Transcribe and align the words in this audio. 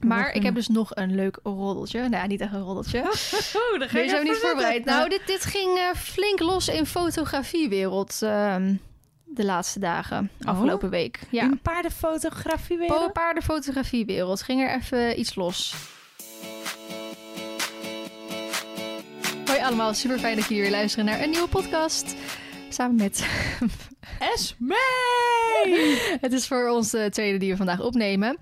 Maar 0.00 0.32
ik 0.34 0.42
heb 0.42 0.54
dus 0.54 0.68
nog 0.68 0.90
een 0.96 1.14
leuk 1.14 1.38
roddeltje. 1.42 2.08
Nou, 2.08 2.26
niet 2.28 2.40
echt 2.40 2.52
een 2.52 2.62
roddeltje. 2.62 2.98
Oh, 3.72 3.78
daar 3.78 3.88
ga 3.88 3.98
je 3.98 4.08
zo 4.08 4.22
niet 4.22 4.36
voorbereid? 4.36 4.84
Nou, 4.84 5.08
dit, 5.08 5.20
dit 5.26 5.44
ging 5.44 5.78
eh, 5.78 5.94
flink 5.96 6.40
los 6.40 6.68
in 6.68 6.86
fotografiewereld 6.86 8.18
ehm, 8.22 8.74
de 9.24 9.44
laatste 9.44 9.78
dagen, 9.78 10.30
afgelopen 10.44 10.90
week. 10.90 11.18
Ja, 11.30 11.42
In 11.42 11.58
paardenfotografie 11.62 12.78
weer? 12.78 12.86
Po- 12.86 13.08
paardenfotografiewereld 13.10 14.42
ging 14.42 14.60
er 14.62 14.74
even 14.74 15.20
iets 15.20 15.34
los. 15.34 15.74
Hoi 19.46 19.58
allemaal, 19.62 19.94
super 19.94 20.18
fijn 20.18 20.36
dat 20.36 20.48
jullie 20.48 20.62
weer 20.62 20.70
luisteren 20.72 21.04
naar 21.04 21.20
een 21.22 21.30
nieuwe 21.30 21.48
podcast. 21.48 22.14
Samen 22.68 22.96
met... 22.96 23.26
Esmee! 24.34 24.78
Het 26.20 26.32
is 26.32 26.46
voor 26.46 26.68
ons 26.68 26.90
de 26.90 27.08
tweede 27.10 27.38
die 27.38 27.50
we 27.50 27.56
vandaag 27.56 27.80
opnemen. 27.80 28.36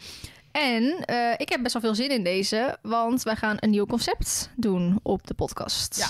En 0.63 1.05
eh, 1.05 1.33
ik 1.37 1.49
heb 1.49 1.63
best 1.63 1.73
wel 1.73 1.83
veel 1.83 1.95
zin 1.95 2.11
in 2.11 2.25
deze, 2.25 2.77
want 2.83 3.23
wij 3.23 3.37
gaan 3.37 3.57
een 3.61 3.71
nieuw 3.71 3.87
concept 3.87 4.51
doen 4.57 5.01
op 5.03 5.27
de 5.27 5.35
podcast. 5.35 5.97
Ja. 5.97 6.09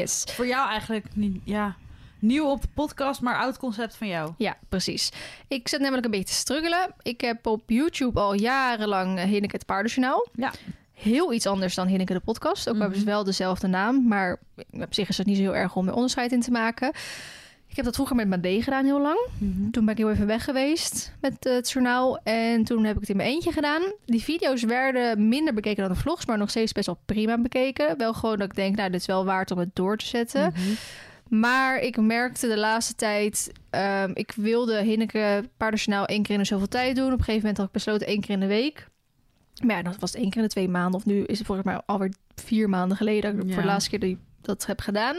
Yes. 0.00 0.24
Voor 0.28 0.46
jou 0.46 0.68
eigenlijk 0.68 1.16
niet, 1.16 1.40
ja, 1.44 1.76
nieuw 2.18 2.46
op 2.46 2.62
de 2.62 2.68
podcast, 2.74 3.20
maar 3.20 3.38
oud 3.38 3.58
concept 3.58 3.96
van 3.96 4.06
jou. 4.08 4.32
Ja, 4.38 4.56
precies. 4.68 5.10
Ik 5.48 5.68
zit 5.68 5.80
namelijk 5.80 6.04
een 6.04 6.10
beetje 6.10 6.26
te 6.34 6.40
struggelen. 6.40 6.94
Ik 7.02 7.20
heb 7.20 7.46
op 7.46 7.62
YouTube 7.66 8.20
al 8.20 8.34
jarenlang 8.34 9.18
eh, 9.18 9.24
Hinneke 9.24 9.56
het 9.56 9.66
Paardenjournaal. 9.66 10.28
Ja. 10.34 10.52
Heel 10.92 11.32
iets 11.32 11.46
anders 11.46 11.74
dan 11.74 11.86
Hinneke 11.86 12.12
de 12.12 12.20
podcast. 12.20 12.66
Ook 12.68 12.72
Mhm. 12.74 12.82
hebben 12.82 13.00
ze 13.00 13.06
wel 13.06 13.24
dezelfde 13.24 13.66
naam, 13.66 14.08
maar 14.08 14.38
op 14.70 14.94
zich 14.94 15.08
is 15.08 15.18
het 15.18 15.26
niet 15.26 15.36
zo 15.36 15.42
heel 15.42 15.56
erg 15.56 15.76
om 15.76 15.88
er 15.88 15.94
onderscheid 15.94 16.32
in 16.32 16.40
te 16.40 16.50
maken. 16.50 16.92
Ik 17.72 17.78
heb 17.78 17.86
dat 17.86 17.94
vroeger 17.94 18.16
met 18.16 18.28
mijn 18.28 18.40
D 18.60 18.64
gedaan 18.64 18.84
heel 18.84 19.00
lang. 19.00 19.18
Toen 19.70 19.84
ben 19.84 19.88
ik 19.94 19.96
heel 19.96 20.10
even 20.10 20.26
weg 20.26 20.44
geweest 20.44 21.12
met 21.20 21.46
eh, 21.46 21.52
het 21.54 21.70
journaal. 21.70 22.18
En 22.22 22.64
toen 22.64 22.84
heb 22.84 22.94
ik 22.94 23.00
het 23.00 23.10
in 23.10 23.16
mijn 23.16 23.28
eentje 23.28 23.52
gedaan. 23.52 23.82
Die 24.04 24.22
video's 24.22 24.62
werden 24.62 25.28
minder 25.28 25.54
bekeken 25.54 25.82
dan 25.82 25.92
de 25.92 25.98
vlogs, 25.98 26.26
maar 26.26 26.38
nog 26.38 26.50
steeds 26.50 26.72
best 26.72 26.86
wel 26.86 26.98
prima 27.06 27.38
bekeken. 27.38 27.98
Wel 27.98 28.14
gewoon 28.14 28.38
dat 28.38 28.48
ik 28.48 28.54
denk, 28.54 28.76
nou, 28.76 28.90
dit 28.90 29.00
is 29.00 29.06
wel 29.06 29.24
waard 29.24 29.50
om 29.50 29.58
het 29.58 29.74
door 29.74 29.96
te 29.96 30.06
zetten. 30.06 30.52
Mhm. 30.52 31.40
Maar 31.40 31.78
ik 31.78 31.96
merkte 31.96 32.48
de 32.48 32.58
laatste 32.58 32.94
tijd, 32.94 33.52
ehm, 33.70 34.10
ik 34.14 34.32
wilde 34.36 34.82
Hinneke 34.82 35.44
Paardenjournaal 35.56 36.06
één 36.06 36.22
keer 36.22 36.34
in 36.34 36.40
de 36.40 36.46
zoveel 36.46 36.68
tijd 36.68 36.96
doen. 36.96 37.06
Op 37.12 37.18
een 37.18 37.18
gegeven 37.18 37.40
moment 37.40 37.56
had 37.56 37.66
ik 37.66 37.72
besloten 37.72 38.06
één 38.06 38.20
keer 38.20 38.30
in 38.34 38.40
de 38.40 38.46
week. 38.46 38.88
Maar 39.64 39.76
ja, 39.76 39.82
dat 39.82 39.98
was 39.98 40.14
één 40.14 40.28
keer 40.30 40.36
in 40.36 40.42
de 40.42 40.48
twee 40.52 40.68
maanden. 40.68 40.94
Of 40.94 41.06
nu 41.06 41.24
is 41.24 41.38
het 41.38 41.46
volgens 41.46 41.66
mij 41.66 41.80
alweer 41.86 42.12
vier 42.34 42.68
maanden 42.68 42.96
geleden 42.96 43.32
dat 43.32 43.42
ik 43.42 43.48
Ja. 43.48 43.54
voor 43.54 43.62
de 43.62 43.68
laatste 43.68 43.90
keer 43.90 44.00
die, 44.00 44.18
dat 44.42 44.66
heb 44.66 44.80
gedaan. 44.80 45.16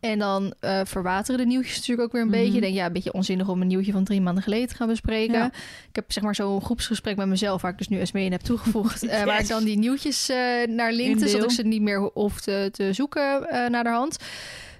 En 0.00 0.18
dan 0.18 0.54
eh, 0.60 0.80
verwateren 0.84 1.40
de 1.40 1.46
nieuwtjes 1.46 1.76
natuurlijk 1.76 2.06
ook 2.06 2.12
weer 2.12 2.20
een 2.22 2.28
Mhm. 2.28 2.36
beetje. 2.36 2.54
Ik 2.54 2.60
denk, 2.62 2.74
ja, 2.74 2.86
een 2.86 2.92
beetje 2.92 3.12
onzinnig 3.12 3.48
om 3.48 3.60
een 3.60 3.66
nieuwtje 3.66 3.92
van 3.92 4.04
drie 4.04 4.20
maanden 4.20 4.42
geleden 4.42 4.68
te 4.68 4.74
gaan 4.74 4.88
bespreken. 4.88 5.34
Ja. 5.38 5.46
Ik 5.88 5.96
heb 5.96 6.12
zeg 6.12 6.22
maar 6.22 6.34
zo'n 6.34 6.62
groepsgesprek 6.62 7.16
met 7.16 7.26
mezelf, 7.28 7.62
waar 7.62 7.70
ik 7.72 7.78
dus 7.78 7.88
nu 7.88 7.98
eens 7.98 8.12
mee 8.12 8.24
in 8.24 8.32
heb 8.32 8.40
toegevoegd. 8.40 9.02
eh, 9.06 9.24
Waar 9.24 9.40
ik 9.40 9.48
dan 9.48 9.64
die 9.64 9.78
nieuwtjes 9.78 10.28
eh, 10.28 10.36
naar 10.68 10.92
linkte, 10.92 11.28
zodat 11.28 11.44
ik 11.44 11.56
ze 11.56 11.62
niet 11.62 11.82
meer 11.82 12.10
hoef 12.14 12.40
te, 12.40 12.68
te 12.72 12.92
zoeken 12.92 13.46
naar 13.70 13.84
de 13.84 13.90
hand. 13.90 14.16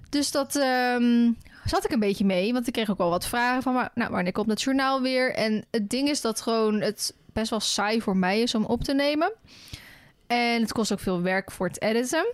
Dus 0.08 0.30
dat 0.30 0.56
ehm, 0.56 1.30
zat 1.64 1.84
ik 1.84 1.90
een 1.92 1.98
beetje 2.00 2.24
mee, 2.24 2.52
want 2.52 2.66
ik 2.66 2.72
kreeg 2.72 2.90
ook 2.90 2.98
wel 2.98 3.10
wat 3.10 3.26
vragen 3.26 3.62
van, 3.62 3.74
maar, 3.74 3.90
nou, 3.94 4.10
wanneer 4.10 4.32
komt 4.32 4.50
het 4.50 4.62
journaal 4.62 5.02
weer? 5.02 5.34
En 5.34 5.64
het 5.70 5.90
ding 5.90 6.08
is 6.08 6.20
dat 6.20 6.40
gewoon 6.40 6.80
het 6.80 7.14
best 7.32 7.50
wel 7.50 7.60
saai 7.60 8.00
voor 8.00 8.16
mij 8.16 8.40
is 8.40 8.54
om 8.54 8.64
op 8.64 8.84
te 8.84 8.94
nemen. 8.94 9.32
En 10.26 10.60
het 10.60 10.72
kost 10.72 10.92
ook 10.92 11.00
veel 11.00 11.22
werk 11.22 11.50
voor 11.50 11.66
het 11.66 11.82
editen. 11.82 12.26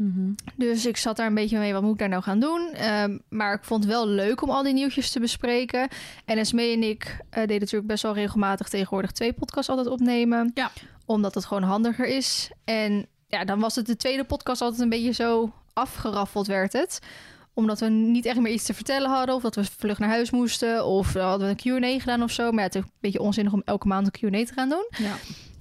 Mhm. 0.00 0.32
Dus 0.56 0.86
ik 0.86 0.96
zat 0.96 1.16
daar 1.16 1.26
een 1.26 1.34
beetje 1.34 1.58
mee, 1.58 1.72
wat 1.72 1.82
moet 1.82 1.92
ik 1.92 1.98
daar 1.98 2.08
nou 2.08 2.22
gaan 2.22 2.40
doen? 2.40 2.68
Ehm, 2.72 3.18
maar 3.28 3.54
ik 3.54 3.64
vond 3.64 3.84
het 3.84 3.92
wel 3.92 4.06
leuk 4.06 4.42
om 4.42 4.50
al 4.50 4.62
die 4.62 4.72
nieuwtjes 4.72 5.10
te 5.10 5.20
bespreken. 5.20 5.88
En 6.24 6.38
Esmee 6.38 6.74
en 6.74 6.82
ik 6.82 7.16
eh, 7.30 7.40
deden 7.40 7.58
natuurlijk 7.58 7.86
best 7.86 8.02
wel 8.02 8.14
regelmatig 8.14 8.68
tegenwoordig 8.68 9.10
twee 9.10 9.32
podcasts 9.32 9.70
altijd 9.70 9.88
opnemen. 9.88 10.50
Ja. 10.54 10.70
Omdat 11.06 11.34
het 11.34 11.44
gewoon 11.44 11.62
handiger 11.62 12.06
is. 12.06 12.50
En 12.64 13.06
ja, 13.26 13.44
dan 13.44 13.60
was 13.60 13.74
het 13.74 13.86
de 13.86 13.96
tweede 13.96 14.24
podcast 14.24 14.60
altijd 14.60 14.80
een 14.80 14.88
beetje 14.88 15.12
zo 15.12 15.52
afgeraffeld 15.72 16.46
werd 16.46 16.72
het 16.72 17.00
omdat 17.54 17.80
we 17.80 17.86
niet 17.86 18.26
echt 18.26 18.40
meer 18.40 18.52
iets 18.52 18.64
te 18.64 18.74
vertellen 18.74 19.10
hadden. 19.10 19.34
Of 19.34 19.42
dat 19.42 19.54
we 19.54 19.64
vlug 19.64 19.98
naar 19.98 20.08
huis 20.08 20.30
moesten. 20.30 20.86
Of 20.86 21.12
hadden 21.12 21.48
we 21.48 21.68
een 21.68 21.80
Q&A 21.80 22.00
gedaan 22.00 22.22
of 22.22 22.30
zo. 22.30 22.50
Maar 22.50 22.58
ja, 22.58 22.64
het 22.64 22.74
is 22.74 22.82
een 22.82 22.90
beetje 23.00 23.20
onzinnig 23.20 23.52
om 23.52 23.62
elke 23.64 23.86
maand 23.86 24.06
een 24.06 24.30
Q&A 24.30 24.44
te 24.44 24.52
gaan 24.52 24.68
doen. 24.68 24.86
Ja. 24.98 25.14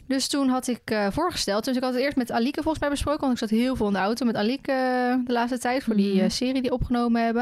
Dus 0.09 0.27
toen 0.27 0.47
had 0.49 0.67
ik 0.67 0.81
eh, 0.91 1.07
voorgesteld. 1.11 1.65
Dus 1.65 1.75
ik 1.75 1.83
had 1.83 1.93
het 1.93 2.01
eerst 2.01 2.17
met 2.17 2.31
Alike 2.31 2.61
volgens 2.61 2.79
mij 2.79 2.89
besproken. 2.89 3.21
Want 3.21 3.31
ik 3.33 3.37
zat 3.39 3.49
heel 3.49 3.75
veel 3.75 3.87
in 3.87 3.93
de 3.93 3.99
auto 3.99 4.25
met 4.25 4.35
Alike 4.35 4.71
eh, 4.71 5.15
de 5.25 5.31
laatste 5.33 5.57
tijd. 5.59 5.83
Voor 5.83 5.95
die 5.95 6.13
Mhm. 6.13 6.23
eh, 6.23 6.29
serie 6.29 6.61
die 6.61 6.71
opgenomen 6.71 7.23
hebben. 7.23 7.41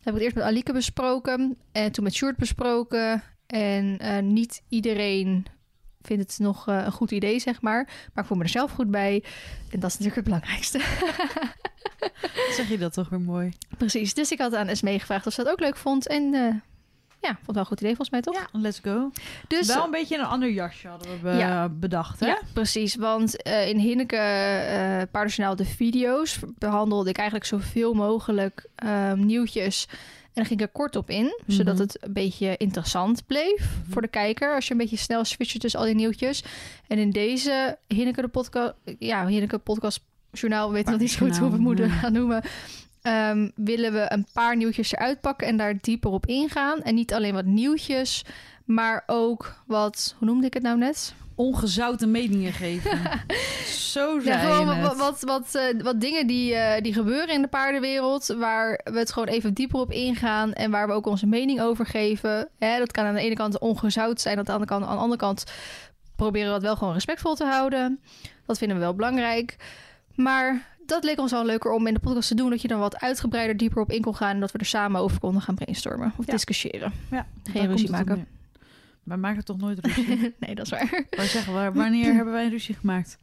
Heb 0.00 0.06
ik 0.06 0.12
het 0.14 0.20
eerst 0.22 0.34
met 0.34 0.44
Alike 0.44 0.72
besproken. 0.72 1.56
En 1.72 1.92
toen 1.92 2.04
met 2.04 2.14
Sjoerd 2.14 2.36
besproken. 2.36 3.22
En 3.46 3.98
niet 4.32 4.62
iedereen 4.68 5.46
vindt 6.02 6.22
het 6.22 6.38
nog 6.38 6.66
een 6.66 6.92
goed 6.92 7.10
idee, 7.10 7.38
zeg 7.38 7.60
maar. 7.62 7.84
Maar 8.14 8.24
ik 8.24 8.28
voel 8.28 8.36
me 8.38 8.42
er 8.42 8.48
zelf 8.48 8.70
goed 8.70 8.90
bij. 8.90 9.24
En 9.70 9.80
dat 9.80 9.90
is 9.90 9.98
natuurlijk 9.98 10.14
het 10.16 10.24
belangrijkste. 10.24 10.78
Zeg 12.56 12.68
je 12.68 12.78
dat 12.78 12.92
toch 12.92 13.08
weer 13.08 13.20
mooi? 13.20 13.52
Precies. 13.78 14.14
Dus 14.14 14.30
ik 14.30 14.38
had 14.38 14.54
aan 14.54 14.68
Esmee 14.68 14.98
gevraagd 14.98 15.26
of 15.26 15.32
ze 15.32 15.42
dat 15.42 15.52
ook 15.52 15.60
leuk 15.60 15.76
vond. 15.76 16.06
En 16.08 16.34
ja, 17.24 17.34
vond 17.34 17.46
het 17.46 17.54
wel 17.54 17.62
een 17.62 17.68
goed 17.68 17.80
idee 17.80 17.96
volgens 17.96 18.10
mij, 18.10 18.20
toch? 18.20 18.34
Ja, 18.34 18.58
let's 18.60 18.78
go. 18.82 19.10
Dus 19.48 19.66
Wel 19.66 19.84
een 19.84 19.90
beetje 19.90 20.18
een 20.18 20.24
ander 20.24 20.50
jasje 20.50 20.88
hadden 20.88 21.10
we 21.10 21.16
be- 21.22 21.30
Ja. 21.36 21.68
bedacht, 21.68 22.20
hè? 22.20 22.26
Ja, 22.26 22.38
precies. 22.52 22.94
Want 22.96 23.42
eh, 23.42 23.68
in 23.68 23.78
Hinneke 23.78 24.16
uh, 24.16 25.02
Paardenjournaal 25.10 25.56
de 25.56 25.64
video's 25.64 26.38
behandelde 26.58 27.10
ik 27.10 27.16
eigenlijk 27.16 27.48
zoveel 27.48 27.94
mogelijk 27.94 28.66
ehm, 28.74 29.26
nieuwtjes. 29.26 29.86
En 29.90 30.40
dan 30.42 30.44
ging 30.44 30.60
ik 30.60 30.66
er 30.66 30.72
kort 30.72 30.96
op 30.96 31.10
in, 31.10 31.40
zodat 31.46 31.74
Mhm. 31.74 31.82
het 31.82 31.96
een 32.02 32.12
beetje 32.12 32.56
interessant 32.56 33.26
bleef 33.26 33.68
voor 33.90 34.02
de 34.02 34.08
kijker. 34.08 34.54
Als 34.54 34.66
je 34.66 34.72
een 34.72 34.78
beetje 34.78 34.96
snel 34.96 35.24
switcht 35.24 35.60
tussen 35.60 35.80
al 35.80 35.86
die 35.86 35.94
nieuwtjes. 35.94 36.44
En 36.88 36.98
in 36.98 37.10
deze 37.10 37.78
Hinneke 37.88 38.20
de 38.20 38.28
podcast, 38.28 38.74
ja, 38.98 39.26
Hinneke 39.26 39.58
podcast 39.58 40.00
journaal, 40.32 40.72
weet 40.72 40.86
nog 40.86 40.98
niet 40.98 41.10
zo 41.10 41.26
goed 41.26 41.38
hoe 41.38 41.46
we 41.48 41.52
het 41.52 41.62
moeten 41.62 41.88
Paardenjournaal, 41.88 42.00
gaan 42.00 42.12
noemen. 42.12 42.42
Ehm, 43.04 43.48
willen 43.54 43.92
we 43.92 44.04
een 44.08 44.26
paar 44.32 44.56
nieuwtjes 44.56 44.92
eruit 44.92 45.20
pakken 45.20 45.46
en 45.46 45.56
daar 45.56 45.74
dieper 45.80 46.10
op 46.10 46.26
ingaan. 46.26 46.82
En 46.82 46.94
niet 46.94 47.14
alleen 47.14 47.34
wat 47.34 47.44
nieuwtjes, 47.44 48.24
maar 48.64 49.02
ook 49.06 49.54
wat, 49.66 50.14
hoe 50.18 50.26
noemde 50.28 50.46
ik 50.46 50.54
het 50.54 50.62
nou 50.62 50.78
net? 50.78 51.14
Ongezouten 51.34 52.10
meningen 52.10 52.52
geven. 52.52 52.98
Zo 53.92 54.14
Ja, 54.14 54.22
zijn 54.22 54.40
gewoon 54.40 54.68
het. 54.68 54.86
wat, 54.86 54.96
wat, 54.96 55.20
wat, 55.22 55.54
eh, 55.54 55.82
wat 55.82 56.00
dingen 56.00 56.26
die, 56.26 56.54
eh, 56.54 56.82
die 56.82 56.92
gebeuren 56.92 57.34
in 57.34 57.42
de 57.42 57.48
paardenwereld, 57.48 58.26
waar 58.26 58.80
we 58.84 58.98
het 58.98 59.12
gewoon 59.12 59.28
even 59.28 59.54
dieper 59.54 59.80
op 59.80 59.90
ingaan 59.90 60.52
en 60.52 60.70
waar 60.70 60.86
we 60.86 60.92
ook 60.92 61.06
onze 61.06 61.26
mening 61.26 61.60
over 61.60 61.86
geven. 61.86 62.48
Hè, 62.58 62.78
dat 62.78 62.92
kan 62.92 63.04
aan 63.04 63.14
de 63.14 63.20
ene 63.20 63.34
kant 63.34 63.58
ongezout 63.58 64.20
zijn, 64.20 64.38
aan 64.38 64.44
de 64.44 64.52
andere 64.52 64.70
kant, 64.70 64.84
aan 64.84 64.96
de 64.96 65.02
andere 65.02 65.20
kant 65.20 65.44
proberen 66.16 66.48
we 66.48 66.54
het 66.54 66.62
wel 66.62 66.76
gewoon 66.76 66.92
respectvol 66.94 67.34
te 67.34 67.44
houden. 67.44 68.00
Dat 68.46 68.58
vinden 68.58 68.76
we 68.76 68.82
wel 68.82 68.94
belangrijk. 68.94 69.56
Maar 70.14 70.73
dat 70.86 71.04
leek 71.04 71.18
ons 71.18 71.30
wel 71.30 71.44
leuker 71.44 71.72
om 71.72 71.86
in 71.86 71.94
de 71.94 72.00
podcast 72.00 72.28
te 72.28 72.34
doen, 72.34 72.50
dat 72.50 72.62
je 72.62 72.68
dan 72.68 72.78
wat 72.78 73.00
uitgebreider 73.00 73.56
dieper 73.56 73.82
op 73.82 73.90
in 73.90 74.02
kon 74.02 74.14
gaan 74.16 74.30
en 74.34 74.40
dat 74.40 74.52
we 74.52 74.58
er 74.58 74.64
samen 74.66 75.00
over 75.00 75.18
konden 75.20 75.42
gaan 75.42 75.54
brainstormen 75.54 76.12
of 76.16 76.26
Ja. 76.26 76.32
discussiëren. 76.32 76.92
Ja, 77.10 77.26
Geen 77.52 77.66
ruzie 77.66 77.90
maken. 77.90 78.26
Wij 79.02 79.16
maken 79.16 79.44
toch 79.44 79.56
nooit 79.58 79.86
ruzie? 79.86 80.34
nee, 80.40 80.54
dat 80.54 80.64
is 80.64 80.70
waar. 80.70 81.04
Wij 81.10 81.26
zeggen, 81.26 81.52
waar- 81.52 81.74
wanneer 81.74 82.14
hebben 82.14 82.32
wij 82.32 82.44
een 82.44 82.50
ruzie 82.50 82.74
gemaakt? 82.74 83.18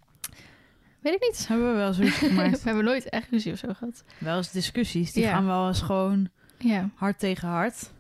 Weet 1.00 1.14
ik 1.14 1.22
niet. 1.22 1.48
Hebben 1.48 1.72
we 1.72 1.78
wel 1.78 1.88
eens 1.88 1.98
ruzie 1.98 2.20
we 2.30 2.34
gemaakt? 2.36 2.64
hebben 2.64 2.84
nooit 2.84 3.10
echt 3.10 3.30
ruzie 3.30 3.52
of 3.52 3.58
zo 3.58 3.74
gehad. 3.74 4.04
wel 4.18 4.38
eens 4.38 4.52
discussies. 4.52 5.12
Die 5.14 5.24
Ja. 5.24 5.32
gaan 5.32 5.46
wel 5.46 5.68
eens 5.68 5.82
gewoon 5.82 6.30
Ja, 6.58 6.90
hard 6.96 7.20
tegen 7.20 7.48
hard. 7.48 7.92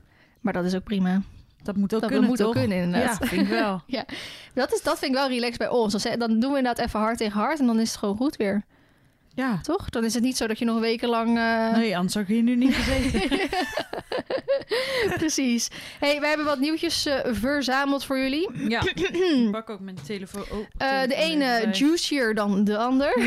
maar 0.41 0.53
dat 0.53 0.65
is 0.65 0.75
ook 0.75 0.83
prima. 0.83 1.21
Dat 1.63 1.75
moet 1.75 1.93
ook 1.93 2.01
dat 2.01 2.09
kunnen, 2.09 2.27
moet 2.29 2.37
toch? 2.37 2.47
ook 2.47 2.53
kunnen, 2.53 2.77
inderdaad. 2.77 3.17
Ja, 3.19 3.27
vind 3.27 3.41
ik 3.41 3.47
wel. 3.47 3.81
Dat, 4.53 4.73
is, 4.73 4.81
dat 4.83 4.99
vind 4.99 5.11
ik 5.11 5.17
wel 5.17 5.27
relaxed 5.29 5.57
bij 5.57 5.69
ons. 5.69 6.03
Dan 6.17 6.39
doen 6.39 6.51
we 6.51 6.57
inderdaad 6.57 6.79
even 6.85 6.99
hard 6.99 7.17
tegen 7.17 7.39
hard 7.39 7.59
en 7.59 7.65
dan 7.65 7.79
is 7.79 7.89
het 7.89 7.97
gewoon 7.99 8.15
goed 8.15 8.35
weer. 8.35 8.63
Ja. 9.35 9.59
Toch? 9.61 9.89
Dan 9.89 10.03
is 10.05 10.13
het 10.13 10.23
niet 10.23 10.37
zo 10.37 10.47
dat 10.47 10.59
je 10.59 10.65
nog 10.65 10.79
wekenlang... 10.79 11.37
eh 11.37 11.71
Nee, 11.77 11.95
anders 11.95 12.13
had 12.13 12.23
ik 12.23 12.29
hier 12.29 12.41
nu 12.43 12.55
niet 12.55 12.73
gezeten. 12.75 13.49
Precies. 15.17 15.67
hey, 15.99 16.19
wij 16.19 16.27
hebben 16.27 16.45
wat 16.47 16.59
nieuwtjes 16.59 17.05
eh, 17.05 17.19
verzameld 17.33 18.05
voor 18.05 18.17
jullie. 18.17 18.69
ja. 18.69 18.81
Ik 19.45 19.51
pak 19.51 19.69
ook 19.69 19.79
mijn 19.79 19.97
telefoon. 20.05 20.41
Oh, 20.51 20.57
Eh, 20.59 20.67
telefoon 20.77 21.09
de 21.09 21.15
ene 21.15 21.69
juicier 21.71 22.33
dan 22.35 22.63
de 22.63 22.77
ander. 22.77 23.13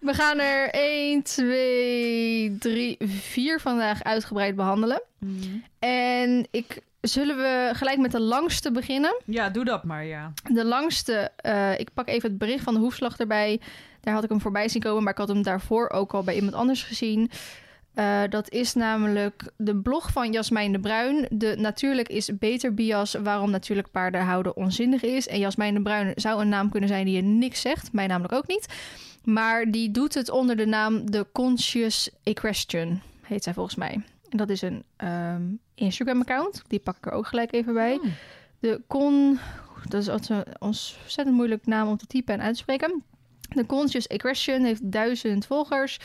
we 0.00 0.14
gaan 0.14 0.38
er 0.38 0.68
1, 0.70 1.22
2, 1.22 2.56
3, 2.58 2.96
4 3.20 3.60
vandaag 3.60 4.02
uitgebreid 4.02 4.56
behandelen. 4.56 5.02
Mhm. 5.18 5.56
En 5.78 6.46
ik, 6.50 6.80
zullen 7.02 7.36
we 7.36 7.70
gelijk 7.72 7.98
met 7.98 8.12
de 8.12 8.20
langste 8.20 8.72
beginnen? 8.72 9.16
Ja, 9.24 9.50
doe 9.50 9.64
dat 9.64 9.84
maar, 9.84 10.04
ja. 10.04 10.32
De 10.52 10.64
langste, 10.64 11.30
eh, 11.36 11.78
ik 11.78 11.88
pak 11.94 12.08
even 12.08 12.28
het 12.28 12.38
bericht 12.38 12.64
van 12.64 12.74
de 12.74 12.80
hoefslag 12.80 13.18
erbij. 13.18 13.60
Daar 14.00 14.14
had 14.14 14.24
ik 14.24 14.28
hem 14.28 14.40
voorbij 14.40 14.68
zien 14.68 14.82
komen, 14.82 15.02
maar 15.02 15.12
ik 15.12 15.18
had 15.18 15.28
hem 15.28 15.42
daarvoor 15.42 15.90
ook 15.90 16.14
al 16.14 16.22
bij 16.22 16.34
iemand 16.34 16.54
anders 16.54 16.82
gezien. 16.82 17.30
Eh, 17.94 18.20
dat 18.28 18.50
is 18.50 18.74
namelijk 18.74 19.42
de 19.56 19.76
blog 19.76 20.12
van 20.12 20.32
Jasmijn 20.32 20.72
de 20.72 20.80
Bruin. 20.80 21.26
De 21.30 21.56
Natuurlijk 21.58 22.08
is 22.08 22.38
beter 22.38 22.74
bias, 22.74 23.14
waarom 23.14 23.50
natuurlijk 23.50 23.90
paarden 23.90 24.20
houden 24.24 24.56
onzinnig 24.56 25.02
is. 25.02 25.28
En 25.28 25.38
Jasmijn 25.38 25.74
de 25.74 25.82
Bruin 25.82 26.12
zou 26.14 26.40
een 26.40 26.48
naam 26.48 26.70
kunnen 26.70 26.88
zijn 26.88 27.04
die 27.04 27.16
je 27.16 27.22
niks 27.22 27.60
zegt. 27.60 27.92
Mij 27.92 28.06
namelijk 28.06 28.34
ook 28.34 28.46
niet. 28.46 28.66
Maar 29.24 29.70
die 29.70 29.90
doet 29.90 30.14
het 30.14 30.30
onder 30.30 30.56
de 30.56 30.66
naam 30.66 31.10
The 31.10 31.26
Conscious 31.32 32.10
Equestrian, 32.22 33.00
heet 33.22 33.42
zij 33.42 33.52
volgens 33.52 33.76
mij. 33.76 34.02
En 34.32 34.38
dat 34.38 34.50
is 34.50 34.62
een 34.62 34.84
ehm, 34.96 35.42
Instagram-account. 35.74 36.62
Die 36.68 36.78
pak 36.78 36.96
ik 36.96 37.06
er 37.06 37.12
ook 37.12 37.26
gelijk 37.26 37.52
even 37.52 37.74
bij. 37.74 37.94
Oh. 37.94 38.04
De 38.58 38.80
Con... 38.88 39.38
Dat 39.88 40.00
is 40.00 40.28
een 40.28 40.44
ontzettend 40.58 41.36
moeilijk 41.36 41.66
naam 41.66 41.88
om 41.88 41.96
te 41.96 42.06
typen 42.06 42.34
en 42.34 42.40
uit 42.40 42.54
te 42.54 42.60
spreken. 42.60 43.02
De 43.54 43.66
Conscious 43.66 44.08
Aggression 44.08 44.64
heeft 44.64 44.92
duizend 44.92 45.46
volgers. 45.46 45.98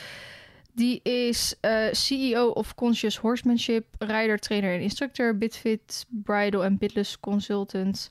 Die 0.74 1.02
is 1.04 1.56
eh, 1.62 1.86
CEO 1.92 2.48
of 2.48 2.76
Conscious 2.76 3.18
Horsemanship, 3.18 3.86
rider, 3.98 4.40
trainer 4.40 4.74
en 4.74 4.82
instructor, 4.82 5.38
Bitfit, 5.38 6.06
bridal 6.10 6.64
en 6.64 6.78
bitless 6.78 7.20
consultant, 7.20 8.10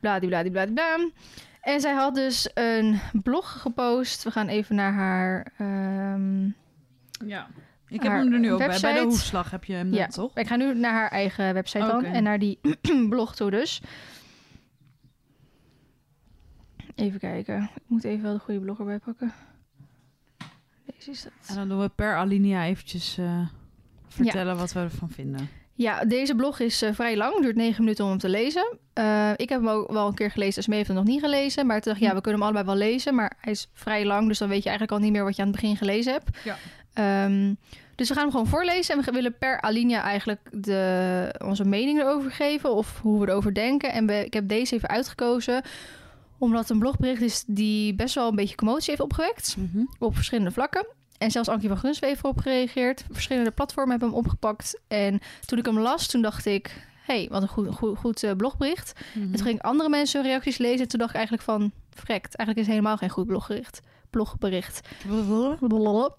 bladibladibladibla. 0.00 1.10
En 1.60 1.80
zij 1.80 1.92
had 1.92 2.14
dus 2.14 2.50
een 2.54 3.00
blog 3.22 3.60
gepost. 3.60 4.22
We 4.22 4.30
gaan 4.30 4.48
even 4.48 4.74
naar 4.74 4.92
haar... 4.92 5.52
ehm, 5.58 6.44
Ja. 7.26 7.48
Ik 7.92 8.02
heb 8.02 8.12
hem 8.12 8.32
er 8.32 8.38
nu 8.38 8.52
ook 8.52 8.58
bij. 8.58 8.80
Bij 8.80 8.92
de 8.94 9.00
hoefslag 9.00 9.50
heb 9.50 9.64
je 9.64 9.72
hem 9.72 9.88
net, 9.88 9.98
Ja. 9.98 10.06
toch? 10.06 10.36
Ik 10.36 10.46
ga 10.46 10.56
nu 10.56 10.74
naar 10.74 10.92
haar 10.92 11.10
eigen 11.10 11.54
website 11.54 11.86
dan 11.86 12.04
en 12.04 12.22
naar 12.22 12.38
die 12.38 12.58
blog 13.08 13.34
toe 13.36 13.50
dus. 13.50 13.82
Even 16.94 17.20
kijken. 17.20 17.62
Ik 17.74 17.82
moet 17.86 18.04
even 18.04 18.22
wel 18.22 18.32
de 18.32 18.38
goede 18.38 18.60
blog 18.60 18.78
erbij 18.78 18.98
pakken. 18.98 19.32
Deze 20.86 21.10
is 21.10 21.22
dat. 21.22 21.32
En 21.48 21.54
dan 21.54 21.68
doen 21.68 21.80
we 21.80 21.88
per 21.88 22.16
alinea 22.16 22.64
eventjes 22.64 23.18
eh, 23.18 23.46
vertellen 24.08 24.56
wat 24.56 24.72
we 24.72 24.80
ervan 24.80 25.10
vinden. 25.10 25.48
Ja, 25.74 26.04
deze 26.04 26.34
blog 26.34 26.60
is 26.60 26.82
eh, 26.82 26.92
vrij 26.92 27.16
lang. 27.16 27.40
Duurt 27.40 27.56
negen 27.56 27.82
minuten 27.82 28.04
om 28.04 28.10
hem 28.10 28.18
te 28.20 28.28
lezen. 28.28 28.78
Eh, 28.92 29.30
ik 29.36 29.48
heb 29.48 29.60
hem 29.60 29.68
ook 29.68 29.92
wel 29.92 30.06
een 30.06 30.14
keer 30.14 30.30
gelezen. 30.30 30.62
Smee 30.62 30.76
heeft 30.76 30.88
hem 30.88 30.98
nog 30.98 31.06
niet 31.06 31.20
gelezen. 31.20 31.66
Maar 31.66 31.80
toen 31.80 31.92
dacht 31.92 32.04
ik, 32.04 32.08
ja, 32.08 32.14
we 32.14 32.20
kunnen 32.20 32.40
hem 32.40 32.48
allebei 32.54 32.78
wel 32.78 32.88
lezen. 32.88 33.14
Maar 33.14 33.32
hij 33.40 33.52
is 33.52 33.70
vrij 33.72 34.04
lang. 34.04 34.28
Dus 34.28 34.38
dan 34.38 34.48
weet 34.48 34.62
je 34.62 34.68
eigenlijk 34.68 34.98
al 34.98 35.04
niet 35.04 35.12
meer 35.14 35.24
wat 35.24 35.36
je 35.36 35.42
aan 35.42 35.48
het 35.48 35.60
begin 35.60 35.76
gelezen 35.76 36.12
hebt. 36.12 36.38
Ja. 36.44 36.56
Ehm, 36.92 37.54
dus 37.94 38.08
we 38.08 38.14
gaan 38.14 38.22
hem 38.22 38.32
gewoon 38.32 38.46
voorlezen. 38.46 38.96
En 38.98 39.04
we 39.04 39.12
willen 39.12 39.38
per 39.38 39.60
alinea 39.60 40.02
eigenlijk 40.02 40.40
de, 40.52 41.34
onze 41.44 41.64
mening 41.64 42.00
erover 42.00 42.30
geven. 42.30 42.74
Of 42.74 43.00
hoe 43.00 43.20
we 43.20 43.28
erover 43.28 43.54
denken. 43.54 43.92
En 43.92 44.06
we, 44.06 44.24
ik 44.24 44.32
heb 44.32 44.48
deze 44.48 44.74
even 44.74 44.88
uitgekozen. 44.88 45.62
Omdat 46.38 46.60
het 46.60 46.70
een 46.70 46.78
blogbericht 46.78 47.20
is 47.22 47.44
die 47.46 47.94
best 47.94 48.14
wel 48.14 48.28
een 48.28 48.34
beetje 48.36 48.54
commotie 48.56 48.90
heeft 48.90 49.00
opgewekt 49.02 49.56
Mhm. 49.58 49.84
op 49.98 50.14
verschillende 50.14 50.50
vlakken. 50.50 50.86
En 51.18 51.30
zelfs 51.30 51.48
Ankie 51.48 51.68
van 51.68 51.78
Gunswee 51.78 52.10
heeft 52.10 52.22
erop 52.24 52.38
gereageerd. 52.38 53.04
Verschillende 53.10 53.50
platformen 53.50 53.90
hebben 53.90 54.08
hem 54.08 54.18
opgepakt. 54.18 54.80
En 54.88 55.20
toen 55.46 55.58
ik 55.58 55.66
hem 55.66 55.78
las, 55.78 56.06
toen 56.06 56.22
dacht 56.22 56.46
ik... 56.46 56.86
hey, 57.04 57.28
wat 57.30 57.42
een 57.42 57.48
goed, 57.48 57.74
goed, 57.74 57.98
goed 57.98 58.22
eh, 58.22 58.30
blogbericht. 58.36 58.92
Mhm. 59.14 59.24
En 59.24 59.32
toen 59.32 59.46
ging 59.46 59.58
ik 59.58 59.64
andere 59.64 59.88
mensen 59.88 60.20
hun 60.20 60.30
reacties 60.30 60.58
lezen. 60.58 60.80
En 60.80 60.88
toen 60.88 60.98
dacht 60.98 61.10
ik 61.10 61.16
eigenlijk 61.16 61.46
van... 61.46 61.72
Frekt, 61.90 62.36
eigenlijk 62.36 62.58
is 62.58 62.66
het 62.66 62.74
helemaal 62.74 62.96
geen 62.96 63.08
goed 63.08 63.26
blogbericht. 63.26 63.80
blogbericht. 64.10 64.80
Blablabla. 65.06 66.14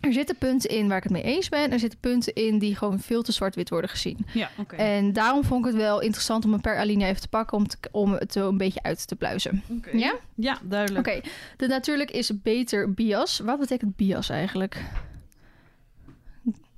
Er 0.00 0.12
zitten 0.12 0.36
punten 0.36 0.70
in 0.70 0.88
waar 0.88 0.96
ik 0.96 1.02
het 1.02 1.12
mee 1.12 1.22
eens 1.22 1.48
ben. 1.48 1.72
Er 1.72 1.78
zitten 1.78 1.98
punten 1.98 2.34
in 2.34 2.58
die 2.58 2.76
gewoon 2.76 3.00
veel 3.00 3.22
te 3.22 3.32
zwart-wit 3.32 3.68
worden 3.68 3.90
gezien. 3.90 4.26
Ja, 4.32 4.50
oké. 4.58 4.76
En 4.76 5.12
daarom 5.12 5.44
vond 5.44 5.64
ik 5.66 5.72
het 5.72 5.80
wel 5.80 6.00
interessant 6.00 6.44
om 6.44 6.52
een 6.52 6.60
per 6.60 6.78
alinea 6.78 7.08
even 7.08 7.20
te 7.20 7.28
pakken... 7.28 7.56
om, 7.56 7.66
te, 7.66 7.76
om 7.90 8.12
het 8.12 8.32
zo 8.32 8.48
een 8.48 8.56
beetje 8.56 8.82
uit 8.82 9.08
te 9.08 9.16
pluizen. 9.16 9.62
Oké. 9.68 9.96
Ja? 9.96 10.14
Ja, 10.34 10.58
duidelijk. 10.62 11.06
Oké, 11.06 11.20
de 11.56 11.66
natuurlijk 11.66 12.10
is 12.10 12.42
beter 12.42 12.94
bias. 12.94 13.38
Wat 13.38 13.58
betekent 13.58 13.96
bias 13.96 14.28
eigenlijk? 14.28 14.82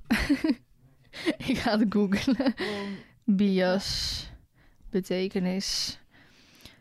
Ik 1.47 1.57
ga 1.57 1.79
het 1.79 1.85
googlen. 1.89 2.53
Bias, 3.23 4.25
betekenis. 4.89 5.99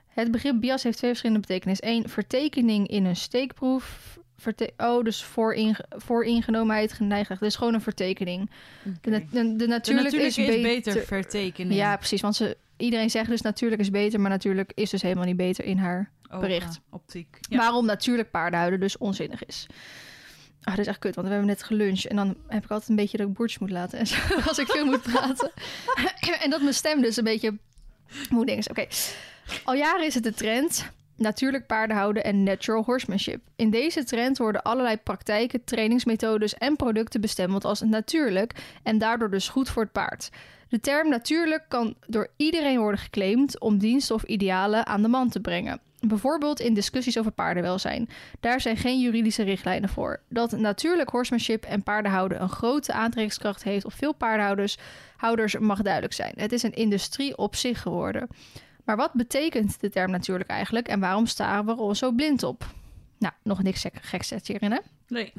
Het 0.08 0.30
begrip 0.30 0.60
bias 0.60 0.82
heeft 0.82 0.96
twee 0.96 1.10
verschillende 1.10 1.46
betekenissen. 1.46 1.88
Eén, 1.88 2.08
vertekening 2.08 2.88
in 2.88 3.04
een 3.04 3.16
steekproef. 3.16 4.18
Verte- 4.40 4.72
oh, 4.76 5.04
dus 5.04 5.24
vooringe- 5.24 5.84
vooringenomenheid, 5.88 6.92
geneigdheid. 6.92 7.40
Dus 7.40 7.56
gewoon 7.56 7.74
een 7.74 7.80
vertekening. 7.80 8.50
De, 9.00 9.10
na- 9.10 9.18
de, 9.30 9.56
de 9.56 9.66
natuurlijk, 9.66 10.14
is, 10.14 10.34
beter. 10.36 11.02
vertekening. 11.02 11.74
Ja, 11.74 11.96
precies. 11.96 12.20
Want 12.20 12.36
ze, 12.36 12.56
iedereen 12.76 13.10
zegt 13.10 13.28
dus 13.28 13.40
natuurlijk 13.40 13.80
is 13.80 13.90
beter, 13.90 14.20
maar 14.20 14.30
natuurlijk 14.30 14.72
is 14.74 14.90
dus 14.90 15.02
helemaal 15.02 15.24
niet 15.24 15.36
beter 15.36 15.64
in 15.64 15.78
haar 15.78 16.10
bericht. 16.40 16.80
Optiek. 16.90 17.38
Ja. 17.40 17.56
Waarom 17.58 17.86
natuurlijk 17.86 18.30
paardenhuiden 18.30 18.80
dus 18.80 18.98
onzinnig 18.98 19.44
is. 19.44 19.66
Ah, 20.62 20.70
dat 20.70 20.78
is 20.78 20.86
echt 20.86 20.98
kut, 20.98 21.14
want 21.14 21.26
we 21.26 21.32
hebben 21.32 21.50
net 21.50 21.62
geluncht. 21.62 22.06
En 22.06 22.16
dan 22.16 22.36
heb 22.48 22.64
ik 22.64 22.70
altijd 22.70 22.90
een 22.90 22.96
beetje 22.96 23.16
dat 23.16 23.28
ik 23.28 23.34
boertjes 23.34 23.60
moet 23.60 23.70
laten. 23.70 23.98
En 23.98 24.06
zo, 24.06 24.16
als 24.48 24.58
ik 24.58 24.66
veel 24.66 24.84
moet 24.84 25.02
praten. 25.02 25.50
en 26.42 26.50
dat 26.50 26.60
mijn 26.62 26.74
stem 26.74 27.02
dus 27.02 27.16
een 27.16 27.24
beetje... 27.24 27.58
Hoe 28.30 28.46
denk 28.46 28.64
ik? 28.64 28.70
Oké. 28.70 28.86
Al 29.64 29.74
jaren 29.74 30.06
is 30.06 30.14
het 30.14 30.22
de 30.22 30.34
trend... 30.34 30.90
Natuurlijk 31.20 31.66
paardenhouden 31.66 32.24
en 32.24 32.42
natural 32.42 32.82
horsemanship. 32.84 33.40
In 33.56 33.70
deze 33.70 34.04
trend 34.04 34.38
worden 34.38 34.62
allerlei 34.62 34.96
praktijken, 34.96 35.64
trainingsmethodes 35.64 36.54
en 36.54 36.76
producten 36.76 37.20
bestempeld 37.20 37.64
als 37.64 37.80
natuurlijk 37.80 38.52
en 38.82 38.98
daardoor 38.98 39.30
dus 39.30 39.48
goed 39.48 39.68
voor 39.68 39.82
het 39.82 39.92
paard. 39.92 40.30
De 40.68 40.80
term 40.80 41.08
natuurlijk 41.08 41.64
kan 41.68 41.94
door 42.06 42.28
iedereen 42.36 42.78
worden 42.78 43.00
geclaimd 43.00 43.60
om 43.60 43.78
diensten 43.78 44.14
of 44.14 44.22
idealen 44.22 44.86
aan 44.86 45.02
de 45.02 45.08
man 45.08 45.28
te 45.28 45.40
brengen. 45.40 45.80
Bijvoorbeeld 46.00 46.60
in 46.60 46.74
discussies 46.74 47.18
over 47.18 47.32
paardenwelzijn. 47.32 48.08
Daar 48.40 48.60
zijn 48.60 48.76
geen 48.76 49.00
juridische 49.00 49.42
richtlijnen 49.42 49.88
voor. 49.88 50.20
Dat 50.28 50.52
natuurlijk 50.52 51.10
horsemanship 51.10 51.64
en 51.64 51.82
paardenhouden 51.82 52.42
een 52.42 52.48
grote 52.48 52.92
aantrekkingskracht 52.92 53.62
heeft 53.62 53.84
op 53.84 53.92
veel 53.92 54.14
paardenhouders 54.14 54.78
houders 55.16 55.58
mag 55.58 55.82
duidelijk 55.82 56.14
zijn. 56.14 56.32
Het 56.36 56.52
is 56.52 56.62
een 56.62 56.74
industrie 56.74 57.36
op 57.36 57.56
zich 57.56 57.82
geworden. 57.82 58.28
Maar 58.90 58.98
wat 58.98 59.12
betekent 59.12 59.80
de 59.80 59.90
term 59.90 60.10
natuurlijk 60.10 60.50
eigenlijk 60.50 60.88
en 60.88 61.00
waarom 61.00 61.26
staren 61.26 61.76
we 61.76 61.88
er 61.88 61.96
zo 61.96 62.12
blind 62.12 62.42
op? 62.42 62.66
Nou, 63.18 63.34
nog 63.42 63.62
niks 63.62 63.80
gek- 63.80 63.98
geks 64.02 64.30
hierin, 64.46 64.70
hè? 64.72 64.78
Nee. 65.10 65.32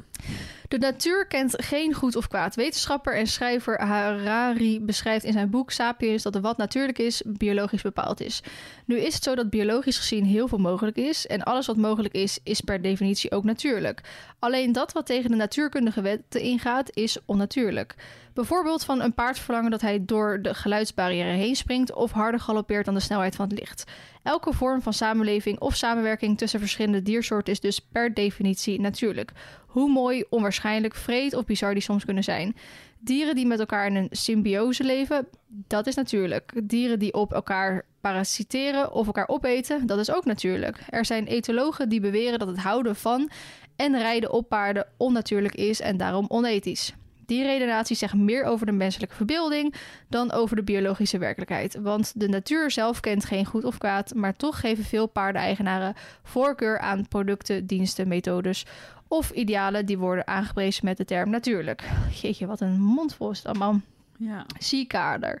De 0.68 0.78
natuur 0.78 1.26
kent 1.26 1.62
geen 1.64 1.94
goed 1.94 2.16
of 2.16 2.28
kwaad. 2.28 2.54
Wetenschapper 2.54 3.16
en 3.16 3.26
schrijver 3.26 3.80
Harari 3.80 4.80
beschrijft 4.80 5.24
in 5.24 5.32
zijn 5.32 5.50
boek 5.50 5.70
Sapiens 5.70 6.22
dat 6.22 6.34
er 6.34 6.40
wat 6.40 6.56
natuurlijk 6.56 6.98
is, 6.98 7.22
biologisch 7.26 7.82
bepaald 7.82 8.20
is. 8.20 8.42
Nu 8.84 8.98
is 8.98 9.14
het 9.14 9.22
zo 9.22 9.34
dat 9.34 9.50
biologisch 9.50 9.98
gezien 9.98 10.24
heel 10.24 10.48
veel 10.48 10.58
mogelijk 10.58 10.96
is. 10.96 11.26
En 11.26 11.42
alles 11.42 11.66
wat 11.66 11.76
mogelijk 11.76 12.14
is, 12.14 12.38
is 12.42 12.60
per 12.60 12.82
definitie 12.82 13.30
ook 13.30 13.44
natuurlijk. 13.44 14.00
Alleen 14.38 14.72
dat 14.72 14.92
wat 14.92 15.06
tegen 15.06 15.30
de 15.30 15.36
natuurkundige 15.36 16.00
wetten 16.00 16.40
ingaat, 16.40 16.96
is 16.96 17.18
onnatuurlijk. 17.24 17.94
Bijvoorbeeld 18.34 18.84
van 18.84 19.00
een 19.00 19.14
paard 19.14 19.38
verlangen 19.38 19.70
dat 19.70 19.80
hij 19.80 20.04
door 20.04 20.42
de 20.42 20.54
geluidsbarrière 20.54 21.36
heen 21.36 21.56
springt 21.56 21.92
of 21.92 22.12
harder 22.12 22.40
galoppeert 22.40 22.84
dan 22.84 22.94
de 22.94 23.00
snelheid 23.00 23.34
van 23.34 23.48
het 23.48 23.58
licht. 23.58 23.84
Elke 24.22 24.52
vorm 24.52 24.82
van 24.82 24.92
samenleving 24.92 25.60
of 25.60 25.76
samenwerking 25.76 26.38
tussen 26.38 26.60
verschillende 26.60 27.02
diersoorten 27.02 27.52
is 27.52 27.60
dus 27.60 27.80
per 27.80 28.14
definitie 28.14 28.80
natuurlijk. 28.80 29.32
Hoe 29.72 29.90
mooi, 29.90 30.24
onwaarschijnlijk, 30.28 30.94
vreed 30.94 31.34
of 31.34 31.44
bizar 31.44 31.72
die 31.72 31.82
soms 31.82 32.04
kunnen 32.04 32.24
zijn. 32.24 32.56
Dieren 32.98 33.34
die 33.34 33.46
met 33.46 33.60
elkaar 33.60 33.86
in 33.86 33.94
een 33.94 34.08
symbiose 34.10 34.84
leven, 34.84 35.28
dat 35.46 35.86
is 35.86 35.94
natuurlijk. 35.94 36.52
Dieren 36.64 36.98
die 36.98 37.14
op 37.14 37.32
elkaar 37.32 37.84
parasiteren 38.00 38.92
of 38.92 39.06
elkaar 39.06 39.28
opeten, 39.28 39.86
dat 39.86 39.98
is 39.98 40.10
ook 40.10 40.24
natuurlijk. 40.24 40.78
Er 40.88 41.04
zijn 41.04 41.26
etologen 41.26 41.88
die 41.88 42.00
beweren 42.00 42.38
dat 42.38 42.48
het 42.48 42.58
houden 42.58 42.96
van 42.96 43.30
en 43.76 43.98
rijden 43.98 44.32
op 44.32 44.48
paarden 44.48 44.86
onnatuurlijk 44.96 45.54
is 45.54 45.80
en 45.80 45.96
daarom 45.96 46.24
onethisch. 46.28 46.94
Die 47.26 47.42
redenatie 47.42 47.96
zegt 47.96 48.14
meer 48.14 48.44
over 48.44 48.66
de 48.66 48.72
menselijke 48.72 49.14
verbeelding 49.14 49.74
dan 50.08 50.32
over 50.32 50.56
de 50.56 50.62
biologische 50.62 51.18
werkelijkheid. 51.18 51.78
Want 51.80 52.12
de 52.20 52.28
natuur 52.28 52.70
zelf 52.70 53.00
kent 53.00 53.24
geen 53.24 53.46
goed 53.46 53.64
of 53.64 53.78
kwaad, 53.78 54.14
maar 54.14 54.36
toch 54.36 54.60
geven 54.60 54.84
veel 54.84 55.06
paardeneigenaren 55.06 55.94
voorkeur 56.22 56.78
aan 56.78 57.08
producten, 57.08 57.66
diensten, 57.66 58.08
methodes 58.08 58.66
of 59.12 59.30
idealen 59.30 59.86
die 59.86 59.98
worden 59.98 60.26
aangeprezen 60.26 60.84
met 60.84 60.96
de 60.96 61.04
term 61.04 61.30
natuurlijk. 61.30 61.82
Jeetje, 62.20 62.46
wat 62.46 62.60
een 62.60 62.80
mondvol 62.80 63.30
is 63.30 63.38
het 63.38 63.46
allemaal. 63.46 63.80
Ja. 64.18 64.46
Zie 64.58 64.86
kader. 64.86 65.40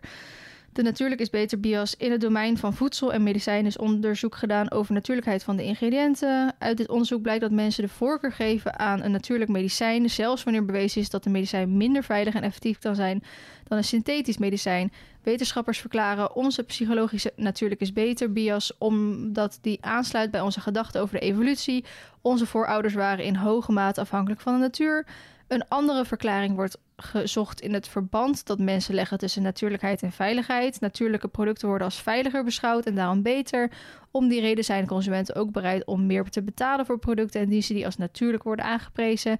De 0.72 0.82
natuurlijk 0.82 1.20
is 1.20 1.30
beter 1.30 1.60
bias. 1.60 1.96
In 1.96 2.10
het 2.10 2.20
domein 2.20 2.58
van 2.58 2.74
voedsel 2.74 3.12
en 3.12 3.22
medicijn 3.22 3.66
is 3.66 3.78
onderzoek 3.78 4.34
gedaan 4.34 4.70
over 4.70 4.94
natuurlijkheid 4.94 5.42
van 5.42 5.56
de 5.56 5.64
ingrediënten. 5.64 6.54
Uit 6.58 6.76
dit 6.76 6.88
onderzoek 6.88 7.22
blijkt 7.22 7.40
dat 7.40 7.50
mensen 7.50 7.82
de 7.82 7.88
voorkeur 7.88 8.32
geven 8.32 8.78
aan 8.78 9.02
een 9.02 9.10
natuurlijk 9.10 9.50
medicijn, 9.50 10.10
zelfs 10.10 10.42
wanneer 10.42 10.64
bewezen 10.64 11.00
is 11.00 11.10
dat 11.10 11.24
de 11.24 11.30
medicijn 11.30 11.76
minder 11.76 12.04
veilig 12.04 12.34
en 12.34 12.42
effectief 12.42 12.78
kan 12.78 12.94
zijn 12.94 13.22
dan 13.68 13.78
een 13.78 13.84
synthetisch 13.84 14.38
medicijn. 14.38 14.92
Wetenschappers 15.22 15.78
verklaren 15.78 16.36
onze 16.36 16.62
psychologische 16.62 17.32
natuurlijk 17.36 17.80
is 17.80 17.92
beter 17.92 18.32
bias 18.32 18.78
omdat 18.78 19.58
die 19.60 19.78
aansluit 19.80 20.30
bij 20.30 20.40
onze 20.40 20.60
gedachten 20.60 21.00
over 21.00 21.14
de 21.14 21.26
evolutie. 21.26 21.84
Onze 22.20 22.46
voorouders 22.46 22.94
waren 22.94 23.24
in 23.24 23.34
hoge 23.34 23.72
mate 23.72 24.00
afhankelijk 24.00 24.40
van 24.40 24.54
de 24.54 24.60
natuur. 24.60 25.06
Een 25.52 25.68
andere 25.68 26.04
verklaring 26.04 26.54
wordt 26.54 26.78
gezocht 26.96 27.60
in 27.60 27.74
het 27.74 27.88
verband 27.88 28.46
dat 28.46 28.58
mensen 28.58 28.94
leggen 28.94 29.18
tussen 29.18 29.42
natuurlijkheid 29.42 30.02
en 30.02 30.12
veiligheid. 30.12 30.80
Natuurlijke 30.80 31.28
producten 31.28 31.68
worden 31.68 31.86
als 31.86 32.02
veiliger 32.02 32.44
beschouwd 32.44 32.86
en 32.86 32.94
daarom 32.94 33.22
beter. 33.22 33.70
Om 34.10 34.28
die 34.28 34.40
reden 34.40 34.64
zijn 34.64 34.86
consumenten 34.86 35.34
ook 35.34 35.50
bereid 35.50 35.84
om 35.84 36.06
meer 36.06 36.24
te 36.24 36.42
betalen 36.42 36.86
voor 36.86 36.98
producten 36.98 37.40
en 37.40 37.48
diensten 37.48 37.74
die 37.74 37.84
als 37.84 37.96
natuurlijk 37.96 38.42
worden 38.42 38.64
aangeprezen. 38.64 39.38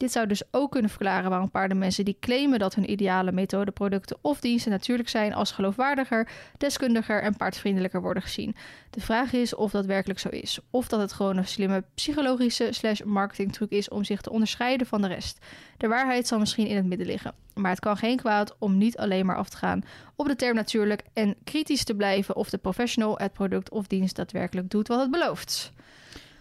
Dit 0.00 0.12
zou 0.12 0.26
dus 0.26 0.42
ook 0.50 0.70
kunnen 0.70 0.90
verklaren 0.90 1.30
waarom 1.30 1.50
paardenmensen 1.50 2.04
die 2.04 2.16
claimen 2.20 2.58
dat 2.58 2.74
hun 2.74 2.90
ideale 2.90 3.32
methode, 3.32 3.70
producten 3.70 4.18
of 4.20 4.40
diensten 4.40 4.70
natuurlijk 4.70 5.08
zijn 5.08 5.34
als 5.34 5.52
geloofwaardiger, 5.52 6.28
deskundiger 6.58 7.22
en 7.22 7.36
paardvriendelijker 7.36 8.00
worden 8.00 8.22
gezien. 8.22 8.56
De 8.90 9.00
vraag 9.00 9.32
is 9.32 9.54
of 9.54 9.70
dat 9.70 9.86
werkelijk 9.86 10.18
zo 10.18 10.28
is, 10.28 10.58
of 10.70 10.88
dat 10.88 11.00
het 11.00 11.12
gewoon 11.12 11.36
een 11.36 11.46
slimme 11.46 11.84
psychologische 11.94 12.68
slash 12.70 13.00
marketingtruc 13.00 13.70
is 13.70 13.88
om 13.88 14.04
zich 14.04 14.20
te 14.20 14.30
onderscheiden 14.30 14.86
van 14.86 15.02
de 15.02 15.08
rest. 15.08 15.46
De 15.76 15.88
waarheid 15.88 16.26
zal 16.26 16.38
misschien 16.38 16.66
in 16.66 16.76
het 16.76 16.86
midden 16.86 17.06
liggen, 17.06 17.34
maar 17.54 17.70
het 17.70 17.80
kan 17.80 17.96
geen 17.96 18.16
kwaad 18.16 18.56
om 18.58 18.78
niet 18.78 18.96
alleen 18.96 19.26
maar 19.26 19.36
af 19.36 19.48
te 19.48 19.56
gaan 19.56 19.82
op 20.16 20.26
de 20.26 20.36
term 20.36 20.54
natuurlijk 20.54 21.02
en 21.12 21.36
kritisch 21.44 21.84
te 21.84 21.94
blijven 21.94 22.36
of 22.36 22.50
de 22.50 22.58
professional 22.58 23.18
het 23.18 23.32
product 23.32 23.70
of 23.70 23.86
dienst 23.86 24.16
daadwerkelijk 24.16 24.70
doet 24.70 24.88
wat 24.88 25.00
het 25.00 25.10
belooft. 25.10 25.72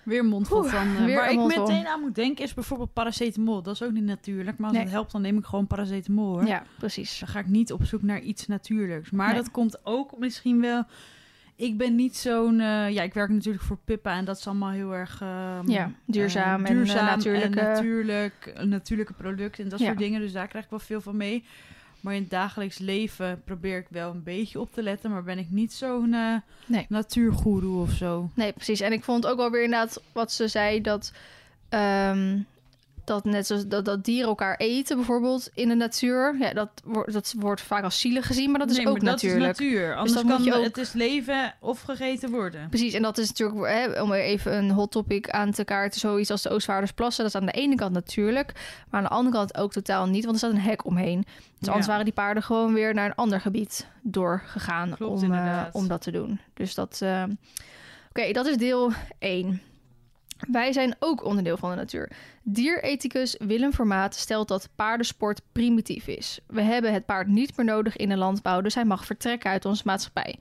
Weer 0.09 0.25
mondvol 0.25 0.63
van. 0.63 0.87
eh, 0.97 1.05
weer 1.05 1.15
waar 1.15 1.31
ik 1.31 1.37
mondvol. 1.37 1.67
meteen 1.67 1.87
aan 1.87 1.99
moet 2.01 2.15
denken 2.15 2.43
is 2.43 2.53
bijvoorbeeld 2.53 2.93
paracetamol. 2.93 3.61
Dat 3.61 3.73
is 3.73 3.83
ook 3.83 3.91
niet 3.91 4.03
natuurlijk, 4.03 4.57
maar 4.57 4.67
als 4.67 4.75
Nee. 4.75 4.85
het 4.85 4.93
helpt 4.93 5.11
dan 5.11 5.21
neem 5.21 5.37
ik 5.37 5.45
gewoon 5.45 5.67
paracetamol 5.67 6.31
hoor. 6.33 6.45
Ja, 6.47 6.63
precies. 6.77 7.19
Dan 7.19 7.27
ga 7.29 7.39
ik 7.39 7.47
niet 7.47 7.71
op 7.73 7.85
zoek 7.85 8.01
naar 8.01 8.19
iets 8.21 8.47
natuurlijks. 8.47 9.09
Maar 9.11 9.27
Nee. 9.27 9.35
dat 9.35 9.51
komt 9.51 9.85
ook 9.85 10.17
misschien 10.17 10.61
wel. 10.61 10.83
Ik 11.55 11.77
ben 11.77 11.95
niet 11.95 12.17
zo'n. 12.17 12.59
eh, 12.59 12.89
ja, 12.89 13.01
ik 13.01 13.13
werk 13.13 13.29
natuurlijk 13.29 13.63
voor 13.63 13.77
Pippa 13.85 14.15
en 14.17 14.25
dat 14.25 14.37
is 14.37 14.47
allemaal 14.47 14.69
heel 14.71 14.93
erg. 14.95 15.21
ehm, 15.21 15.69
Ja, 15.71 15.91
duurzaam 16.05 16.65
en, 16.65 16.73
duurzaam 16.75 17.05
natuurlijke- 17.05 17.59
en 17.59 17.67
natuurlijk, 17.67 18.51
een 18.53 18.69
natuurlijke 18.69 19.13
producten 19.13 19.63
en 19.63 19.69
dat 19.69 19.79
Ja. 19.79 19.85
soort 19.85 19.97
dingen. 19.97 20.21
Dus 20.21 20.31
daar 20.31 20.47
krijg 20.47 20.63
ik 20.63 20.69
wel 20.69 20.79
veel 20.79 21.01
van 21.01 21.17
mee. 21.17 21.43
Maar 22.01 22.15
in 22.15 22.21
het 22.21 22.29
dagelijks 22.29 22.77
leven 22.77 23.41
probeer 23.45 23.77
ik 23.77 23.87
wel 23.89 24.11
een 24.11 24.23
beetje 24.23 24.59
op 24.59 24.73
te 24.73 24.83
letten. 24.83 25.11
Maar 25.11 25.23
ben 25.23 25.37
ik 25.37 25.49
niet 25.49 25.73
zo'n 25.73 26.09
Nee. 26.65 26.85
natuurgoeroe 26.89 27.81
of 27.81 27.91
zo. 27.91 28.29
Nee, 28.33 28.53
precies. 28.53 28.79
En 28.79 28.91
ik 28.91 29.03
vond 29.03 29.25
ook 29.27 29.37
wel 29.37 29.51
weer 29.51 29.63
inderdaad 29.63 30.01
wat 30.11 30.31
ze 30.31 30.47
zei 30.47 30.81
dat. 30.81 31.11
ehm, 31.69 32.39
dat 33.09 33.25
net 33.25 33.47
zoals 33.47 33.67
dat, 33.67 33.85
dat 33.85 34.03
dieren 34.03 34.27
elkaar 34.29 34.55
eten, 34.57 34.95
bijvoorbeeld 34.95 35.49
in 35.53 35.67
de 35.67 35.75
natuur. 35.75 36.35
Ja, 36.39 36.53
dat, 36.53 36.69
wordt 36.85 37.13
dat 37.13 37.33
wordt 37.37 37.61
vaak 37.61 37.83
als 37.83 37.99
zielig 37.99 38.27
gezien, 38.27 38.49
maar 38.51 38.59
dat 38.59 38.69
is 38.69 38.77
Nee, 38.77 38.87
ook 38.87 38.91
maar 39.01 39.03
dat 39.11 39.21
natuurlijk. 39.21 39.59
is 39.59 39.59
natuur. 39.59 39.95
Anders 39.95 40.13
dat 40.13 40.23
moet 40.23 40.33
kan 40.33 40.43
je 40.43 40.53
ook- 40.55 40.63
het 40.63 40.77
is 40.77 40.93
leven 40.93 41.53
of 41.59 41.81
gegeten 41.81 42.29
worden. 42.31 42.69
Precies, 42.69 42.93
en 42.93 43.01
dat 43.01 43.17
is 43.17 43.27
natuurlijk, 43.27 43.67
hè, 43.73 44.01
om 44.01 44.13
even 44.13 44.57
een 44.57 44.71
hot 44.71 44.91
topic 44.91 45.29
aan 45.29 45.51
te 45.51 45.63
kaarten, 45.63 45.99
zoiets 45.99 46.31
als 46.31 46.41
de 46.41 46.49
Oostvaardersplassen. 46.49 47.23
Dat 47.23 47.33
is 47.33 47.39
aan 47.39 47.45
de 47.47 47.51
ene 47.51 47.75
kant 47.75 47.93
natuurlijk, 47.93 48.51
maar 48.89 48.99
aan 49.01 49.07
de 49.07 49.13
andere 49.15 49.35
kant 49.35 49.57
ook 49.57 49.71
totaal 49.71 50.05
niet, 50.07 50.25
want 50.25 50.41
er 50.41 50.47
staat 50.47 50.51
een 50.57 50.69
hek 50.69 50.85
omheen. 50.85 51.25
Dus 51.59 51.67
anders 51.67 51.87
waren 51.87 52.05
die 52.05 52.13
paarden 52.13 52.43
gewoon 52.43 52.73
weer 52.73 52.93
naar 52.93 53.05
een 53.05 53.15
ander 53.15 53.41
gebied 53.41 53.87
doorgegaan 54.01 54.93
Klopt, 54.95 55.23
om, 55.23 55.33
eh, 55.33 55.61
om 55.71 55.87
dat 55.87 56.01
te 56.01 56.11
doen. 56.11 56.39
Dus 56.53 56.75
dat, 56.75 56.99
eh, 57.03 57.23
oké, 58.09 58.31
dat 58.31 58.45
is 58.45 58.57
deel 58.57 58.91
1. 59.19 59.61
Wij 60.47 60.71
zijn 60.71 60.95
ook 60.99 61.23
onderdeel 61.23 61.57
van 61.57 61.69
de 61.69 61.75
natuur. 61.75 62.11
Dierethicus 62.43 63.35
Willem 63.39 63.73
Vermaat 63.73 64.15
stelt 64.15 64.47
dat 64.47 64.69
paardensport 64.75 65.41
primitief 65.51 66.07
is. 66.07 66.39
We 66.47 66.61
hebben 66.61 66.93
het 66.93 67.05
paard 67.05 67.27
niet 67.27 67.57
meer 67.57 67.65
nodig 67.65 67.95
in 67.95 68.09
de 68.09 68.17
landbouw, 68.17 68.61
dus 68.61 68.75
hij 68.75 68.85
mag 68.85 69.05
vertrekken 69.05 69.49
uit 69.49 69.65
onze 69.65 69.83
maatschappij. 69.85 70.39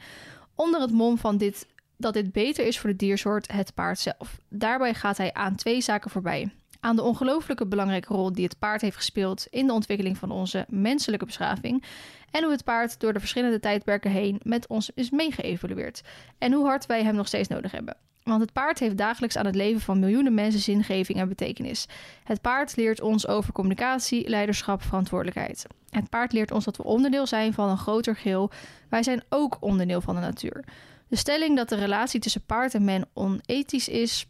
Onder 0.54 0.80
het 0.80 0.92
mom 0.92 1.18
van 1.18 1.36
dit, 1.36 1.66
dat 1.96 2.14
dit 2.14 2.32
beter 2.32 2.66
is 2.66 2.78
voor 2.78 2.90
de 2.90 2.96
diersoort, 2.96 3.52
het 3.52 3.74
paard 3.74 3.98
zelf. 3.98 4.40
Daarbij 4.48 4.94
gaat 4.94 5.16
hij 5.16 5.32
aan 5.32 5.54
twee 5.54 5.80
zaken 5.80 6.10
voorbij. 6.10 6.50
Aan 6.80 6.96
de 6.96 7.02
ongelooflijke 7.02 7.66
belangrijke 7.66 8.14
rol 8.14 8.32
die 8.32 8.44
het 8.44 8.58
paard 8.58 8.80
heeft 8.80 8.96
gespeeld 8.96 9.46
in 9.50 9.66
de 9.66 9.72
ontwikkeling 9.72 10.18
van 10.18 10.30
onze 10.30 10.64
menselijke 10.68 11.24
beschaving. 11.24 11.84
En 12.30 12.42
hoe 12.42 12.52
het 12.52 12.64
paard 12.64 13.00
door 13.00 13.12
de 13.12 13.18
verschillende 13.18 13.60
tijdperken 13.60 14.10
heen 14.10 14.40
met 14.42 14.66
ons 14.66 14.90
is 14.94 15.10
meegeëvolueerd. 15.10 16.02
En 16.38 16.52
hoe 16.52 16.66
hard 16.66 16.86
wij 16.86 17.02
hem 17.02 17.14
nog 17.14 17.26
steeds 17.26 17.48
nodig 17.48 17.72
hebben. 17.72 17.96
Want 18.22 18.40
het 18.40 18.52
paard 18.52 18.78
heeft 18.78 18.96
dagelijks 18.96 19.36
aan 19.36 19.46
het 19.46 19.54
leven 19.54 19.80
van 19.80 19.98
miljoenen 19.98 20.34
mensen 20.34 20.60
zingeving 20.60 21.18
en 21.18 21.28
betekenis. 21.28 21.86
Het 22.24 22.40
paard 22.40 22.76
leert 22.76 23.00
ons 23.00 23.26
over 23.26 23.52
communicatie, 23.52 24.28
leiderschap, 24.28 24.82
verantwoordelijkheid. 24.82 25.66
Het 25.90 26.08
paard 26.08 26.32
leert 26.32 26.50
ons 26.50 26.64
dat 26.64 26.76
we 26.76 26.84
onderdeel 26.84 27.26
zijn 27.26 27.52
van 27.52 27.68
een 27.68 27.78
groter 27.78 28.16
geheel. 28.16 28.50
Wij 28.88 29.02
zijn 29.02 29.22
ook 29.28 29.56
onderdeel 29.60 30.00
van 30.00 30.14
de 30.14 30.20
natuur. 30.20 30.64
De 31.08 31.16
stelling 31.16 31.56
dat 31.56 31.68
de 31.68 31.76
relatie 31.76 32.20
tussen 32.20 32.44
paard 32.46 32.74
en 32.74 32.84
men 32.84 33.08
onethisch 33.12 33.88
is, 33.88 34.26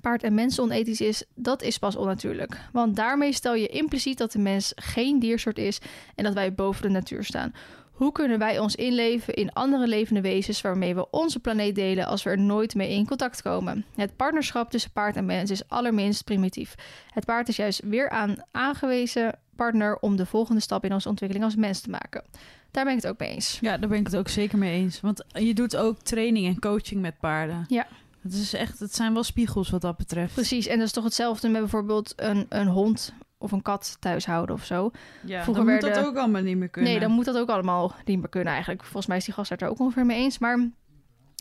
paard 0.00 0.22
en 0.22 0.34
mens 0.34 0.60
onethisch 0.60 1.00
is, 1.00 1.24
dat 1.34 1.62
is 1.62 1.78
pas 1.78 1.96
onnatuurlijk. 1.96 2.60
Want 2.72 2.96
daarmee 2.96 3.32
stel 3.32 3.54
je 3.54 3.66
impliciet 3.66 4.18
dat 4.18 4.32
de 4.32 4.38
mens 4.38 4.72
geen 4.74 5.18
diersoort 5.18 5.58
is 5.58 5.78
en 6.14 6.24
dat 6.24 6.34
wij 6.34 6.54
boven 6.54 6.82
de 6.82 6.88
natuur 6.88 7.24
staan. 7.24 7.52
Hoe 7.96 8.12
kunnen 8.12 8.38
wij 8.38 8.58
ons 8.58 8.74
inleven 8.74 9.34
in 9.34 9.52
andere 9.52 9.86
levende 9.86 10.20
wezens 10.20 10.60
waarmee 10.60 10.94
we 10.94 11.10
onze 11.10 11.38
planeet 11.38 11.74
delen 11.74 12.06
als 12.06 12.22
we 12.22 12.30
er 12.30 12.38
nooit 12.38 12.74
mee 12.74 12.90
in 12.90 13.06
contact 13.06 13.42
komen? 13.42 13.84
Het 13.94 14.16
partnerschap 14.16 14.70
tussen 14.70 14.90
paard 14.90 15.16
en 15.16 15.26
mens 15.26 15.50
is 15.50 15.68
allerminst 15.68 16.24
primitief. 16.24 16.74
Het 17.10 17.24
paard 17.24 17.48
is 17.48 17.56
juist 17.56 17.80
weer 17.84 18.10
aan 18.10 18.36
aangewezen 18.50 19.38
partner 19.56 19.98
om 19.98 20.16
de 20.16 20.26
volgende 20.26 20.60
stap 20.60 20.84
in 20.84 20.92
onze 20.92 21.08
ontwikkeling 21.08 21.44
als 21.44 21.56
mens 21.56 21.80
te 21.80 21.90
maken. 21.90 22.24
Daar 22.70 22.84
ben 22.84 22.94
ik 22.96 23.02
het 23.02 23.10
ook 23.10 23.18
mee 23.18 23.30
eens. 23.30 23.58
Ja, 23.60 23.78
daar 23.78 23.88
ben 23.88 23.98
ik 23.98 24.06
het 24.06 24.16
ook 24.16 24.28
zeker 24.28 24.58
mee 24.58 24.74
eens. 24.74 25.00
Want 25.00 25.24
je 25.32 25.54
doet 25.54 25.76
ook 25.76 26.00
training 26.00 26.46
en 26.46 26.60
coaching 26.60 27.00
met 27.00 27.18
paarden. 27.18 27.64
Ja. 27.68 27.86
Het, 28.32 28.34
is 28.42 28.52
echt, 28.54 28.78
het 28.78 28.94
zijn 28.94 29.12
wel 29.12 29.22
spiegels 29.22 29.70
wat 29.70 29.80
dat 29.80 29.96
betreft. 29.96 30.34
Precies, 30.34 30.66
en 30.66 30.76
dat 30.78 30.86
is 30.86 30.92
toch 30.92 31.04
hetzelfde 31.04 31.48
met 31.48 31.60
bijvoorbeeld 31.60 32.12
een, 32.16 32.46
een 32.48 32.66
hond 32.66 33.12
of 33.38 33.52
een 33.52 33.62
kat 33.62 33.96
thuis 34.00 34.26
houden 34.26 34.54
of 34.54 34.64
zo. 34.64 34.90
Ja, 35.24 35.42
Vroeger 35.42 35.64
dan 35.64 35.72
moet 35.74 35.82
dat 35.82 35.98
ook 36.04 36.16
allemaal 36.16 36.42
niet 36.42 36.56
meer 36.56 36.68
kunnen. 36.68 36.90
Nee, 36.90 37.00
dan 37.00 37.10
moet 37.10 37.24
dat 37.24 37.36
ook 37.36 37.48
allemaal 37.48 37.94
niet 38.04 38.18
meer 38.18 38.28
kunnen 38.28 38.52
eigenlijk. 38.52 38.82
Volgens 38.82 39.06
mij 39.06 39.16
is 39.16 39.24
die 39.24 39.34
gast 39.34 39.50
er 39.50 39.68
ook 39.68 39.78
ongeveer 39.80 40.06
mee 40.06 40.18
eens. 40.18 40.38
Maar 40.38 40.58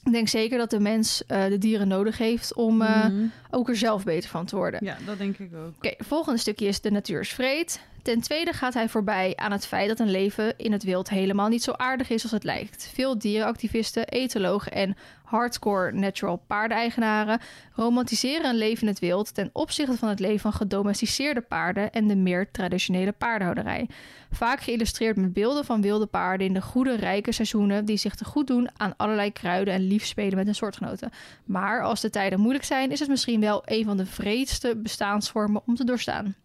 ik 0.03 0.11
denk 0.11 0.27
zeker 0.27 0.57
dat 0.57 0.69
de 0.69 0.79
mens 0.79 1.25
eh, 1.25 1.45
de 1.45 1.57
dieren 1.57 1.87
nodig 1.87 2.17
heeft 2.17 2.53
om 2.53 2.81
eh, 2.81 3.05
Mhm. 3.05 3.25
ook 3.51 3.69
er 3.69 3.75
zelf 3.77 4.03
beter 4.03 4.29
van 4.29 4.45
te 4.45 4.55
worden. 4.55 4.79
Ja, 4.83 4.97
dat 5.05 5.17
denk 5.17 5.37
ik 5.37 5.53
ook. 5.55 5.73
Oké, 5.77 5.93
volgende 5.97 6.39
stukje 6.39 6.67
is 6.67 6.81
de 6.81 6.91
natuur 6.91 7.19
is 7.19 7.33
vreed. 7.33 7.79
Ten 8.05 8.21
tweede 8.21 8.53
gaat 8.53 8.73
hij 8.73 8.89
voorbij 8.89 9.33
aan 9.35 9.51
het 9.51 9.65
feit 9.65 9.87
dat 9.87 9.99
een 9.99 10.11
leven 10.11 10.57
in 10.57 10.71
het 10.71 10.83
wild 10.83 11.09
helemaal 11.09 11.47
niet 11.47 11.63
zo 11.63 11.71
aardig 11.71 12.09
is 12.09 12.23
als 12.23 12.31
het 12.31 12.43
lijkt. 12.43 12.91
Veel 12.93 13.17
dierenactivisten, 13.17 14.07
etologen 14.07 14.71
en 14.71 14.95
hardcore 15.23 15.91
natural 15.91 16.43
paardeigenaren 16.47 17.39
romantiseren 17.73 18.49
een 18.49 18.55
leven 18.55 18.81
in 18.81 18.87
het 18.87 18.99
wild 18.99 19.33
ten 19.33 19.49
opzichte 19.53 19.97
van 19.97 20.09
het 20.09 20.19
leven 20.19 20.39
van 20.39 20.53
gedomesticeerde 20.53 21.41
paarden 21.41 21.91
en 21.91 22.07
de 22.07 22.15
meer 22.15 22.51
traditionele 22.51 23.11
paardenhouderij. 23.11 23.89
Vaak 24.31 24.61
geïllustreerd 24.61 25.15
met 25.15 25.33
beelden 25.33 25.65
van 25.65 25.81
wilde 25.81 26.05
paarden 26.05 26.47
in 26.47 26.53
de 26.53 26.61
goede, 26.61 26.95
rijke 26.95 27.31
seizoenen 27.31 27.85
die 27.85 27.97
zich 27.97 28.15
te 28.15 28.25
goed 28.25 28.47
doen 28.47 28.69
aan 28.77 28.93
allerlei 28.97 29.31
kruiden 29.31 29.73
en 29.73 29.87
lief 29.87 30.05
spelen 30.05 30.35
met 30.35 30.45
hun 30.45 30.55
soortgenoten. 30.55 31.11
Maar 31.45 31.83
als 31.83 32.01
de 32.01 32.09
tijden 32.09 32.39
moeilijk 32.39 32.65
zijn, 32.65 32.91
is 32.91 32.99
het 32.99 33.09
misschien 33.09 33.39
wel 33.39 33.61
een 33.65 33.85
van 33.85 33.97
de 33.97 34.05
vreedste 34.05 34.75
bestaansvormen 34.75 35.61
om 35.65 35.75
te 35.75 35.83
doorstaan. 35.83 36.35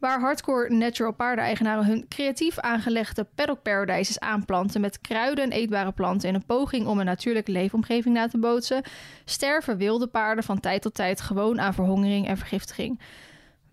Waar 0.00 0.20
hardcore 0.20 0.70
natural 0.74 1.12
paardeneigenaren 1.12 1.84
hun 1.84 2.08
creatief 2.08 2.58
aangelegde 2.58 3.26
paddock 3.34 3.62
aanplanten 4.18 4.80
met 4.80 5.00
kruiden 5.00 5.44
en 5.44 5.52
eetbare 5.52 5.92
planten 5.92 6.28
in 6.28 6.34
een 6.34 6.44
poging 6.44 6.86
om 6.86 6.98
een 6.98 7.04
natuurlijke 7.04 7.52
leefomgeving 7.52 8.14
na 8.14 8.28
te 8.28 8.38
bootsen, 8.38 8.82
sterven 9.24 9.76
wilde 9.76 10.06
paarden 10.06 10.44
van 10.44 10.60
tijd 10.60 10.82
tot 10.82 10.94
tijd 10.94 11.20
gewoon 11.20 11.60
aan 11.60 11.74
verhongering 11.74 12.26
en 12.26 12.36
vergiftiging. 12.36 13.00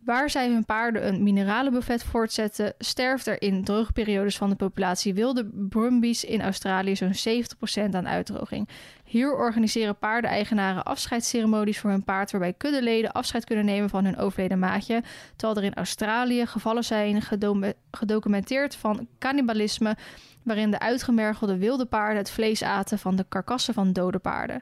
Waar 0.07 0.29
zij 0.29 0.49
hun 0.49 0.65
paarden 0.65 1.07
een 1.07 1.23
mineralenbuffet 1.23 2.03
voortzetten, 2.03 2.73
sterft 2.77 3.27
er 3.27 3.41
in 3.41 3.63
droogperiodes 3.63 4.37
van 4.37 4.49
de 4.49 4.55
populatie 4.55 5.13
wilde 5.13 5.49
brumbies 5.69 6.23
in 6.23 6.41
Australië 6.41 6.95
zo'n 6.95 7.43
70% 7.89 7.89
aan 7.91 8.07
uitdroging. 8.07 8.69
Hier 9.03 9.35
organiseren 9.35 9.97
paardeneigenaren 9.97 10.83
afscheidsceremonies 10.83 11.79
voor 11.79 11.89
hun 11.89 12.03
paard, 12.03 12.31
waarbij 12.31 12.53
kuddeleden 12.53 13.11
afscheid 13.11 13.45
kunnen 13.45 13.65
nemen 13.65 13.89
van 13.89 14.05
hun 14.05 14.17
overleden 14.17 14.59
maatje, 14.59 15.03
terwijl 15.35 15.59
er 15.59 15.65
in 15.65 15.75
Australië 15.75 16.45
gevallen 16.45 16.83
zijn 16.83 17.21
gedocumenteerd 17.91 18.75
van 18.75 19.07
cannibalisme, 19.19 19.97
waarin 20.43 20.71
de 20.71 20.79
uitgemergelde 20.79 21.57
wilde 21.57 21.85
paarden 21.85 22.17
het 22.17 22.31
vlees 22.31 22.63
aten 22.63 22.99
van 22.99 23.15
de 23.15 23.25
karkassen 23.29 23.73
van 23.73 23.93
dode 23.93 24.19
paarden. 24.19 24.61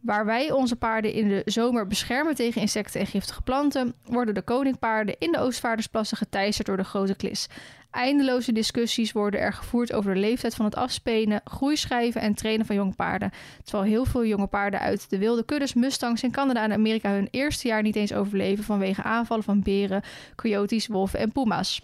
Waar 0.00 0.24
wij 0.24 0.50
onze 0.50 0.76
paarden 0.76 1.12
in 1.12 1.28
de 1.28 1.42
zomer 1.44 1.86
beschermen 1.86 2.34
tegen 2.34 2.60
insecten 2.60 3.00
en 3.00 3.06
giftige 3.06 3.42
planten, 3.42 3.94
worden 4.04 4.34
de 4.34 4.42
koningpaarden 4.42 5.16
in 5.18 5.32
de 5.32 5.38
Oostvaardersplassen 5.38 6.16
geteisterd 6.16 6.66
door 6.66 6.76
de 6.76 6.84
grote 6.84 7.14
klis. 7.14 7.48
Eindeloze 7.90 8.52
discussies 8.52 9.12
worden 9.12 9.40
er 9.40 9.52
gevoerd 9.52 9.92
over 9.92 10.14
de 10.14 10.20
leeftijd 10.20 10.54
van 10.54 10.64
het 10.64 10.74
afspenen, 10.74 11.40
groeischijven 11.44 12.20
en 12.20 12.34
trainen 12.34 12.66
van 12.66 12.76
jonge 12.76 12.94
paarden. 12.94 13.30
Terwijl 13.62 13.84
heel 13.84 14.04
veel 14.04 14.24
jonge 14.24 14.46
paarden 14.46 14.80
uit 14.80 15.10
de 15.10 15.18
wilde 15.18 15.44
kuddes, 15.44 15.74
mustangs 15.74 16.22
in 16.22 16.30
Canada 16.30 16.62
en 16.62 16.72
Amerika 16.72 17.10
hun 17.10 17.28
eerste 17.30 17.68
jaar 17.68 17.82
niet 17.82 17.96
eens 17.96 18.12
overleven 18.12 18.64
vanwege 18.64 19.02
aanvallen 19.02 19.44
van 19.44 19.62
beren, 19.62 20.02
coyotes, 20.36 20.86
wolven 20.86 21.18
en 21.18 21.32
puma's. 21.32 21.82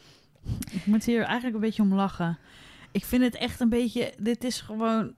Ik 0.71 0.87
moet 0.87 1.05
hier 1.05 1.23
eigenlijk 1.23 1.55
een 1.55 1.61
beetje 1.61 1.83
om 1.83 1.95
lachen. 1.95 2.39
Ik 2.93 3.05
vind 3.05 3.23
het 3.23 3.37
echt 3.37 3.61
een 3.61 3.69
beetje... 3.69 4.13
Dit 4.19 4.45
is 4.45 4.61
gewoon... 4.61 5.15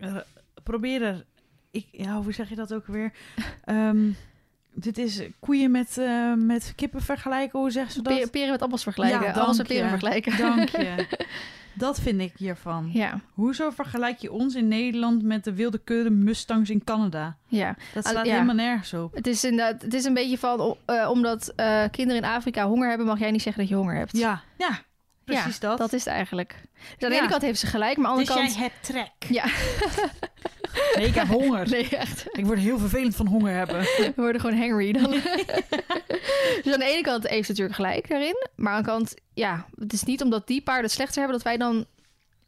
eh, 0.00 0.16
probeer 0.62 1.02
er... 1.02 1.24
Ik, 1.72 1.86
ja, 1.90 2.22
hoe 2.22 2.32
zeg 2.32 2.48
je 2.48 2.54
dat 2.54 2.74
ook 2.74 2.86
weer? 2.86 3.12
Ehm, 3.64 4.10
dit 4.74 4.98
is 4.98 5.22
koeien 5.40 5.70
met, 5.70 5.98
eh, 5.98 6.34
met 6.34 6.72
kippen 6.76 7.02
vergelijken. 7.02 7.58
Hoe 7.58 7.70
zeggen 7.70 7.92
ze 7.92 8.02
dat? 8.02 8.20
Pe- 8.20 8.28
peren 8.30 8.50
met 8.50 8.62
appels 8.62 8.82
vergelijken, 8.82 9.20
Ja, 9.22 9.32
appels 9.32 9.56
met 9.58 9.66
peren 9.66 9.88
vergelijken. 9.88 10.36
Dank 10.38 10.68
je. 10.68 10.94
Dat 11.74 12.00
vind 12.00 12.20
ik 12.20 12.32
hiervan. 12.36 12.90
Ja, 12.92 13.20
Hoezo 13.34 13.70
vergelijk 13.70 14.18
je 14.18 14.32
ons 14.32 14.54
in 14.54 14.68
Nederland 14.68 15.22
met 15.22 15.44
de 15.44 15.54
wilde 15.54 15.78
kudde 15.78 16.10
Mustangs 16.10 16.70
in 16.70 16.84
Canada? 16.84 17.36
ja. 17.46 17.76
Dat 17.94 18.10
ja. 18.12 18.22
helemaal 18.22 18.54
nergens 18.54 18.94
op. 18.94 19.14
Het 19.14 19.26
is 19.26 19.44
inderdaad, 19.44 19.82
het 19.82 19.94
is 19.94 20.04
een 20.04 20.14
beetje 20.14 20.38
van, 20.38 20.76
eh, 20.84 21.10
omdat 21.10 21.52
eh, 21.56 21.82
kinderen 21.90 22.22
in 22.22 22.28
Afrika 22.28 22.66
honger 22.66 22.88
hebben, 22.88 23.06
mag 23.06 23.18
jij 23.18 23.30
niet 23.30 23.42
zeggen 23.42 23.60
dat 23.62 23.70
je 23.70 23.76
honger 23.76 23.96
hebt. 23.96 24.16
Ja, 24.16 24.42
ja, 24.58 24.78
precies 25.24 25.58
Ja, 25.58 25.68
dat. 25.68 25.78
Dat 25.78 25.92
is 25.92 26.04
het 26.04 26.14
eigenlijk. 26.14 26.56
Dus 26.72 27.04
aan 27.04 27.08
de 27.08 27.14
Ja. 27.14 27.20
ene 27.20 27.30
kant 27.30 27.42
heeft 27.42 27.58
ze 27.58 27.66
gelijk, 27.66 27.96
maar 27.96 28.10
aan 28.10 28.16
de 28.16 28.24
dus 28.24 28.30
andere 28.30 28.48
kant... 28.48 28.58
jij 28.58 28.70
hebt 28.70 28.84
trek. 28.84 29.30
Ja. 29.30 29.44
Nee, 30.96 31.06
ik 31.06 31.14
heb 31.14 31.26
honger. 31.26 31.68
Nee, 31.68 31.88
echt. 31.88 32.24
Ik 32.32 32.46
word 32.46 32.58
heel 32.58 32.78
vervelend 32.78 33.16
van 33.16 33.26
honger 33.26 33.54
hebben. 33.54 33.80
We 33.96 34.12
worden 34.16 34.40
gewoon 34.40 34.58
hangry 34.58 34.92
dan. 34.92 35.10
dus 36.62 36.72
aan 36.72 36.78
de 36.78 36.84
ene 36.92 37.00
kant 37.02 37.28
heeft 37.28 37.46
ze 37.46 37.50
natuurlijk 37.50 37.76
gelijk 37.76 38.08
daarin. 38.08 38.46
Maar 38.56 38.72
aan 38.72 38.82
de 38.82 38.88
kant, 38.88 39.14
ja, 39.34 39.66
het 39.78 39.92
is 39.92 40.02
niet 40.02 40.22
omdat 40.22 40.46
die 40.46 40.62
paarden 40.62 40.84
het 40.84 40.92
slechter 40.92 41.18
hebben... 41.18 41.36
dat 41.36 41.46
wij 41.46 41.56
dan 41.56 41.86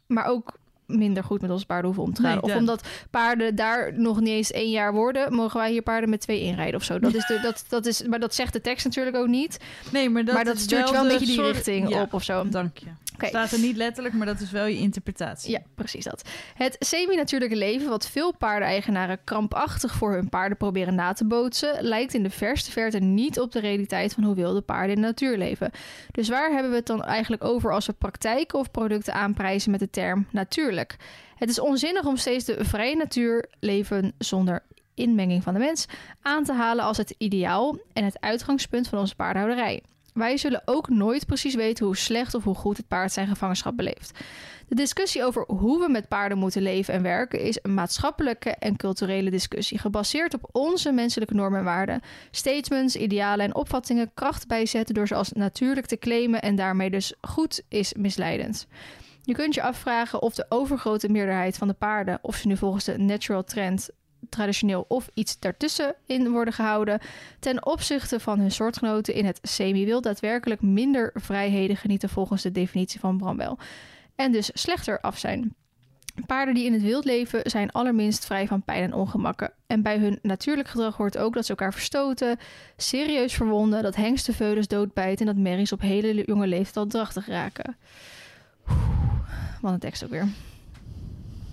maar 0.07 0.25
ook 0.25 0.59
minder 0.87 1.25
goed 1.25 1.41
met 1.41 1.51
onze 1.51 1.67
paarden 1.67 1.87
hoeven 1.87 2.03
om 2.05 2.13
te 2.15 2.23
gaan. 2.23 2.31
Nee, 2.31 2.43
of 2.43 2.49
dat- 2.49 2.59
omdat 2.59 2.87
paarden 3.11 3.55
daar 3.55 3.93
nog 3.99 4.21
niet 4.21 4.29
eens 4.29 4.51
één 4.53 4.71
jaar 4.71 4.93
worden... 4.93 5.35
mogen 5.35 5.61
wij 5.61 5.71
hier 5.71 5.83
paarden 5.83 6.11
met 6.11 6.21
twee 6.21 6.41
inrijden 6.41 6.75
of 6.75 6.85
zo. 6.85 6.99
Dat 6.99 7.15
is 7.15 7.27
de, 7.27 7.41
dat, 7.43 7.65
dat 7.69 7.87
is, 7.87 8.03
maar 8.03 8.21
dat 8.21 8.35
zegt 8.35 8.53
de 8.53 8.61
tekst 8.61 8.85
natuurlijk 8.85 9.17
ook 9.17 9.29
niet. 9.29 9.59
Nee, 9.93 10.11
maar 10.11 10.25
dat, 10.25 10.35
maar 10.35 10.45
dat 10.45 10.59
stuurt 10.59 10.91
wel 10.91 11.03
een 11.03 11.09
beetje 11.09 11.27
die 11.27 11.43
richting 11.43 11.89
Ja, 11.89 12.03
op 12.03 12.13
of 12.13 12.23
zo. 12.23 12.49
Dank 12.49 12.77
je. 12.79 12.87
Oké. 13.15 13.27
Staat 13.27 13.53
er 13.53 13.59
niet 13.59 13.77
letterlijk, 13.77 14.15
maar 14.15 14.27
dat 14.27 14.41
is 14.41 14.51
wel 14.51 14.67
je 14.67 14.79
interpretatie. 14.79 15.51
Ja, 15.51 15.61
precies 15.75 16.05
dat. 16.05 16.29
Het 16.55 16.77
semi-natuurlijke 16.79 17.57
leven, 17.57 17.89
wat 17.89 18.09
veel 18.09 18.37
paardeneigenaren 18.37 19.19
krampachtig 19.25 19.95
voor 19.95 20.13
hun 20.13 20.29
paarden 20.29 20.59
proberen 20.59 20.95
na 20.95 21.13
te 21.13 21.27
bootsen, 21.27 21.83
lijkt 21.83 22.15
in 22.15 22.23
de 22.23 22.31
verste 22.31 22.71
verte 22.71 22.99
niet 22.99 23.41
op 23.41 23.53
de 23.53 23.61
realiteit 23.61 24.13
van 24.13 24.25
hoe 24.25 24.35
wilde 24.35 24.61
paarden 24.61 24.97
in 24.97 25.01
de 25.01 25.07
natuur 25.07 25.39
leven. 25.39 25.71
Dus 26.11 26.29
waar 26.29 26.51
hebben 26.51 26.71
we 26.71 26.77
het 26.77 26.87
dan 26.87 27.05
eigenlijk 27.05 27.45
over 27.45 27.73
als 27.73 27.87
we 27.87 27.93
praktijken 27.93 28.59
of 28.59 28.71
producten 28.71 29.15
aanprijzen 29.15 29.71
met 29.71 29.81
de 29.81 29.91
term 29.91 30.27
natuurlijk? 30.31 30.97
Het 31.37 31.49
is 31.49 31.61
onzinnig 31.61 32.05
om 32.05 32.17
steeds 32.17 32.45
de 32.45 32.65
vrije 32.65 32.97
natuur 32.97 33.49
leven 33.61 34.13
zonder 34.19 34.63
inmenging 34.95 35.43
van 35.43 35.53
de 35.53 35.61
mens 35.61 35.87
aan 36.23 36.45
te 36.45 36.53
halen 36.53 36.85
als 36.85 36.97
het 36.97 37.15
ideaal 37.19 37.79
en 37.93 38.05
het 38.05 38.21
uitgangspunt 38.21 38.89
van 38.89 38.99
onze 38.99 39.17
paardenhouderij. 39.17 39.83
Wij 40.15 40.37
zullen 40.37 40.63
ook 40.65 40.89
nooit 40.89 41.27
precies 41.27 41.55
weten 41.55 41.87
hoe 41.87 41.97
slecht 41.97 42.35
of 42.35 42.45
hoe 42.45 42.55
goed 42.55 42.77
het 42.77 42.89
paard 42.89 43.13
zijn 43.13 43.27
gevangenschap 43.27 43.77
beleeft. 43.77 44.19
De 44.69 44.75
discussie 44.75 45.25
over 45.25 45.45
hoe 45.47 45.81
we 45.81 45.89
met 45.91 46.09
paarden 46.09 46.39
moeten 46.39 46.63
leven 46.63 46.95
en 46.95 47.03
werken 47.03 47.41
is 47.41 47.59
een 47.63 47.75
maatschappelijke 47.75 48.51
en 48.51 48.77
culturele 48.77 49.31
discussie, 49.31 49.79
gebaseerd 49.79 50.35
op 50.35 50.49
onze 50.53 50.93
menselijke 50.93 51.35
normen 51.35 51.59
en 51.59 51.65
waarden. 51.65 52.01
Statements, 52.31 52.97
idealen 52.97 53.45
en 53.45 53.55
opvattingen 53.55 54.11
kracht 54.15 54.47
bijzetten 54.47 54.95
door 54.95 55.07
ze 55.07 55.15
als 55.15 55.33
natuurlijk 55.33 55.87
te 55.87 55.99
claimen 55.99 56.43
en 56.43 56.57
daarmee 56.57 56.91
dus 56.91 57.15
goed 57.21 57.63
is 57.69 57.95
misleidend. 57.95 58.67
Je 59.23 59.35
kunt 59.35 59.55
je 59.55 59.63
afvragen 59.63 60.23
of 60.23 60.35
de 60.35 60.47
overgrote 60.49 61.09
meerderheid 61.09 61.57
van 61.57 61.69
de 61.69 61.75
paarden, 61.75 62.19
of 62.23 62.37
ze 62.37 62.47
nu 62.47 62.57
volgens 62.57 62.85
de 62.85 62.99
natural 62.99 63.45
trend 63.45 63.91
traditioneel 64.29 64.85
of 64.89 65.09
iets 65.15 65.39
daartussen 65.39 65.95
in 66.07 66.31
worden 66.31 66.55
gehouden, 66.55 67.01
ten 67.41 67.67
opzichte 67.67 68.21
van 68.21 68.39
hun 68.39 68.51
soortgenoten 68.51 69.15
in 69.15 69.25
het 69.25 69.39
semi-wild 69.43 70.03
daadwerkelijk 70.03 70.63
minder 70.63 71.11
vrijheden 71.15 71.77
genieten 71.77 72.09
volgens 72.09 72.43
de 72.43 72.53
definitie 72.53 73.01
van 73.01 73.19
Bramwell 73.19 73.57
en 74.15 74.33
dus 74.33 74.51
slechter 74.53 75.01
af 75.01 75.19
zijn. 75.19 75.55
Paarden 76.27 76.55
die 76.55 76.65
in 76.65 76.73
het 76.73 76.83
wild 76.83 77.05
leven 77.05 77.41
zijn 77.51 77.73
allerminst 77.73 78.25
vrij 78.25 78.47
van 78.47 78.63
pijn 78.63 78.83
en 78.83 78.93
ongemakken. 78.93 79.53
En 79.67 79.83
bij 79.83 79.99
hun 79.99 80.19
natuurlijk 80.23 80.69
gedrag 80.69 80.97
hoort 80.97 81.19
ook 81.19 81.35
dat 81.35 81.45
ze 81.45 81.51
elkaar 81.51 81.73
verstoten, 81.73 82.39
serieus 82.77 83.35
verwonden, 83.35 83.83
dat 83.83 83.97
hengstenveulens 83.97 84.69
doodbijten 84.69 85.27
en 85.27 85.35
dat 85.35 85.43
merries 85.43 85.73
op 85.73 85.81
hele 85.81 86.25
jonge 86.27 86.47
leeftijd 86.47 86.91
drachtig 86.91 87.27
raken. 87.27 87.77
Wat 89.61 89.73
een 89.73 89.79
tekst 89.79 90.05
ook 90.05 90.11
weer. 90.11 90.29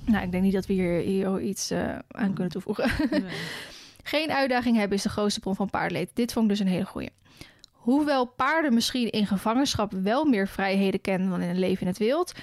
Nou, 0.05 0.23
ik 0.23 0.31
denk 0.31 0.43
niet 0.43 0.53
dat 0.53 0.65
we 0.65 0.73
hier, 0.73 0.99
hier 0.99 1.41
iets 1.41 1.71
eh, 1.71 1.95
aan 2.07 2.33
kunnen 2.33 2.51
toevoegen. 2.51 2.91
Nee. 3.09 3.23
Geen 4.03 4.31
uitdaging 4.31 4.77
hebben 4.77 4.97
is 4.97 5.03
de 5.03 5.09
grootste 5.09 5.39
bron 5.39 5.55
van 5.55 5.69
paardenleed. 5.69 6.09
Dit 6.13 6.33
vond 6.33 6.45
ik 6.45 6.51
dus 6.51 6.59
een 6.59 6.71
hele 6.71 6.85
goeie. 6.85 7.09
Hoewel 7.71 8.25
paarden 8.25 8.73
misschien 8.73 9.09
in 9.09 9.27
gevangenschap 9.27 9.91
wel 9.91 10.25
meer 10.25 10.47
vrijheden 10.47 11.01
kennen 11.01 11.29
dan 11.29 11.41
in 11.41 11.49
een 11.49 11.59
leven 11.59 11.81
in 11.81 11.87
het 11.87 11.97
wild, 11.97 12.33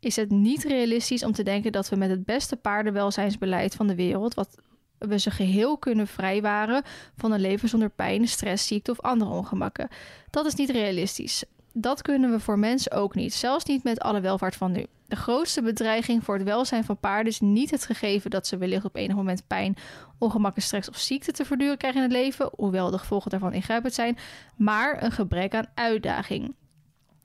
is 0.00 0.16
het 0.16 0.30
niet 0.30 0.64
realistisch 0.64 1.24
om 1.24 1.32
te 1.32 1.42
denken 1.42 1.72
dat 1.72 1.88
we 1.88 1.96
met 1.96 2.10
het 2.10 2.24
beste 2.24 2.56
paardenwelzijnsbeleid 2.56 3.74
van 3.74 3.86
de 3.86 3.94
wereld, 3.94 4.34
wat 4.34 4.58
we 4.98 5.18
ze 5.18 5.30
geheel 5.30 5.78
kunnen 5.78 6.06
vrijwaren 6.06 6.82
van 7.16 7.32
een 7.32 7.40
leven 7.40 7.68
zonder 7.68 7.90
pijn, 7.90 8.28
stress, 8.28 8.66
ziekte 8.66 8.90
of 8.90 9.00
andere 9.00 9.30
ongemakken. 9.30 9.88
Dat 10.30 10.46
is 10.46 10.54
niet 10.54 10.70
realistisch. 10.70 11.44
Dat 11.78 12.02
kunnen 12.02 12.30
we 12.30 12.40
voor 12.40 12.58
mensen 12.58 12.92
ook 12.92 13.14
niet, 13.14 13.34
zelfs 13.34 13.64
niet 13.64 13.84
met 13.84 14.00
alle 14.00 14.20
welvaart 14.20 14.56
van 14.56 14.72
nu. 14.72 14.86
De 15.08 15.16
grootste 15.16 15.62
bedreiging 15.62 16.24
voor 16.24 16.34
het 16.34 16.44
welzijn 16.44 16.84
van 16.84 16.98
paarden 16.98 17.32
is 17.32 17.40
niet 17.40 17.70
het 17.70 17.84
gegeven 17.84 18.30
dat 18.30 18.46
ze 18.46 18.56
wellicht 18.56 18.84
op 18.84 18.96
enig 18.96 19.16
moment 19.16 19.46
pijn, 19.46 19.76
ongemakken, 20.18 20.62
stress 20.62 20.88
of 20.88 20.96
ziekte 20.96 21.32
te 21.32 21.44
verduren 21.44 21.76
krijgen 21.76 22.02
in 22.02 22.08
het 22.08 22.16
leven, 22.16 22.50
hoewel 22.56 22.90
de 22.90 22.98
gevolgen 22.98 23.30
daarvan 23.30 23.52
ingrijpend 23.52 23.94
zijn, 23.94 24.18
maar 24.56 25.02
een 25.02 25.12
gebrek 25.12 25.54
aan 25.54 25.70
uitdaging. 25.74 26.54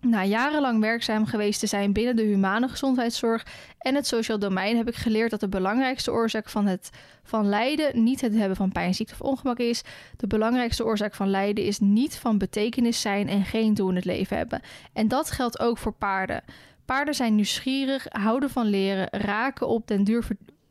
Na 0.02 0.26
jarenlang 0.26 0.80
werkzaam 0.80 1.26
geweest 1.26 1.60
te 1.60 1.68
zijn 1.68 1.94
binnen 1.94 2.16
de 2.16 2.22
humane 2.22 2.68
gezondheidszorg 2.68 3.46
en 3.78 3.96
het 3.96 4.08
sociaal 4.08 4.40
domein 4.40 4.78
heb 4.78 4.88
ik 4.88 4.96
geleerd 4.96 5.32
dat 5.32 5.40
de 5.40 5.50
belangrijkste 5.50 6.12
oorzaak 6.12 6.50
van, 6.50 6.66
het, 6.66 6.90
van 7.24 7.50
lijden 7.50 8.04
niet 8.04 8.22
het 8.22 8.36
hebben 8.36 8.58
van 8.58 8.72
pijn, 8.72 8.94
ziekte 8.94 9.14
of 9.14 9.22
ongemak 9.22 9.58
is. 9.58 9.84
De 10.18 10.28
belangrijkste 10.28 10.86
oorzaak 10.86 11.16
van 11.16 11.30
lijden 11.30 11.64
is 11.64 11.80
niet 11.80 12.16
van 12.16 12.38
betekenis 12.38 13.02
zijn 13.02 13.28
en 13.28 13.46
geen 13.46 13.74
doel 13.74 13.90
in 13.90 13.96
het 13.96 14.06
leven 14.06 14.38
hebben. 14.38 14.62
En 14.94 15.08
dat 15.08 15.32
geldt 15.32 15.60
ook 15.60 15.78
voor 15.78 15.94
paarden. 15.94 16.44
Paarden 16.86 17.16
zijn 17.16 17.36
nieuwsgierig, 17.36 18.06
houden 18.10 18.50
van 18.50 18.66
leren, 18.66 19.08
raken 19.12 19.68
op 19.68 19.88
den 19.88 20.04
duur 20.04 20.24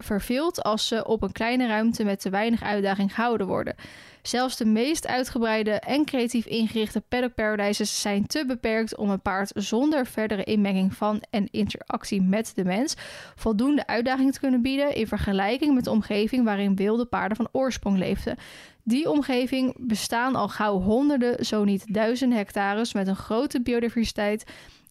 verveeld 0.04 0.62
als 0.62 0.86
ze 0.86 1.06
op 1.06 1.22
een 1.22 1.32
kleine 1.32 1.66
ruimte 1.66 2.04
met 2.04 2.20
te 2.20 2.30
weinig 2.30 2.62
uitdaging 2.62 3.14
gehouden 3.14 3.46
worden. 3.46 3.74
Zelfs 4.22 4.56
de 4.56 4.64
meest 4.64 5.06
uitgebreide 5.06 5.70
en 5.70 6.04
creatief 6.04 6.46
ingerichte 6.46 7.00
paddock 7.00 7.32
zijn 7.74 8.26
te 8.26 8.44
beperkt 8.46 8.96
om 8.96 9.10
een 9.10 9.22
paard 9.22 9.52
zonder 9.54 10.06
verdere 10.06 10.44
inmenging 10.44 10.94
van 10.94 11.22
en 11.30 11.48
interactie 11.50 12.22
met 12.22 12.52
de 12.54 12.64
mens 12.64 12.94
voldoende 13.34 13.86
uitdaging 13.86 14.32
te 14.32 14.40
kunnen 14.40 14.62
bieden 14.62 14.94
in 14.94 15.06
vergelijking 15.06 15.74
met 15.74 15.84
de 15.84 15.90
omgeving 15.90 16.44
waarin 16.44 16.76
wilde 16.76 17.04
paarden 17.04 17.36
van 17.36 17.48
oorsprong 17.52 17.98
leefden. 17.98 18.36
Die 18.82 19.10
omgeving 19.10 19.74
bestaan 19.78 20.34
al 20.34 20.48
gauw 20.48 20.80
honderden, 20.80 21.44
zo 21.44 21.64
niet 21.64 21.94
duizenden 21.94 22.38
hectares 22.38 22.92
met 22.92 23.06
een 23.06 23.16
grote 23.16 23.62
biodiversiteit 23.62 24.44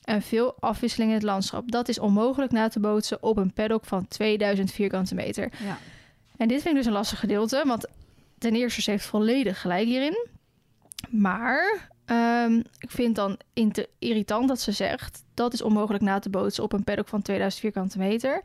en 0.09 0.21
veel 0.21 0.55
afwisseling 0.59 1.09
in 1.09 1.15
het 1.15 1.25
landschap. 1.25 1.71
Dat 1.71 1.87
is 1.87 1.99
onmogelijk 1.99 2.51
na 2.51 2.67
te 2.67 2.79
bootsen 2.79 3.23
op 3.23 3.37
een 3.37 3.53
paddock 3.53 3.85
van 3.85 4.07
2000 4.07 4.71
vierkante 4.71 5.15
meter. 5.15 5.51
Ja. 5.63 5.77
En 6.37 6.47
dit 6.47 6.61
vind 6.61 6.69
ik 6.69 6.75
dus 6.75 6.85
een 6.85 6.91
lastig 6.91 7.19
gedeelte, 7.19 7.63
want 7.65 7.87
ten 8.37 8.55
eerste 8.55 8.81
ze 8.81 8.91
heeft 8.91 9.05
volledig 9.05 9.61
gelijk 9.61 9.85
hierin. 9.85 10.27
Maar 11.09 11.89
ehm, 12.05 12.53
ik 12.79 12.91
vind 12.91 13.15
dan 13.15 13.39
irritant 13.99 14.47
dat 14.47 14.59
ze 14.59 14.71
zegt 14.71 15.23
dat 15.33 15.53
is 15.53 15.61
onmogelijk 15.61 16.03
na 16.03 16.19
te 16.19 16.29
bootsen 16.29 16.63
op 16.63 16.73
een 16.73 16.83
paddock 16.83 17.07
van 17.07 17.21
2000 17.21 17.61
vierkante 17.61 17.97
meter. 17.97 18.41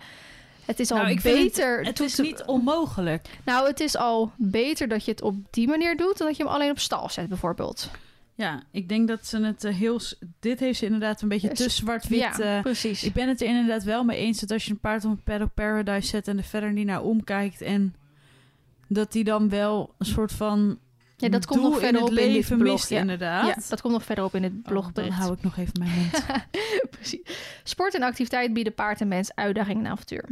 Het 0.65 0.81
is 0.81 0.91
al 0.91 0.97
Nou, 0.97 1.21
beter. 1.23 1.85
Het 1.85 1.97
toe 1.97 2.07
is 2.07 2.19
niet 2.19 2.43
onmogelijk. 2.45 3.29
Nou, 3.45 3.67
het 3.67 3.81
is 3.81 3.97
al 3.97 4.33
beter 4.37 4.89
dat 4.89 5.05
je 5.05 5.11
het 5.11 5.23
op 5.23 5.35
die 5.51 5.69
manier 5.69 5.97
doet 5.97 6.19
dan 6.19 6.27
dat 6.27 6.37
je 6.37 6.43
hem 6.43 6.53
alleen 6.53 6.71
op 6.71 6.79
stal 6.79 7.09
zet, 7.09 7.29
bijvoorbeeld. 7.29 7.91
Ja, 8.37 8.63
ik 8.71 8.89
denk 8.89 9.09
dat 9.09 9.27
ze 9.27 9.41
het 9.45 9.65
eh, 9.65 9.75
heel... 9.75 10.01
Dit 10.41 10.61
heeft 10.61 10.79
ze 10.79 10.85
inderdaad 10.85 11.23
een 11.23 11.29
beetje 11.29 11.49
Yes. 11.49 11.59
te 11.59 11.69
zwart-wit... 11.69 12.19
ja, 12.21 12.39
eh, 12.39 12.63
precies. 12.63 13.05
ik 13.05 13.13
ben 13.13 13.29
het 13.29 13.41
er 13.41 13.47
inderdaad 13.49 13.83
wel 13.85 14.05
mee 14.05 14.19
eens 14.19 14.41
dat 14.41 14.51
als 14.51 14.65
je 14.65 14.71
een 14.71 14.79
paard 14.81 15.05
op 15.05 15.11
een 15.11 15.23
paddock 15.23 15.55
paradise 15.55 16.09
zet... 16.09 16.29
en 16.29 16.39
er 16.39 16.45
verder 16.45 16.73
niet 16.73 16.87
naar 16.87 17.03
omkijkt 17.03 17.61
en 17.61 17.95
dat 18.89 19.13
die 19.13 19.25
dan 19.25 19.49
wel 19.49 19.95
een 19.99 20.07
soort 20.07 20.33
van 20.33 20.79
ja, 21.17 21.29
dat 21.29 21.47
komt 21.47 21.63
nog 21.63 21.79
verder 21.79 22.03
op 22.03 22.11
in 22.11 22.33
dit 22.33 22.47
blog. 22.49 22.59
mist 22.73 22.89
Ja. 22.89 23.01
inderdaad. 23.01 23.47
ja, 23.47 23.57
dat 23.69 23.81
komt 23.81 23.93
nog 23.93 24.05
verder 24.05 24.25
op 24.25 24.35
in 24.35 24.43
het 24.43 24.53
Oh, 24.53 24.63
dan 24.65 24.73
blogbericht. 24.73 25.15
hou 25.17 25.33
ik 25.33 25.43
nog 25.43 25.57
even 25.57 25.73
mijn 25.79 25.91
mond. 25.95 26.25
Precies. 26.97 27.21
Sport 27.63 27.95
en 27.95 28.03
activiteit 28.03 28.53
bieden 28.53 28.75
paard 28.75 29.01
en 29.01 29.09
mens 29.09 29.35
uitdaging 29.35 29.79
en 29.79 29.87
avontuur. 29.91 30.29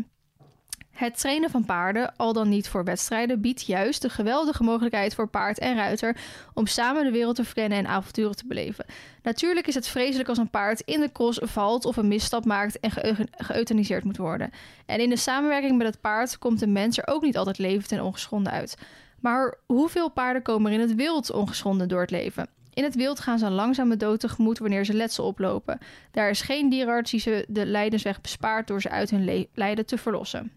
Het 0.93 1.19
trainen 1.19 1.51
van 1.51 1.65
paarden, 1.65 2.17
al 2.17 2.33
dan 2.33 2.49
niet 2.49 2.69
voor 2.69 2.85
wedstrijden, 2.85 3.41
biedt 3.41 3.67
juist 3.67 4.03
de 4.03 4.09
geweldige 4.09 4.63
mogelijkheid 4.63 5.15
voor 5.15 5.29
paard 5.29 5.59
en 5.59 5.77
ruiter 5.77 6.17
om 6.55 6.67
samen 6.67 7.05
de 7.05 7.11
wereld 7.11 7.37
te 7.37 7.45
verkennen 7.45 7.79
en 7.79 7.87
avonturen 7.87 8.37
te 8.37 8.47
beleven. 8.47 8.85
Natuurlijk 9.23 9.67
is 9.67 9.75
het 9.75 9.89
vreselijk 9.89 10.29
als 10.29 10.39
een 10.39 10.51
paard 10.51 10.81
in 10.81 11.01
de 11.01 11.13
cross 11.13 11.39
valt 11.43 11.85
of 11.85 11.97
een 11.97 12.09
misstap 12.09 12.45
maakt 12.45 12.81
en 12.81 12.91
geëuthaniseerd 13.37 14.05
moet 14.05 14.17
worden. 14.17 14.51
En 14.87 15.01
in 15.01 15.09
de 15.09 15.17
samenwerking 15.17 15.79
met 15.79 15.87
het 15.87 16.01
paard 16.01 16.39
komt 16.39 16.61
de 16.61 16.67
mens 16.67 16.99
er 16.99 17.07
ook 17.07 17.23
niet 17.23 17.37
altijd 17.37 17.59
levend 17.59 17.93
en 17.93 18.03
ongeschonden 18.03 18.53
uit. 18.53 18.77
Maar 19.21 19.55
hoeveel 19.67 20.11
paarden 20.11 20.43
komen 20.43 20.73
er 20.73 20.81
in 20.81 20.89
het 20.89 20.95
wild 20.95 21.33
ongeschonden 21.33 21.89
door 21.89 22.01
het 22.01 22.11
leven? 22.11 22.49
In 22.75 22.85
het 22.85 22.95
wild 22.95 23.21
gaan 23.21 23.39
ze 23.39 23.47
een 23.47 23.53
langzame 23.53 23.97
dood 23.97 24.21
tegemoet 24.21 24.59
wanneer 24.59 24.85
ze 24.85 24.95
letsel 24.95 25.25
oplopen. 25.25 25.79
Daar 26.11 26.31
is 26.31 26.41
geen 26.41 26.69
dierenarts 26.69 27.11
die 27.11 27.21
ze 27.21 27.45
de 27.49 27.67
lijdensweg 27.67 28.21
bespaart 28.21 28.67
door 28.67 28.81
ze 28.81 28.91
uit 28.91 29.11
hun 29.11 29.49
lijden 29.55 29.87
te 29.87 29.99
verlossen. 29.99 30.53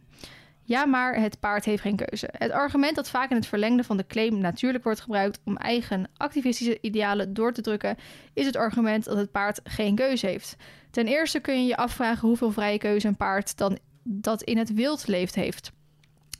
Ja, 0.67 0.85
maar 0.85 1.15
het 1.19 1.39
paard 1.39 1.65
heeft 1.65 1.81
geen 1.81 1.95
keuze. 1.95 2.29
Het 2.31 2.51
argument 2.51 2.95
dat 2.95 3.09
vaak 3.09 3.29
in 3.29 3.35
het 3.35 3.45
verlengde 3.45 3.83
van 3.83 3.97
de 3.97 4.07
claim 4.07 4.37
natuurlijk 4.37 4.83
wordt 4.83 4.99
gebruikt 4.99 5.39
om 5.43 5.57
eigen 5.57 6.09
activistische 6.17 6.77
idealen 6.81 7.33
door 7.33 7.53
te 7.53 7.61
drukken, 7.61 7.97
is 8.33 8.45
het 8.45 8.55
argument 8.55 9.03
dat 9.03 9.17
het 9.17 9.31
paard 9.31 9.59
geen 9.63 9.95
keuze 9.95 10.27
heeft. 10.27 10.55
Ten 10.91 11.07
eerste 11.07 11.39
kun 11.39 11.61
je 11.61 11.67
je 11.67 11.77
afvragen 11.77 12.27
hoeveel 12.27 12.51
vrije 12.51 12.77
keuze 12.77 13.07
een 13.07 13.17
paard 13.17 13.57
dan 13.57 13.77
dat 14.03 14.43
in 14.43 14.57
het 14.57 14.73
wild 14.73 15.07
leeft 15.07 15.35
heeft. 15.35 15.71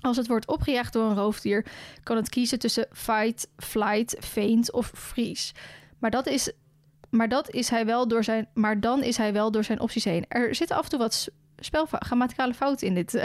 Als 0.01 0.17
het 0.17 0.27
wordt 0.27 0.47
opgejaagd 0.47 0.93
door 0.93 1.09
een 1.09 1.15
roofdier, 1.15 1.65
kan 2.03 2.15
het 2.15 2.29
kiezen 2.29 2.59
tussen 2.59 2.87
fight, 2.91 3.47
flight, 3.57 4.15
feint 4.19 4.71
of 4.71 4.91
freeze. 4.95 5.53
Maar 5.99 6.11
dat 6.11 6.27
is, 6.27 6.51
maar 7.09 7.29
dat 7.29 7.49
is 7.49 7.69
hij 7.69 7.85
wel 7.85 8.07
door 8.07 8.23
zijn, 8.23 8.47
maar 8.53 8.79
dan 8.79 9.03
is 9.03 9.17
hij 9.17 9.33
wel 9.33 9.51
door 9.51 9.63
zijn 9.63 9.79
opties 9.79 10.03
heen. 10.03 10.25
Er 10.27 10.55
zitten 10.55 10.77
af 10.77 10.83
en 10.83 10.89
toe 10.89 10.99
wat 10.99 11.29
spel, 11.57 11.85
grammaticale 11.89 12.53
fouten 12.53 12.87
in, 12.87 12.93
dit, 12.93 13.13
uh, 13.13 13.23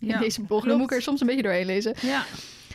in 0.00 0.08
Ja, 0.08 0.18
deze 0.18 0.40
blog. 0.40 0.64
Dan 0.64 0.76
moet 0.78 0.90
ik 0.90 0.96
er 0.96 1.02
soms 1.02 1.20
een 1.20 1.26
beetje 1.26 1.42
doorheen 1.42 1.66
lezen. 1.66 1.94
Ja. 2.00 2.24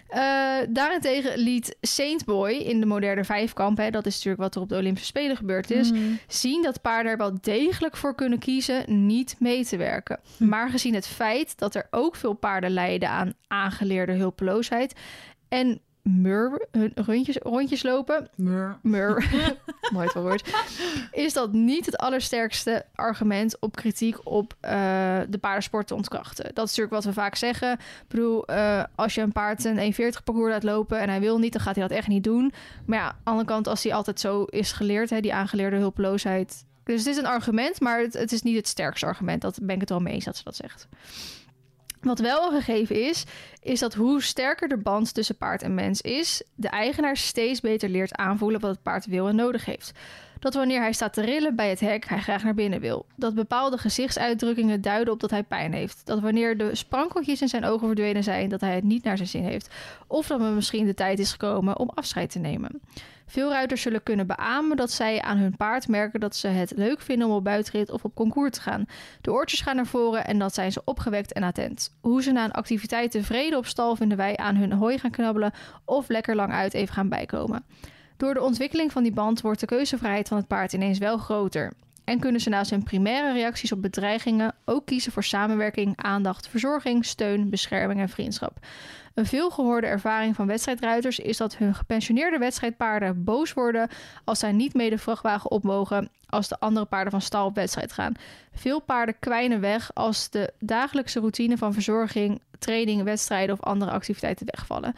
Eh, 0.07 0.67
daarentegen 0.69 1.38
liet 1.39 1.75
Saint 1.81 2.25
Boy 2.25 2.51
in 2.51 2.79
de 2.79 2.86
moderne 2.86 3.23
vijfkamp, 3.23 3.77
hè, 3.77 3.89
dat 3.89 4.05
is 4.05 4.13
natuurlijk 4.13 4.41
wat 4.41 4.55
er 4.55 4.62
op 4.62 4.69
de 4.69 4.75
Olympische 4.75 5.07
Spelen 5.07 5.36
gebeurd 5.38 5.71
is, 5.71 5.91
Mhm. 5.91 5.99
zien 6.27 6.62
dat 6.63 6.81
paarden 6.81 7.12
er 7.12 7.17
wel 7.17 7.38
degelijk 7.41 7.97
voor 7.97 8.15
kunnen 8.15 8.39
kiezen 8.39 9.07
niet 9.07 9.36
mee 9.39 9.65
te 9.65 9.77
werken. 9.77 10.19
Hm. 10.38 10.47
Maar 10.47 10.69
gezien 10.69 10.93
het 10.93 11.07
feit 11.07 11.57
dat 11.57 11.75
er 11.75 11.88
ook 11.91 12.15
veel 12.15 12.34
paarden 12.34 12.69
lijden 12.71 13.10
aan 13.10 13.34
aangeleerde 13.47 14.13
hulpeloosheid 14.13 14.93
en 15.49 15.81
mur, 16.03 16.67
hun 16.71 16.91
rondjes, 16.95 17.38
rondjes 17.38 17.84
lopen, 17.84 18.29
Mur. 18.36 18.77
mur, 18.81 19.25
mooi 19.95 20.06
het 20.06 20.13
woord, 20.13 20.54
is 21.12 21.34
dat 21.34 21.51
niet 21.51 21.86
het 21.86 21.97
allersterkste 21.97 22.86
argument 22.95 23.60
op 23.60 23.75
kritiek 23.75 24.17
op 24.23 24.54
eh, 24.60 24.71
de 25.30 25.38
paardensport 25.38 25.88
te 25.88 25.95
ontkrachten. 25.95 26.43
Dat 26.43 26.67
is 26.67 26.75
natuurlijk 26.75 26.91
wat 26.91 27.04
we 27.04 27.13
vaak 27.13 27.36
zeggen. 27.36 27.71
Ik 27.71 28.08
bedoel, 28.08 28.45
eh, 28.45 28.84
als 28.95 29.15
je 29.15 29.21
een 29.21 29.32
paard 29.32 29.63
een 29.63 29.93
1,40 29.93 30.23
parcours 30.23 30.51
laat 30.51 30.63
lopen 30.63 30.99
en 30.99 31.10
hij 31.10 31.19
wil 31.19 31.39
niet, 31.39 31.54
dan 31.54 31.62
gaat 31.62 31.75
hij 31.75 31.88
dat 31.88 31.97
echt 31.97 32.08
niet 32.08 32.23
doen. 32.23 32.54
Maar 32.86 32.99
ja, 32.99 33.06
aan 33.06 33.15
de 33.23 33.30
andere 33.30 33.47
kant, 33.47 33.67
als 33.67 33.84
hij 33.84 33.93
altijd 33.93 34.19
zo 34.19 34.43
is 34.43 34.71
geleerd, 34.71 35.10
hè, 35.10 35.19
die 35.19 35.34
aangeleerde 35.34 35.77
hulpeloosheid. 35.77 36.65
Dus 36.84 36.99
het 36.99 37.08
is 37.08 37.17
een 37.17 37.27
argument, 37.27 37.80
maar 37.80 37.99
het, 37.99 38.13
het 38.13 38.32
is 38.32 38.41
niet 38.41 38.56
het 38.56 38.67
sterkste 38.67 39.06
argument. 39.06 39.41
Dat 39.41 39.60
ben 39.62 39.75
ik 39.75 39.82
het 39.82 39.89
wel 39.89 39.99
mee 39.99 40.13
eens 40.13 40.25
dat 40.25 40.38
ze 40.38 40.43
dat 40.43 40.56
zegt. 40.56 40.88
Wat 42.01 42.19
wel 42.19 42.45
een 42.45 42.61
gegeven 42.61 43.07
is, 43.07 43.25
is 43.61 43.79
dat 43.79 43.93
hoe 43.93 44.21
sterker 44.21 44.67
de 44.67 44.77
band 44.77 45.13
tussen 45.13 45.37
paard 45.37 45.61
en 45.61 45.73
mens 45.73 46.01
is, 46.01 46.43
de 46.55 46.67
eigenaar 46.67 47.17
steeds 47.17 47.59
beter 47.59 47.89
leert 47.89 48.15
aanvoelen 48.15 48.61
wat 48.61 48.71
het 48.71 48.83
paard 48.83 49.05
wil 49.05 49.27
en 49.27 49.35
nodig 49.35 49.65
heeft. 49.65 49.91
Dat 50.39 50.53
wanneer 50.53 50.81
hij 50.81 50.93
staat 50.93 51.13
te 51.13 51.21
rillen 51.21 51.55
bij 51.55 51.69
het 51.69 51.79
hek, 51.79 52.07
hij 52.07 52.19
graag 52.19 52.43
naar 52.43 52.53
binnen 52.53 52.79
wil. 52.79 53.05
Dat 53.15 53.35
bepaalde 53.35 53.77
gezichtsuitdrukkingen 53.77 54.81
duiden 54.81 55.13
op 55.13 55.19
dat 55.19 55.29
hij 55.29 55.43
pijn 55.43 55.73
heeft. 55.73 56.01
Dat 56.05 56.19
wanneer 56.19 56.57
de 56.57 56.75
sprankeltjes 56.75 57.41
in 57.41 57.47
zijn 57.47 57.65
ogen 57.65 57.87
verdwenen 57.87 58.23
zijn, 58.23 58.49
dat 58.49 58.61
hij 58.61 58.75
het 58.75 58.83
niet 58.83 59.03
naar 59.03 59.17
zijn 59.17 59.29
zin 59.29 59.43
heeft. 59.43 59.69
Of 60.07 60.27
dat 60.27 60.41
er 60.41 60.51
misschien 60.51 60.85
de 60.85 60.93
tijd 60.93 61.19
is 61.19 61.31
gekomen 61.31 61.77
om 61.77 61.89
afscheid 61.93 62.31
te 62.31 62.39
nemen. 62.39 62.81
Veel 63.31 63.49
ruiters 63.49 63.81
zullen 63.81 64.03
kunnen 64.03 64.27
beamen 64.27 64.77
dat 64.77 64.91
zij 64.91 65.21
aan 65.21 65.37
hun 65.37 65.57
paard 65.57 65.87
merken 65.87 66.19
dat 66.19 66.35
ze 66.35 66.47
het 66.47 66.73
leuk 66.75 67.01
vinden 67.01 67.27
om 67.27 67.33
op 67.33 67.43
buitenrit 67.43 67.91
of 67.91 68.03
op 68.03 68.15
concours 68.15 68.51
te 68.51 68.61
gaan. 68.61 68.85
De 69.21 69.31
oortjes 69.31 69.61
gaan 69.61 69.75
naar 69.75 69.85
voren 69.85 70.25
en 70.25 70.39
dat 70.39 70.53
zijn 70.53 70.71
ze 70.71 70.81
opgewekt 70.85 71.33
en 71.33 71.43
attent. 71.43 71.95
Hoe 72.01 72.23
ze 72.23 72.31
na 72.31 72.43
een 72.43 72.51
activiteit 72.51 73.11
tevreden 73.11 73.57
op 73.57 73.65
stal 73.65 73.95
vinden 73.95 74.17
wij 74.17 74.37
aan 74.37 74.55
hun 74.55 74.71
hooi 74.71 74.97
gaan 74.97 75.11
knabbelen 75.11 75.53
of 75.85 76.07
lekker 76.09 76.35
lang 76.35 76.51
uit 76.51 76.73
even 76.73 76.93
gaan 76.93 77.09
bijkomen. 77.09 77.65
Door 78.17 78.33
de 78.33 78.41
ontwikkeling 78.41 78.91
van 78.91 79.03
die 79.03 79.13
band 79.13 79.41
wordt 79.41 79.59
de 79.59 79.65
keuzevrijheid 79.65 80.27
van 80.27 80.37
het 80.37 80.47
paard 80.47 80.73
ineens 80.73 80.97
wel 80.97 81.17
groter. 81.17 81.73
En 82.03 82.19
kunnen 82.19 82.41
ze 82.41 82.49
naast 82.49 82.69
hun 82.69 82.83
primaire 82.83 83.33
reacties 83.33 83.71
op 83.71 83.81
bedreigingen 83.81 84.55
ook 84.65 84.85
kiezen 84.85 85.11
voor 85.11 85.23
samenwerking, 85.23 85.93
aandacht, 85.95 86.47
verzorging, 86.47 87.05
steun, 87.05 87.49
bescherming 87.49 87.99
en 87.99 88.09
vriendschap. 88.09 88.57
Een 89.13 89.25
veelgehoorde 89.25 89.87
ervaring 89.87 90.35
van 90.35 90.47
wedstrijdruiters 90.47 91.19
is 91.19 91.37
dat 91.37 91.57
hun 91.57 91.75
gepensioneerde 91.75 92.37
wedstrijdpaarden 92.37 93.23
boos 93.23 93.53
worden 93.53 93.89
als 94.23 94.39
zij 94.39 94.51
niet 94.51 94.73
mee 94.73 94.89
de 94.89 94.97
vrachtwagen 94.97 95.51
op 95.51 95.63
mogen 95.63 96.09
als 96.29 96.47
de 96.47 96.59
andere 96.59 96.85
paarden 96.85 97.11
van 97.11 97.21
stal 97.21 97.45
op 97.45 97.55
wedstrijd 97.55 97.91
gaan. 97.91 98.13
Veel 98.53 98.79
paarden 98.79 99.19
kwijnen 99.19 99.59
weg 99.59 99.93
als 99.93 100.29
de 100.29 100.53
dagelijkse 100.59 101.19
routine 101.19 101.57
van 101.57 101.73
verzorging, 101.73 102.41
training, 102.59 103.03
wedstrijden 103.03 103.55
of 103.55 103.61
andere 103.61 103.91
activiteiten 103.91 104.45
wegvallen. 104.45 104.93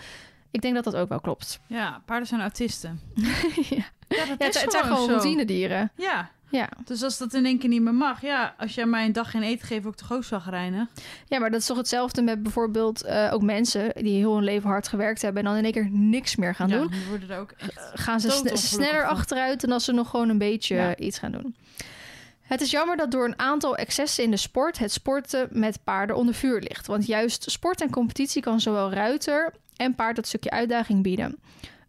Ik 0.52 0.62
denk 0.62 0.76
dat 0.76 0.84
dat 0.84 0.96
ook 0.96 1.10
wel 1.10 1.20
klopt. 1.20 1.60
Ja, 1.68 2.02
paarden 2.06 2.28
zijn 2.28 2.42
autisten. 2.42 3.00
ja. 3.70 3.86
Ja, 4.08 4.26
dat 4.26 4.28
Ja, 4.28 4.46
het, 4.46 4.56
is 4.56 4.62
het 4.62 4.72
zijn 4.72 4.84
gewoon 4.84 5.10
routinedieren. 5.10 5.92
Ja, 5.96 6.30
Ja. 6.58 6.70
dus 6.86 7.04
als 7.04 7.18
dat 7.18 7.34
in 7.34 7.46
één 7.46 7.58
keer 7.60 7.70
niet 7.70 7.82
meer 7.82 7.94
mag, 7.94 8.22
ja, 8.22 8.56
als 8.58 8.76
jij 8.76 8.86
mij 8.86 9.06
een 9.06 9.12
dag 9.14 9.32
geen 9.32 9.42
eten 9.44 9.68
geeft, 9.68 9.86
ook 9.86 9.96
toch 9.96 10.14
ook 10.14 10.24
zagrijnig. 10.24 10.88
ja, 11.28 11.40
maar 11.40 11.52
dat 11.52 11.60
is 11.60 11.66
toch 11.66 11.78
hetzelfde 11.78 12.22
met 12.22 12.44
bijvoorbeeld 12.44 13.04
eh, 13.04 13.30
ook 13.34 13.42
mensen 13.42 13.92
die 13.94 14.18
heel 14.18 14.36
hun 14.36 14.44
leven 14.44 14.70
hard 14.70 14.88
gewerkt 14.88 15.22
hebben 15.22 15.44
en 15.44 15.48
dan 15.50 15.58
in 15.58 15.64
één 15.64 15.74
keer 15.74 15.90
niks 15.92 16.36
meer 16.36 16.56
gaan 16.56 16.70
ja, 16.70 16.78
doen. 16.78 16.88
die 16.88 17.06
worden 17.10 17.30
er 17.30 17.40
ook 17.40 17.52
echt. 17.58 17.92
gaan 17.94 18.20
ze 18.20 18.30
sne- 18.30 18.58
sneller 18.58 19.02
van. 19.02 19.10
achteruit 19.16 19.62
dan 19.62 19.72
als 19.72 19.84
ze 19.84 19.92
nog 19.92 20.10
gewoon 20.10 20.30
een 20.30 20.38
beetje 20.38 20.76
Ja. 20.76 20.96
iets 20.96 21.20
gaan 21.20 21.32
doen. 21.32 21.56
Het 22.42 22.62
is 22.62 22.72
jammer 22.72 22.98
dat 22.98 23.12
door 23.12 23.26
een 23.26 23.40
aantal 23.40 23.76
excessen 23.78 24.24
in 24.24 24.32
de 24.32 24.38
sport 24.38 24.78
het 24.78 24.92
sporten 24.92 25.48
met 25.52 25.80
paarden 25.84 26.16
onder 26.16 26.34
vuur 26.34 26.60
ligt. 26.60 26.88
Want 26.88 27.06
juist 27.06 27.52
sport 27.52 27.82
en 27.82 27.90
competitie 27.90 28.42
kan 28.42 28.60
zowel 28.60 28.92
ruiter 28.92 29.54
en 29.76 29.96
paard 29.96 30.16
dat 30.16 30.28
stukje 30.28 30.50
uitdaging 30.50 31.04
bieden. 31.04 31.38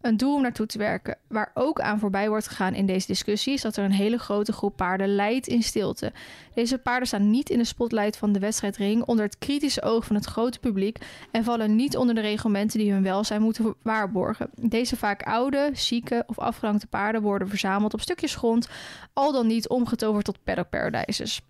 Een 0.05 0.17
doel 0.17 0.35
om 0.35 0.41
naartoe 0.41 0.65
te 0.65 0.77
werken. 0.77 1.17
Waar 1.27 1.51
ook 1.53 1.79
aan 1.79 1.99
voorbij 1.99 2.29
wordt 2.29 2.47
gegaan 2.47 2.73
in 2.73 2.85
deze 2.85 3.07
discussie 3.07 3.53
is 3.53 3.61
dat 3.61 3.77
er 3.77 3.83
een 3.83 3.91
hele 3.91 4.17
grote 4.17 4.51
groep 4.51 4.75
paarden 4.75 5.15
lijdt 5.15 5.47
in 5.47 5.63
stilte. 5.63 6.11
Deze 6.53 6.77
paarden 6.77 7.07
staan 7.07 7.29
niet 7.29 7.49
in 7.49 7.57
de 7.57 7.63
spotlight 7.63 8.17
van 8.17 8.31
de 8.31 8.39
wedstrijdring 8.39 9.03
onder 9.03 9.25
het 9.25 9.37
kritische 9.37 9.81
oog 9.81 10.05
van 10.05 10.15
het 10.15 10.25
grote 10.25 10.59
publiek 10.59 10.97
en 11.31 11.43
vallen 11.43 11.75
niet 11.75 11.97
onder 11.97 12.15
de 12.15 12.21
reglementen 12.21 12.79
die 12.79 12.91
hun 12.91 13.03
welzijn 13.03 13.41
moeten 13.41 13.75
waarborgen. 13.81 14.49
Deze 14.55 14.97
vaak 14.97 15.23
oude, 15.23 15.69
zieke 15.73 16.23
of 16.27 16.39
afgedankte 16.39 16.87
paarden 16.87 17.21
worden 17.21 17.47
verzameld 17.47 17.93
op 17.93 18.01
stukjes 18.01 18.35
grond, 18.35 18.67
al 19.13 19.31
dan 19.31 19.47
niet 19.47 19.69
omgetoverd 19.69 20.25
tot 20.25 20.43
paddock 20.43 20.69
paradises. 20.69 21.41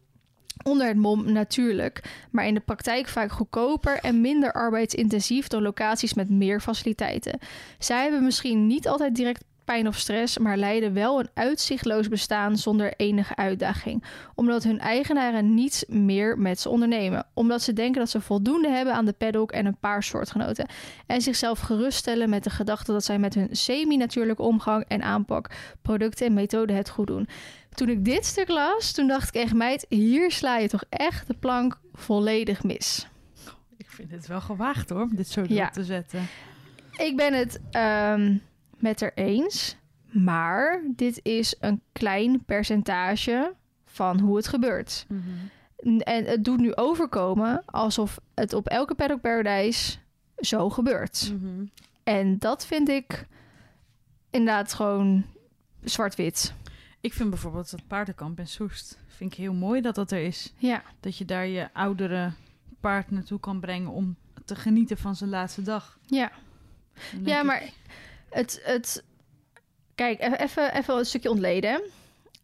Onder 0.64 0.88
het 0.88 0.98
mom 0.98 1.32
natuurlijk, 1.32 2.04
maar 2.32 2.48
in 2.48 2.54
de 2.54 2.60
praktijk 2.60 3.08
vaak 3.08 3.32
goedkoper 3.32 4.00
en 4.00 4.22
minder 4.22 4.54
arbeidsintensief 4.54 5.48
dan 5.48 5.62
locaties 5.62 6.14
met 6.14 6.30
meer 6.30 6.62
faciliteiten. 6.62 7.40
Zij 7.80 8.02
hebben 8.02 8.24
misschien 8.24 8.68
niet 8.68 8.88
altijd 8.88 9.16
direct 9.16 9.44
pijn 9.66 9.88
of 9.88 9.98
stress, 9.98 10.38
maar 10.38 10.58
leiden 10.58 10.94
wel 10.94 11.20
een 11.20 11.30
uitzichtloos 11.34 12.08
bestaan 12.08 12.58
zonder 12.58 12.94
enige 12.98 13.36
uitdaging. 13.36 14.04
Omdat 14.36 14.64
hun 14.64 14.80
eigenaren 14.80 15.54
niets 15.54 15.86
meer 15.88 16.38
met 16.38 16.60
ze 16.60 16.70
ondernemen. 16.70 17.26
Omdat 17.34 17.62
ze 17.62 17.74
denken 17.74 18.00
dat 18.00 18.10
ze 18.10 18.22
voldoende 18.22 18.70
hebben 18.70 18.94
aan 18.94 19.06
de 19.06 19.14
paddock 19.14 19.52
en 19.52 19.66
een 19.66 19.78
paar 19.80 20.04
soortgenoten. 20.04 20.68
En 21.06 21.22
zichzelf 21.22 21.60
geruststellen 21.60 22.30
met 22.30 22.44
de 22.44 22.50
gedachte 22.50 22.92
dat 22.92 23.04
zij 23.04 23.20
met 23.20 23.34
hun 23.34 23.48
semi-natuurlijke 23.52 24.42
omgang 24.42 24.86
en 24.88 25.04
aanpak, 25.04 25.50
producten 25.82 26.26
en 26.26 26.34
methoden 26.34 26.76
het 26.76 26.90
goed 26.90 27.08
doen. 27.08 27.28
Toen 27.76 27.90
ik 27.90 28.06
dit 28.06 28.26
stuk 28.26 28.48
las, 28.48 28.92
toen 28.92 29.08
dacht 29.08 29.36
ik 29.36 29.42
echt, 29.42 29.54
meid, 29.54 29.86
hier 29.90 30.32
sla 30.32 30.58
je 30.58 30.68
toch 30.70 30.84
echt 30.90 31.28
de 31.28 31.34
plank 31.34 31.80
volledig 31.94 32.64
mis. 32.64 33.08
Ik 33.78 33.90
vind 33.90 34.12
het 34.12 34.28
wel 34.28 34.42
gewaagd 34.42 34.90
hoor, 34.90 35.02
om 35.02 35.16
dit 35.16 35.28
zo 35.28 35.44
Ja. 35.48 35.70
te 35.70 35.84
zetten. 35.84 36.28
Ik 36.98 37.16
ben 37.16 37.34
het 37.34 37.60
ehm, 37.72 38.38
met 38.78 39.02
er 39.02 39.12
eens, 39.16 39.76
maar 40.12 40.82
dit 40.96 41.20
is 41.24 41.56
een 41.60 41.82
klein 41.92 42.44
percentage 42.46 43.54
van 43.86 44.20
hoe 44.20 44.36
het 44.36 44.48
gebeurt. 44.48 45.06
En 46.00 46.26
het 46.26 46.44
doet 46.44 46.60
nu 46.60 46.76
overkomen 46.76 47.64
alsof 47.66 48.20
het 48.36 48.54
op 48.54 48.68
elke 48.68 48.96
paddock 48.96 49.22
paradise 49.22 49.98
zo 50.38 50.70
gebeurt. 50.70 51.34
Mhm. 51.34 51.66
En 52.04 52.38
dat 52.38 52.66
vind 52.66 52.90
ik 52.90 53.26
inderdaad 54.30 54.74
gewoon 54.74 55.26
zwart-wit. 55.84 56.54
Ik 57.06 57.14
vind 57.14 57.30
bijvoorbeeld 57.30 57.72
dat 57.72 57.88
paardenkamp 57.88 58.40
in 58.40 58.48
Soest. 58.48 59.00
Vind 59.08 59.32
ik 59.32 59.38
heel 59.38 59.54
mooi 59.54 59.82
dat 59.82 59.96
dat 59.96 60.12
er 60.12 60.24
is. 60.24 60.54
Ja. 60.58 60.84
Dat 61.00 61.18
je 61.18 61.26
daar 61.26 61.48
je 61.48 61.70
oudere 61.74 62.32
paard 62.80 63.12
naartoe 63.12 63.40
kan 63.40 63.60
brengen 63.60 63.92
om 63.92 64.16
te 64.46 64.56
genieten 64.56 64.98
van 64.98 65.16
zijn 65.16 65.30
laatste 65.30 65.62
dag. 65.62 66.00
Ja. 66.06 66.32
Ja, 67.24 67.40
ik, 67.40 67.46
maar 67.46 67.64
het, 68.30 68.62
het... 68.64 69.04
Kijk, 69.96 70.20
e- 70.20 70.36
even, 70.36 70.74
even 70.74 70.98
een 70.98 71.06
stukje 71.06 71.30
ontleden. 71.30 71.82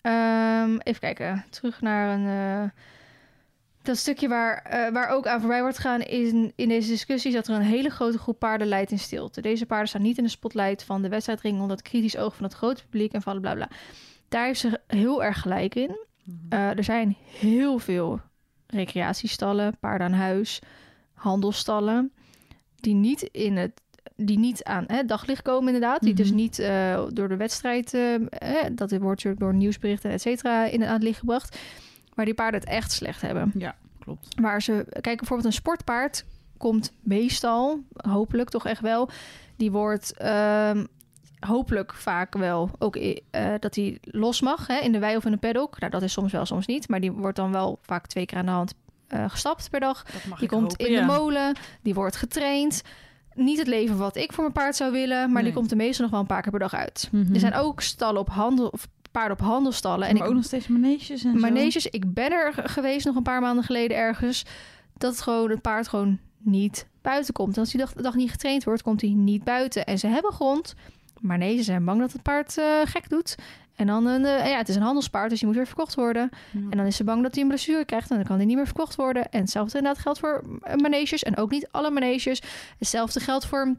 Ehm, 0.01 0.77
even 0.77 0.99
kijken. 0.99 1.45
Terug 1.49 1.81
naar 1.81 2.19
een... 2.19 2.27
eh, 2.27 2.69
dat 3.81 3.97
stukje 3.97 4.27
waar, 4.27 4.61
eh, 4.61 4.91
waar 4.91 5.09
ook 5.09 5.27
aan 5.27 5.39
voorbij 5.39 5.61
wordt 5.61 5.77
gegaan 5.77 6.01
in, 6.01 6.53
in 6.55 6.69
deze 6.69 6.89
discussie... 6.89 7.29
is 7.29 7.35
dat 7.35 7.47
er 7.47 7.55
een 7.55 7.61
hele 7.61 7.89
grote 7.89 8.17
groep 8.17 8.39
paarden 8.39 8.67
leidt 8.67 8.91
in 8.91 8.99
stilte. 8.99 9.41
Deze 9.41 9.65
paarden 9.65 9.87
staan 9.87 10.01
niet 10.01 10.17
in 10.17 10.23
de 10.23 10.29
spotlight 10.29 10.83
van 10.83 11.01
de 11.01 11.09
wedstrijdring... 11.09 11.59
onder 11.61 11.77
het 11.77 11.87
kritisch 11.87 12.17
oog 12.17 12.35
van 12.35 12.45
het 12.45 12.53
grote 12.53 12.83
publiek 12.83 13.13
en 13.13 13.21
van 13.21 13.41
bla 13.41 13.53
bla. 13.53 13.69
Daar 14.31 14.45
heeft 14.45 14.59
ze 14.59 14.79
heel 14.87 15.23
erg 15.23 15.41
gelijk 15.41 15.75
in. 15.75 15.97
Mhm. 16.23 16.35
Eh, 16.49 16.77
er 16.77 16.83
zijn 16.83 17.15
heel 17.39 17.79
veel 17.79 18.19
recreatiestallen, 18.67 19.77
paarden 19.79 20.07
aan 20.07 20.13
huis, 20.13 20.61
handelstallen... 21.13 22.11
die 22.75 22.93
niet 22.93 23.21
in 23.21 23.57
het 23.57 23.81
die 24.15 24.39
niet 24.39 24.63
aan 24.63 24.83
hè, 24.87 25.05
daglicht 25.05 25.41
komen 25.41 25.73
inderdaad. 25.73 26.01
Die 26.01 26.13
dus 26.13 26.27
Mhm. 26.27 26.35
niet 26.35 26.59
eh, 26.59 27.03
door 27.09 27.27
de 27.27 27.35
wedstrijd... 27.35 27.93
eh, 27.93 28.15
dat 28.71 28.89
wordt 28.91 29.01
natuurlijk 29.01 29.39
door 29.39 29.53
nieuwsberichten 29.53 30.11
et 30.11 30.21
cetera 30.21 30.65
in 30.65 30.83
aan 30.83 30.93
het 30.93 31.03
licht 31.03 31.19
gebracht. 31.19 31.57
Maar 32.13 32.25
die 32.25 32.33
paarden 32.33 32.59
het 32.59 32.69
echt 32.69 32.91
slecht 32.91 33.21
hebben. 33.21 33.51
Ja, 33.57 33.75
klopt. 33.99 34.27
Waar 34.41 34.61
ze... 34.61 34.85
Kijk, 35.01 35.17
bijvoorbeeld 35.17 35.47
een 35.47 35.53
sportpaard 35.53 36.25
komt 36.57 36.93
meestal, 36.99 37.79
hopelijk 37.95 38.49
toch 38.49 38.65
echt 38.65 38.81
wel, 38.81 39.09
die 39.55 39.71
wordt 39.71 40.17
ehm, 40.17 40.85
hopelijk 41.47 41.93
vaak 41.93 42.37
wel 42.37 42.69
ook 42.79 42.95
eh, 42.95 43.53
dat 43.59 43.75
hij 43.75 43.97
los 44.01 44.41
mag 44.41 44.67
hè, 44.67 44.77
in 44.79 44.91
de 44.91 44.99
wei 44.99 45.15
of 45.15 45.25
in 45.25 45.31
de 45.31 45.37
paddock. 45.37 45.79
Nou, 45.79 45.91
dat 45.91 46.01
is 46.01 46.11
soms 46.13 46.31
wel, 46.31 46.45
soms 46.45 46.65
niet. 46.65 46.89
Maar 46.89 46.99
die 46.99 47.11
wordt 47.11 47.35
dan 47.37 47.51
wel 47.51 47.79
vaak 47.81 48.07
twee 48.07 48.25
keer 48.25 48.37
aan 48.37 48.45
de 48.45 48.51
hand 48.51 48.73
eh, 49.07 49.25
gestapt 49.27 49.69
per 49.69 49.79
dag. 49.79 50.03
Die 50.03 50.33
ik 50.39 50.47
komt 50.47 50.61
hopen, 50.71 50.85
in 50.85 50.91
ja. 50.91 50.99
de 50.99 51.05
molen, 51.05 51.55
die 51.81 51.93
wordt 51.93 52.15
getraind. 52.15 52.81
Niet 53.33 53.57
het 53.57 53.67
leven 53.67 53.97
wat 53.97 54.15
ik 54.15 54.33
voor 54.33 54.43
mijn 54.43 54.55
paard 54.55 54.75
zou 54.75 54.91
willen, 54.91 55.31
maar 55.31 55.43
die 55.43 55.53
komt 55.53 55.71
er 55.71 55.77
meestal 55.77 56.01
nog 56.01 56.11
wel 56.11 56.19
een 56.21 56.27
paar 56.27 56.41
keer 56.41 56.51
per 56.51 56.59
dag 56.59 56.73
uit. 56.73 57.09
Mhm. 57.11 57.33
Er 57.33 57.39
zijn 57.39 57.53
ook 57.53 57.81
stallen 57.81 58.21
op 58.21 58.29
handel, 58.29 58.67
of 58.67 58.87
paarden 59.11 59.37
op 59.39 59.43
handelstallen. 59.45 60.07
En 60.07 60.17
maar 60.17 60.27
ook 60.27 60.33
nog 60.33 60.43
steeds 60.43 60.67
maneges 60.67 61.09
en 61.09 61.17
zo. 61.17 61.39
Maneges, 61.39 61.87
ik 61.87 62.13
ben 62.13 62.31
er 62.31 62.53
ge- 62.53 62.67
geweest 62.69 63.05
nog 63.05 63.15
een 63.15 63.23
paar 63.23 63.41
maanden 63.41 63.63
geleden 63.63 63.97
ergens. 63.97 64.45
Dat 64.97 65.11
het 65.11 65.21
gewoon 65.21 65.49
het 65.49 65.61
paard 65.61 65.87
gewoon 65.87 66.19
niet 66.37 66.87
buiten 67.01 67.33
komt. 67.33 67.53
En 67.55 67.59
als 67.59 67.71
die 67.71 67.79
dag, 67.79 67.93
de 67.93 68.01
dag 68.01 68.15
niet 68.15 68.31
getraind 68.31 68.63
wordt, 68.63 68.81
komt 68.81 69.01
hij 69.01 69.09
niet 69.09 69.43
buiten. 69.43 69.85
En 69.85 69.99
ze 69.99 70.07
hebben 70.07 70.31
grond. 70.31 70.73
Maar 71.21 71.37
nee, 71.37 71.57
ze 71.57 71.63
zijn 71.63 71.85
bang 71.85 71.99
dat 71.99 72.11
het 72.11 72.21
paard 72.21 72.57
eh, 72.57 72.65
gek 72.83 73.09
doet. 73.09 73.35
En 73.75 73.87
dan, 73.87 74.05
een, 74.05 74.25
eh, 74.25 74.49
ja, 74.49 74.57
het 74.57 74.69
is 74.69 74.75
een 74.75 74.81
handelspaard, 74.81 75.29
dus 75.29 75.39
die 75.39 75.47
moet 75.47 75.57
weer 75.57 75.65
verkocht 75.65 75.95
worden. 75.95 76.29
Ja. 76.51 76.59
En 76.69 76.77
dan 76.77 76.85
is 76.85 76.95
ze 76.95 77.03
bang 77.03 77.23
dat 77.23 77.33
hij 77.33 77.41
een 77.43 77.49
blessure 77.49 77.85
krijgt 77.85 78.09
en 78.09 78.15
dan 78.15 78.25
kan 78.25 78.35
hij 78.35 78.45
niet 78.45 78.55
meer 78.55 78.65
verkocht 78.65 78.95
worden. 78.95 79.31
En 79.31 79.39
hetzelfde 79.39 79.77
inderdaad 79.77 80.01
geldt 80.01 80.19
voor 80.19 80.43
eh, 80.61 80.75
maneges 80.75 81.23
en 81.23 81.37
ook 81.37 81.51
niet 81.51 81.67
alle 81.71 81.91
maneges. 81.91 82.41
Hetzelfde 82.77 83.19
geldt 83.19 83.45
voor... 83.45 83.75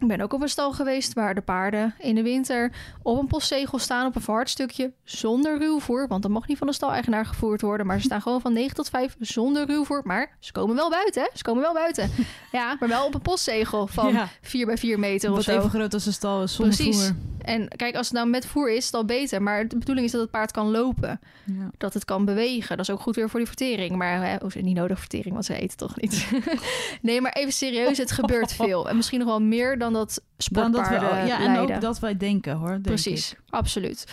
Ik 0.00 0.06
ben 0.06 0.20
ook 0.20 0.32
op 0.32 0.42
een 0.42 0.48
stal 0.48 0.72
geweest 0.72 1.12
waar 1.12 1.34
de 1.34 1.40
paarden 1.40 1.94
in 1.98 2.14
de 2.14 2.22
winter 2.22 2.72
op 3.02 3.18
een 3.18 3.26
postzegel 3.26 3.78
staan 3.78 4.06
op 4.06 4.14
een 4.16 4.22
verhard 4.22 4.50
stukje 4.50 4.92
zonder 5.04 5.58
ruwvoer. 5.58 6.08
Want 6.08 6.22
dat 6.22 6.30
mag 6.30 6.46
niet 6.46 6.58
van 6.58 6.66
de 6.66 6.72
staleigenaar 6.72 7.26
gevoerd 7.26 7.60
worden. 7.60 7.86
Maar 7.86 7.96
ze 7.98 8.02
staan 8.04 8.22
gewoon 8.22 8.40
van 8.40 8.52
9 8.52 8.74
tot 8.74 8.88
5 8.88 9.16
zonder 9.18 9.66
ruwvoer. 9.66 10.00
Maar 10.04 10.36
ze 10.40 10.52
komen 10.52 10.76
wel 10.76 10.90
buiten, 10.90 11.22
hè? 11.22 11.28
Ze 11.34 11.42
komen 11.42 11.62
wel 11.62 11.72
buiten. 11.74 12.10
Ja, 12.52 12.76
maar 12.80 12.88
wel 12.88 13.06
op 13.06 13.14
een 13.14 13.20
postzegel 13.22 13.86
van 13.86 14.12
Ja. 14.12 14.28
4 14.42 14.66
bij 14.66 14.76
4 14.78 14.98
meter 14.98 15.30
of 15.30 15.36
Wat 15.36 15.44
zo. 15.44 15.56
even 15.58 15.70
groot 15.70 15.94
als 15.94 16.06
een 16.06 16.12
stal 16.12 16.42
is 16.42 16.54
zonder 16.54 16.74
Precies. 16.76 17.04
voer. 17.06 17.16
En 17.40 17.68
kijk, 17.68 17.96
als 17.96 18.06
het 18.06 18.16
nou 18.16 18.28
met 18.28 18.46
voer 18.46 18.70
is, 18.70 18.76
is 18.76 18.84
het 18.86 18.94
al 18.94 19.04
beter. 19.04 19.42
Maar 19.42 19.68
de 19.68 19.78
bedoeling 19.78 20.06
is 20.06 20.12
dat 20.12 20.20
het 20.20 20.30
paard 20.30 20.50
kan 20.50 20.70
lopen 20.70 21.20
Ja. 21.44 21.70
dat 21.78 21.94
het 21.94 22.04
kan 22.04 22.24
bewegen. 22.24 22.76
Dat 22.76 22.88
is 22.88 22.94
ook 22.94 23.00
goed 23.00 23.16
weer 23.16 23.30
voor 23.30 23.38
die 23.38 23.48
vertering. 23.48 23.96
Maar 23.96 24.26
hè, 24.26 24.34
oh, 24.36 24.46
is 24.46 24.54
niet 24.62 24.76
nodig 24.76 24.98
vertering, 24.98 25.32
want 25.32 25.44
ze 25.44 25.54
eten 25.58 25.76
toch 25.76 26.00
niet. 26.00 26.26
nee, 27.02 27.20
maar 27.20 27.32
even 27.32 27.52
serieus, 27.52 27.98
het 27.98 28.10
gebeurt 28.10 28.52
veel. 28.52 28.88
En 28.88 28.96
misschien 28.96 29.18
nog 29.18 29.28
wel 29.28 29.40
meer 29.42 29.78
dan 29.78 29.85
dat 29.92 30.22
Dan 30.50 30.72
dat 30.72 30.88
we, 30.88 30.94
sportpaarden 30.94 31.26
ja, 31.26 31.40
en 31.40 31.58
ook 31.58 31.80
dat 31.80 31.98
wij 31.98 32.16
denken 32.16 32.54
hoor. 32.54 32.68
denk 32.68 32.82
Precies, 32.82 33.32
ik. 33.32 33.38
absoluut. 33.50 34.04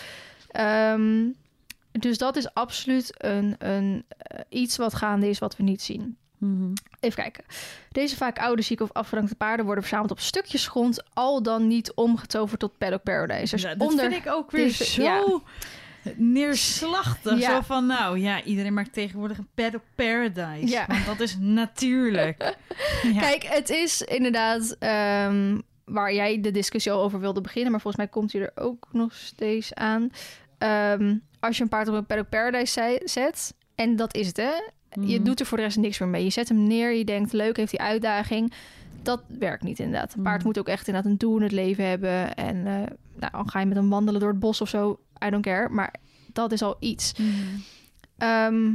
Ehm, 0.50 1.24
dus 1.92 2.18
dat 2.18 2.36
is 2.36 2.54
absoluut 2.54 3.14
een, 3.16 3.54
een, 3.58 4.04
eh, 4.08 4.40
iets 4.48 4.76
wat 4.76 4.94
gaande 4.94 5.28
is 5.28 5.38
wat 5.38 5.56
we 5.56 5.62
niet 5.62 5.82
zien. 5.82 6.16
Mhm. 6.38 6.72
Even 7.00 7.22
kijken. 7.22 7.44
Deze 7.92 8.16
vaak 8.16 8.38
oude, 8.38 8.62
zieke 8.62 8.82
of 8.82 8.92
afgedankte 8.92 9.34
paarden 9.34 9.64
worden 9.64 9.84
verzameld 9.84 10.10
op 10.10 10.20
stukjes 10.20 10.66
grond, 10.66 11.02
al 11.12 11.42
dan 11.42 11.66
niet 11.66 11.92
omgetoverd 11.94 12.60
tot 12.60 12.78
paddock 12.78 13.02
paradise. 13.02 13.54
Dus 13.54 13.62
Ja, 13.62 13.74
dat 13.74 13.88
onder 13.88 14.10
vind 14.10 14.26
ik 14.26 14.32
ook 14.32 14.50
weer 14.50 14.70
zo 14.70 15.02
ja. 15.02 15.22
Neerslachtig. 16.16 17.38
Ja. 17.38 17.54
Zo 17.54 17.60
van, 17.60 17.86
nou 17.86 18.18
ja, 18.18 18.42
iedereen 18.42 18.74
maakt 18.74 18.92
tegenwoordig 18.92 19.38
een 19.38 19.48
paddock 19.54 19.82
paradise. 19.94 20.66
Ja. 20.72 20.86
Want 20.88 21.06
dat 21.06 21.20
is 21.20 21.36
natuurlijk. 21.40 22.42
Ja. 23.14 23.20
Kijk, 23.20 23.42
het 23.44 23.70
is 23.70 24.02
inderdaad 24.02 24.76
ehm, 24.78 25.58
waar 25.84 26.14
jij 26.14 26.40
de 26.40 26.50
discussie 26.50 26.92
al 26.92 27.02
over 27.02 27.20
wilde 27.20 27.40
beginnen, 27.40 27.70
maar 27.70 27.80
volgens 27.80 28.02
mij 28.04 28.12
komt 28.12 28.32
hij 28.32 28.40
er 28.42 28.52
ook 28.54 28.86
nog 28.92 29.14
steeds 29.14 29.74
aan. 29.74 30.10
Ehm, 30.58 31.14
als 31.40 31.56
je 31.56 31.62
een 31.62 31.68
paard 31.68 31.88
op 31.88 31.94
een 31.94 32.06
paddock 32.06 32.28
paradise 32.28 32.72
zei- 32.72 32.98
zet, 33.04 33.54
en 33.74 33.96
dat 33.96 34.14
is 34.14 34.26
het 34.26 34.36
hè, 34.36 34.50
je 35.06 35.14
Mhm. 35.16 35.22
doet 35.24 35.40
er 35.40 35.46
voor 35.46 35.56
de 35.56 35.62
rest 35.64 35.76
niks 35.76 35.98
meer 35.98 36.08
mee. 36.08 36.24
Je 36.24 36.30
zet 36.30 36.48
hem 36.48 36.66
neer, 36.66 36.92
je 36.92 37.04
denkt 37.04 37.32
leuk, 37.32 37.56
heeft 37.56 37.70
die 37.70 37.80
uitdaging. 37.80 38.52
Dat 39.02 39.22
werkt 39.38 39.62
niet 39.62 39.78
inderdaad. 39.78 40.14
Een 40.14 40.22
paard 40.22 40.38
Mhm. 40.38 40.46
moet 40.46 40.58
ook 40.58 40.68
echt 40.68 40.86
inderdaad 40.86 41.10
een 41.12 41.18
doel 41.18 41.36
in 41.36 41.42
het 41.42 41.52
leven 41.52 41.84
hebben. 41.88 42.34
En 42.34 42.56
eh, 42.66 42.72
nou, 43.16 43.32
dan 43.32 43.50
ga 43.50 43.60
je 43.60 43.66
met 43.66 43.76
hem 43.76 43.88
wandelen 43.90 44.20
door 44.20 44.30
het 44.30 44.40
bos 44.40 44.60
of 44.60 44.68
zo, 44.68 44.98
I 45.26 45.30
don't 45.30 45.44
care. 45.44 45.68
Maar 45.68 45.94
dat 46.32 46.52
is 46.52 46.62
al 46.62 46.76
iets. 46.80 47.12
Mhm. 47.18 47.28
Ehm, 48.18 48.72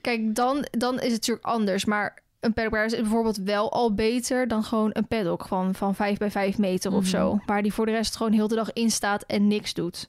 kijk, 0.00 0.34
dan, 0.34 0.66
dan 0.70 0.94
is 0.94 1.02
het 1.02 1.10
natuurlijk 1.12 1.46
anders. 1.46 1.84
Maar 1.84 2.22
een 2.40 2.52
paddock 2.52 2.74
is 2.84 2.94
bijvoorbeeld 2.94 3.36
wel 3.36 3.72
al 3.72 3.94
beter 3.94 4.48
dan 4.48 4.62
gewoon 4.64 4.90
een 4.92 5.06
paddock 5.06 5.44
van, 5.46 5.74
van 5.74 5.94
5 5.94 6.18
bij 6.18 6.30
5 6.30 6.58
meter 6.58 6.92
of 6.92 7.00
Mhm. 7.00 7.10
zo. 7.10 7.40
Waar 7.46 7.62
die 7.62 7.72
voor 7.72 7.86
de 7.86 7.92
rest 7.92 8.16
gewoon 8.16 8.32
heel 8.32 8.48
de 8.48 8.54
dag 8.54 8.72
in 8.72 8.90
staat 8.90 9.22
en 9.22 9.46
niks 9.48 9.74
doet. 9.74 10.08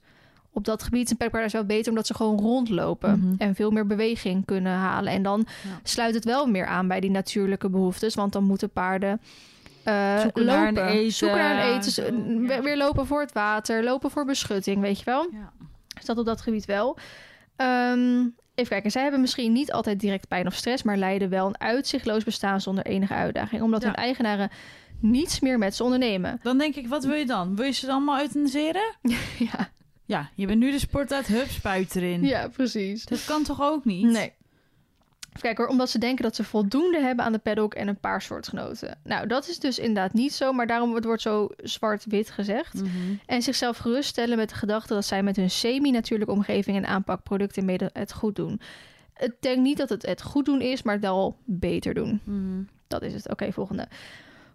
Op 0.52 0.65
dat 0.65 0.84
gebied 0.84 1.04
is 1.06 1.10
een 1.12 1.17
paddock 1.17 1.34
paradise 1.36 1.58
wel 1.58 1.65
beter 1.78 1.89
omdat 1.89 2.08
ze 2.08 2.13
gewoon 2.13 2.39
rondlopen 2.39 3.19
Mhm. 3.19 3.34
en 3.38 3.56
veel 3.56 3.72
meer 3.72 3.86
beweging 3.88 4.45
kunnen 4.45 4.74
halen. 4.74 5.13
En 5.13 5.24
dan 5.24 5.45
Ja. 5.63 5.80
sluit 5.84 6.13
het 6.15 6.26
wel 6.26 6.45
meer 6.48 6.65
aan 6.65 6.88
bij 6.88 7.00
die 7.00 7.10
natuurlijke 7.12 7.69
behoeftes, 7.69 8.15
want 8.15 8.34
dan 8.34 8.43
moeten 8.43 8.69
paarden 8.69 9.22
eh, 9.84 10.20
Zoeken 10.20 10.46
naar 10.46 10.68
een 10.68 10.78
eten. 10.78 11.12
Zoeken 11.12 11.38
naar 11.38 11.68
een 11.68 11.76
eten. 11.78 11.92
Zo, 11.92 12.04
ja. 12.04 12.62
weer- 12.62 12.78
lopen 12.78 13.06
voor 13.06 13.22
het 13.22 13.32
water, 13.34 13.84
lopen 13.84 14.12
voor 14.12 14.26
beschutting, 14.26 14.82
weet 14.82 15.00
je 15.00 15.06
wel. 15.06 15.28
Ja. 15.32 15.52
Dus 15.96 16.06
dat 16.06 16.18
op 16.18 16.26
dat 16.26 16.42
gebied 16.42 16.65
wel. 16.65 16.98
Ehm, 17.56 18.20
even 18.56 18.70
kijken, 18.72 18.92
zij 18.92 19.02
hebben 19.02 19.22
misschien 19.22 19.52
niet 19.54 19.72
altijd 19.72 20.00
direct 20.00 20.28
pijn 20.28 20.48
of 20.48 20.54
stress, 20.54 20.84
maar 20.84 20.98
leiden 20.98 21.30
wel 21.30 21.48
een 21.48 21.60
uitzichtloos 21.60 22.24
bestaan 22.24 22.62
zonder 22.62 22.86
enige 22.86 23.13
uitdaging, 23.13 23.62
omdat 23.62 23.82
Ja. 23.82 23.88
hun 23.88 23.96
eigenaren 23.96 24.50
niets 25.02 25.39
meer 25.39 25.58
met 25.58 25.76
ze 25.76 25.84
ondernemen. 25.84 26.39
Dan 26.44 26.58
denk 26.58 26.76
ik, 26.76 26.88
wat 26.88 27.04
wil 27.06 27.15
je 27.15 27.26
dan? 27.26 27.56
Wil 27.56 27.65
je 27.65 27.72
ze 27.72 27.86
dan 27.86 27.96
allemaal 27.96 28.20
euthaniseren? 28.20 28.96
ja, 29.52 29.70
Ja, 30.06 30.30
je 30.36 30.46
bent 30.48 30.60
nu 30.60 30.72
de 30.72 30.80
sport 30.80 31.13
uit, 31.13 31.28
hup, 31.28 31.48
spuit 31.50 31.96
erin. 31.96 32.22
ja, 32.24 32.48
precies. 32.48 33.06
Dat 33.06 33.26
kan 33.26 33.44
toch 33.44 33.62
ook 33.62 33.86
niet? 33.86 34.06
Nee. 34.06 34.34
Even 35.30 35.42
kijken 35.42 35.63
hoor, 35.63 35.72
omdat 35.72 35.89
ze 35.89 35.98
denken 35.98 36.24
dat 36.24 36.36
ze 36.36 36.44
voldoende 36.44 37.00
hebben 37.02 37.26
aan 37.26 37.32
de 37.32 37.38
paddock 37.38 37.74
en 37.74 37.88
een 37.88 38.00
paar 38.00 38.22
soortgenoten. 38.22 38.98
Nou, 39.04 39.28
dat 39.28 39.48
is 39.48 39.60
dus 39.60 39.80
inderdaad 39.80 40.13
niet 40.13 40.34
zo, 40.34 40.54
maar 40.54 40.68
daarom 40.68 40.89
wordt 40.89 41.06
wordt 41.06 41.22
zo 41.22 41.50
zwart-wit 41.58 42.30
gezegd. 42.30 42.74
Mhm. 42.74 42.89
En 43.26 43.42
zichzelf 43.42 43.78
geruststellen 43.78 44.38
met 44.38 44.50
de 44.50 44.56
gedachte 44.56 44.94
dat 44.94 45.06
zij 45.06 45.24
met 45.24 45.36
hun 45.36 45.50
semi-natuurlijke 45.50 46.34
omgeving 46.34 46.78
en 46.78 46.86
aanpak 46.86 47.24
producten 47.24 47.65
mede 47.65 47.89
het 47.94 48.13
goed 48.13 48.36
doen. 48.36 48.62
Ik 49.18 49.34
denk 49.39 49.58
niet 49.58 49.78
dat 49.78 49.89
het 49.89 50.06
het 50.06 50.22
goed 50.22 50.46
doen 50.46 50.62
is, 50.62 50.82
maar 50.82 50.94
het 50.94 51.04
wel 51.04 51.38
beter 51.46 51.94
doen. 51.94 52.22
Mhm. 52.24 52.63
Dat 52.88 53.02
is 53.02 53.13
het. 53.13 53.30
Oké, 53.30 53.52
volgende. 53.52 53.88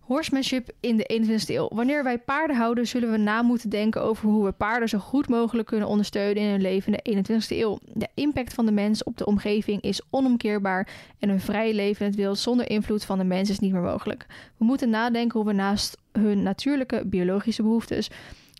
Horsemanship 0.04 0.70
in 0.80 0.96
de 0.96 1.20
21ste 1.22 1.54
eeuw. 1.54 1.68
Wanneer 1.72 2.04
wij 2.04 2.18
paarden 2.18 2.56
houden, 2.56 2.86
zullen 2.86 3.10
we 3.10 3.16
na 3.16 3.42
moeten 3.42 3.70
denken 3.70 4.02
over 4.02 4.28
hoe 4.28 4.44
we 4.44 4.52
paarden 4.52 4.88
zo 4.88 4.98
goed 4.98 5.28
mogelijk 5.28 5.68
kunnen 5.68 5.88
ondersteunen 5.88 6.42
in 6.42 6.50
hun 6.50 6.60
leven 6.60 7.02
in 7.02 7.22
de 7.22 7.32
21ste 7.32 7.56
eeuw. 7.56 7.78
De 7.92 8.08
impact 8.14 8.54
van 8.54 8.66
de 8.66 8.72
mens 8.72 9.02
op 9.02 9.16
de 9.16 9.26
omgeving 9.26 9.82
is 9.82 10.02
onomkeerbaar 10.10 10.88
en 11.18 11.28
een 11.28 11.40
vrij 11.40 11.74
leven 11.74 12.00
in 12.00 12.10
het 12.10 12.20
wild 12.20 12.38
zonder 12.38 12.70
invloed 12.70 13.04
van 13.04 13.18
de 13.18 13.24
mens 13.24 13.50
is 13.50 13.58
niet 13.58 13.72
meer 13.72 13.80
mogelijk. 13.80 14.26
We 14.56 14.64
moeten 14.64 14.90
nadenken 14.90 15.40
hoe 15.40 15.48
we 15.48 15.54
naast 15.54 15.96
hun 16.12 16.42
natuurlijke 16.42 17.02
biologische 17.06 17.62
behoeftes 17.62 18.10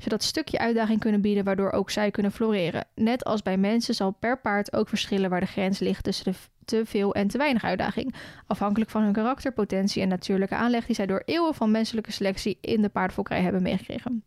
zodat 0.03 0.23
stukje 0.23 0.59
uitdaging 0.59 1.01
kunnen 1.01 1.21
bieden 1.21 1.45
waardoor 1.45 1.71
ook 1.71 1.91
zij 1.91 2.11
kunnen 2.11 2.33
floreren. 2.33 2.87
Net 2.95 3.25
als 3.25 3.43
bij 3.43 3.57
mensen 3.57 3.95
zal 3.95 4.11
per 4.11 4.41
paard 4.41 4.73
ook 4.73 4.89
verschillen 4.89 5.31
waar 5.31 5.41
de 5.41 5.47
grens 5.47 5.79
ligt 5.79 6.05
tussen 6.05 6.33
de 6.33 6.39
te 6.65 6.83
veel 6.85 7.15
en 7.15 7.29
te 7.29 7.39
weinig 7.39 7.65
uitdaging 7.65 8.15
afhankelijk 8.47 8.91
van 8.91 9.03
hun 9.03 9.13
karakter, 9.13 9.53
potentie 9.53 10.03
en 10.03 10.09
natuurlijke 10.09 10.55
aanleg 10.55 10.87
die 10.87 10.95
zij 10.95 11.07
door 11.07 11.23
eeuwen 11.25 11.55
van 11.55 11.71
menselijke 11.71 12.13
selectie 12.13 12.59
in 12.61 12.83
de 12.83 12.89
paardfokkerij 12.89 13.43
hebben 13.43 13.63
meegekregen. 13.63 14.25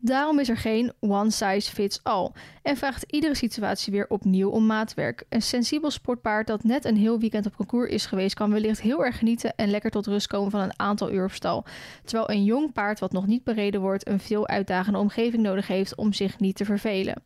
Daarom 0.00 0.38
is 0.38 0.48
er 0.48 0.56
geen 0.56 0.92
one 1.00 1.30
size 1.30 1.72
fits 1.72 2.00
all 2.02 2.30
en 2.62 2.76
vraagt 2.76 3.04
iedere 3.12 3.34
situatie 3.34 3.92
weer 3.92 4.06
opnieuw 4.08 4.48
om 4.48 4.66
maatwerk. 4.66 5.24
Een 5.28 5.42
sensibel 5.42 5.90
sportpaard 5.90 6.46
dat 6.46 6.64
net 6.64 6.84
een 6.84 6.96
heel 6.96 7.18
weekend 7.18 7.46
op 7.46 7.56
concours 7.56 7.90
is 7.90 8.06
geweest, 8.06 8.34
kan 8.34 8.52
wellicht 8.52 8.80
heel 8.80 9.04
erg 9.04 9.18
genieten 9.18 9.56
en 9.56 9.70
lekker 9.70 9.90
tot 9.90 10.06
rust 10.06 10.26
komen 10.26 10.50
van 10.50 10.60
een 10.60 10.78
aantal 10.78 11.12
uur 11.12 11.24
op 11.24 11.32
stal. 11.32 11.64
Terwijl 12.04 12.30
een 12.30 12.44
jong 12.44 12.72
paard 12.72 13.00
wat 13.00 13.12
nog 13.12 13.26
niet 13.26 13.44
bereden 13.44 13.80
wordt, 13.80 14.08
een 14.08 14.20
veel 14.20 14.48
uitdagende 14.48 14.98
omgeving 14.98 15.42
nodig 15.42 15.66
heeft 15.66 15.94
om 15.94 16.12
zich 16.12 16.38
niet 16.38 16.56
te 16.56 16.64
vervelen. 16.64 17.22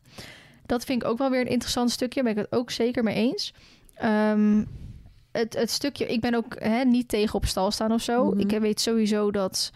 Dat 0.65 0.83
vind 0.83 1.03
ik 1.03 1.07
ook 1.09 1.17
wel 1.17 1.29
weer 1.29 1.41
een 1.41 1.47
interessant 1.47 1.91
stukje, 1.91 2.23
daar 2.23 2.33
ben 2.33 2.43
ik 2.43 2.49
het 2.49 2.59
ook 2.59 2.71
zeker 2.71 3.03
mee 3.03 3.15
eens. 3.15 3.53
Ehm, 3.93 4.63
het, 5.31 5.53
het 5.53 5.69
stukje, 5.69 6.05
ik 6.05 6.21
ben 6.21 6.33
ook 6.33 6.55
hè, 6.59 6.83
niet 6.83 7.07
tegen 7.07 7.35
op 7.35 7.45
stal 7.45 7.71
staan 7.71 7.91
of 7.91 8.01
zo. 8.01 8.25
Mhm. 8.25 8.39
Ik 8.39 8.59
weet 8.59 8.81
sowieso 8.81 9.31
dat 9.31 9.71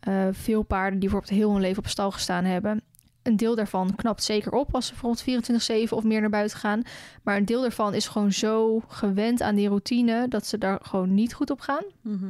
eh, 0.00 0.26
veel 0.30 0.62
paarden 0.62 0.98
die 1.00 1.08
bijvoorbeeld 1.08 1.38
heel 1.40 1.52
hun 1.52 1.60
leven 1.60 1.82
op 1.82 1.88
stal 1.88 2.10
gestaan 2.10 2.44
hebben, 2.44 2.80
een 3.22 3.36
deel 3.36 3.54
daarvan 3.54 3.94
knapt 3.96 4.22
zeker 4.22 4.52
op 4.52 4.74
als 4.74 4.86
ze 4.86 4.92
bijvoorbeeld 4.92 5.90
24-7 5.90 5.92
of 5.92 6.04
meer 6.04 6.20
naar 6.20 6.30
buiten 6.30 6.58
gaan. 6.58 6.82
Maar 7.22 7.36
een 7.36 7.44
deel 7.44 7.60
daarvan 7.60 7.94
is 7.94 8.08
gewoon 8.08 8.32
zo 8.32 8.82
gewend 8.88 9.42
aan 9.42 9.54
die 9.54 9.68
routine 9.68 10.28
dat 10.28 10.46
ze 10.46 10.58
daar 10.58 10.78
gewoon 10.82 11.14
niet 11.14 11.34
goed 11.34 11.50
op 11.50 11.60
gaan. 11.60 11.84
Mhm. 12.02 12.24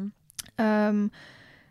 Ehm, 0.54 1.06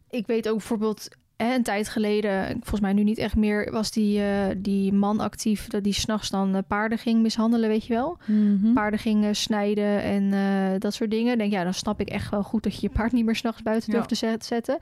ik 0.10 0.28
weet 0.28 0.48
ook 0.50 0.58
bijvoorbeeld 0.58 1.08
hè, 1.38 1.54
een 1.56 1.64
tijd 1.64 1.90
geleden, 1.90 2.48
volgens 2.52 2.80
mij 2.80 2.94
nu 2.94 3.04
niet 3.04 3.18
echt 3.18 3.36
meer, 3.36 3.72
was 3.72 3.92
die, 3.92 4.22
eh, 4.22 4.46
die 4.58 4.94
man 4.94 5.20
actief 5.20 5.68
dat 5.68 5.84
die 5.84 5.94
s'nachts 5.94 6.30
dan 6.30 6.56
eh, 6.56 6.62
paarden 6.68 6.98
ging 6.98 7.22
mishandelen, 7.22 7.70
weet 7.70 7.86
je 7.86 7.94
wel? 7.94 8.18
Mhm. 8.26 8.74
Paarden 8.74 9.00
ging 9.00 9.36
snijden 9.36 10.02
en 10.02 10.30
dat 10.80 10.94
soort 10.94 11.12
dingen. 11.12 11.38
Denk 11.38 11.52
ja, 11.52 11.64
dan 11.64 11.74
snap 11.74 12.00
ik 12.00 12.10
echt 12.10 12.30
wel 12.32 12.44
goed 12.44 12.64
dat 12.64 12.74
je 12.74 12.80
je 12.82 12.90
paard 12.90 13.12
niet 13.12 13.26
meer 13.26 13.36
s'nachts 13.36 13.62
buiten 13.62 13.88
Ja. 13.88 13.94
durft 13.94 14.10
te 14.10 14.16
zet- 14.16 14.46
zetten. 14.46 14.78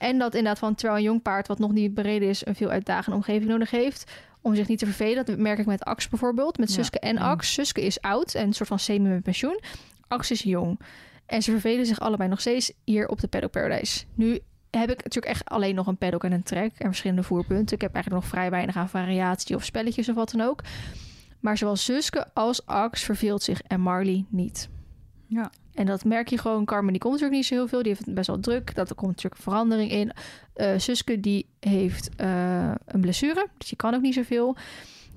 En 0.00 0.18
dat 0.18 0.34
inderdaad 0.34 0.58
van 0.58 0.74
terwijl 0.74 0.98
een 0.98 1.04
jong 1.04 1.22
paard 1.22 1.48
wat 1.48 1.58
nog 1.58 1.72
niet 1.72 1.94
bereden 1.94 2.28
is, 2.28 2.46
een 2.46 2.54
veel 2.54 2.68
uitdagende 2.68 3.16
omgeving 3.16 3.50
nodig 3.50 3.70
heeft. 3.70 4.10
Om 4.40 4.54
zich 4.54 4.68
niet 4.68 4.78
te 4.78 4.84
vervelen. 4.84 5.24
Dat 5.24 5.38
merk 5.38 5.58
ik 5.58 5.66
met 5.66 5.84
Ax 5.84 6.08
bijvoorbeeld. 6.08 6.58
Met 6.58 6.68
Ja. 6.68 6.74
Suske 6.74 6.98
en. 6.98 7.18
Ax. 7.18 7.52
Suske 7.52 7.82
is 7.84 8.00
oud 8.00 8.34
en 8.34 8.46
een 8.46 8.52
soort 8.52 8.68
van 8.68 8.78
semi 8.78 9.08
met 9.08 9.22
pensioen. 9.22 9.60
Ax 10.08 10.30
is 10.30 10.42
jong. 10.42 10.80
En 11.26 11.42
ze 11.42 11.50
vervelen 11.50 11.86
zich 11.86 12.00
allebei 12.00 12.28
nog 12.28 12.40
steeds 12.40 12.72
hier 12.84 13.08
op 13.08 13.20
de 13.20 13.28
Paddock 13.28 13.50
Paradise. 13.50 14.04
Nu 14.14 14.40
heb 14.70 14.90
ik 14.90 15.04
natuurlijk 15.04 15.32
echt 15.32 15.44
alleen 15.44 15.74
nog 15.74 15.86
een 15.86 15.96
paddock 15.96 16.24
en 16.24 16.32
een 16.32 16.42
trek 16.42 16.72
en 16.78 16.86
verschillende 16.86 17.22
voerpunten. 17.22 17.74
Ik 17.76 17.82
heb 17.82 17.94
eigenlijk 17.94 18.24
nog 18.24 18.32
vrij 18.32 18.50
weinig 18.50 18.76
aan 18.76 18.88
variatie 18.88 19.56
of 19.56 19.64
spelletjes 19.64 20.08
of 20.08 20.14
wat 20.14 20.30
dan 20.30 20.40
ook. 20.40 20.62
Maar 21.40 21.58
zowel 21.58 21.76
Suske 21.76 22.26
als 22.34 22.66
Ax 22.66 23.02
verveelt 23.02 23.42
zich 23.42 23.62
en 23.62 23.80
Marley 23.80 24.24
niet. 24.28 24.68
Ja. 25.26 25.50
En 25.74 25.86
dat 25.86 26.04
merk 26.04 26.28
je 26.28 26.38
gewoon. 26.38 26.64
Carmen 26.64 26.92
die 26.92 27.00
komt 27.00 27.12
natuurlijk 27.12 27.40
niet 27.40 27.48
zo 27.48 27.54
heel 27.54 27.68
veel. 27.68 27.82
Die 27.82 27.92
heeft 27.92 28.14
best 28.14 28.26
wel 28.26 28.40
druk. 28.40 28.74
Dat 28.74 28.90
er 28.90 28.94
komt 28.94 29.10
natuurlijk 29.10 29.42
verandering 29.42 29.90
in. 29.90 30.12
Eh 30.54 30.72
Suske 30.76 31.20
die 31.20 31.46
heeft 31.60 32.10
eh, 32.16 32.70
een 32.86 33.00
blessure. 33.00 33.46
Dus 33.58 33.68
die 33.68 33.76
kan 33.76 33.94
ook 33.94 34.00
niet 34.00 34.14
zoveel. 34.14 34.56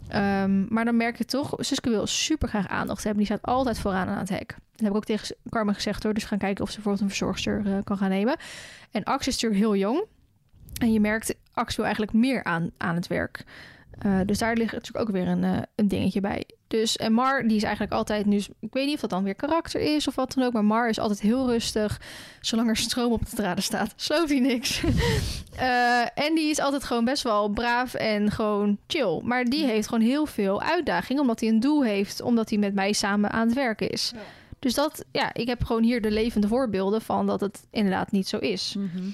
Ehm, 0.07 0.73
maar 0.73 0.85
dan 0.85 0.97
merk 0.97 1.17
je 1.17 1.25
toch... 1.25 1.53
Suske 1.57 1.89
wil 1.89 2.07
super 2.07 2.47
graag 2.47 2.67
aandacht 2.67 3.03
hebben. 3.03 3.23
Die 3.23 3.33
staat 3.33 3.51
altijd 3.53 3.79
vooraan 3.79 4.07
aan 4.07 4.17
het 4.17 4.29
hek. 4.29 4.47
Dat 4.47 4.57
heb 4.81 4.89
ik 4.89 4.95
ook 4.95 5.05
tegen 5.05 5.35
Carmen 5.49 5.75
gezegd 5.75 6.03
hoor. 6.03 6.13
Dus 6.13 6.23
gaan 6.23 6.37
kijken 6.37 6.63
of 6.63 6.69
ze 6.69 6.75
bijvoorbeeld 6.75 7.03
een 7.03 7.17
verzorgster 7.17 7.61
eh, 7.65 7.77
kan 7.83 7.97
gaan 7.97 8.09
nemen. 8.09 8.35
En 8.91 9.03
Ax 9.03 9.27
is 9.27 9.33
natuurlijk 9.33 9.61
heel 9.61 9.75
jong. 9.75 10.03
En 10.77 10.93
je 10.93 10.99
merkt, 10.99 11.35
Ax 11.53 11.75
wil 11.75 11.85
eigenlijk 11.85 12.15
meer 12.15 12.43
aan, 12.43 12.71
aan 12.77 12.95
het 12.95 13.07
werk. 13.07 13.43
Eh, 13.99 14.19
dus 14.25 14.37
daar 14.37 14.55
ligt 14.55 14.73
natuurlijk 14.73 15.07
ook 15.07 15.15
weer 15.15 15.27
een, 15.27 15.43
eh, 15.43 15.57
een 15.75 15.87
dingetje 15.87 16.21
bij. 16.21 16.45
Dus 16.67 16.97
en 16.97 17.13
Mar, 17.13 17.47
die 17.47 17.57
is 17.57 17.63
eigenlijk 17.63 17.93
altijd 17.93 18.25
nu... 18.25 18.37
Ik 18.59 18.73
weet 18.73 18.85
niet 18.85 18.95
of 18.95 19.01
dat 19.01 19.09
dan 19.09 19.23
weer 19.23 19.35
karakter 19.35 19.81
is 19.81 20.07
of 20.07 20.15
wat 20.15 20.33
dan 20.33 20.43
ook. 20.43 20.53
Maar 20.53 20.65
Mar 20.65 20.89
is 20.89 20.99
altijd 20.99 21.21
heel 21.21 21.49
rustig. 21.49 22.01
Zolang 22.41 22.69
er 22.69 22.77
stroom 22.77 23.11
op 23.11 23.29
de 23.29 23.35
draden 23.35 23.63
staat, 23.63 23.93
sloopt 24.01 24.29
hij 24.29 24.39
niks. 24.39 24.81
Eh, 25.53 26.01
en 26.15 26.35
die 26.35 26.49
is 26.49 26.59
altijd 26.59 26.83
gewoon 26.83 27.05
best 27.05 27.23
wel 27.23 27.49
braaf 27.49 27.93
en 27.93 28.31
gewoon 28.31 28.77
chill. 28.87 29.21
Maar 29.23 29.45
die 29.45 29.65
heeft 29.65 29.87
gewoon 29.87 30.03
heel 30.03 30.25
veel 30.25 30.61
uitdaging. 30.61 31.19
Omdat 31.19 31.39
hij 31.39 31.49
een 31.49 31.59
doel 31.59 31.83
heeft. 31.83 32.21
Omdat 32.21 32.49
hij 32.49 32.59
met 32.59 32.73
mij 32.73 32.93
samen 32.93 33.31
aan 33.31 33.45
het 33.47 33.55
werken 33.55 33.89
is. 33.89 34.11
Ja. 34.15 34.21
Dus 34.59 34.73
dat, 34.73 35.05
ja, 35.11 35.33
ik 35.33 35.47
heb 35.47 35.63
gewoon 35.63 35.83
hier 35.83 36.01
de 36.01 36.11
levende 36.11 36.47
voorbeelden 36.47 37.01
van 37.01 37.27
dat 37.27 37.41
het 37.41 37.67
inderdaad 37.71 38.11
niet 38.11 38.27
zo 38.27 38.37
is. 38.37 38.75
Mhm. 38.77 39.09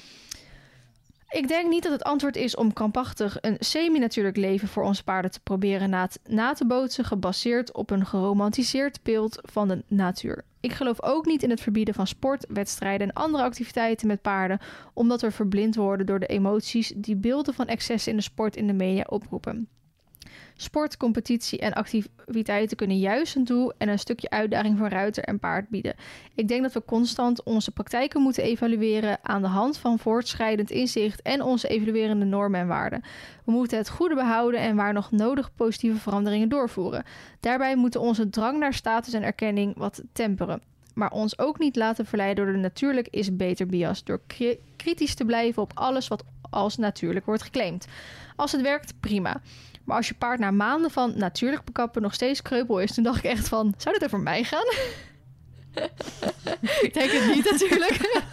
Ik 1.29 1.47
denk 1.47 1.69
niet 1.69 1.83
dat 1.83 1.91
het 1.91 2.03
antwoord 2.03 2.35
is 2.35 2.55
om 2.55 2.73
krampachtig 2.73 3.37
een 3.41 3.55
semi-natuurlijk 3.59 4.37
leven 4.37 4.67
voor 4.67 4.83
onze 4.83 5.03
paarden 5.03 5.31
te 5.31 5.39
proberen 5.39 5.89
na, 5.89 6.09
na 6.27 6.53
te 6.53 6.65
bootsen, 6.65 7.05
gebaseerd 7.05 7.73
op 7.73 7.89
een 7.89 8.05
geromantiseerd 8.05 9.03
beeld 9.03 9.39
van 9.41 9.67
de 9.67 9.83
natuur. 9.87 10.43
Ik 10.59 10.73
geloof 10.73 11.03
ook 11.03 11.25
niet 11.25 11.43
in 11.43 11.49
het 11.49 11.61
verbieden 11.61 11.93
van 11.93 12.07
sport, 12.07 12.45
wedstrijden 12.49 13.07
en 13.07 13.13
andere 13.13 13.43
activiteiten 13.43 14.07
met 14.07 14.21
paarden, 14.21 14.59
omdat 14.93 15.21
we 15.21 15.31
verblind 15.31 15.75
worden 15.75 16.05
door 16.05 16.19
de 16.19 16.25
emoties 16.25 16.93
die 16.95 17.15
beelden 17.15 17.53
van 17.53 17.67
excessen 17.67 18.11
in 18.11 18.17
de 18.17 18.23
sport 18.23 18.55
in 18.55 18.67
de 18.67 18.73
media 18.73 19.03
oproepen. 19.07 19.67
Sport, 20.61 20.97
competitie 20.97 21.59
en 21.59 21.73
activiteiten 21.73 22.77
kunnen 22.77 22.97
juist 22.97 23.35
een 23.35 23.43
doel 23.43 23.73
en 23.77 23.89
een 23.89 23.99
stukje 23.99 24.29
uitdaging 24.29 24.77
voor 24.77 24.89
ruiter 24.89 25.23
en 25.23 25.39
paard 25.39 25.69
bieden. 25.69 25.95
Ik 26.35 26.47
denk 26.47 26.61
dat 26.61 26.73
we 26.73 26.85
constant 26.85 27.43
onze 27.43 27.71
praktijken 27.71 28.21
moeten 28.21 28.43
evalueren 28.43 29.19
aan 29.21 29.41
de 29.41 29.47
hand 29.47 29.77
van 29.77 29.99
voortschrijdend 29.99 30.71
inzicht 30.71 31.21
en 31.21 31.41
onze 31.41 31.67
evaluerende 31.67 32.25
normen 32.25 32.59
en 32.59 32.67
waarden. 32.67 33.01
We 33.45 33.51
moeten 33.51 33.77
het 33.77 33.89
goede 33.89 34.15
behouden 34.15 34.59
en 34.59 34.75
waar 34.75 34.93
nog 34.93 35.11
nodig 35.11 35.55
positieve 35.55 35.99
veranderingen 35.99 36.49
doorvoeren. 36.49 37.03
Daarbij 37.39 37.75
moeten 37.75 38.01
onze 38.01 38.29
drang 38.29 38.59
naar 38.59 38.73
status 38.73 39.13
en 39.13 39.23
erkenning 39.23 39.77
wat 39.77 40.03
temperen. 40.13 40.61
Maar 40.93 41.11
ons 41.11 41.39
ook 41.39 41.59
niet 41.59 41.75
laten 41.75 42.05
verleiden 42.05 42.43
door 42.43 42.53
de 42.53 42.59
natuurlijk 42.59 43.07
is 43.07 43.35
beter 43.35 43.65
bias. 43.67 44.03
Door 44.03 44.21
kri- 44.27 44.59
kritisch 44.75 45.15
te 45.15 45.25
blijven 45.25 45.61
op 45.61 45.71
alles 45.73 46.07
wat 46.07 46.23
als 46.49 46.77
natuurlijk 46.77 47.25
wordt 47.25 47.41
geclaimd. 47.41 47.87
Als 48.35 48.51
het 48.51 48.61
werkt, 48.61 48.93
prima. 48.99 49.41
Maar 49.89 49.97
als 49.97 50.07
je 50.07 50.13
paard 50.13 50.39
na 50.39 50.51
maanden 50.51 50.91
van 50.91 51.13
natuurlijk 51.15 51.63
bekappen 51.63 52.01
nog 52.01 52.13
steeds 52.13 52.41
kreupel 52.41 52.79
is, 52.79 52.93
toen 52.93 53.03
dacht 53.03 53.17
ik 53.17 53.23
echt 53.23 53.47
van, 53.47 53.73
zou 53.77 53.93
dit 53.93 54.03
over 54.03 54.19
mij 54.19 54.43
gaan? 54.43 54.65
ik 56.85 56.93
denk 56.93 57.11
het 57.11 57.35
niet 57.35 57.51
natuurlijk. 57.51 58.23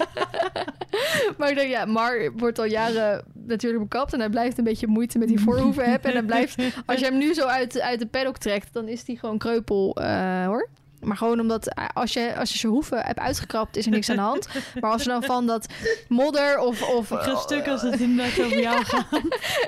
maar 1.38 1.48
ik 1.48 1.54
denk, 1.54 1.70
ja, 1.70 1.84
Mar 1.84 2.32
wordt 2.36 2.58
al 2.58 2.64
jaren 2.64 3.24
natuurlijk 3.32 3.82
bekapt 3.82 4.12
en 4.12 4.18
hij 4.18 4.28
blijft 4.28 4.58
een 4.58 4.64
beetje 4.64 4.86
moeite 4.86 5.18
met 5.18 5.28
die 5.28 5.40
voorhoeven 5.40 5.90
hebben. 5.90 6.10
En 6.10 6.16
hij 6.16 6.26
blijft, 6.26 6.62
als 6.86 6.98
je 6.98 7.04
hem 7.04 7.18
nu 7.18 7.34
zo 7.34 7.46
uit, 7.46 7.80
uit 7.80 7.98
de 7.98 8.06
paddock 8.06 8.38
trekt, 8.38 8.72
dan 8.72 8.88
is 8.88 9.06
hij 9.06 9.16
gewoon 9.16 9.38
kreupel 9.38 9.96
eh, 9.96 10.46
hoor. 10.46 10.68
Maar 11.06 11.16
gewoon 11.16 11.40
omdat 11.40 11.66
eh, 11.66 11.84
als 11.94 12.12
je, 12.12 12.36
als 12.36 12.52
je 12.52 12.58
zijn 12.58 12.72
hoeven 12.72 12.98
hebt 12.98 13.18
uitgekrapt, 13.18 13.76
is 13.76 13.84
er 13.84 13.90
niks 13.90 14.10
aan 14.10 14.16
de 14.16 14.22
hand. 14.22 14.48
Maar 14.80 14.90
als 14.90 15.02
je 15.02 15.08
dan 15.08 15.22
van 15.22 15.46
dat 15.46 15.66
modder 16.08 16.58
of... 16.58 16.82
of 16.82 17.10
Ik 17.10 17.18
ga 17.18 17.36
stuk 17.36 17.68
als 17.68 17.82
het 17.82 18.00
inderdaad 18.00 18.40
over 18.44 18.60
jou 18.60 18.84
gaat. 18.84 19.06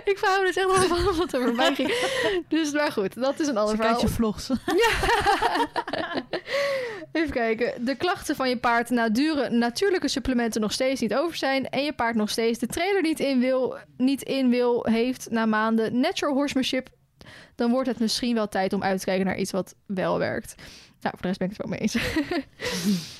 ik 0.04 0.18
verhou 0.18 0.46
het 0.46 0.56
echt 0.56 0.66
wel 0.66 0.96
van 0.96 1.16
wat 1.16 1.32
er 1.32 1.42
voorbij 1.42 1.74
ging. 1.74 1.94
Dus 2.48 2.72
maar 2.72 2.92
goed, 2.92 3.14
dat 3.14 3.40
is 3.40 3.46
een 3.46 3.56
ander 3.56 3.76
verhaal. 3.76 4.00
je 4.00 4.08
vlogs. 4.08 4.50
Even 7.12 7.30
kijken. 7.30 7.84
De 7.84 7.94
klachten 7.94 8.36
van 8.36 8.48
je 8.48 8.56
paard 8.56 8.90
na 8.90 9.08
dure 9.08 9.50
natuurlijke 9.50 10.08
supplementen 10.08 10.60
nog 10.60 10.72
steeds 10.72 11.00
niet 11.00 11.14
over 11.14 11.36
zijn. 11.36 11.68
En 11.68 11.82
je 11.82 11.92
paard 11.92 12.14
nog 12.14 12.30
steeds 12.30 12.58
de 12.58 12.66
trailer 12.66 13.02
niet 13.02 13.20
in 13.20 13.40
wil, 13.40 13.76
niet 13.96 14.22
in 14.22 14.50
wil 14.50 14.86
heeft 14.90 15.30
na 15.30 15.46
maanden 15.46 16.00
natural 16.00 16.34
horsemanship. 16.34 16.88
Dan 17.54 17.70
wordt 17.70 17.88
het 17.88 17.98
misschien 17.98 18.34
wel 18.34 18.48
tijd 18.48 18.72
om 18.72 18.82
uit 18.82 18.98
te 18.98 19.04
kijken 19.04 19.26
naar 19.26 19.38
iets 19.38 19.50
wat 19.50 19.74
wel 19.86 20.18
werkt. 20.18 20.54
Nou, 21.00 21.14
voor 21.18 21.20
de 21.20 21.26
rest 21.26 21.38
ben 21.38 21.50
ik 21.50 21.56
het 21.56 21.66
wel 21.66 21.70
mee 21.70 21.80
eens. 21.80 21.96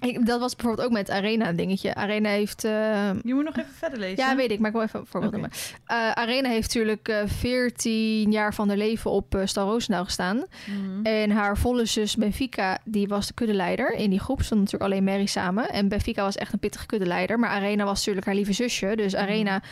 Ik- 0.00 0.26
dat 0.26 0.40
was 0.40 0.56
bijvoorbeeld 0.56 0.86
ook 0.86 0.92
met 0.94 1.10
Arena 1.10 1.48
een 1.48 1.56
dingetje. 1.56 1.94
Arena 1.94 2.28
heeft... 2.28 2.64
eh, 2.64 3.10
Je 3.22 3.34
moet 3.34 3.44
nog 3.44 3.56
even 3.56 3.72
verder 3.74 3.98
lezen. 3.98 4.16
ja, 4.24 4.36
weet 4.36 4.50
ik, 4.50 4.58
maar 4.58 4.68
ik 4.68 4.76
wil 4.76 4.84
even 4.84 5.00
een 5.00 5.06
voorbeeld. 5.06 5.46
Eh, 5.86 6.10
Arena 6.10 6.48
heeft 6.48 6.66
natuurlijk 6.74 7.08
eh 7.08 7.22
14 7.26 8.30
jaar 8.32 8.54
van 8.54 8.68
haar 8.68 8.76
leven 8.76 9.10
op 9.10 9.34
uh, 9.34 9.42
Stal 9.44 9.68
Roosendaal 9.70 10.04
gestaan. 10.04 10.36
Mhm. 10.36 11.06
En 11.06 11.30
haar 11.30 11.58
volle 11.58 11.84
zus 11.84 12.16
Benfica, 12.16 12.78
die 12.84 13.08
was 13.08 13.26
de 13.26 13.34
kuddeleider. 13.34 13.92
In 13.92 14.10
die 14.10 14.20
groep 14.20 14.42
stonden 14.42 14.64
natuurlijk 14.64 14.92
alleen 14.92 15.04
Mary 15.04 15.26
samen. 15.26 15.68
En 15.68 15.88
Benfica 15.88 16.22
was 16.22 16.36
echt 16.36 16.52
een 16.52 16.58
pittige 16.58 16.86
kuddeleider. 16.86 17.38
Maar 17.38 17.50
Arena 17.50 17.84
was 17.84 17.98
natuurlijk 17.98 18.26
haar 18.26 18.34
lieve 18.34 18.52
zusje. 18.52 18.92
Dus 18.96 19.14
Arena, 19.16 19.62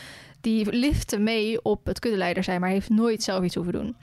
die 0.41 0.73
lifte 0.73 1.19
mee 1.19 1.63
op 1.65 1.87
het 1.87 1.99
kuddeleider 1.99 2.45
zijn. 2.45 2.61
Maar 2.61 2.71
heeft 2.71 2.89
nooit 2.91 3.23
zelf 3.23 3.45
iets 3.45 3.55
hoeven 3.55 3.73
doen. 3.73 3.97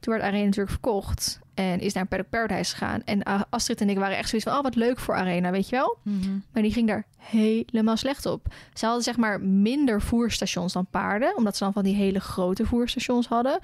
Toen 0.00 0.12
werd 0.12 0.26
Arena 0.26 0.44
natuurlijk 0.44 0.70
verkocht. 0.70 1.40
En 1.54 1.80
is 1.80 1.92
naar 1.92 2.06
Paddock 2.06 2.28
Paradise 2.28 2.76
gegaan. 2.76 3.02
En 3.04 3.20
uh, 3.28 3.40
Astrid 3.50 3.80
en 3.80 3.88
ik 3.88 3.98
waren 3.98 4.16
echt 4.16 4.28
zoiets 4.28 4.48
van... 4.48 4.56
Oh, 4.58 4.62
wat 4.62 4.74
leuk 4.74 4.98
voor 4.98 5.14
Arena, 5.14 5.50
weet 5.50 5.68
je 5.68 5.76
wel? 5.76 5.98
Mhm. 6.02 6.38
Maar 6.52 6.62
die 6.62 6.72
ging 6.72 6.88
daar 6.88 7.06
helemaal 7.16 7.96
slecht 7.96 8.26
op. 8.26 8.54
Ze 8.74 8.84
hadden 8.84 9.04
zeg 9.04 9.16
maar 9.16 9.40
minder 9.40 10.02
voerstations 10.02 10.72
dan 10.72 10.86
paarden. 10.90 11.36
Omdat 11.36 11.56
ze 11.56 11.64
dan 11.64 11.72
van 11.72 11.84
die 11.84 11.94
hele 11.94 12.20
grote 12.20 12.66
voerstations 12.66 13.26
hadden. 13.26 13.58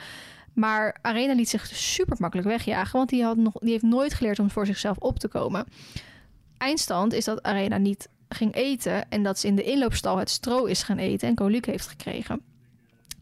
Maar 0.53 0.99
Arena 1.03 1.35
liet 1.35 1.49
zich 1.49 1.67
super 1.67 2.17
makkelijk 2.19 2.49
wegjagen. 2.49 2.97
Want 2.97 3.09
die, 3.09 3.25
had 3.25 3.37
nog, 3.37 3.53
die 3.59 3.71
heeft 3.71 3.83
nooit 3.83 4.15
geleerd 4.15 4.39
om 4.39 4.51
voor 4.51 4.67
zichzelf 4.67 4.97
op 4.99 5.19
te 5.19 5.29
komen. 5.29 5.67
Eindstand 6.59 7.13
is 7.13 7.25
dat 7.25 7.43
Arena 7.43 7.77
niet 7.77 8.09
ging 8.29 8.55
eten. 8.55 9.11
En 9.11 9.23
dat 9.23 9.39
ze 9.39 9.47
in 9.47 9.57
de 9.57 9.63
inloopstal 9.63 10.19
het 10.19 10.31
stro 10.31 10.65
is 10.65 10.83
gaan 10.83 10.99
eten. 10.99 11.29
En 11.29 11.35
koliek 11.35 11.67
heeft 11.67 11.87
gekregen. 11.87 12.41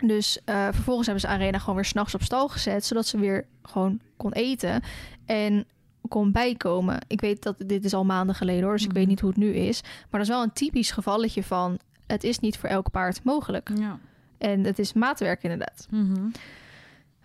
Dus 0.03 0.39
uh, 0.47 0.69
vervolgens 0.71 1.07
hebben 1.07 1.25
ze 1.29 1.35
Arena 1.35 1.59
gewoon 1.59 1.75
weer 1.75 1.85
s'nachts 1.85 2.15
op 2.15 2.23
stal 2.23 2.49
gezet. 2.49 2.85
Zodat 2.85 3.07
ze 3.07 3.19
weer 3.19 3.47
gewoon 3.63 4.01
kon 4.17 4.33
eten. 4.33 4.83
En 5.27 5.67
kon 6.09 6.33
bijkomen. 6.33 6.99
Ik 7.07 7.21
weet 7.21 7.43
dat 7.43 7.55
dit 7.67 7.85
is 7.85 7.95
al 7.95 8.05
maanden 8.05 8.35
geleden 8.35 8.63
hoor, 8.63 8.73
dus 8.73 8.85
ik 8.85 8.93
weet 8.93 9.07
niet 9.07 9.21
hoe 9.21 9.31
het 9.31 9.39
nu 9.39 9.55
is. 9.55 9.83
Maar 9.83 10.21
dat 10.21 10.21
is 10.21 10.29
wel 10.29 10.43
een 10.43 10.53
typisch 10.53 10.91
gevalletje 10.91 11.43
van 11.43 11.79
het 12.07 12.25
is 12.25 12.39
niet 12.39 12.59
voor 12.59 12.69
elk 12.69 12.91
paard 12.91 13.25
mogelijk. 13.25 13.71
Ja. 13.75 13.99
En 14.39 14.65
het 14.65 14.79
is 14.79 14.93
maatwerk 14.93 15.43
inderdaad. 15.43 15.87
Mhm. 15.91 16.29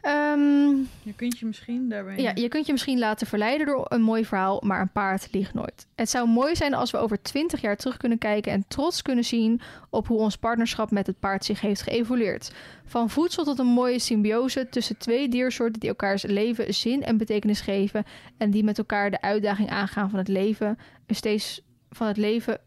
Um, 0.08 0.90
je 1.04 1.14
kunt 1.16 1.40
je 1.40 1.46
misschien 1.46 1.90
daarbij... 1.90 2.18
Ja, 2.18 2.32
je 2.34 2.48
kunt 2.48 2.66
je 2.66 2.72
misschien 2.72 3.00
laten 3.00 3.28
verleiden 3.28 3.68
door 3.68 3.86
een 3.90 4.02
mooi 4.02 4.26
verhaal, 4.26 4.62
maar 4.66 4.82
een 4.82 4.92
paard 4.92 5.28
liegt 5.32 5.54
nooit. 5.54 5.88
Het 5.96 6.10
zou 6.10 6.28
mooi 6.28 6.56
zijn 6.56 6.74
als 6.74 6.92
we 6.92 6.98
over 6.98 7.22
twintig 7.22 7.62
jaar 7.62 7.76
terug 7.76 7.98
kunnen 7.98 8.18
kijken 8.18 8.52
en 8.52 8.66
trots 8.68 9.02
kunnen 9.02 9.24
zien 9.24 9.62
op 9.90 10.08
hoe 10.08 10.18
ons 10.18 10.38
partnerschap 10.38 10.92
met 10.92 11.08
het 11.08 11.20
paard 11.20 11.46
zich 11.46 11.62
heeft 11.62 11.82
geëvolueerd. 11.82 12.54
Van 12.86 13.10
voedsel 13.10 13.44
tot 13.44 13.60
een 13.60 13.66
mooie 13.66 14.00
symbiose 14.00 14.70
tussen 14.70 14.98
twee 14.98 15.30
diersoorten 15.30 15.80
die 15.80 15.90
elkaars 15.90 16.24
leven 16.24 16.74
zin 16.74 17.04
en 17.04 17.18
betekenis 17.18 17.62
geven 17.62 18.04
en 18.38 18.52
die 18.52 18.64
met 18.64 18.78
elkaar 18.78 19.12
de 19.12 19.22
uitdaging 19.22 19.70
aangaan 19.70 20.10
van 20.10 20.20
het 20.20 20.28
leven, 20.28 20.78
een 21.06 21.16
steeds, 21.16 21.62
van 21.90 22.08
het 22.08 22.18
leven 22.18 22.60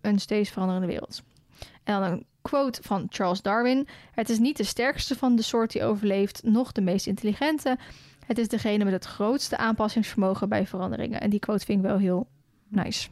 een 0.00 0.18
steeds 0.18 0.50
veranderende 0.50 0.88
wereld. 0.88 1.22
En 1.84 2.00
dan 2.00 2.24
quote 2.48 2.82
van 2.82 3.06
Charles 3.10 3.42
Darwin: 3.42 3.88
Het 4.10 4.28
is 4.28 4.38
niet 4.38 4.56
de 4.56 4.64
sterkste 4.64 5.16
van 5.16 5.36
de 5.36 5.42
soort 5.42 5.72
die 5.72 5.84
overleeft, 5.84 6.42
noch 6.42 6.72
de 6.72 6.80
meest 6.80 7.06
intelligente. 7.06 7.78
Het 8.26 8.38
is 8.38 8.48
degene 8.48 8.84
met 8.84 8.92
het 8.92 9.04
grootste 9.04 9.56
aanpassingsvermogen 9.56 10.48
bij 10.48 10.66
veranderingen. 10.66 11.20
En 11.20 11.30
die 11.30 11.38
quote 11.38 11.64
vind 11.64 11.78
ik 11.78 11.84
wel 11.84 11.98
heel 11.98 12.26
nice. 12.68 13.08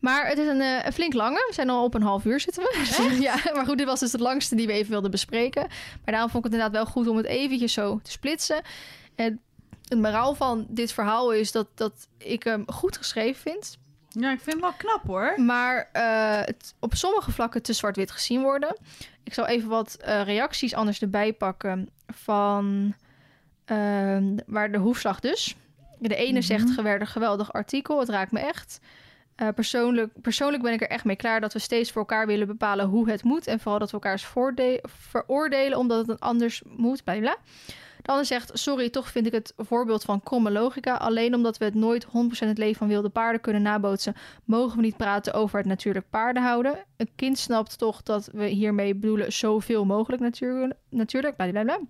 Maar 0.00 0.26
het 0.26 0.38
is 0.38 0.46
een, 0.46 0.60
uh, 0.60 0.84
een, 0.84 0.92
flink 0.92 1.12
lange. 1.12 1.44
We 1.48 1.54
zijn 1.54 1.70
al 1.70 1.84
op 1.84 1.94
een 1.94 2.02
half 2.02 2.24
uur 2.24 2.40
zitten 2.40 2.62
we. 2.62 3.16
ja, 3.20 3.36
maar 3.54 3.66
goed, 3.66 3.78
dit 3.78 3.86
was 3.86 4.00
dus 4.00 4.12
het 4.12 4.20
langste 4.20 4.54
die 4.54 4.66
we 4.66 4.72
even 4.72 4.90
wilden 4.90 5.10
bespreken. 5.10 5.66
Maar 6.04 6.12
daarom 6.12 6.30
vond 6.30 6.44
ik 6.44 6.50
het 6.50 6.60
inderdaad 6.60 6.84
wel 6.84 6.92
goed 6.92 7.08
om 7.08 7.16
het 7.16 7.26
eventjes 7.26 7.72
zo 7.72 8.00
te 8.02 8.10
splitsen. 8.10 8.62
En 9.14 9.40
het 9.88 9.98
moraal 9.98 10.34
van 10.34 10.66
dit 10.68 10.92
verhaal 10.92 11.32
is 11.32 11.52
dat, 11.52 11.66
dat 11.74 12.08
ik 12.18 12.42
hem 12.42 12.64
goed 12.66 12.96
geschreven 12.96 13.40
vind. 13.40 13.78
Ja, 14.20 14.32
ik 14.32 14.40
vind 14.40 14.52
het 14.52 14.60
wel 14.60 14.72
knap 14.72 15.06
hoor. 15.06 15.40
Maar 15.40 15.88
uh, 15.92 16.46
het 16.46 16.74
op 16.80 16.94
sommige 16.94 17.32
vlakken 17.32 17.62
te 17.62 17.72
zwart-wit 17.72 18.10
gezien 18.10 18.42
worden. 18.42 18.76
Ik 19.24 19.34
zal 19.34 19.46
even 19.46 19.68
wat 19.68 19.96
uh, 20.00 20.22
reacties 20.22 20.74
anders 20.74 21.00
erbij 21.00 21.32
pakken 21.32 21.88
van 22.06 22.94
uh, 23.66 24.18
waar 24.46 24.72
de 24.72 24.78
hoefslag 24.78 25.20
dus. 25.20 25.56
De 25.98 26.14
ene 26.14 26.28
mm 26.28 26.34
-hmm. 26.34 26.42
zegt 26.42 26.70
geweldig, 26.70 27.12
geweldig 27.12 27.52
artikel, 27.52 28.00
het 28.00 28.08
raakt 28.08 28.32
me 28.32 28.40
echt. 28.40 28.80
Eh, 29.38 29.48
persoonlijk, 29.54 30.12
persoonlijk 30.20 30.62
ben 30.62 30.72
ik 30.72 30.80
er 30.80 30.88
echt 30.88 31.04
mee 31.04 31.16
klaar 31.16 31.40
dat 31.40 31.52
we 31.52 31.58
steeds 31.58 31.90
voor 31.90 32.00
elkaar 32.00 32.26
willen 32.26 32.46
bepalen 32.46 32.86
hoe 32.86 33.10
het 33.10 33.22
moet. 33.22 33.46
En 33.46 33.60
vooral 33.60 33.78
dat 33.78 33.90
we 33.90 33.94
elkaars 33.94 34.24
voorde- 34.24 34.82
veroordelen 34.82 35.78
omdat 35.78 36.06
het 36.06 36.20
anders 36.20 36.62
moet. 36.66 37.04
Bla 37.04 37.18
bla. 37.18 37.36
Ander 38.08 38.24
zegt: 38.24 38.50
Sorry, 38.58 38.90
toch 38.90 39.08
vind 39.08 39.26
ik 39.26 39.32
het 39.32 39.52
voorbeeld 39.56 40.04
van 40.04 40.22
kromme 40.22 40.50
logica. 40.50 40.94
Alleen 40.94 41.34
omdat 41.34 41.58
we 41.58 41.64
het 41.64 41.74
nooit 41.74 42.06
100% 42.06 42.08
het 42.38 42.58
leven 42.58 42.78
van 42.78 42.88
wilde 42.88 43.08
paarden 43.08 43.40
kunnen 43.40 43.62
nabootsen, 43.62 44.14
mogen 44.44 44.76
we 44.76 44.82
niet 44.82 44.96
praten 44.96 45.32
over 45.32 45.58
het 45.58 45.66
natuurlijk 45.66 46.10
paarden 46.10 46.42
houden. 46.42 46.84
Een 46.96 47.08
kind 47.16 47.38
snapt 47.38 47.78
toch 47.78 48.02
dat 48.02 48.28
we 48.32 48.46
hiermee 48.46 48.94
bedoelen 48.94 49.32
zoveel 49.32 49.84
mogelijk 49.84 50.22
natuur, 50.22 50.72
natuurlijk. 50.88 51.36
Bla 51.36 51.50
bla 51.50 51.62
bla. 51.62 51.80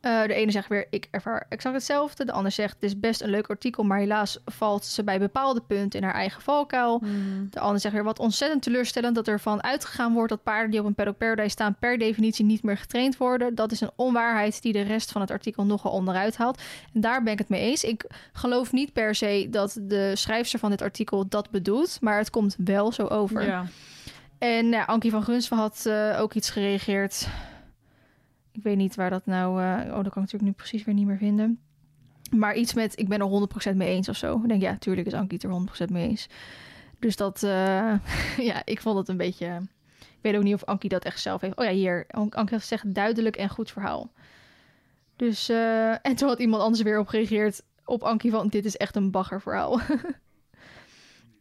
Eh, 0.00 0.22
de 0.22 0.34
ene 0.34 0.50
zegt 0.50 0.68
weer, 0.68 0.86
ik 0.90 1.08
ervaar 1.10 1.46
exact 1.48 1.74
hetzelfde. 1.74 2.24
De 2.24 2.32
ander 2.32 2.52
zegt, 2.52 2.74
het 2.74 2.82
is 2.82 3.00
best 3.00 3.20
een 3.20 3.30
leuk 3.30 3.46
artikel, 3.46 3.82
maar 3.82 3.98
helaas 3.98 4.38
valt 4.44 4.84
ze 4.84 5.04
bij 5.04 5.18
bepaalde 5.18 5.60
punten 5.60 6.00
in 6.00 6.04
haar 6.06 6.14
eigen 6.14 6.42
valkuil. 6.42 6.98
Mhm. 6.98 7.12
De 7.50 7.60
ander 7.60 7.80
zegt 7.80 7.94
weer, 7.94 8.04
wat 8.04 8.18
ontzettend 8.18 8.62
teleurstellend 8.62 9.14
dat 9.14 9.28
ervan 9.28 9.62
uitgegaan 9.62 10.12
wordt 10.12 10.30
dat 10.30 10.42
paarden 10.42 10.70
die 10.70 10.80
op 10.80 10.86
een 10.86 10.94
paddock 10.94 11.18
paradise 11.18 11.48
staan 11.48 11.76
per 11.78 11.98
definitie 11.98 12.44
niet 12.44 12.62
meer 12.62 12.76
getraind 12.76 13.16
worden. 13.16 13.54
Dat 13.54 13.72
is 13.72 13.80
een 13.80 13.90
onwaarheid 13.96 14.62
die 14.62 14.72
de 14.72 14.82
rest 14.82 15.12
van 15.12 15.20
het 15.20 15.30
artikel 15.30 15.64
nogal 15.64 15.92
onderuit 15.92 16.36
haalt. 16.36 16.62
En 16.94 17.00
daar 17.00 17.22
ben 17.22 17.32
ik 17.32 17.38
het 17.38 17.48
mee 17.48 17.62
eens. 17.62 17.84
Ik 17.84 18.06
geloof 18.32 18.72
niet 18.72 18.92
per 18.92 19.14
se 19.14 19.46
dat 19.50 19.78
de 19.82 20.16
schrijfster 20.16 20.58
van 20.58 20.70
dit 20.70 20.82
artikel 20.82 21.28
dat 21.28 21.50
bedoelt, 21.50 21.98
maar 22.00 22.18
het 22.18 22.30
komt 22.30 22.56
wel 22.64 22.92
zo 22.92 23.06
over. 23.06 23.46
Ja. 23.46 23.64
En 24.38 24.68
nou, 24.68 24.86
Ankie 24.86 25.10
van 25.10 25.22
Gunsven 25.22 25.56
had 25.56 25.86
eh, 25.86 26.20
ook 26.20 26.34
iets 26.34 26.50
gereageerd. 26.50 27.28
Ik 28.58 28.64
weet 28.64 28.76
niet 28.76 28.94
waar 28.94 29.10
dat 29.10 29.26
nou... 29.26 29.62
eh, 29.62 29.78
oh, 29.78 29.94
dat 29.94 29.94
kan 29.94 30.02
ik 30.04 30.14
natuurlijk 30.14 30.42
nu 30.42 30.52
precies 30.52 30.84
weer 30.84 30.94
niet 30.94 31.06
meer 31.06 31.16
vinden. 31.16 31.58
Maar 32.30 32.54
iets 32.56 32.74
met, 32.74 32.98
ik 32.98 33.08
ben 33.08 33.20
er 33.20 33.70
100% 33.72 33.76
mee 33.76 33.88
eens 33.88 34.08
of 34.08 34.16
zo. 34.16 34.36
Ik 34.42 34.48
denk, 34.48 34.62
ja, 34.62 34.76
tuurlijk 34.76 35.06
is 35.06 35.12
Ankie 35.12 35.38
er 35.40 35.86
100% 35.88 35.92
mee 35.92 36.08
eens. 36.08 36.28
Dus 36.98 37.16
dat, 37.16 37.42
eh, 37.42 37.94
ja, 38.50 38.62
ik 38.64 38.80
vond 38.80 38.98
het 38.98 39.08
een 39.08 39.16
beetje... 39.16 39.60
Ik 39.98 40.24
weet 40.24 40.36
ook 40.36 40.42
niet 40.42 40.54
of 40.54 40.64
Ankie 40.64 40.88
dat 40.90 41.04
echt 41.04 41.20
zelf 41.20 41.40
heeft. 41.40 41.56
Oh 41.56 41.64
ja, 41.64 41.70
hier. 41.70 42.04
An- 42.10 42.30
Ankie 42.30 42.58
gezegd 42.58 42.94
duidelijk 42.94 43.36
en 43.36 43.48
goed 43.48 43.70
verhaal. 43.70 44.10
Dus, 45.16 45.48
eh, 45.48 45.90
en 46.06 46.14
toen 46.16 46.28
had 46.28 46.38
iemand 46.38 46.62
anders 46.62 46.82
weer 46.82 46.98
op 46.98 47.06
gereageerd 47.08 47.62
op 47.84 48.02
Ankie 48.02 48.30
van, 48.30 48.48
dit 48.48 48.64
is 48.64 48.76
echt 48.76 48.96
een 48.96 49.10
baggerverhaal. 49.10 49.80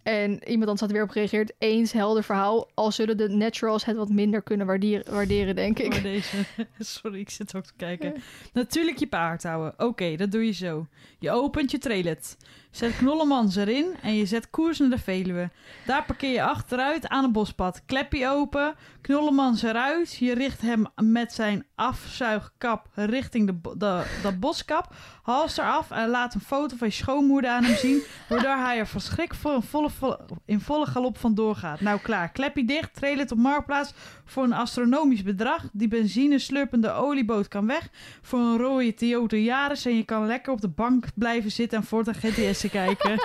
En 0.07 0.31
iemand 0.31 0.63
anders 0.63 0.79
had 0.79 0.91
weer 0.91 1.03
op 1.03 1.09
gereageerd. 1.09 1.53
Eens 1.57 1.91
helder 1.91 2.23
verhaal. 2.23 2.69
Al 2.73 2.91
zullen 2.91 3.17
de 3.17 3.29
naturals 3.29 3.85
het 3.85 3.95
wat 3.95 4.09
minder 4.09 4.41
kunnen 4.41 4.67
waarderen, 4.67 5.13
waarderen 5.13 5.55
denk 5.55 5.79
ik. 5.79 5.89
Maar 5.89 6.01
deze, 6.01 6.37
sorry, 6.79 7.19
ik 7.19 7.29
zit 7.29 7.55
ook 7.55 7.63
te 7.63 7.73
kijken. 7.77 8.13
Natuurlijk 8.53 8.97
je 8.97 9.07
paard 9.07 9.43
houden. 9.43 9.73
Oké, 9.77 10.15
dat 10.15 10.31
doe 10.31 10.45
je 10.45 10.51
zo. 10.51 10.87
Je 11.19 11.31
opent 11.31 11.71
je 11.71 11.77
trailet. 11.77 12.37
Zet 12.77 12.97
knollemans 12.97 13.55
erin 13.55 13.95
en 14.01 14.15
je 14.15 14.25
zet 14.25 14.49
koers 14.49 14.79
naar 14.79 14.89
de 14.89 14.97
Veluwe. 14.97 15.49
Daar 15.85 16.05
parkeer 16.05 16.31
je 16.33 16.43
achteruit 16.43 17.07
aan 17.07 17.23
een 17.23 17.31
bospad. 17.31 17.81
Klepje 17.85 18.27
open, 18.27 18.75
knollemans 19.01 19.63
eruit. 19.63 20.15
Je 20.15 20.33
richt 20.33 20.61
hem 20.61 20.85
met 20.95 21.33
zijn 21.33 21.65
afzuigkap 21.75 22.87
richting 22.93 23.47
de, 23.47 23.77
de, 23.77 24.19
dat 24.23 24.39
boskap. 24.39 24.93
Hals 25.21 25.57
eraf 25.57 25.91
en 25.91 26.09
laat 26.09 26.33
een 26.33 26.41
foto 26.41 26.75
van 26.75 26.87
je 26.87 26.93
schoonmoeder 26.93 27.49
aan 27.49 27.63
hem 27.63 27.75
zien. 27.75 28.01
Waardoor 28.29 28.55
hij 28.55 28.77
er 28.77 28.87
verschrikt 28.87 29.37
voor 29.37 29.51
een 29.51 29.61
volle, 29.61 29.89
volle- 29.89 30.19
in 30.45 30.59
volle 30.59 30.85
galop 30.85 31.17
vandoor 31.17 31.55
gaat. 31.55 31.81
Nou 31.81 31.99
klaar, 31.99 32.31
klepje 32.31 32.65
dicht, 32.65 32.93
trailet 32.93 33.31
op 33.31 33.37
marktplaats 33.37 33.93
voor 34.25 34.43
een 34.43 34.53
astronomisch 34.53 35.23
bedrag. 35.23 35.69
Die 35.73 35.87
benzine 35.87 36.39
slurpende 36.39 36.91
olieboot 36.91 37.47
kan 37.47 37.67
weg 37.67 37.89
voor 38.21 38.39
een 38.39 38.57
rode 38.57 38.93
Toyota 38.93 39.37
Yaris. 39.37 39.85
En 39.85 39.95
je 39.95 40.03
kan 40.03 40.25
lekker 40.25 40.53
op 40.53 40.61
de 40.61 40.69
bank 40.69 41.05
blijven 41.15 41.51
zitten 41.51 41.77
en 41.77 41.83
voortaan 41.83 42.13
GTS 42.13 42.65
te 42.69 42.77
kijken. 42.77 43.15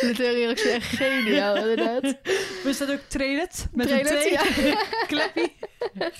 De 0.00 0.12
theorie 0.16 0.46
is 0.52 0.66
echt 0.66 0.86
geniaal, 0.86 1.56
inderdaad. 1.56 2.16
Was 2.64 2.78
dat 2.78 2.90
ook 2.90 3.00
trailet? 3.08 3.66
Met 3.72 3.90
een 3.90 4.30
ja. 4.30 4.42
Kleppie? 5.06 5.52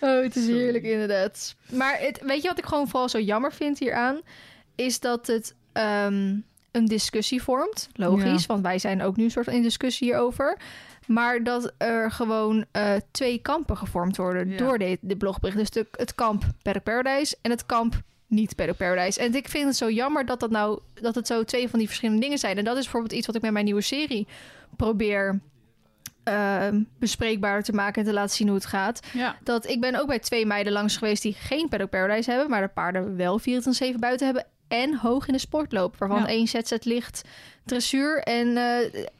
Oh, 0.00 0.22
het 0.22 0.36
is 0.36 0.46
heerlijk, 0.46 0.84
inderdaad. 0.84 1.54
Maar 1.72 1.98
het, 2.00 2.20
weet 2.22 2.42
je 2.42 2.48
wat 2.48 2.58
ik 2.58 2.64
gewoon 2.66 2.88
vooral 2.88 3.08
zo 3.08 3.18
jammer 3.20 3.52
vind 3.52 3.78
hieraan? 3.78 4.20
Is 4.74 5.00
dat 5.00 5.26
het 5.26 5.54
ehm, 5.72 6.36
een 6.70 6.84
discussie 6.84 7.42
vormt. 7.42 7.88
Logisch, 7.92 8.40
Ja. 8.40 8.46
want 8.46 8.62
wij 8.62 8.78
zijn 8.78 9.02
ook 9.02 9.16
nu 9.16 9.24
een 9.24 9.30
soort 9.30 9.44
van 9.44 9.54
in 9.54 9.62
discussie 9.62 10.06
hierover. 10.06 10.58
Maar 11.06 11.42
dat 11.42 11.72
er 11.78 12.10
gewoon 12.10 12.64
eh, 12.72 12.92
twee 13.10 13.38
kampen 13.38 13.76
gevormd 13.76 14.16
worden 14.16 14.50
Ja. 14.50 14.56
door 14.56 14.78
dit, 14.78 14.98
dit 15.00 15.18
blogbericht. 15.18 15.58
Dus 15.58 15.70
de, 15.70 15.86
het 15.92 16.14
kamp 16.14 16.44
Paddock 16.62 16.82
Paradise 16.82 17.36
en 17.42 17.50
het 17.50 17.66
kamp 17.66 17.94
niet 18.28 18.56
Paddock 18.56 18.76
Paradise. 18.76 19.20
En 19.20 19.34
ik 19.34 19.48
vind 19.48 19.64
het 19.64 19.76
zo 19.76 19.90
jammer 19.90 20.26
dat, 20.26 20.40
dat, 20.40 20.50
nou, 20.50 20.80
dat 20.94 21.14
het 21.14 21.26
zo 21.26 21.44
twee 21.44 21.68
van 21.68 21.78
die 21.78 21.88
verschillende 21.88 22.20
dingen 22.22 22.38
zijn. 22.38 22.58
En 22.58 22.64
dat 22.64 22.76
is 22.76 22.82
bijvoorbeeld 22.82 23.12
iets 23.12 23.26
wat 23.26 23.36
ik 23.36 23.42
met 23.42 23.52
mijn 23.52 23.64
nieuwe 23.64 23.80
serie 23.80 24.26
probeer 24.76 25.40
ehm, 26.24 26.82
bespreekbaarder 26.98 27.62
te 27.62 27.72
maken 27.72 28.02
en 28.02 28.08
te 28.08 28.14
laten 28.14 28.36
zien 28.36 28.46
hoe 28.46 28.56
het 28.56 28.66
gaat. 28.66 29.00
Ja. 29.12 29.36
Dat 29.42 29.68
ik 29.68 29.80
ben 29.80 30.00
ook 30.00 30.06
bij 30.06 30.18
twee 30.18 30.46
meiden 30.46 30.72
langs 30.72 30.96
geweest 30.96 31.22
die 31.22 31.32
geen 31.34 31.68
Paddock 31.68 31.90
Paradise 31.90 32.30
hebben, 32.30 32.50
maar 32.50 32.60
de 32.62 32.68
paarden 32.68 33.16
wel 33.16 33.40
24-7 33.40 33.44
buiten 33.98 34.26
hebben 34.26 34.46
en 34.68 34.94
hoog 34.96 35.26
in 35.26 35.32
de 35.32 35.38
sport 35.38 35.72
lopen. 35.72 35.98
Waarvan 35.98 36.20
Ja. 36.20 36.26
één 36.26 36.46
ZZ 36.48 36.72
ligt 36.82 37.22
dressuur 37.64 38.22
en 38.22 38.56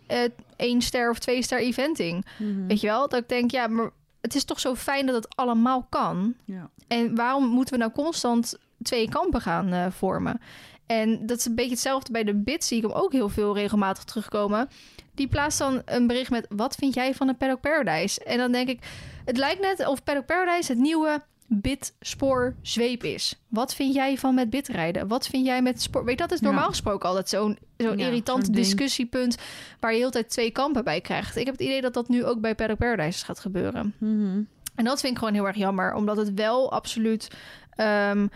eh, 0.06 0.24
één 0.56 0.82
ster 0.82 1.10
of 1.10 1.18
twee 1.18 1.42
ster 1.42 1.58
eventing. 1.60 2.26
Mhm. 2.36 2.66
Weet 2.66 2.80
je 2.80 2.86
wel? 2.86 3.08
Dat 3.08 3.20
ik 3.20 3.28
denk, 3.28 3.50
ja, 3.50 3.66
maar 3.66 3.90
het 4.20 4.34
is 4.34 4.44
toch 4.44 4.60
zo 4.60 4.74
fijn 4.74 5.06
dat 5.06 5.14
het 5.14 5.36
allemaal 5.36 5.86
kan. 5.88 6.34
ja. 6.44 6.70
En 6.88 7.14
waarom 7.14 7.46
moeten 7.46 7.74
we 7.74 7.80
nou 7.80 7.92
constant 7.92 8.58
twee 8.88 9.08
kampen 9.08 9.40
gaan 9.40 9.72
eh, 9.72 9.86
vormen? 9.90 10.40
En 10.86 11.26
dat 11.26 11.38
is 11.38 11.44
een 11.44 11.54
beetje 11.54 11.70
hetzelfde 11.70 12.12
bij 12.12 12.24
de 12.24 12.34
bit, 12.34 12.64
zie 12.64 12.76
ik 12.76 12.82
hem 12.82 12.92
ook 12.92 13.12
heel 13.12 13.28
veel 13.28 13.54
regelmatig 13.54 14.04
terugkomen. 14.04 14.68
Die 15.14 15.28
plaatst 15.28 15.58
dan 15.58 15.82
een 15.84 16.06
bericht 16.06 16.30
met: 16.30 16.46
Wat 16.48 16.74
vind 16.74 16.94
jij 16.94 17.14
van 17.14 17.28
een 17.28 17.36
Paddock 17.36 17.60
Paradise? 17.60 18.24
En 18.24 18.38
dan 18.38 18.52
denk 18.52 18.68
ik: 18.68 18.78
Het 19.24 19.36
lijkt 19.36 19.60
net 19.60 19.86
of 19.86 20.04
Paddock 20.04 20.26
Paradise 20.26 20.72
het 20.72 20.80
nieuwe 20.80 21.22
bit, 21.46 21.94
spoor, 22.00 22.54
zweep 22.62 23.04
is. 23.04 23.40
Wat 23.48 23.74
vind 23.74 23.94
jij 23.94 24.18
van 24.18 24.34
met 24.34 24.50
bitrijden? 24.50 25.08
Wat 25.08 25.26
vind 25.26 25.46
jij 25.46 25.62
met 25.62 25.82
sport? 25.82 26.04
Weet 26.04 26.18
dat 26.18 26.32
is 26.32 26.40
Ja. 26.40 26.46
normaal 26.46 26.68
gesproken 26.68 27.08
altijd 27.08 27.28
zo'n 27.28 27.58
zo'n 27.76 27.98
Ja, 27.98 28.06
irritant 28.06 28.54
discussiepunt 28.54 29.36
waar 29.80 29.92
je 29.92 29.98
heel 29.98 30.10
tijd 30.10 30.30
twee 30.30 30.50
kampen 30.50 30.84
bij 30.84 31.00
krijgt. 31.00 31.36
Ik 31.36 31.44
heb 31.44 31.54
het 31.54 31.64
idee 31.66 31.80
dat 31.80 31.94
dat 31.94 32.08
nu 32.08 32.24
ook 32.24 32.40
bij 32.40 32.54
Paddock 32.54 32.78
Paradise 32.78 33.24
gaat 33.24 33.40
gebeuren. 33.40 33.94
Mhm. 33.98 34.42
En 34.74 34.84
dat 34.84 35.00
vind 35.00 35.12
ik 35.12 35.18
gewoon 35.18 35.34
heel 35.34 35.46
erg 35.46 35.56
jammer, 35.56 35.94
omdat 35.94 36.16
het 36.16 36.34
wel 36.34 36.72
absoluut 36.72 37.28
ehm, 37.70 38.26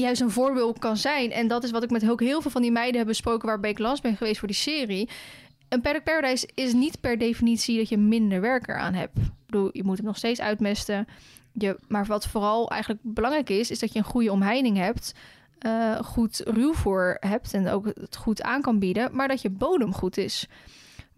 juist 0.00 0.20
een 0.20 0.30
voorbeeld 0.30 0.78
kan 0.78 0.96
zijn. 0.96 1.32
En 1.32 1.48
dat 1.48 1.64
is 1.64 1.70
wat 1.70 1.82
ik 1.82 1.90
met 1.90 2.10
ook 2.10 2.20
heel 2.20 2.42
veel 2.42 2.50
van 2.50 2.62
die 2.62 2.72
meiden 2.72 2.98
heb 2.98 3.06
besproken 3.06 3.48
waarbij 3.48 3.70
ik 3.70 3.78
last 3.78 4.02
ben 4.02 4.16
geweest 4.16 4.38
voor 4.38 4.48
die 4.48 4.56
serie. 4.56 5.08
Een 5.68 5.80
Paddock 5.80 6.04
Paradise 6.04 6.48
is 6.54 6.72
niet 6.72 7.00
per 7.00 7.18
definitie 7.18 7.76
dat 7.78 7.88
je 7.88 7.96
minder 7.98 8.40
werk 8.40 8.68
eraan 8.68 8.94
hebt. 8.94 9.18
Ik 9.18 9.32
bedoel, 9.46 9.68
je 9.72 9.84
moet 9.84 9.96
hem 9.96 10.06
nog 10.06 10.16
steeds 10.16 10.40
uitmesten. 10.40 11.06
Je, 11.52 11.78
maar 11.88 12.06
wat 12.06 12.26
vooral 12.26 12.70
eigenlijk 12.70 13.02
belangrijk 13.04 13.50
is, 13.50 13.70
is 13.70 13.78
dat 13.78 13.92
je 13.92 13.98
een 13.98 14.04
goede 14.04 14.32
omheining 14.32 14.76
hebt. 14.76 15.14
eh, 15.58 15.98
goed 16.02 16.42
ruwvoer 16.44 17.16
hebt 17.20 17.54
en 17.54 17.68
ook 17.68 17.86
het 17.86 18.16
goed 18.16 18.42
aan 18.42 18.60
kan 18.62 18.78
bieden, 18.78 19.08
maar 19.12 19.28
dat 19.28 19.42
je 19.42 19.50
bodem 19.50 19.92
goed 19.92 20.16
is. 20.16 20.48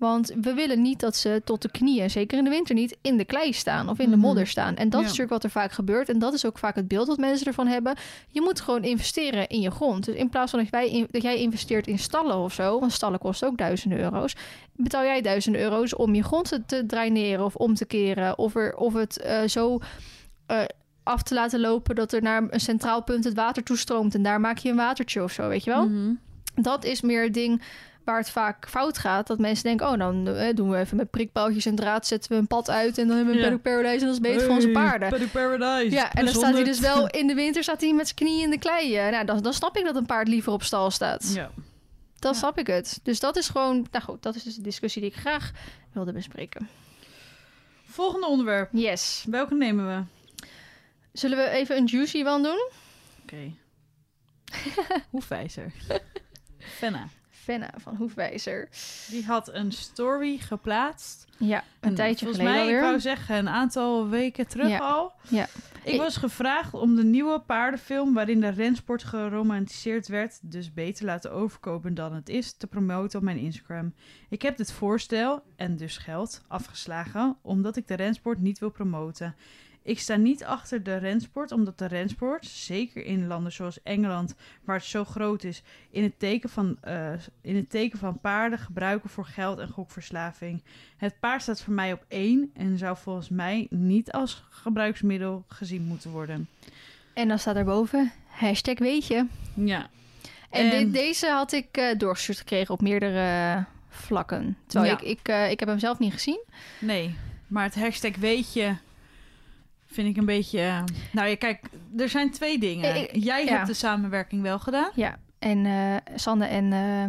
Want 0.02 0.32
we 0.40 0.54
willen 0.54 0.82
niet 0.82 1.00
dat 1.00 1.16
ze 1.16 1.42
tot 1.44 1.62
de 1.62 1.70
knieën, 1.70 2.10
zeker 2.10 2.38
in 2.38 2.44
de 2.44 2.50
winter 2.50 2.74
niet, 2.74 2.96
in 3.02 3.16
de 3.16 3.24
klei 3.24 3.52
staan 3.52 3.88
of 3.88 3.98
in 3.98 4.10
de 4.10 4.16
Mhm. 4.16 4.26
modder 4.26 4.46
staan. 4.46 4.76
En 4.76 4.84
dat 4.88 4.92
Ja. 4.92 4.98
is 4.98 5.02
natuurlijk 5.04 5.30
wat 5.30 5.44
er 5.44 5.50
vaak 5.50 5.72
gebeurt. 5.72 6.08
En 6.08 6.18
dat 6.18 6.32
is 6.34 6.46
ook 6.46 6.58
vaak 6.58 6.74
het 6.74 6.88
beeld 6.88 7.06
dat 7.06 7.18
mensen 7.18 7.46
ervan 7.46 7.66
hebben. 7.66 7.94
Je 8.28 8.40
moet 8.40 8.60
gewoon 8.60 8.82
investeren 8.84 9.48
in 9.48 9.60
je 9.60 9.70
grond. 9.70 10.04
Dus 10.04 10.14
in 10.14 10.28
plaats 10.28 10.50
van 10.50 10.60
dat, 10.60 10.70
wij 10.70 10.90
in- 10.90 11.06
dat 11.10 11.22
jij 11.22 11.38
investeert 11.38 11.86
in 11.86 11.98
stallen 11.98 12.36
of 12.36 12.52
zo, 12.52 12.80
want 12.80 12.92
stallen 12.92 13.18
kosten 13.18 13.48
ook 13.48 13.56
duizenden 13.58 13.98
euro's, 13.98 14.34
betaal 14.76 15.02
jij 15.04 15.20
duizenden 15.20 15.60
euro's 15.60 15.96
om 15.96 16.14
je 16.14 16.22
grond 16.22 16.58
te, 16.66 16.86
draineren 16.86 17.44
of 17.44 17.54
om 17.56 17.74
te 17.74 17.84
keren. 17.84 18.38
Of, 18.38 18.54
er, 18.54 18.76
of 18.76 18.94
het 18.94 19.18
eh, 19.20 19.42
zo 19.48 19.78
eh, 20.46 20.60
af 21.02 21.22
te 21.22 21.34
laten 21.34 21.60
lopen 21.60 21.94
dat 21.94 22.12
er 22.12 22.22
naar 22.22 22.42
een 22.50 22.60
centraal 22.60 23.02
punt 23.02 23.24
het 23.24 23.34
water 23.34 23.62
toestroomt. 23.62 24.14
En 24.14 24.22
daar 24.22 24.40
maak 24.40 24.58
je 24.58 24.70
een 24.70 24.76
watertje 24.76 25.22
of 25.22 25.32
zo, 25.32 25.48
weet 25.48 25.64
je 25.64 25.70
wel? 25.70 25.88
Mhm. 25.88 26.12
Dat 26.54 26.84
is 26.84 27.00
meer 27.00 27.22
het 27.22 27.34
ding 27.34 27.62
waar 28.04 28.18
het 28.18 28.30
vaak 28.30 28.68
fout 28.68 28.98
gaat. 28.98 29.26
Dat 29.26 29.38
mensen 29.38 29.64
denken, 29.64 29.88
oh, 29.88 29.98
dan 29.98 30.28
eh, 30.28 30.54
doen 30.54 30.70
we 30.70 30.76
even 30.78 30.96
met 30.96 31.10
prikpaaltjes 31.10 31.66
en 31.66 31.74
draad... 31.74 32.06
zetten 32.06 32.30
we 32.32 32.36
een 32.38 32.46
pad 32.46 32.70
uit 32.70 32.98
en 32.98 33.06
dan 33.06 33.16
hebben 33.16 33.34
we 33.34 33.40
een 33.40 33.46
Ja. 33.46 33.56
Paddock 33.56 33.72
Paradise... 33.72 34.00
en 34.00 34.06
dat 34.06 34.14
is 34.14 34.20
beter 34.20 34.40
voor 34.40 34.54
onze 34.54 34.66
Hey, 34.66 34.74
paarden. 34.74 35.08
Paddock 35.08 35.30
Paradise. 35.32 35.96
Ja, 35.96 36.12
en 36.12 36.24
dan 36.24 36.34
staat 36.34 36.52
hij 36.54 36.64
dus 36.64 36.78
100. 36.80 36.94
wel 36.94 37.06
in 37.20 37.26
de 37.26 37.34
winter 37.34 37.62
staat 37.62 37.80
hij 37.80 37.92
met 37.94 38.04
zijn 38.06 38.18
knieën 38.18 38.42
in 38.42 38.50
de 38.50 38.58
klei. 38.58 39.10
Nou, 39.10 39.24
dan, 39.24 39.42
dan 39.42 39.52
snap 39.52 39.76
ik 39.76 39.84
dat 39.84 39.96
een 39.96 40.06
paard 40.06 40.28
liever 40.28 40.52
op 40.52 40.62
stal 40.62 40.90
staat. 40.90 41.32
Ja. 41.34 41.50
Dan 42.18 42.32
Ja. 42.32 42.38
snap 42.38 42.58
ik 42.58 42.66
het. 42.66 43.00
Dus 43.02 43.20
dat 43.20 43.36
is 43.36 43.48
gewoon, 43.48 43.86
nou 43.90 44.04
goed, 44.04 44.22
dat 44.22 44.34
is 44.34 44.42
dus 44.42 44.54
de 44.54 44.62
discussie 44.62 45.02
die 45.02 45.10
ik 45.10 45.16
graag 45.16 45.50
wilde 45.92 46.12
bespreken. 46.12 46.68
Volgende 47.84 48.26
onderwerp. 48.26 48.68
Yes. 48.72 49.24
Welke 49.28 49.54
nemen 49.54 49.86
we? 49.86 50.02
Zullen 51.12 51.38
we 51.38 51.48
even 51.48 51.76
een 51.76 51.84
juicy 51.86 52.24
one 52.24 52.42
doen? 52.42 52.68
Oké. 53.22 53.52
Hoefijzer. 55.10 55.72
Fenna. 56.78 57.08
Fenna 57.42 57.70
van 57.76 57.96
Hoefwijzer. 57.96 58.68
Die 59.10 59.24
had 59.24 59.54
een 59.54 59.72
story 59.72 60.38
geplaatst. 60.38 61.24
Ja, 61.38 61.58
een 61.58 61.88
En 61.88 61.94
tijdje 61.94 62.24
volgens 62.26 62.44
geleden 62.46 62.64
mij, 62.66 62.74
ik 62.74 62.80
wou 62.80 63.00
zeggen, 63.00 63.36
een 63.36 63.48
aantal 63.48 64.08
weken 64.08 64.46
terug 64.48 64.68
Ja. 64.68 64.78
al. 64.78 65.12
Ja. 65.28 65.46
Ik 65.84 65.92
Ik- 65.92 66.00
was 66.00 66.16
gevraagd 66.16 66.74
om 66.74 66.94
de 66.96 67.04
nieuwe 67.04 67.40
paardenfilm 67.40 68.14
waarin 68.14 68.40
de 68.40 68.48
rensport 68.48 69.04
geromantiseerd 69.04 70.08
werd, 70.08 70.38
dus 70.42 70.72
beter 70.72 71.04
laten 71.04 71.32
overkopen 71.32 71.94
dan 71.94 72.14
het 72.14 72.28
is, 72.28 72.52
te 72.56 72.66
promoten 72.66 73.18
op 73.18 73.24
mijn 73.24 73.38
Instagram. 73.38 73.94
Ik 74.28 74.42
heb 74.42 74.56
dit 74.56 74.72
voorstel, 74.72 75.42
en 75.56 75.76
dus 75.76 75.96
geld, 75.98 76.42
afgeslagen, 76.48 77.36
omdat 77.42 77.76
ik 77.76 77.88
de 77.88 77.94
rensport 77.94 78.40
niet 78.40 78.58
wil 78.58 78.70
promoten. 78.70 79.34
Ik 79.84 79.98
sta 80.00 80.16
niet 80.16 80.44
achter 80.44 80.82
de 80.82 80.96
rensport, 80.96 81.52
omdat 81.52 81.78
de 81.78 81.86
rensport, 81.86 82.46
zeker 82.46 83.04
in 83.04 83.26
landen 83.26 83.52
zoals 83.52 83.82
Engeland, 83.82 84.34
waar 84.64 84.76
het 84.76 84.84
zo 84.84 85.04
groot 85.04 85.44
is, 85.44 85.62
in 85.90 86.02
het 86.02 86.18
teken 86.18 86.48
van, 86.50 86.76
eh, 86.80 87.12
in 87.40 87.56
het 87.56 87.70
teken 87.70 87.98
van 87.98 88.20
paarden 88.20 88.58
gebruiken 88.58 89.10
voor 89.10 89.24
geld 89.24 89.58
en 89.58 89.68
gokverslaving. 89.68 90.62
Het 90.96 91.20
paard 91.20 91.42
staat 91.42 91.62
voor 91.62 91.74
mij 91.74 91.92
op 91.92 92.04
één 92.08 92.50
en 92.54 92.78
zou 92.78 92.96
volgens 92.96 93.28
mij 93.28 93.66
niet 93.70 94.12
als 94.12 94.44
gebruiksmiddel 94.50 95.44
gezien 95.48 95.82
moeten 95.82 96.10
worden. 96.10 96.48
En 97.14 97.28
dan 97.28 97.38
staat 97.38 97.56
erboven, 97.56 98.12
hashtag 98.26 98.78
weet 98.78 99.06
je. 99.06 99.26
Ja. 99.54 99.90
En, 100.50 100.90
deze 100.90 101.26
had 101.26 101.52
ik 101.52 101.66
eh 101.76 101.98
doorgestuurd 101.98 102.38
gekregen 102.38 102.74
op 102.74 102.80
meerdere 102.80 103.64
vlakken. 103.88 104.56
Terwijl 104.66 104.92
Ja. 104.92 105.00
ik, 105.00 105.18
ik, 105.18 105.28
eh, 105.28 105.50
ik 105.50 105.60
heb 105.60 105.68
hem 105.68 105.78
zelf 105.78 105.98
niet 105.98 106.12
gezien. 106.12 106.40
Nee, 106.80 107.14
maar 107.46 107.64
het 107.64 107.74
hashtag 107.74 108.16
weet 108.16 108.52
je 108.52 108.74
vind 109.92 110.08
ik 110.08 110.16
een 110.16 110.24
beetje... 110.24 110.58
eh, 110.60 110.82
Nou 111.12 111.28
ja, 111.28 111.36
kijk, 111.36 111.60
er 111.96 112.08
zijn 112.08 112.30
twee 112.30 112.58
dingen. 112.58 112.96
Ik- 112.96 113.22
Jij 113.24 113.44
ja. 113.44 113.50
hebt 113.54 113.66
de 113.66 113.74
samenwerking 113.74 114.42
wel 114.42 114.58
gedaan. 114.58 114.90
Ja, 114.94 115.18
en 115.38 115.66
eh 115.66 115.96
Sanne 116.16 116.44
en 116.46 116.72
eh 116.72 117.04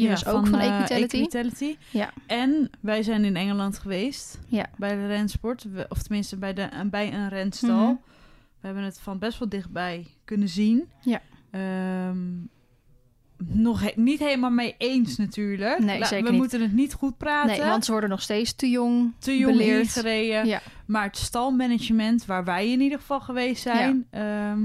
Iris 0.00 0.20
Ja, 0.20 0.30
ook 0.30 0.46
van, 0.46 0.58
Equitality. 0.58 1.16
Equitality. 1.16 1.76
Ja. 1.90 2.10
En 2.26 2.70
wij 2.80 3.02
zijn 3.02 3.24
in 3.24 3.36
Engeland 3.36 3.78
geweest. 3.78 4.38
Ja. 4.46 4.66
Bij 4.76 4.94
de 4.94 5.06
rensport. 5.06 5.66
Of 5.88 6.02
tenminste 6.02 6.36
bij, 6.36 6.52
de, 6.54 6.68
bij 6.90 7.12
een 7.14 7.28
renstal. 7.28 7.84
Mhm. 7.86 7.94
We 8.60 8.66
hebben 8.68 8.84
het 8.84 9.00
van 9.00 9.18
best 9.18 9.38
wel 9.38 9.48
dichtbij 9.48 10.06
kunnen 10.24 10.48
zien. 10.48 10.88
Ja. 11.00 11.20
Ehm, 11.50 12.18
nog 13.48 13.80
he- 13.80 13.92
niet 13.94 14.18
helemaal 14.18 14.50
mee 14.50 14.74
eens 14.78 15.16
natuurlijk. 15.16 15.78
Nee, 15.78 16.04
zeker 16.04 16.24
we 16.24 16.30
niet. 16.30 16.40
moeten 16.40 16.60
het 16.60 16.72
niet 16.72 16.92
goed 16.94 17.16
praten. 17.18 17.58
Nee, 17.58 17.68
want 17.68 17.84
ze 17.84 17.90
worden 17.90 18.10
nog 18.10 18.22
steeds 18.22 18.52
te 18.54 18.68
jong. 18.70 19.12
te 19.18 19.38
jong 19.38 19.56
beleerd. 19.56 19.82
ingereden. 19.82 20.46
Ja. 20.46 20.60
Maar 20.86 21.04
het 21.04 21.16
stalmanagement, 21.16 22.26
waar 22.26 22.44
wij 22.44 22.70
in 22.70 22.80
ieder 22.80 22.98
geval 22.98 23.20
geweest 23.20 23.62
zijn... 23.62 24.06
ehm, 24.10 24.58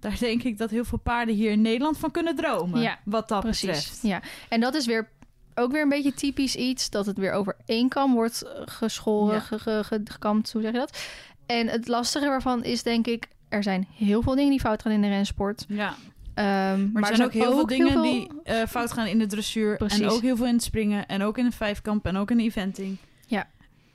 daar 0.00 0.16
denk 0.18 0.42
ik 0.42 0.58
dat 0.58 0.70
heel 0.70 0.84
veel 0.84 0.98
paarden 0.98 1.34
hier 1.34 1.50
in 1.50 1.60
Nederland 1.60 1.98
van 1.98 2.10
kunnen 2.10 2.36
dromen. 2.36 2.80
Ja, 2.80 2.98
wat 3.04 3.28
dat 3.28 3.40
Precies. 3.40 3.66
betreft. 3.66 3.98
Ja. 4.02 4.20
En 4.48 4.60
dat 4.60 4.74
is 4.74 4.86
weer 4.86 5.08
ook 5.54 5.72
weer 5.72 5.82
een 5.82 5.88
beetje 5.88 6.14
typisch 6.14 6.56
iets 6.56 6.90
dat 6.90 7.06
het 7.06 7.18
weer 7.18 7.32
over 7.32 7.56
één 7.66 7.88
kam 7.88 8.14
wordt 8.14 8.42
eh, 8.42 8.50
geschoren, 8.64 9.34
Ja. 9.34 9.40
ge- 9.40 9.58
ge- 9.58 9.84
ge- 9.84 10.00
gekamd, 10.04 10.52
hoe 10.52 10.62
zeg 10.62 10.72
je 10.72 10.78
dat? 10.78 10.98
En 11.46 11.68
het 11.68 11.88
lastige 11.88 12.26
waarvan 12.26 12.64
is 12.64 12.82
denk 12.82 13.06
ik, 13.06 13.28
er 13.48 13.62
zijn 13.62 13.86
heel 13.96 14.22
veel 14.22 14.34
dingen 14.34 14.50
die 14.50 14.60
fout 14.60 14.82
gaan 14.82 14.92
in 14.92 15.00
de 15.02 15.08
rensport. 15.08 15.64
Ja. 15.68 15.94
Ehm, 16.34 16.92
Maar, 16.92 17.02
er 17.10 17.16
zijn 17.16 17.28
ook 17.28 17.32
heel 17.32 17.52
veel 17.52 17.66
dingen 17.66 17.88
heel 17.88 18.02
die 18.02 18.28
eh, 18.44 18.66
fout 18.68 18.92
gaan 18.92 19.06
in 19.06 19.18
de 19.18 19.26
dressuur. 19.26 19.76
Precies. 19.76 20.00
En 20.00 20.08
ook 20.08 20.22
heel 20.22 20.36
veel 20.36 20.46
in 20.46 20.54
het 20.54 20.62
springen. 20.62 21.06
En 21.06 21.22
ook 21.22 21.38
in 21.38 21.44
de 21.44 21.50
vijfkamp. 21.52 22.06
En 22.06 22.16
ook 22.16 22.30
in 22.30 22.36
de 22.36 22.42
eventing. 22.42 22.96
Ja. 23.26 23.48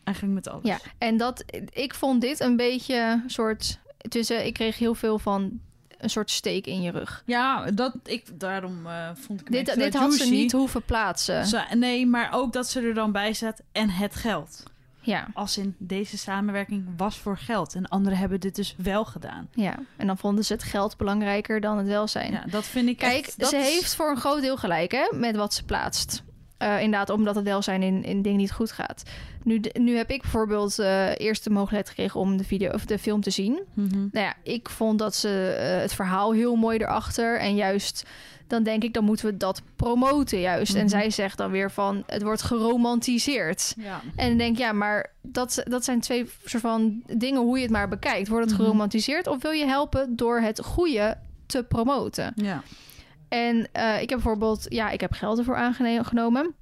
Eigenlijk 0.04 0.36
met 0.36 0.50
alles. 0.50 0.64
Ja, 0.66 0.78
en 0.98 1.18
dat, 1.18 1.44
ik 1.70 1.94
vond 1.94 2.22
dit 2.22 2.40
een 2.40 2.56
beetje 2.56 3.24
soort, 3.28 3.80
tussen, 4.10 4.46
ik 4.46 4.54
kreeg 4.54 4.78
heel 4.78 4.94
veel 4.96 5.20
van 5.20 5.60
een 5.98 6.10
soort 6.10 6.32
steek 6.32 6.68
in 6.68 6.82
je 6.82 6.92
rug. 6.92 7.24
Ja, 7.26 7.72
dat, 7.72 7.96
ik, 8.04 8.40
daarom 8.40 8.86
eh, 8.86 9.10
vond 9.16 9.42
ik 9.42 9.48
hem 9.48 9.64
Dit, 9.64 9.76
dit 9.76 9.94
had 9.96 10.14
ze 10.14 10.30
niet 10.30 10.52
hoeven 10.52 10.82
plaatsen. 10.82 11.46
Ze- 11.46 11.66
nee, 11.76 12.06
maar 12.06 12.30
ook 12.34 12.54
dat 12.54 12.70
ze 12.70 12.82
er 12.82 12.94
dan 12.94 13.12
bij 13.12 13.34
zat. 13.34 13.62
En 13.72 13.90
het 13.90 14.16
geld. 14.16 14.64
Ja, 15.08 15.28
Als 15.34 15.58
in 15.58 15.76
deze 15.78 16.18
samenwerking 16.18 16.86
was 16.98 17.18
voor 17.18 17.38
geld. 17.38 17.76
En 17.76 17.88
anderen 17.88 18.18
hebben 18.20 18.40
dit 18.40 18.56
dus 18.56 18.76
wel 18.78 19.06
gedaan. 19.06 19.48
ja, 19.54 19.76
en 19.98 20.08
dan 20.08 20.18
vonden 20.18 20.46
ze 20.46 20.54
het 20.54 20.64
geld 20.64 20.98
belangrijker 20.98 21.62
dan 21.62 21.78
het 21.78 21.88
welzijn. 21.88 22.32
Ja, 22.32 22.44
dat 22.50 22.66
vind 22.66 22.88
ik 22.90 22.98
Kijk, 22.98 23.26
echt- 23.26 23.40
dat 23.40 23.50
ze 23.50 23.58
is- 23.58 23.68
heeft 23.74 23.96
voor 23.96 24.10
een 24.10 24.18
groot 24.18 24.42
deel 24.42 24.58
gelijk 24.58 24.92
hè, 24.92 25.08
met 25.18 25.36
wat 25.36 25.54
ze 25.54 25.64
plaatst. 25.66 26.24
Eh, 26.58 26.82
inderdaad, 26.82 27.10
omdat 27.10 27.36
het 27.36 27.44
welzijn 27.44 27.84
in, 27.84 28.04
in 28.04 28.22
dingen 28.22 28.38
niet 28.38 28.52
goed 28.52 28.72
gaat. 28.72 29.04
Nu, 29.44 29.62
nu 29.74 29.96
heb 29.96 30.10
ik 30.10 30.22
bijvoorbeeld 30.22 30.80
eh, 30.80 31.10
eerst 31.20 31.44
de 31.44 31.50
mogelijkheid 31.50 31.90
gekregen 31.90 32.20
om 32.20 32.38
de, 32.38 32.44
video, 32.44 32.72
of 32.72 32.86
de 32.86 33.00
film 33.00 33.22
te 33.22 33.30
zien. 33.30 33.60
Mhm. 33.74 33.98
Nou 33.98 34.26
ja, 34.26 34.34
ik 34.44 34.70
vond 34.70 35.00
dat 35.00 35.16
ze 35.16 35.56
eh, 35.60 35.82
het 35.82 35.94
verhaal 35.94 36.32
heel 36.34 36.56
mooi 36.56 36.78
erachter. 36.78 37.40
En 37.40 37.56
juist, 37.56 38.04
dan 38.48 38.64
denk 38.64 38.84
ik, 38.84 38.94
dan 38.94 39.04
moeten 39.04 39.26
we 39.26 39.38
dat 39.38 39.62
promoten 39.76 40.40
juist. 40.40 40.74
En 40.74 40.80
Mhm. 40.80 40.90
zij 40.90 41.10
zegt 41.10 41.38
dan 41.38 41.52
weer 41.52 41.72
van, 41.72 42.04
het 42.06 42.22
wordt 42.24 42.42
geromantiseerd. 42.42 43.74
Ja. 43.78 44.02
En 44.16 44.28
dan 44.28 44.38
denk 44.38 44.52
ik, 44.54 44.58
ja, 44.58 44.72
maar 44.72 45.12
dat, 45.22 45.62
dat 45.64 45.84
zijn 45.84 46.00
twee 46.00 46.30
soort 46.46 46.64
van 46.64 47.04
dingen 47.18 47.42
hoe 47.42 47.56
je 47.58 47.64
het 47.64 47.72
maar 47.72 47.88
bekijkt. 47.90 48.28
Wordt 48.28 48.46
het 48.46 48.54
Mhm. 48.54 48.64
geromantiseerd 48.64 49.28
of 49.28 49.42
wil 49.42 49.52
je 49.52 49.66
helpen 49.66 50.16
door 50.16 50.40
het 50.40 50.62
goede 50.64 51.18
te 51.46 51.64
promoten? 51.64 52.32
Ja. 52.36 52.62
En 53.30 53.68
eh, 53.72 54.02
ik 54.02 54.10
heb 54.10 54.20
bijvoorbeeld, 54.20 54.66
ja, 54.70 54.90
ik 54.90 55.02
heb 55.02 55.12
geld 55.12 55.38
ervoor 55.38 55.56
aangenomen. 55.56 56.54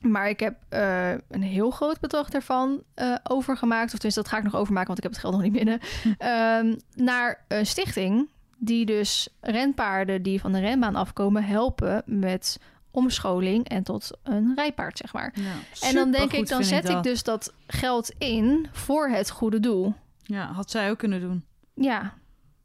Maar 0.00 0.28
ik 0.28 0.40
heb 0.40 0.54
eh, 0.68 1.10
een 1.30 1.42
heel 1.42 1.70
groot 1.70 2.00
bedrag 2.00 2.28
daarvan 2.30 2.82
eh, 2.94 3.14
overgemaakt. 3.22 3.84
Of 3.84 3.90
tenminste, 3.92 4.20
dat 4.20 4.30
ga 4.30 4.36
ik 4.38 4.42
nog 4.44 4.56
overmaken, 4.56 4.86
want 4.86 4.98
ik 4.98 5.04
heb 5.04 5.12
het 5.12 5.20
geld 5.20 5.32
nog 5.34 5.42
niet 5.42 5.52
binnen. 5.52 5.80
Ehm, 6.18 6.74
naar 6.94 7.44
een 7.48 7.66
stichting 7.66 8.28
die 8.56 8.86
dus 8.86 9.28
renpaarden 9.40 10.22
die 10.22 10.40
van 10.40 10.52
de 10.52 10.60
renbaan 10.60 10.94
afkomen... 10.94 11.44
helpen 11.44 12.02
met 12.06 12.58
omscholing 12.90 13.68
en 13.68 13.82
tot 13.82 14.10
een 14.22 14.52
rijpaard, 14.54 14.98
zeg 14.98 15.12
maar. 15.12 15.32
Ja, 15.34 15.86
en 15.88 15.94
dan 15.94 16.10
denk 16.10 16.32
ik, 16.32 16.48
dan 16.48 16.64
zet 16.64 16.88
ik 16.88 17.02
dus 17.02 17.22
dat 17.22 17.52
geld 17.66 18.12
in 18.18 18.66
voor 18.72 19.08
het 19.08 19.30
goede 19.30 19.60
doel. 19.60 19.94
Ja, 20.22 20.46
had 20.52 20.70
zij 20.70 20.90
ook 20.90 20.98
kunnen 20.98 21.20
doen. 21.20 21.44
Ja. 21.74 22.14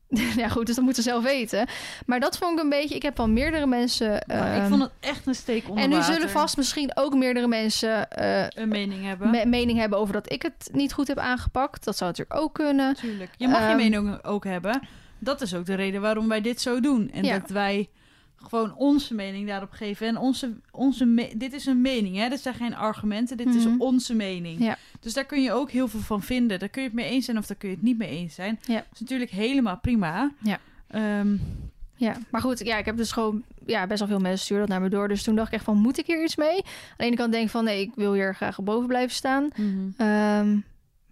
ja, 0.35 0.47
goed, 0.47 0.65
dus 0.65 0.75
dat 0.75 0.83
moeten 0.83 1.03
ze 1.03 1.09
zelf 1.09 1.23
weten. 1.23 1.67
Maar 2.05 2.19
dat 2.19 2.37
vond 2.37 2.57
ik 2.57 2.63
een 2.63 2.69
beetje... 2.69 2.95
Ik 2.95 3.01
heb 3.01 3.15
van 3.15 3.33
meerdere 3.33 3.65
mensen... 3.65 4.13
Ik 4.15 4.23
ehm, 4.27 4.67
vond 4.67 4.81
het 4.81 4.91
echt 4.99 5.27
een 5.27 5.35
steek 5.35 5.69
onder 5.69 5.83
en 5.83 5.89
nu 5.89 5.95
water. 5.95 6.13
zullen 6.13 6.29
vast 6.29 6.57
misschien 6.57 6.91
ook 6.93 7.13
meerdere 7.15 7.47
mensen 7.47 8.09
eh, 8.11 8.45
een 8.63 8.69
mening 8.69 9.03
hebben. 9.05 9.29
me- 9.29 9.45
mening 9.45 9.79
hebben 9.79 9.97
over 9.99 10.13
dat 10.13 10.31
ik 10.31 10.41
het 10.41 10.69
niet 10.73 10.93
goed 10.93 11.07
heb 11.07 11.17
aangepakt. 11.17 11.83
Dat 11.83 11.97
zou 11.97 12.09
natuurlijk 12.09 12.39
ook 12.39 12.53
kunnen. 12.53 12.85
Natuurlijk. 12.85 13.31
Je 13.37 13.47
mag 13.47 13.59
je 13.59 13.65
Ehm, 13.65 13.75
mening 13.77 14.23
ook 14.23 14.43
hebben. 14.43 14.81
Dat 15.19 15.41
is 15.41 15.53
ook 15.55 15.65
de 15.65 15.73
reden 15.73 16.01
waarom 16.01 16.27
wij 16.27 16.41
dit 16.41 16.61
zo 16.61 16.79
doen. 16.79 17.11
En 17.11 17.23
Ja. 17.23 17.39
dat 17.39 17.49
wij 17.49 17.89
gewoon 18.35 18.75
onze 18.75 19.13
mening 19.13 19.47
daarop 19.47 19.71
geven. 19.71 20.07
En 20.07 20.17
onze, 20.17 20.53
onze 20.71 21.05
me- 21.05 21.31
dit 21.35 21.53
is 21.53 21.65
een 21.65 21.81
mening, 21.81 22.15
hè? 22.17 22.29
Dit 22.29 22.39
zijn 22.39 22.55
geen 22.55 22.75
argumenten, 22.75 23.37
dit 23.37 23.55
is 23.55 23.65
Mhm. 23.65 23.81
onze 23.81 24.13
mening. 24.15 24.63
Ja. 24.63 24.77
Dus 24.99 25.13
daar 25.13 25.25
kun 25.25 25.41
je 25.41 25.51
ook 25.53 25.71
heel 25.71 25.87
veel 25.87 25.99
van 25.99 26.21
vinden. 26.21 26.59
Daar 26.59 26.69
kun 26.69 26.81
je 26.81 26.87
het 26.87 26.97
mee 26.97 27.09
eens 27.09 27.25
zijn 27.25 27.37
of 27.37 27.45
daar 27.45 27.57
kun 27.57 27.69
je 27.69 27.75
het 27.75 27.83
niet 27.83 27.97
mee 27.97 28.09
eens 28.09 28.35
zijn. 28.35 28.59
Ja. 28.61 28.75
Dat 28.75 28.85
is 28.93 28.99
natuurlijk 28.99 29.31
helemaal 29.31 29.77
prima. 29.77 30.31
Ja. 30.43 30.59
Ehm, 30.87 31.35
Ja, 31.95 32.17
maar 32.31 32.41
goed, 32.41 32.59
ja, 32.65 32.77
ik 32.77 32.85
heb 32.85 32.97
dus 32.97 33.11
gewoon 33.11 33.43
ja, 33.65 33.87
best 33.87 33.99
wel 33.99 34.07
veel 34.07 34.19
mensen 34.19 34.45
sturen 34.45 34.61
dat 34.61 34.71
naar 34.71 34.81
me 34.81 34.89
door. 34.89 35.07
Dus 35.07 35.23
toen 35.23 35.35
dacht 35.35 35.47
ik 35.47 35.53
echt 35.53 35.63
van, 35.63 35.77
moet 35.77 35.97
ik 35.97 36.05
hier 36.05 36.23
iets 36.23 36.35
mee? 36.35 36.55
Aan 36.55 36.63
de 36.97 37.03
ene 37.03 37.15
kant 37.15 37.31
denk 37.31 37.43
ik 37.45 37.49
van, 37.49 37.63
nee, 37.63 37.81
ik 37.81 37.91
wil 37.95 38.13
hier 38.13 38.35
graag 38.35 38.61
boven 38.63 38.87
blijven 38.87 39.15
staan. 39.15 39.49
Ehm, 39.97 40.57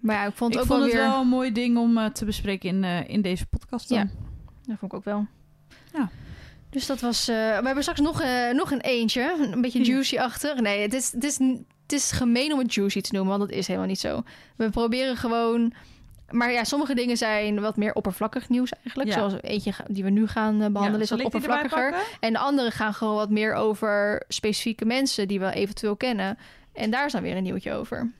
maar 0.07 0.15
ja, 0.15 0.25
ik 0.25 0.35
vond 0.35 0.53
het 0.53 0.63
ik 0.63 0.71
ook 0.71 0.77
vond 0.77 0.91
wel 0.91 0.99
het 0.99 1.05
weer... 1.05 1.11
wel 1.11 1.21
een 1.21 1.27
mooi 1.27 1.51
ding 1.51 1.77
om 1.77 1.97
eh, 1.97 2.05
te 2.05 2.25
bespreken 2.25 2.69
in, 2.69 2.83
eh, 2.83 3.09
in 3.09 3.21
deze 3.21 3.45
podcast. 3.45 3.89
Dan. 3.89 3.97
Ja. 3.97 4.03
Dat 4.65 4.77
vond 4.79 4.91
ik 4.91 4.97
ook 4.97 5.03
wel. 5.05 5.25
Ja. 5.93 6.09
Dus 6.69 6.85
dat 6.85 6.99
was... 6.99 7.27
eh, 7.27 7.35
we 7.35 7.65
hebben 7.65 7.81
straks 7.81 7.99
nog, 7.99 8.23
nog 8.53 8.71
een 8.71 8.81
eentje. 8.81 9.35
Een 9.51 9.61
beetje 9.61 9.79
Ja. 9.79 9.85
juicy-achtig. 9.85 10.59
Nee, 10.59 10.81
het 10.81 10.93
is, 10.93 11.11
het, 11.11 11.23
is, 11.23 11.37
het 11.83 11.93
is 11.93 12.11
gemeen 12.11 12.53
om 12.53 12.59
het 12.59 12.73
juicy 12.73 13.01
te 13.01 13.13
noemen, 13.13 13.37
want 13.37 13.49
dat 13.49 13.59
is 13.59 13.67
helemaal 13.67 13.87
niet 13.87 13.99
zo. 13.99 14.23
We 14.55 14.69
proberen 14.69 15.17
gewoon... 15.17 15.73
Maar 16.31 16.51
ja, 16.51 16.63
sommige 16.63 16.95
dingen 16.95 17.17
zijn 17.17 17.59
wat 17.61 17.77
meer 17.77 17.93
oppervlakkig 17.93 18.49
nieuws 18.49 18.71
eigenlijk. 18.83 19.09
Ja. 19.09 19.15
Zoals 19.15 19.33
eentje 19.41 19.73
die 19.87 20.03
we 20.03 20.09
nu 20.09 20.27
gaan 20.27 20.53
eh, 20.61 20.69
behandelen 20.69 20.97
Ja, 20.97 21.03
is 21.03 21.09
wat 21.09 21.23
oppervlakkiger. 21.23 21.95
En 22.19 22.33
de 22.33 22.39
andere 22.39 22.71
gaan 22.71 22.93
gewoon 22.93 23.15
wat 23.15 23.29
meer 23.29 23.53
over 23.53 24.23
specifieke 24.27 24.85
mensen 24.85 25.27
die 25.27 25.39
we 25.39 25.51
eventueel 25.53 25.95
kennen. 25.95 26.37
En 26.73 26.89
daar 26.91 27.05
is 27.05 27.11
dan 27.11 27.21
weer 27.21 27.37
een 27.37 27.43
nieuwtje 27.43 27.73
over. 27.73 28.11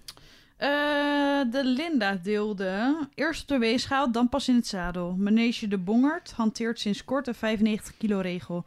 Eh, 0.57 1.51
de 1.51 1.61
Linda 1.63 2.15
deelde 2.15 2.97
eerst 3.13 3.41
op 3.41 3.47
de 3.47 3.57
weegschaal, 3.57 4.11
dan 4.11 4.29
pas 4.29 4.47
in 4.47 4.55
het 4.55 4.67
zadel. 4.67 5.15
Manege 5.15 5.67
de 5.67 5.77
Bongert 5.77 6.31
hanteert 6.31 6.79
sinds 6.79 7.03
kort 7.03 7.27
een 7.27 7.35
95 7.35 7.97
kilo 7.97 8.19
regel. 8.19 8.65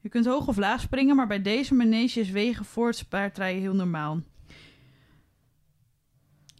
Je 0.00 0.08
kunt 0.08 0.26
hoog 0.26 0.46
of 0.46 0.56
laag 0.56 0.80
springen, 0.80 1.16
maar 1.16 1.26
bij 1.26 1.42
deze 1.42 1.74
manege 1.74 2.20
is 2.20 2.30
wegen 2.30 2.64
voor 2.64 2.88
het 2.88 3.08
paardrijden 3.08 3.62
heel 3.62 3.74
normaal. 3.74 4.20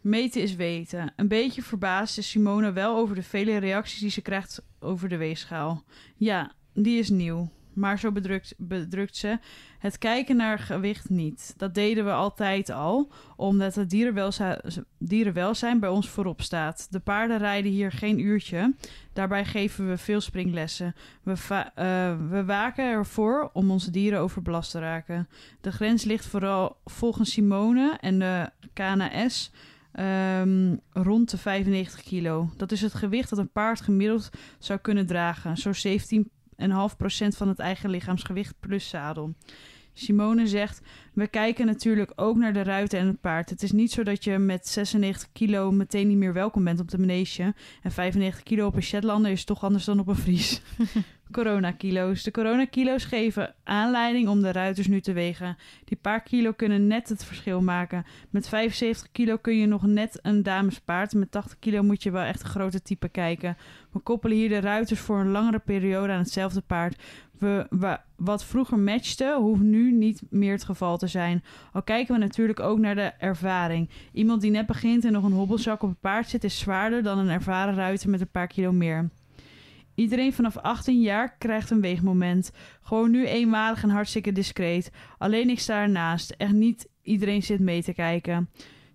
Meten 0.03 0.43
is 0.43 0.55
weten. 0.55 1.13
Een 1.17 1.29
beetje 1.29 1.63
verbaasd 1.63 2.19
is 2.19 2.31
Simone 2.31 2.73
wel 2.73 2.97
over 2.97 3.15
de 3.15 3.23
vele 3.23 3.57
reacties 3.57 4.01
die 4.01 4.11
ze 4.11 4.21
krijgt 4.21 4.63
over 4.81 5.09
de 5.09 5.17
weegschaal. 5.17 5.85
Ja, 6.17 6.53
die 6.75 6.99
is 6.99 7.09
nieuw. 7.09 7.51
Maar 7.79 7.99
zo 7.99 8.13
bedrukt, 8.13 8.55
bedrukt 8.57 9.17
ze 9.17 9.39
het 9.79 9.99
kijken 9.99 10.37
naar 10.37 10.59
gewicht 10.59 11.09
niet. 11.09 11.55
Dat 11.57 11.75
deden 11.75 12.05
we 12.05 12.13
altijd 12.13 12.71
al, 12.71 13.13
omdat 13.37 13.75
het 13.75 13.91
dierenwelzijn, 13.91 14.61
dierenwelzijn 14.99 15.81
bij 15.81 15.89
ons 15.89 16.09
voorop 16.09 16.43
staat. 16.43 16.87
De 16.91 17.01
paarden 17.01 17.39
rijden 17.39 17.71
hier 17.71 17.93
geen 17.93 18.21
uurtje. 18.21 18.75
Daarbij 19.13 19.45
geven 19.45 19.89
we 19.89 19.97
veel 19.97 20.21
springlessen. 20.21 20.95
We, 21.23 21.33
eh, 21.75 22.17
we 22.31 22.45
waken 22.45 22.85
ervoor 22.85 23.51
om 23.53 23.71
onze 23.71 23.91
dieren 23.91 24.21
overbelast 24.21 24.71
te 24.71 24.79
raken. 24.79 25.29
De 25.61 25.73
grens 25.73 26.05
ligt 26.05 26.27
vooral 26.27 26.77
volgens 26.85 27.33
Simone 27.33 27.97
en 28.01 28.19
de 28.19 28.51
KNS 28.73 29.51
ehm, 29.93 30.77
rond 30.93 31.31
de 31.31 31.39
95 31.39 32.03
kilo. 32.03 32.51
Dat 32.57 32.73
is 32.73 32.81
het 32.81 32.95
gewicht 32.95 33.31
dat 33.31 33.39
een 33.39 33.53
paard 33.53 33.81
gemiddeld 33.81 34.31
zou 34.59 34.79
kunnen 34.79 35.07
dragen. 35.07 35.57
Zo'n 35.57 35.75
17,5% 35.75 36.38
van 37.37 37.49
het 37.49 37.59
eigen 37.59 37.91
lichaamsgewicht 37.91 38.55
plus 38.61 38.89
zadel. 38.89 39.35
Simone 39.93 40.47
zegt: 40.47 40.81
We 41.19 41.29
kijken 41.29 41.67
natuurlijk 41.67 42.13
ook 42.17 42.37
naar 42.37 42.53
de 42.53 42.63
ruiten 42.63 42.99
en 42.99 43.07
het 43.07 43.21
paard. 43.21 43.51
Het 43.51 43.63
is 43.63 43.73
niet 43.73 43.93
zo 43.93 44.03
dat 44.03 44.25
je 44.25 44.39
met 44.39 44.69
96 44.69 45.29
kilo 45.33 45.71
meteen 45.71 46.09
niet 46.09 46.17
meer 46.17 46.33
welkom 46.33 46.65
bent 46.65 46.81
op 46.81 46.91
de 46.91 46.99
manege. 46.99 47.55
En 47.83 47.93
95 47.93 48.43
kilo 48.43 48.67
op 48.67 48.77
een 48.77 48.83
Shetlander 48.83 49.31
is 49.31 49.45
toch 49.45 49.65
anders 49.65 49.85
dan 49.85 49.99
op 50.01 50.09
een 50.09 50.17
Fries. 50.17 50.63
Coronakilo's. 51.33 52.23
De 52.23 52.31
coronakilo's 52.31 53.05
geven 53.05 53.55
aanleiding 53.65 54.29
om 54.29 54.41
de 54.43 54.53
ruiters 54.53 54.87
nu 54.87 55.01
te 55.01 55.13
wegen. 55.13 55.57
Die 55.85 55.99
paar 56.01 56.23
kilo 56.23 56.53
kunnen 56.53 56.87
net 56.87 57.09
het 57.09 57.25
verschil 57.25 57.61
maken. 57.61 58.05
Met 58.31 58.49
75 58.49 59.13
kilo 59.13 59.37
kun 59.37 59.57
je 59.57 59.67
nog 59.67 59.87
net 59.87 60.19
een 60.23 60.43
damespaard. 60.43 61.15
Met 61.15 61.31
80 61.31 61.59
kilo 61.59 61.83
moet 61.83 62.03
je 62.03 62.11
wel 62.11 62.23
echt 62.23 62.43
een 62.43 62.49
grote 62.49 62.83
type 62.83 63.09
kijken. 63.09 63.57
We 63.93 63.99
koppelen 63.99 64.37
hier 64.37 64.49
de 64.49 64.61
ruiters 64.61 65.01
voor 65.01 65.21
een 65.21 65.31
langere 65.31 65.59
periode 65.59 66.13
aan 66.13 66.19
hetzelfde 66.19 66.61
paard. 66.61 67.03
We, 67.39 67.67
wa- 67.71 68.05
wat 68.17 68.45
vroeger 68.45 68.79
matchte, 68.79 69.37
hoeft 69.41 69.61
nu 69.61 69.93
niet 69.93 70.23
meer 70.31 70.53
het 70.53 70.65
geval 70.65 70.99
te 70.99 71.07
zijn. 71.09 71.45
Al 71.73 71.83
kijken 71.83 72.15
we 72.15 72.21
natuurlijk 72.21 72.61
ook 72.61 72.79
naar 72.79 72.95
de 72.95 73.13
ervaring. 73.19 73.91
Iemand 74.13 74.41
die 74.41 74.51
net 74.51 74.67
begint 74.67 75.05
en 75.05 75.13
nog 75.13 75.25
een 75.25 75.33
hobbelzak 75.33 75.83
op 75.83 75.89
een 75.89 75.99
paard 76.01 76.29
zit, 76.29 76.45
is 76.45 76.59
zwaarder 76.59 77.03
dan 77.03 77.19
een 77.19 77.29
ervaren 77.29 77.75
ruiter 77.75 78.11
met 78.11 78.21
een 78.21 78.31
paar 78.31 78.47
kilo 78.47 78.73
meer. 78.73 79.11
Iedereen 79.95 80.33
vanaf 80.33 80.57
18 80.57 81.01
jaar 81.01 81.37
krijgt 81.39 81.71
een 81.71 81.81
weegmoment. 81.81 82.53
Gewoon 82.83 83.11
nu 83.11 83.27
eenmalig 83.27 83.83
en 83.83 83.91
hartstikke 83.91 84.33
discreet. 84.33 84.91
Alleen 85.19 85.49
ik 85.49 85.61
sta 85.61 85.83
ernaast. 85.83 86.31
Echt 86.31 86.53
niet 86.53 86.89
iedereen 87.03 87.43
zit 87.43 87.61
mee 87.61 87.83
te 87.83 87.93
kijken. 87.93 88.49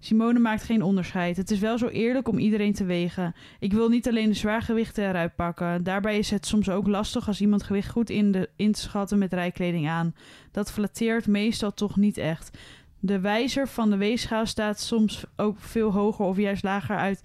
Simone 0.03 0.39
maakt 0.39 0.63
geen 0.63 0.81
onderscheid. 0.81 1.37
Het 1.37 1.51
is 1.51 1.59
wel 1.59 1.77
zo 1.77 1.87
eerlijk 1.87 2.27
om 2.27 2.37
iedereen 2.37 2.73
te 2.73 2.85
wegen. 2.85 3.35
Ik 3.59 3.73
wil 3.73 3.89
niet 3.89 4.07
alleen 4.07 4.29
de 4.29 4.35
zwaargewichten 4.35 5.09
eruit 5.09 5.35
pakken. 5.35 5.83
Daarbij 5.83 6.17
is 6.17 6.29
het 6.29 6.45
soms 6.45 6.69
ook 6.69 6.87
lastig 6.87 7.27
als 7.27 7.41
iemand 7.41 7.63
gewicht 7.63 7.89
goed 7.89 8.09
in, 8.09 8.31
de, 8.31 8.49
in 8.55 8.71
te 8.71 8.81
schatten 8.81 9.17
met 9.17 9.33
rijkleding 9.33 9.89
aan. 9.89 10.15
Dat 10.51 10.71
flatteert 10.71 11.27
meestal 11.27 11.73
toch 11.73 11.95
niet 11.95 12.17
echt. 12.17 12.57
De 12.99 13.19
wijzer 13.19 13.67
van 13.67 13.89
de 13.89 13.97
weegschaal 13.97 14.45
staat 14.45 14.79
soms 14.79 15.25
ook 15.35 15.59
veel 15.59 15.91
hoger 15.91 16.25
of 16.25 16.37
juist 16.37 16.63
lager 16.63 16.97
uit 16.97 17.23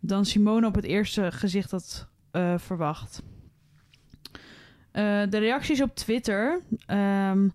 dan 0.00 0.24
Simone 0.24 0.66
op 0.66 0.74
het 0.74 0.84
eerste 0.84 1.32
gezicht 1.32 1.70
had 1.70 2.08
eh, 2.30 2.58
verwacht. 2.58 3.22
Eh, 4.90 5.22
de 5.28 5.38
reacties 5.38 5.82
op 5.82 5.94
Twitter. 5.94 6.60
ehm, 6.86 7.48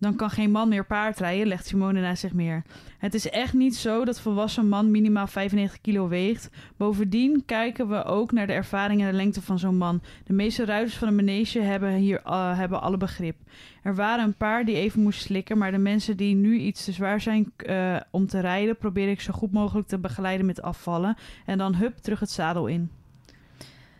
dan 0.00 0.16
kan 0.16 0.30
geen 0.30 0.50
man 0.50 0.68
meer 0.68 0.86
paard 0.86 1.18
rijden, 1.18 1.46
legt 1.46 1.66
Simone 1.66 2.00
naast 2.00 2.20
zich 2.20 2.32
meer. 2.32 2.62
Het 2.98 3.14
is 3.14 3.30
echt 3.30 3.52
niet 3.52 3.76
zo 3.76 4.04
dat 4.04 4.20
volwassen 4.20 4.68
man 4.68 4.90
minimaal 4.90 5.26
95 5.26 5.80
kilo 5.80 6.08
weegt. 6.08 6.50
Bovendien 6.76 7.42
kijken 7.46 7.88
we 7.88 8.04
ook 8.04 8.32
naar 8.32 8.46
de 8.46 8.52
ervaring 8.52 9.00
en 9.00 9.10
de 9.10 9.16
lengte 9.16 9.42
van 9.42 9.58
zo'n 9.58 9.76
man. 9.76 10.02
De 10.24 10.32
meeste 10.32 10.64
ruiters 10.64 10.96
van 10.96 11.08
de 11.08 11.14
manege 11.14 11.60
hebben 11.60 11.92
hier 11.92 12.20
eh, 12.24 12.58
hebben 12.58 12.82
alle 12.82 12.96
begrip. 12.96 13.36
Er 13.82 13.94
waren 13.94 14.24
een 14.24 14.36
paar 14.36 14.64
die 14.64 14.76
even 14.76 15.02
moesten 15.02 15.26
slikken, 15.26 15.58
maar 15.58 15.70
de 15.70 15.78
mensen 15.78 16.16
die 16.16 16.34
nu 16.34 16.58
iets 16.58 16.84
te 16.84 16.92
zwaar 16.92 17.20
zijn 17.20 17.52
eh, 17.56 17.96
om 18.10 18.26
te 18.26 18.40
rijden, 18.40 18.76
probeer 18.76 19.08
ik 19.08 19.20
zo 19.20 19.32
goed 19.32 19.52
mogelijk 19.52 19.88
te 19.88 19.98
begeleiden 19.98 20.46
met 20.46 20.62
afvallen. 20.62 21.16
En 21.46 21.58
dan 21.58 21.74
hup, 21.74 21.96
terug 21.96 22.20
het 22.20 22.30
zadel 22.30 22.66
in. 22.66 22.90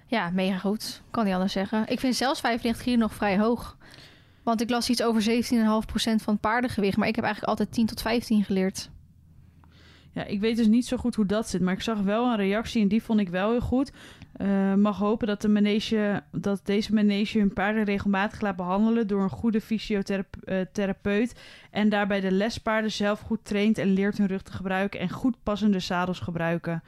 Ja, 0.06 0.30
mega 0.30 0.58
goed. 0.58 1.02
Kan 1.10 1.24
niet 1.24 1.34
anders 1.34 1.52
zeggen. 1.52 1.84
Ik 1.88 2.00
vind 2.00 2.16
zelfs 2.16 2.40
95 2.40 2.84
kilo 2.84 2.96
nog 2.96 3.14
vrij 3.14 3.38
hoog. 3.38 3.76
Want 4.50 4.62
ik 4.62 4.70
las 4.70 4.90
iets 4.90 5.02
over 5.02 5.22
17,5% 5.22 6.14
van 6.22 6.38
paardengewicht. 6.38 6.96
Maar 6.96 7.08
ik 7.08 7.14
heb 7.14 7.24
eigenlijk 7.24 7.52
altijd 7.52 7.72
10 7.74 7.86
tot 7.86 8.02
15 8.02 8.44
geleerd. 8.44 8.90
Ja, 10.12 10.24
ik 10.24 10.40
weet 10.40 10.56
dus 10.56 10.66
niet 10.66 10.86
zo 10.86 10.96
goed 10.96 11.14
hoe 11.14 11.26
dat 11.26 11.48
zit, 11.48 11.60
maar 11.60 11.74
ik 11.74 11.80
zag 11.80 12.00
wel 12.00 12.26
een 12.26 12.36
reactie 12.36 12.82
en 12.82 12.88
die 12.88 13.02
vond 13.02 13.20
ik 13.20 13.28
wel 13.28 13.50
heel 13.50 13.60
goed. 13.60 13.92
Eh, 14.32 14.74
mag 14.74 14.98
hopen 14.98 15.26
dat, 15.26 15.42
de 15.42 15.48
manege, 15.48 16.22
dat 16.32 16.60
deze 16.64 16.94
manege 16.94 17.38
hun 17.38 17.52
paarden 17.52 17.84
regelmatig 17.84 18.40
laat 18.40 18.56
behandelen 18.56 19.06
door 19.06 19.22
een 19.22 19.30
goede 19.30 19.60
fysiotherapeut. 19.60 21.40
En 21.70 21.88
daarbij 21.88 22.20
de 22.20 22.32
lespaarden 22.32 22.92
zelf 22.92 23.20
goed 23.20 23.44
traint 23.44 23.78
en 23.78 23.92
leert 23.92 24.18
hun 24.18 24.26
rug 24.26 24.42
te 24.42 24.52
gebruiken 24.52 25.00
en 25.00 25.10
goed 25.10 25.36
passende 25.42 25.80
zadels 25.80 26.20
gebruiken. 26.20 26.82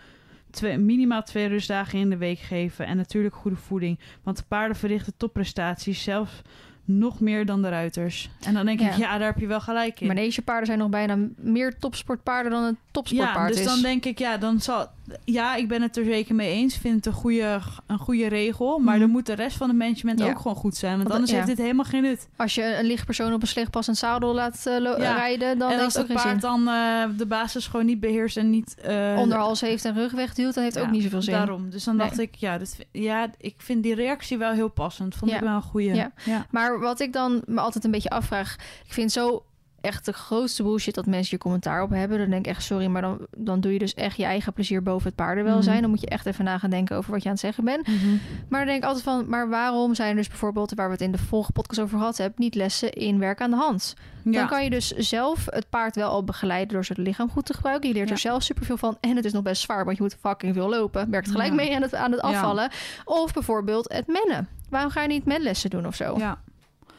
Twee, 0.51 0.79
minimaal 0.79 1.23
twee 1.23 1.47
rustdagen 1.47 1.99
in 1.99 2.11
de 2.11 2.17
week 2.17 2.39
geven 2.39 2.87
en 2.87 2.97
natuurlijk 2.97 3.35
goede 3.35 3.57
voeding. 3.57 3.99
Want 4.23 4.37
de 4.37 4.45
paarden 4.49 4.77
verrichten 4.77 5.17
topprestaties, 5.17 6.03
zelfs 6.03 6.43
nog 6.85 7.20
meer 7.20 7.47
dan 7.47 7.62
de 7.62 7.68
ruiters. 7.68 8.30
En 8.45 8.55
dan 8.55 8.66
denk 8.66 8.80
ik, 8.80 8.93
Ja. 8.93 9.18
daar 9.18 9.26
heb 9.26 9.39
je 9.39 9.47
wel 9.47 9.61
gelijk 9.61 10.01
in. 10.01 10.07
Manegepaarden 10.07 10.66
zijn 10.66 10.78
nog 10.78 10.89
bijna 10.89 11.16
meer 11.37 11.78
topsportpaarden 11.78 12.53
dan 12.53 12.62
een 12.64 12.78
topsportpaard 12.91 13.49
Ja, 13.49 13.55
dus 13.55 13.59
is. 13.59 13.64
dan 13.64 13.83
denk 13.83 14.05
ik, 14.05 14.18
ja, 14.18 14.37
dan 14.37 14.61
zal. 14.61 14.87
Ja, 15.24 15.55
ik 15.55 15.68
ben 15.68 15.83
het 15.83 15.97
er 15.97 16.05
zeker 16.05 16.35
mee 16.35 16.53
eens. 16.53 16.76
Vind 16.76 16.95
het 16.97 17.07
een 17.07 17.12
goede, 17.12 17.59
een 17.87 17.99
goede 17.99 18.26
regel. 18.28 18.78
Maar 18.78 18.91
Mhm. 18.95 19.01
dan 19.03 19.11
moet 19.11 19.26
de 19.26 19.33
rest 19.35 19.57
van 19.57 19.68
het 19.68 19.76
management 19.78 20.18
Ja. 20.18 20.26
ook 20.30 20.37
gewoon 20.37 20.57
goed 20.57 20.76
zijn. 20.76 20.91
Want 20.93 21.03
Want 21.03 21.12
anders 21.14 21.30
ja. 21.30 21.37
heeft 21.37 21.49
dit 21.49 21.59
helemaal 21.59 21.85
geen 21.85 22.03
nut. 22.03 22.28
Als 22.37 22.55
je 22.55 22.76
een 22.78 22.85
lichtpersoon 22.85 23.33
op 23.33 23.43
een 23.43 23.49
slecht 23.49 23.70
passend 23.70 23.97
zadel 23.97 24.35
laat 24.35 24.66
eh, 24.66 24.76
rijden, 24.99 25.59
dan 25.59 25.70
en 25.70 25.74
heeft 25.78 25.85
als 25.85 25.95
het 25.95 26.03
ook 26.03 26.09
het 26.09 26.20
geen 26.20 26.30
paard 26.41 26.41
zin. 26.43 26.64
dan 26.64 26.74
eh, 26.74 27.18
de 27.18 27.26
basis 27.26 27.66
gewoon 27.66 27.87
niet 27.87 28.01
beheerst 28.01 28.37
en 28.37 28.51
niet. 28.51 28.74
eh, 28.80 29.14
Onderhals 29.18 29.61
heeft 29.61 29.85
en 29.85 29.95
rug 29.95 30.12
wegduwt, 30.12 30.55
dan 30.55 30.62
heeft 30.64 30.78
ook 30.78 30.91
niet 30.91 31.03
zoveel 31.03 31.22
zin. 31.22 31.35
Daarom. 31.35 31.70
Dus 31.70 31.85
dan 31.85 31.97
Nee. 31.97 32.07
dacht 32.07 32.18
ik, 32.20 32.35
ja, 32.35 32.59
dit, 32.59 32.87
ja, 32.93 33.30
ik 33.39 33.55
vind 33.57 33.83
die 33.83 33.95
reactie 33.95 34.39
wel 34.39 34.53
heel 34.53 34.68
passend. 34.68 35.14
Vond 35.14 35.30
ik 35.33 35.41
wel 35.41 35.55
een 35.55 35.62
goede. 35.62 35.95
Ja. 35.95 36.12
ja. 36.24 36.47
Maar 36.73 36.81
wat 36.81 37.01
ik 37.01 37.12
dan 37.12 37.43
me 37.47 37.61
altijd 37.61 37.85
een 37.85 37.91
beetje 37.91 38.11
afvraag... 38.11 38.55
Ik 38.85 38.93
vind 38.93 39.12
zo 39.12 39.45
echt 39.81 40.05
de 40.05 40.12
grootste 40.12 40.62
bullshit 40.62 40.95
dat 40.95 41.07
mensen 41.07 41.31
hier 41.31 41.39
commentaar 41.39 41.83
op 41.83 41.91
hebben. 41.91 42.18
Dan 42.18 42.31
denk 42.31 42.47
ik 42.47 42.53
echt, 42.53 42.62
sorry, 42.62 42.87
maar 42.87 43.03
dan, 43.03 43.27
dan 43.37 43.61
doe 43.61 43.73
je 43.73 43.79
dus 43.79 43.95
echt 43.95 44.16
je 44.16 44.25
eigen 44.25 44.53
plezier 44.53 44.83
boven 44.83 45.07
het 45.07 45.14
paardenwelzijn. 45.16 45.73
Mhm. 45.73 45.83
Dan 45.83 45.91
moet 45.91 46.01
je 46.01 46.09
echt 46.09 46.27
even 46.27 46.45
na 46.45 46.59
gaan 46.59 46.70
denken 46.70 46.97
over 46.97 47.11
wat 47.11 47.23
je 47.23 47.27
aan 47.29 47.35
het 47.35 47.43
zeggen 47.45 47.64
bent. 47.64 47.87
Mhm. 47.87 48.16
Maar 48.49 48.59
dan 48.61 48.68
denk 48.68 48.79
ik 48.83 48.85
altijd 48.85 49.05
van, 49.05 49.29
maar 49.29 49.49
waarom 49.49 49.95
zijn 49.95 50.11
er 50.11 50.16
dus 50.16 50.29
bijvoorbeeld... 50.29 50.75
waar 50.75 50.87
we 50.87 50.93
het 50.93 51.01
in 51.03 51.12
de 51.12 51.18
vorige 51.18 51.53
podcast 51.53 51.81
over 51.81 51.99
gehad 51.99 52.16
hebben... 52.16 52.41
niet 52.41 52.55
lessen 52.55 52.93
in 52.93 53.18
werk 53.18 53.41
aan 53.41 53.51
de 53.51 53.57
hand? 53.57 53.95
Ja. 54.25 54.31
Dan 54.33 54.49
kan 54.49 54.64
je 54.64 54.70
dus 54.70 54.91
zelf 54.91 55.47
het 55.51 55.68
paard 55.70 55.95
wel 55.97 56.11
al 56.11 56.25
begeleiden... 56.25 56.73
door 56.75 56.85
zijn 56.85 57.03
lichaam 57.03 57.31
goed 57.31 57.47
te 57.47 57.55
gebruiken. 57.55 57.89
Je 57.89 57.95
leert 57.95 58.09
Ja. 58.09 58.14
er 58.14 58.20
zelf 58.20 58.43
superveel 58.43 58.77
van. 58.77 58.97
En 59.01 59.16
het 59.16 59.25
is 59.25 59.33
nog 59.33 59.43
best 59.43 59.62
zwaar, 59.62 59.85
want 59.85 59.97
je 59.97 60.03
moet 60.03 60.16
fucking 60.20 60.55
veel 60.55 60.68
lopen. 60.68 61.11
Werkt 61.11 61.31
gelijk 61.31 61.49
Ja. 61.49 61.55
mee 61.55 61.75
aan 61.75 61.83
het, 61.83 61.95
aan 61.95 62.12
het 62.12 62.20
afvallen. 62.20 62.70
Of 63.05 63.33
bijvoorbeeld 63.33 63.93
het 63.93 64.07
mennen. 64.07 64.49
Waarom 64.68 64.91
ga 64.91 65.03
je 65.03 65.09
niet 65.09 65.25
menlessen 65.25 65.70
doen 65.70 65.87
of 65.87 65.95
zo? 65.95 66.14
ja. 66.18 66.39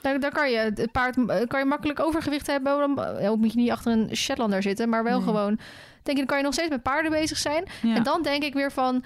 Daar, 0.04 0.20
daar 0.20 0.32
kan 0.32 0.51
je 0.51 0.58
het 0.58 0.91
paard 0.91 1.18
eh, 1.28 1.47
kan 1.47 1.60
je 1.60 1.66
makkelijk 1.66 1.99
overgewicht 1.99 2.47
hebben. 2.47 2.78
Dan 2.95 3.04
eh, 3.06 3.32
moet 3.32 3.51
je 3.54 3.58
niet 3.60 3.72
achter 3.72 3.91
een 3.91 4.16
Shetlander 4.16 4.62
zitten, 4.62 4.89
maar 4.89 5.04
wel 5.04 5.18
Nee. 5.18 5.28
gewoon. 5.28 5.60
Denk 6.04 6.18
je, 6.18 6.24
dan 6.24 6.26
kan 6.26 6.38
je 6.38 6.43
nog 6.43 6.54
steeds 6.54 6.70
met 6.70 6.82
paarden 6.84 7.12
bezig 7.12 7.38
zijn. 7.38 7.66
Ja. 7.82 7.95
En 7.95 8.04
dan 8.04 8.22
denk 8.22 8.43
ik 8.43 8.54
weer 8.54 8.72
van. 8.72 9.04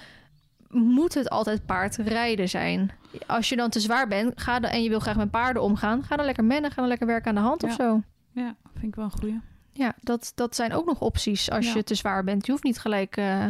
Moet 0.70 1.14
het 1.14 1.30
altijd 1.30 1.66
paardrijden 1.66 2.50
zijn? 2.50 2.91
Als 3.28 3.50
je 3.50 3.56
dan 3.56 3.70
te 3.70 3.80
zwaar 3.80 4.08
bent 4.08 4.41
ga 4.41 4.60
dan, 4.60 4.72
en 4.72 4.84
je 4.84 4.89
wil 4.89 5.00
graag 5.00 5.16
met 5.16 5.32
paarden 5.32 5.62
omgaan, 5.62 6.04
ga 6.04 6.16
dan 6.16 6.26
lekker 6.26 6.43
mennen, 6.43 6.72
ga 6.72 6.76
dan 6.82 6.88
lekker 6.88 7.08
werken 7.08 7.30
aan 7.30 7.36
de 7.36 7.41
hand 7.41 7.64
of 7.64 7.74
zo. 7.74 8.02
ja, 8.32 8.56
vind 8.74 8.84
ik 8.86 8.95
wel 8.95 9.06
een 9.06 9.12
goede. 9.12 9.39
Ja, 9.72 9.93
dat, 10.02 10.32
dat 10.36 10.56
zijn 10.56 10.74
ook 10.74 10.86
nog 10.86 11.00
opties 11.00 11.52
als 11.52 11.66
Ja. 11.68 11.74
je 11.74 11.84
te 11.84 11.95
zwaar 11.95 12.24
bent. 12.24 12.45
Je 12.45 12.52
hoeft 12.52 12.64
niet 12.64 12.80
gelijk 12.80 13.18
eh, 13.18 13.45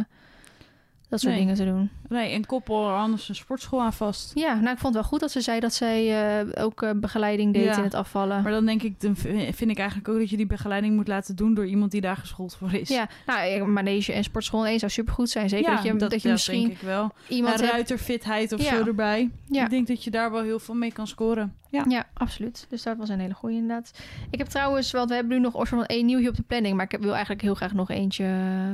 dat 1.08 1.20
soort 1.20 1.32
Nee. 1.32 1.42
dingen 1.42 1.56
te 1.56 1.64
doen. 1.64 1.90
Nee, 2.08 2.32
en 2.32 2.46
koppel 2.46 2.88
er 2.88 2.94
anders 2.96 3.28
een 3.28 3.34
sportschool 3.34 3.82
aan 3.82 3.92
vast. 3.92 4.30
Ja, 4.34 4.54
nou, 4.54 4.70
ik 4.74 4.78
vond 4.78 4.82
het 4.82 4.92
wel 4.94 5.02
goed 5.02 5.20
dat 5.20 5.30
ze 5.30 5.40
zei 5.40 5.60
dat 5.60 5.74
zij 5.74 6.38
eh, 6.40 6.64
ook 6.64 6.82
eh, 6.82 6.90
begeleiding 6.96 7.52
deed 7.52 7.64
Ja. 7.64 7.76
in 7.76 7.82
het 7.82 7.94
afvallen. 7.94 8.42
Maar 8.42 8.52
dan 8.52 8.66
denk 8.66 8.82
ik, 8.82 9.00
dan 9.00 9.16
vind 9.16 9.70
ik 9.70 9.78
eigenlijk 9.78 10.08
ook 10.08 10.18
dat 10.18 10.30
je 10.30 10.36
die 10.36 10.46
begeleiding 10.46 10.94
moet 10.96 11.08
laten 11.08 11.36
doen 11.36 11.54
door 11.54 11.66
iemand 11.66 11.90
die 11.90 12.00
daar 12.00 12.16
geschoold 12.16 12.56
voor 12.56 12.72
is. 12.72 12.88
Ja, 12.88 13.08
nou, 13.26 13.64
manege 13.66 14.12
en 14.12 14.24
sportschool 14.24 14.66
één 14.66 14.78
zou 14.78 14.90
supergoed 14.92 15.30
zijn. 15.30 15.48
Zeker 15.48 15.70
Ja, 15.70 15.76
dat 15.76 15.84
je, 15.84 15.96
dat, 15.96 16.22
je 16.22 16.28
ja, 16.28 16.32
misschien 16.34 16.60
denk 16.60 16.72
ik 16.72 16.80
wel. 16.80 17.10
iemand 17.28 17.60
een 17.60 17.68
ruiterfitheid 17.70 18.52
of 18.52 18.62
Ja. 18.62 18.76
zo 18.76 18.84
erbij. 18.86 19.30
Ja. 19.48 19.64
Ik 19.64 19.70
denk 19.70 19.86
dat 19.86 20.04
je 20.04 20.10
daar 20.10 20.30
wel 20.30 20.42
heel 20.42 20.58
veel 20.58 20.74
mee 20.74 20.92
kan 20.92 21.06
scoren. 21.06 21.54
Ja. 21.70 21.84
Ja, 21.88 22.06
absoluut. 22.14 22.66
Dus 22.68 22.82
dat 22.82 22.96
was 22.96 23.08
een 23.08 23.20
hele 23.20 23.34
goede 23.34 23.54
inderdaad. 23.54 23.98
Ik 24.30 24.38
heb 24.38 24.48
trouwens, 24.48 24.90
want 24.90 25.08
we 25.08 25.14
hebben 25.14 25.36
nu 25.36 25.42
nog 25.42 25.68
van 25.68 25.84
één 25.84 26.06
nieuwtje 26.06 26.28
op 26.28 26.36
de 26.36 26.42
planning, 26.42 26.76
maar 26.76 26.92
ik 26.92 26.98
wil 27.00 27.12
eigenlijk 27.12 27.42
heel 27.42 27.54
graag 27.54 27.72
nog 27.72 27.90
eentje 27.90 28.26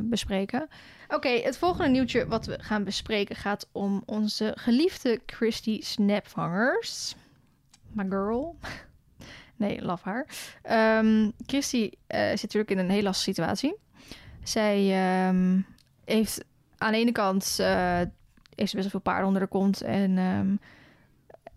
bespreken. 0.03 0.68
Oké, 1.09 1.28
het 1.28 1.59
volgende 1.59 1.90
nieuwtje 1.90 2.26
wat 2.26 2.47
we 2.47 2.59
gaan 2.61 2.84
bespreken 2.84 3.36
gaat 3.36 3.68
om 3.72 4.03
onze 4.07 4.53
geliefde 4.59 5.20
Christy 5.26 5.82
Snapvangers. 5.82 7.14
My 7.92 8.07
girl. 8.09 8.57
Nee, 9.57 9.82
love 9.82 10.09
haar. 10.09 10.26
Ehm 10.62 11.30
Christy 11.47 11.90
eh, 12.07 12.28
zit 12.28 12.42
natuurlijk 12.42 12.70
in 12.70 12.78
een 12.78 12.90
hele 12.90 13.03
lastige 13.03 13.30
situatie. 13.30 13.74
Zij 14.42 14.92
ehm, 14.92 15.61
heeft 16.05 16.45
aan 16.78 16.92
de 16.92 16.99
ene 16.99 17.12
kant 17.12 17.57
eh, 17.61 18.01
heeft 18.55 18.74
best 18.74 18.74
wel 18.74 18.90
veel 18.90 19.01
paarden 19.01 19.26
onder 19.26 19.42
de 19.42 19.49
kont 19.49 19.80
en 19.80 20.18
ehm, 20.18 20.57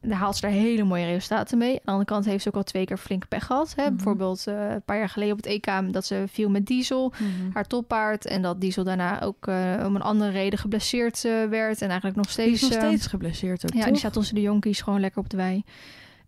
daar 0.09 0.17
haalt 0.17 0.35
ze 0.35 0.41
daar 0.41 0.51
hele 0.51 0.83
mooie 0.83 1.05
resultaten 1.05 1.57
mee. 1.57 1.73
Aan 1.73 1.79
de 1.83 1.91
andere 1.91 2.05
kant 2.09 2.25
heeft 2.25 2.43
ze 2.43 2.47
ook 2.49 2.55
al 2.55 2.63
twee 2.63 2.85
keer 2.85 2.97
flink 2.97 3.27
pech 3.27 3.45
gehad. 3.45 3.73
Hè? 3.75 3.83
Mhm. 3.83 3.95
Bijvoorbeeld 3.95 4.47
eh, 4.47 4.69
een 4.71 4.81
paar 4.81 4.97
jaar 4.97 5.09
geleden 5.09 5.33
op 5.33 5.43
het 5.43 5.45
EK 5.53 5.93
dat 5.93 6.05
ze 6.05 6.23
viel 6.27 6.49
met 6.49 6.65
Diesel, 6.65 7.13
Mhm. 7.19 7.51
haar 7.53 7.67
toppaard. 7.67 8.25
En 8.25 8.41
dat 8.41 8.61
Diesel 8.61 8.83
daarna 8.83 9.21
ook 9.21 9.47
eh, 9.47 9.83
om 9.85 9.95
een 9.95 10.01
andere 10.01 10.31
reden 10.31 10.59
geblesseerd 10.59 11.25
eh, 11.25 11.31
werd. 11.49 11.81
En 11.81 11.87
eigenlijk 11.87 12.15
nog 12.17 12.29
steeds... 12.29 12.61
nog 12.61 12.71
steeds 12.71 13.07
geblesseerd 13.07 13.65
ook, 13.65 13.73
ja, 13.73 13.79
toch? 13.79 13.89
die 13.89 13.97
staat 13.97 14.13
tussen 14.13 14.35
de 14.35 14.41
jonkies 14.41 14.81
gewoon 14.81 14.99
lekker 14.99 15.21
op 15.21 15.29
de 15.29 15.37
wei. 15.37 15.63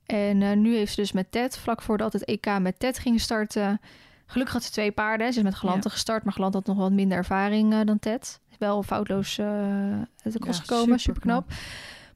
En 0.06 0.62
nu 0.62 0.76
heeft 0.76 0.94
ze 0.94 1.02
dus 1.02 1.12
met 1.12 1.32
Ted, 1.32 1.58
vlak 1.58 1.82
voordat 1.82 2.14
het 2.14 2.26
EK 2.26 2.60
met 2.60 2.80
Ted 2.80 3.00
ging 3.00 3.22
starten... 3.22 3.80
Gelukkig 4.26 4.54
had 4.56 4.64
ze 4.64 4.72
twee 4.72 4.92
paarden. 4.92 5.34
Ze 5.34 5.38
is 5.40 5.44
met 5.46 5.56
Galante 5.56 5.90
gestart, 5.90 6.24
maar 6.24 6.34
Galante 6.34 6.58
had 6.58 6.66
nog 6.68 6.78
wat 6.78 6.92
minder 6.92 7.18
ervaring 7.18 7.84
dan 7.84 8.00
Ted. 8.00 8.40
Is 8.52 8.58
wel 8.60 8.84
foutloos 8.84 9.40
uit 9.40 10.34
de 10.34 10.40
kost 10.40 10.58
Ja, 10.60 10.64
gekomen, 10.66 11.00
superknap. 11.00 11.00
super 11.00 11.22
knap. 11.22 11.52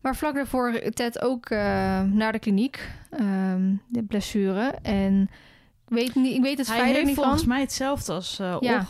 Maar 0.04 0.16
vlak 0.16 0.34
daarvoor 0.36 0.80
Ted 0.94 1.22
ook 1.22 1.46
eh, 1.50 1.60
naar 2.02 2.32
de 2.32 2.40
kliniek, 2.40 2.90
ehm, 3.10 3.74
de 3.88 4.04
blessure. 4.04 4.74
En 4.82 5.22
ik 5.88 5.96
weet, 6.00 6.16
niet, 6.16 6.36
ik 6.36 6.42
weet 6.42 6.58
het 6.58 6.68
heeft 6.94 7.06
niet 7.06 7.16
volgens 7.16 7.40
van. 7.40 7.50
mij 7.50 7.60
hetzelfde 7.62 8.14
als 8.14 8.40
eh 8.40 8.58
Ja. 8.60 8.86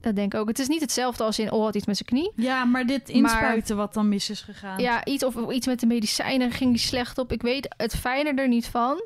Dat 0.00 0.16
denk 0.16 0.34
ik 0.34 0.40
ook. 0.40 0.48
Het 0.48 0.58
is 0.58 0.68
niet 0.68 0.80
hetzelfde 0.80 1.24
als 1.24 1.38
in, 1.38 1.48
had 1.48 1.74
iets 1.74 1.86
met 1.86 1.96
zijn 1.96 2.08
knie. 2.08 2.32
Ja, 2.36 2.64
maar 2.64 2.86
dit 2.86 3.08
inspuiten 3.08 3.76
wat 3.76 3.94
dan 3.94 4.08
mis 4.08 4.30
is 4.30 4.40
gegaan. 4.40 4.78
Ja, 4.80 5.04
iets 5.04 5.24
of 5.24 5.50
iets 5.50 5.66
met 5.66 5.80
de 5.80 5.86
medicijnen 5.86 6.50
ging 6.50 6.70
die 6.70 6.80
slecht 6.80 7.18
op. 7.18 7.32
Ik 7.32 7.42
weet 7.42 7.74
het 7.76 7.96
fijner 7.96 8.38
er 8.38 8.48
niet 8.48 8.66
van. 8.66 9.02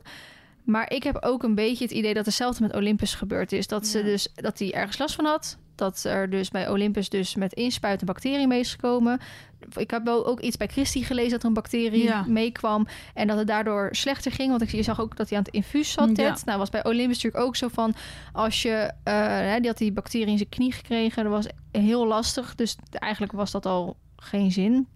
Maar 0.65 0.93
ik 0.93 1.03
heb 1.03 1.17
ook 1.21 1.43
een 1.43 1.55
beetje 1.55 1.85
het 1.85 1.93
idee 1.93 2.15
dat 2.15 2.25
hetzelfde 2.27 2.63
met 2.63 2.75
Olympus 2.75 3.15
gebeurd 3.15 3.53
is. 3.53 3.67
Dat 3.67 3.87
ze 3.87 3.99
Ja. 3.99 4.05
dus 4.05 4.29
dat 4.35 4.59
hij 4.59 4.73
ergens 4.73 4.99
last 4.99 5.15
van 5.15 5.25
had. 5.25 5.59
Dat 5.75 6.05
er 6.05 6.31
dus 6.31 6.51
bij 6.51 6.69
Olympus 6.69 7.09
dus 7.09 7.35
met 7.35 7.53
inspuiten 7.53 8.07
bacteriën 8.07 8.49
mee 8.49 8.61
is 8.61 8.71
gekomen. 8.71 9.21
Ik 9.77 9.91
heb 9.91 10.05
wel 10.05 10.27
ook 10.27 10.41
iets 10.41 10.57
bij 10.57 10.67
Christy 10.67 11.03
gelezen 11.03 11.31
dat 11.31 11.41
er 11.43 11.47
een 11.49 11.55
bacterie 11.55 12.03
Ja. 12.03 12.25
meekwam. 12.29 12.87
En 13.15 13.27
dat 13.27 13.39
het 13.39 13.47
daardoor 13.47 13.89
slechter 13.91 14.33
ging. 14.33 14.51
Want 14.51 14.63
ik, 14.63 14.71
je 14.71 14.83
zag 14.83 15.01
ook 15.01 15.17
dat 15.17 15.29
hij 15.29 15.39
aan 15.39 15.45
het 15.45 15.55
infuus 15.55 15.93
zat. 15.93 16.17
Ja. 16.17 16.37
Nou 16.45 16.59
was 16.59 16.71
bij 16.71 16.85
Olympus 16.85 17.23
natuurlijk 17.23 17.45
ook 17.45 17.57
zo 17.57 17.69
van... 17.69 17.95
Als 18.33 18.63
je... 18.63 18.91
hè, 19.05 19.59
die 19.59 19.69
had 19.69 19.79
die 19.79 19.93
bacterie 19.93 20.27
in 20.27 20.37
zijn 20.37 20.49
knie 20.49 20.73
gekregen. 20.73 21.25
Dat 21.25 21.33
was 21.33 21.47
heel 21.83 22.07
lastig. 22.07 22.55
Dus 22.55 22.77
eigenlijk 22.91 23.33
was 23.33 23.51
dat 23.51 23.67
al 23.67 23.97
geen 24.17 24.53
zin. 24.53 24.87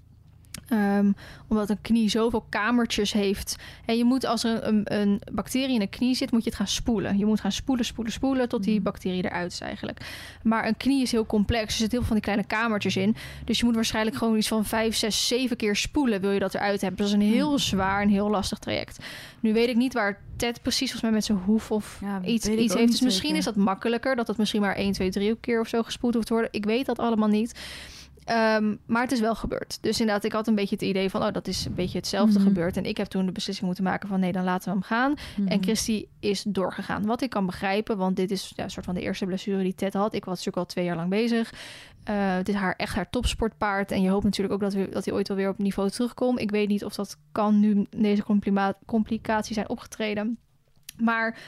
Ehm, 0.69 1.13
omdat 1.49 1.71
een 1.71 1.81
knie 1.83 2.09
zoveel 2.09 2.47
kamertjes 2.49 3.13
heeft. 3.13 3.57
En 3.87 3.97
je 3.97 4.05
moet 4.05 4.25
als 4.25 4.45
er 4.45 4.65
een, 4.67 4.81
een 4.85 5.21
bacterie 5.33 5.75
in 5.75 5.81
een 5.81 5.89
knie 5.89 6.15
zit, 6.15 6.31
moet 6.33 6.43
je 6.45 6.49
het 6.49 6.59
gaan 6.59 6.67
spoelen. 6.69 7.19
Je 7.19 7.27
moet 7.27 7.41
gaan 7.41 7.53
spoelen, 7.53 7.85
spoelen, 7.85 8.13
spoelen 8.13 8.49
tot 8.49 8.63
die 8.63 8.75
Mhm. 8.75 8.83
bacterie 8.83 9.25
eruit 9.25 9.53
is 9.53 9.61
eigenlijk. 9.61 10.01
Maar 10.43 10.67
een 10.67 10.77
knie 10.77 11.03
is 11.03 11.13
heel 11.13 11.27
complex. 11.27 11.65
Er 11.65 11.71
zitten 11.71 11.89
heel 11.91 11.99
veel 11.99 12.07
van 12.07 12.17
die 12.17 12.25
kleine 12.25 12.45
kamertjes 12.47 12.97
in. 12.97 13.17
Dus 13.45 13.59
je 13.59 13.65
moet 13.65 13.75
waarschijnlijk 13.75 14.17
gewoon 14.17 14.37
iets 14.37 14.49
van 14.49 14.65
vijf, 14.65 14.97
zes, 14.97 15.27
zeven 15.27 15.57
keer 15.57 15.77
spoelen. 15.77 16.21
Wil 16.21 16.31
je 16.31 16.39
dat 16.41 16.55
eruit 16.55 16.81
hebben. 16.81 16.99
Dat 16.99 17.07
is 17.09 17.13
een 17.13 17.21
heel 17.33 17.49
Mhm. 17.51 17.59
zwaar 17.59 18.03
en 18.03 18.09
heel 18.09 18.31
lastig 18.31 18.59
traject. 18.59 18.99
Nu 19.41 19.53
weet 19.53 19.69
ik 19.69 19.77
niet 19.77 19.93
waar 19.93 20.21
Ted 20.37 20.63
precies 20.63 20.91
volgens 20.91 21.03
mij 21.03 21.13
met 21.13 21.25
zijn 21.25 21.39
hoef 21.39 21.71
of 21.71 21.99
Ja, 22.01 22.21
iets, 22.25 22.47
iets 22.47 22.75
heeft. 22.75 22.91
Dus 22.91 23.01
misschien 23.01 23.23
zeker. 23.23 23.37
is 23.39 23.45
dat 23.45 23.57
makkelijker. 23.57 24.17
Dat 24.17 24.27
het 24.27 24.37
misschien 24.37 24.61
maar 24.61 24.77
1, 24.77 24.93
2, 24.93 25.11
3 25.11 25.37
keer 25.41 25.61
of 25.61 25.69
zo 25.69 25.83
gespoeld 25.83 26.15
hoeft 26.15 26.27
te 26.27 26.33
worden. 26.33 26.53
Ik 26.53 26.65
weet 26.65 26.87
dat 26.87 26.99
allemaal 26.99 27.29
niet. 27.29 27.55
Ehm, 28.29 28.75
maar 28.87 29.03
het 29.03 29.13
is 29.13 29.21
wel 29.21 29.35
gebeurd. 29.35 29.79
Dus 29.81 30.01
inderdaad, 30.01 30.25
ik 30.25 30.33
had 30.33 30.47
een 30.47 30.55
beetje 30.55 30.75
het 30.75 30.85
idee 30.85 31.11
van... 31.11 31.23
oh, 31.23 31.33
dat 31.33 31.47
is 31.49 31.65
een 31.65 31.75
beetje 31.75 31.99
hetzelfde 31.99 32.39
Mhm. 32.39 32.49
gebeurd. 32.49 32.77
En 32.77 32.85
ik 32.85 32.97
heb 32.97 33.07
toen 33.07 33.27
de 33.27 33.33
beslissing 33.33 33.67
moeten 33.67 33.85
maken 33.85 34.09
van... 34.09 34.21
nee, 34.21 34.33
dan 34.33 34.45
laten 34.45 34.65
we 34.65 34.71
hem 34.71 34.83
gaan. 34.83 35.15
Mhm. 35.37 35.49
En 35.49 35.63
Christy 35.63 36.07
is 36.21 36.43
doorgegaan. 36.43 37.07
Wat 37.07 37.23
ik 37.23 37.31
kan 37.31 37.47
begrijpen, 37.47 37.97
want 37.97 38.17
dit 38.17 38.31
is 38.31 38.53
ja, 38.57 38.65
een 38.65 38.71
soort 38.71 38.85
van 38.85 38.95
de 38.95 39.01
eerste 39.01 39.27
blessure 39.27 39.63
die 39.63 39.75
Ted 39.75 39.93
had. 39.93 40.15
Ik 40.15 40.25
was 40.25 40.37
natuurlijk 40.37 40.57
al 40.57 40.65
twee 40.73 40.85
jaar 40.85 40.97
lang 40.97 41.11
bezig. 41.11 41.53
Eh, 42.05 42.37
dit 42.37 42.49
is 42.49 42.55
haar, 42.55 42.75
echt 42.77 42.95
haar 42.95 43.11
topsportpaard. 43.11 43.91
En 43.93 44.03
je 44.03 44.11
hoopt 44.11 44.25
natuurlijk 44.25 44.55
ook 44.55 44.61
dat, 44.61 44.73
we, 44.73 44.89
dat 44.93 45.05
hij 45.05 45.15
ooit 45.15 45.29
wel 45.29 45.37
weer 45.37 45.49
op 45.49 45.59
niveau 45.59 45.91
terugkomt. 45.91 46.41
Ik 46.41 46.51
weet 46.51 46.69
niet 46.69 46.85
of 46.85 46.95
dat 46.95 47.17
kan 47.33 47.61
nu 47.61 47.87
deze 47.97 48.25
complicaties 48.87 49.55
zijn 49.55 49.69
opgetreden. 49.69 50.39
Maar 50.97 51.39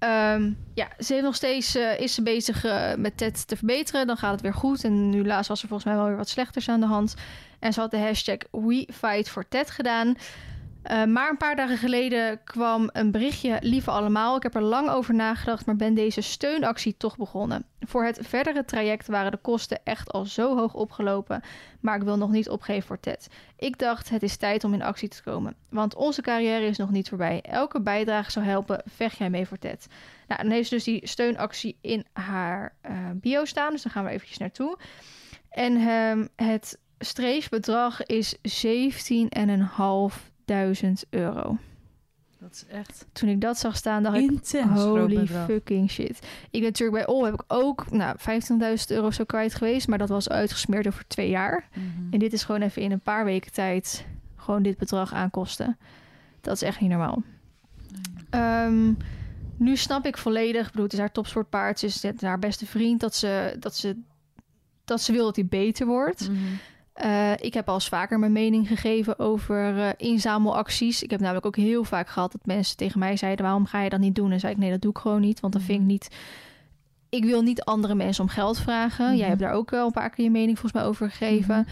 ehm, 0.00 0.52
ja, 0.74 0.88
ze 0.98 1.12
heeft 1.12 1.24
nog 1.24 1.34
steeds, 1.34 1.74
eh, 1.74 2.00
is 2.00 2.14
ze 2.14 2.22
bezig 2.22 2.64
eh, 2.64 2.94
met 2.94 3.16
Ted 3.16 3.48
te 3.48 3.56
verbeteren. 3.56 4.06
Dan 4.06 4.16
gaat 4.16 4.32
het 4.32 4.40
weer 4.40 4.54
goed. 4.54 4.84
En 4.84 5.10
nu 5.10 5.26
laatst 5.26 5.48
was 5.48 5.62
er 5.62 5.68
volgens 5.68 5.88
mij 5.88 5.98
wel 5.98 6.08
weer 6.08 6.16
wat 6.16 6.28
slechters 6.28 6.68
aan 6.68 6.80
de 6.80 6.86
hand. 6.86 7.14
En 7.58 7.72
ze 7.72 7.80
had 7.80 7.90
de 7.90 7.98
hashtag 7.98 8.36
We 8.50 8.88
Fight 8.92 9.28
for 9.28 9.48
Ted 9.48 9.70
gedaan. 9.70 10.16
Eh, 10.82 11.04
maar 11.04 11.30
een 11.30 11.36
paar 11.36 11.56
dagen 11.56 11.76
geleden 11.76 12.44
kwam 12.44 12.88
een 12.92 13.10
berichtje, 13.10 13.58
lieve 13.60 13.90
allemaal. 13.90 14.36
Ik 14.36 14.42
heb 14.42 14.54
er 14.54 14.62
lang 14.62 14.88
over 14.88 15.14
nagedacht, 15.14 15.66
maar 15.66 15.76
ben 15.76 15.94
deze 15.94 16.20
steunactie 16.20 16.96
toch 16.96 17.16
begonnen. 17.16 17.64
Voor 17.80 18.04
het 18.04 18.18
verdere 18.22 18.64
traject 18.64 19.06
waren 19.06 19.30
de 19.30 19.36
kosten 19.36 19.80
echt 19.84 20.12
al 20.12 20.24
zo 20.24 20.56
hoog 20.56 20.74
opgelopen, 20.74 21.42
maar 21.80 21.96
ik 21.96 22.02
wil 22.02 22.16
nog 22.16 22.30
niet 22.30 22.48
opgeven 22.48 22.86
voor 22.86 23.00
Ted. 23.00 23.28
Ik 23.56 23.78
dacht, 23.78 24.08
het 24.08 24.22
is 24.22 24.36
tijd 24.36 24.64
om 24.64 24.74
in 24.74 24.82
actie 24.82 25.08
te 25.08 25.22
komen, 25.22 25.54
want 25.68 25.94
onze 25.94 26.22
carrière 26.22 26.66
is 26.66 26.78
nog 26.78 26.90
niet 26.90 27.08
voorbij. 27.08 27.40
Elke 27.42 27.80
bijdrage 27.80 28.30
zou 28.30 28.44
helpen, 28.44 28.82
vecht 28.86 29.18
jij 29.18 29.30
mee 29.30 29.46
voor 29.46 29.58
Ted. 29.58 29.86
Nou, 30.28 30.42
dan 30.42 30.50
heeft 30.50 30.68
ze 30.68 30.74
dus 30.74 30.84
die 30.84 31.06
steunactie 31.06 31.76
in 31.80 32.06
haar 32.12 32.74
eh, 32.80 32.92
bio 33.14 33.44
staan, 33.44 33.72
dus 33.72 33.82
daar 33.82 33.92
gaan 33.92 34.04
we 34.04 34.10
eventjes 34.10 34.38
naartoe. 34.38 34.78
En 35.50 35.76
ehm, 35.76 36.26
het 36.36 36.78
streefbedrag 36.98 38.02
is 38.02 38.36
17.500 40.40 41.08
euro. 41.10 41.58
Dat 42.40 42.52
is 42.52 42.66
echt 42.66 43.06
Toen 43.12 43.28
ik 43.28 43.40
dat 43.40 43.58
zag 43.58 43.76
staan, 43.76 44.02
dacht 44.02 44.16
ik, 44.16 44.30
intens 44.30 44.80
holy 44.80 45.26
fucking 45.26 45.90
shit. 45.90 46.18
Ik 46.50 46.60
ben 46.60 46.62
natuurlijk 46.62 47.04
bij 47.04 47.14
Ol 47.14 47.24
heb 47.24 47.34
ik 47.34 47.44
ook 47.46 47.90
nou, 47.90 48.16
15.000 48.18 48.26
euro 48.88 49.10
zo 49.10 49.24
kwijt 49.24 49.54
geweest, 49.54 49.88
maar 49.88 49.98
dat 49.98 50.08
was 50.08 50.28
uitgesmeerd 50.28 50.86
over 50.86 51.06
twee 51.06 51.28
jaar. 51.28 51.68
Mhm. 51.74 52.12
En 52.12 52.18
dit 52.18 52.32
is 52.32 52.44
gewoon 52.44 52.62
even 52.62 52.82
in 52.82 52.92
een 52.92 53.00
paar 53.00 53.24
weken 53.24 53.52
tijd 53.52 54.06
gewoon 54.36 54.62
dit 54.62 54.76
bedrag 54.76 55.12
aan 55.12 55.30
kosten. 55.30 55.78
Dat 56.40 56.54
is 56.54 56.62
echt 56.62 56.80
niet 56.80 56.90
normaal. 56.90 57.22
Ehm, 58.30 58.92
nu 59.56 59.76
snap 59.76 60.06
ik 60.06 60.16
volledig, 60.16 60.60
ik 60.66 60.70
bedoel, 60.70 60.84
het 60.84 60.92
is 60.92 60.98
haar 60.98 61.12
topsportpaard, 61.12 61.78
ze 61.78 61.86
is 61.86 62.04
haar 62.20 62.38
beste 62.38 62.66
vriend, 62.66 63.00
dat 63.00 63.14
ze, 63.14 63.56
dat 63.58 63.76
ze, 63.76 63.96
dat 64.84 65.02
ze 65.02 65.12
wil 65.12 65.24
dat 65.24 65.36
hij 65.36 65.46
beter 65.46 65.86
wordt. 65.86 66.28
Mhm. 66.28 66.38
Eh, 66.92 67.32
ik 67.36 67.54
heb 67.54 67.68
al 67.68 67.74
eens 67.74 67.88
vaker 67.88 68.18
mijn 68.18 68.32
mening 68.32 68.68
gegeven 68.68 69.18
over 69.18 69.78
eh, 69.78 69.88
inzamelacties. 69.96 71.02
Ik 71.02 71.10
heb 71.10 71.20
namelijk 71.20 71.46
ook 71.46 71.56
heel 71.56 71.84
vaak 71.84 72.08
gehad 72.08 72.32
dat 72.32 72.46
mensen 72.46 72.76
tegen 72.76 72.98
mij 72.98 73.16
zeiden: 73.16 73.44
waarom 73.44 73.66
ga 73.66 73.82
je 73.82 73.90
dat 73.90 74.00
niet 74.00 74.14
doen? 74.14 74.32
En 74.32 74.40
zei 74.40 74.52
ik: 74.52 74.58
nee, 74.58 74.70
dat 74.70 74.80
doe 74.80 74.90
ik 74.90 74.98
gewoon 74.98 75.20
niet, 75.20 75.40
want 75.40 75.52
dan 75.52 75.62
vind 75.62 75.74
ik 75.78 75.84
Mhm. 75.84 75.90
niet. 75.92 76.08
Ik 77.08 77.24
wil 77.24 77.42
niet 77.42 77.62
andere 77.64 77.94
mensen 77.94 78.22
om 78.24 78.30
geld 78.30 78.58
vragen. 78.58 79.06
Mhm. 79.06 79.16
Jij 79.16 79.28
hebt 79.28 79.40
daar 79.40 79.52
ook 79.52 79.70
wel 79.70 79.86
een 79.86 79.92
paar 79.92 80.10
keer 80.10 80.24
je 80.24 80.30
mening 80.30 80.58
volgens 80.58 80.82
mij 80.82 80.90
over 80.90 81.10
gegeven. 81.10 81.56
Mhm. 81.58 81.68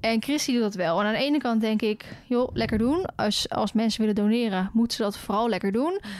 En 0.00 0.22
Christy 0.22 0.52
doet 0.52 0.62
dat 0.62 0.74
wel. 0.74 1.00
En 1.00 1.06
aan 1.06 1.12
de 1.12 1.18
ene 1.18 1.38
kant 1.38 1.60
denk 1.60 1.82
ik, 1.82 2.04
joh, 2.26 2.48
lekker 2.52 2.78
doen. 2.78 3.04
Als, 3.16 3.48
als 3.48 3.72
mensen 3.72 4.00
willen 4.00 4.14
doneren, 4.14 4.70
moeten 4.72 4.96
ze 4.96 5.02
dat 5.02 5.18
vooral 5.18 5.48
lekker 5.48 5.72
doen. 5.72 5.92
Aan 6.02 6.10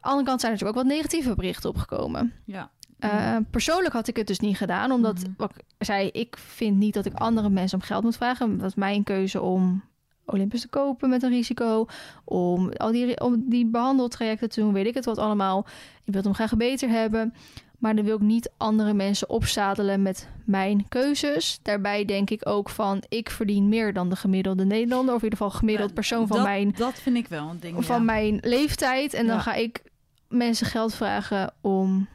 de 0.00 0.08
andere 0.08 0.26
kant 0.26 0.40
zijn 0.40 0.52
er 0.52 0.58
natuurlijk 0.58 0.78
ook 0.78 0.84
wat 0.84 0.96
negatieve 0.96 1.34
berichten 1.34 1.70
opgekomen. 1.70 2.32
Ja. 2.44 2.70
Uh, 3.04 3.36
persoonlijk 3.50 3.94
had 3.94 4.08
ik 4.08 4.16
het 4.16 4.26
dus 4.26 4.38
niet 4.40 4.56
gedaan, 4.56 4.92
omdat 4.92 5.18
Mhm. 5.18 5.30
wat 5.36 5.52
ik 5.56 5.86
zei, 5.86 6.08
ik 6.08 6.36
vind 6.38 6.76
niet 6.76 6.94
dat 6.94 7.04
ik 7.06 7.14
andere 7.14 7.48
mensen 7.50 7.78
om 7.78 7.84
geld 7.84 8.02
moet 8.02 8.16
vragen. 8.16 8.58
Dat 8.58 8.68
is 8.68 8.74
mijn 8.74 9.02
keuze 9.04 9.40
om 9.40 9.82
Olympus 10.26 10.60
te 10.60 10.68
kopen 10.68 11.08
met 11.08 11.22
een 11.22 11.30
risico, 11.30 11.86
om 12.24 12.72
al 12.72 12.92
die, 12.92 13.20
om 13.20 13.44
die 13.48 13.66
behandeltrajecten 13.66 14.48
te 14.48 14.60
doen, 14.60 14.72
weet 14.72 14.86
ik 14.86 14.94
het 14.94 15.04
wat 15.04 15.18
allemaal. 15.18 15.66
Ik 16.04 16.12
wil 16.12 16.22
hem 16.22 16.34
graag 16.34 16.56
beter 16.56 16.88
hebben, 16.88 17.34
maar 17.78 17.94
dan 17.96 18.04
wil 18.04 18.16
ik 18.16 18.22
niet 18.22 18.50
andere 18.56 18.94
mensen 18.94 19.28
opzadelen 19.30 20.02
met 20.02 20.28
mijn 20.44 20.88
keuzes. 20.88 21.58
Daarbij 21.62 22.04
denk 22.04 22.30
ik 22.30 22.48
ook 22.48 22.68
van, 22.68 23.02
ik 23.08 23.30
verdien 23.30 23.68
meer 23.68 23.92
dan 23.92 24.08
de 24.08 24.16
gemiddelde 24.16 24.64
Nederlander, 24.64 25.14
of 25.14 25.22
in 25.22 25.24
ieder 25.24 25.38
geval 25.38 25.58
gemiddeld 25.58 25.88
Ja, 25.88 25.94
persoon 25.94 26.26
van 26.26 26.36
dat, 26.36 26.46
mijn 26.46 26.72
Dat 26.76 27.00
vind 27.00 27.16
ik 27.16 27.28
wel 27.28 27.48
een 27.48 27.60
ding, 27.60 27.84
van 27.84 27.96
ja. 27.98 28.02
mijn 28.02 28.38
leeftijd. 28.40 29.14
En 29.14 29.26
dan 29.26 29.36
Ja. 29.36 29.42
ga 29.42 29.54
ik 29.54 29.82
mensen 30.28 30.66
geld 30.66 30.94
vragen 30.94 31.52
om 31.60 32.08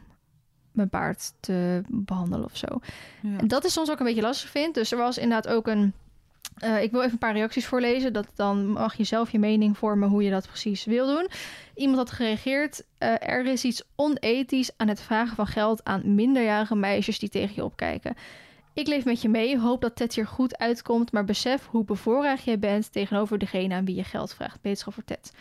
mijn 0.78 0.90
paard 0.90 1.34
te 1.40 1.82
behandelen 1.88 2.46
of 2.46 2.58
zo. 2.58 2.68
Ja. 3.22 3.38
En 3.38 3.48
dat 3.48 3.66
is 3.66 3.74
soms 3.74 3.92
ook 3.92 4.00
een 4.00 4.06
beetje 4.06 4.22
lastig 4.22 4.50
vind. 4.50 4.74
Dus 4.74 4.92
er 4.92 4.98
was 4.98 5.18
inderdaad 5.18 5.54
ook 5.54 5.68
een... 5.68 5.94
eh, 6.58 6.82
ik 6.82 6.92
wil 6.92 7.00
even 7.00 7.12
een 7.12 7.18
paar 7.18 7.34
reacties 7.34 7.66
voorlezen. 7.66 8.14
Dat, 8.14 8.28
dan 8.36 8.68
mag 8.68 8.96
je 8.96 9.04
zelf 9.04 9.32
je 9.32 9.40
mening 9.40 9.78
vormen 9.78 10.10
hoe 10.10 10.24
je 10.24 10.30
dat 10.30 10.48
precies 10.48 10.86
wil 10.86 11.08
doen. 11.08 11.28
Iemand 11.76 11.98
had 11.98 12.12
gereageerd. 12.12 12.84
eh, 12.98 13.30
er 13.30 13.46
is 13.46 13.64
iets 13.64 13.84
onethisch 13.96 14.72
aan 14.78 14.88
het 14.88 15.02
vragen 15.02 15.36
van 15.36 15.48
geld 15.48 15.84
aan 15.84 16.16
minderjarige 16.16 16.76
meisjes 16.76 17.20
die 17.20 17.30
tegen 17.30 17.56
je 17.56 17.64
opkijken. 17.64 18.16
Ik 18.74 18.88
leef 18.88 19.06
met 19.06 19.22
je 19.22 19.30
mee, 19.30 19.60
hoop 19.60 19.82
dat 19.82 19.96
Ted 19.96 20.16
hier 20.16 20.28
goed 20.28 20.58
uitkomt, 20.58 21.12
maar 21.12 21.26
besef 21.26 21.68
hoe 21.68 21.84
bevoorrecht 21.84 22.44
jij 22.44 22.60
bent 22.60 22.92
tegenover 22.92 23.38
degene 23.38 23.76
aan 23.76 23.86
wie 23.86 23.96
je 23.96 24.04
geld 24.04 24.34
vraagt. 24.34 24.62
Beterschap 24.62 24.94
voor 24.94 25.04
Ted. 25.04 25.32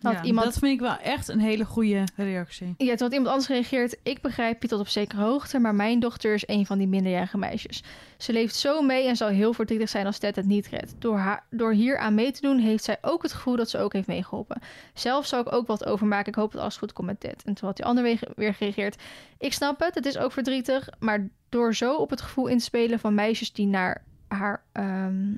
Ja, 0.00 0.22
iemand 0.22 0.46
Dat 0.46 0.58
vind 0.58 0.72
ik 0.72 0.80
wel 0.80 0.96
echt 0.96 1.28
een 1.28 1.40
hele 1.40 1.64
goede 1.64 2.04
reactie. 2.16 2.74
ja, 2.76 2.94
toen 2.94 2.98
had 2.98 3.12
iemand 3.12 3.28
anders 3.28 3.46
gereageerd. 3.46 3.96
Ik 4.02 4.20
begrijp 4.20 4.62
je 4.62 4.68
tot 4.68 4.80
op 4.80 4.88
zekere 4.88 5.22
hoogte, 5.22 5.58
maar 5.58 5.74
mijn 5.74 6.00
dochter 6.00 6.34
is 6.34 6.42
een 6.46 6.66
van 6.66 6.78
die 6.78 6.86
minderjarige 6.86 7.38
meisjes. 7.38 7.82
Ze 8.16 8.32
leeft 8.32 8.54
zo 8.54 8.82
mee 8.82 9.06
en 9.06 9.16
zal 9.16 9.28
heel 9.28 9.52
verdrietig 9.52 9.88
zijn 9.88 10.06
als 10.06 10.18
Ted 10.18 10.36
het 10.36 10.46
niet 10.46 10.66
redt. 10.68 10.94
Door, 10.98 11.16
haar, 11.16 11.46
door 11.50 11.72
hier 11.72 11.98
aan 11.98 12.14
mee 12.14 12.30
te 12.30 12.40
doen, 12.40 12.58
heeft 12.58 12.84
zij 12.84 12.98
ook 13.00 13.22
het 13.22 13.32
gevoel 13.32 13.56
dat 13.56 13.70
ze 13.70 13.78
ook 13.78 13.92
heeft 13.92 14.06
meegeholpen. 14.06 14.60
Zelf 14.94 15.26
zou 15.26 15.46
ik 15.46 15.52
ook 15.52 15.66
wat 15.66 15.84
overmaken. 15.84 16.28
Ik 16.28 16.34
hoop 16.34 16.52
dat 16.52 16.60
alles 16.60 16.76
goed 16.76 16.92
komt 16.92 17.06
met 17.06 17.20
Ted. 17.20 17.42
En 17.44 17.54
toen 17.54 17.68
had 17.68 17.76
die 17.76 17.86
ander 17.86 18.04
weer, 18.04 18.20
weer 18.36 18.54
gereageerd. 18.54 19.02
Ik 19.38 19.52
snap 19.52 19.80
het, 19.80 19.94
het 19.94 20.06
is 20.06 20.18
ook 20.18 20.32
verdrietig, 20.32 20.88
maar 20.98 21.28
door 21.48 21.74
zo 21.74 21.96
op 21.96 22.10
het 22.10 22.20
gevoel 22.20 22.46
in 22.46 22.58
te 22.58 22.64
spelen 22.64 22.98
van 22.98 23.14
meisjes 23.14 23.52
die 23.52 23.66
naar 23.66 24.04
haar 24.28 24.62
ehm, 24.72 25.34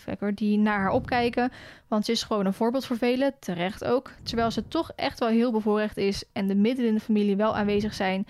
lifehacker 0.00 0.34
die 0.34 0.58
naar 0.58 0.78
haar 0.78 0.90
opkijken. 0.90 1.52
Want 1.88 2.04
ze 2.04 2.12
is 2.12 2.22
gewoon 2.22 2.46
een 2.46 2.52
voorbeeld 2.52 2.86
voor 2.86 2.96
velen, 2.96 3.34
terecht 3.40 3.84
ook. 3.84 4.10
Terwijl 4.22 4.50
ze 4.50 4.68
toch 4.68 4.92
echt 4.96 5.18
wel 5.18 5.28
heel 5.28 5.52
bevoorrecht 5.52 5.96
is 5.96 6.24
en 6.32 6.46
de 6.46 6.54
middelen 6.54 6.88
in 6.88 6.96
de 6.96 7.00
familie 7.00 7.36
wel 7.36 7.56
aanwezig 7.56 7.94
zijn. 7.94 8.26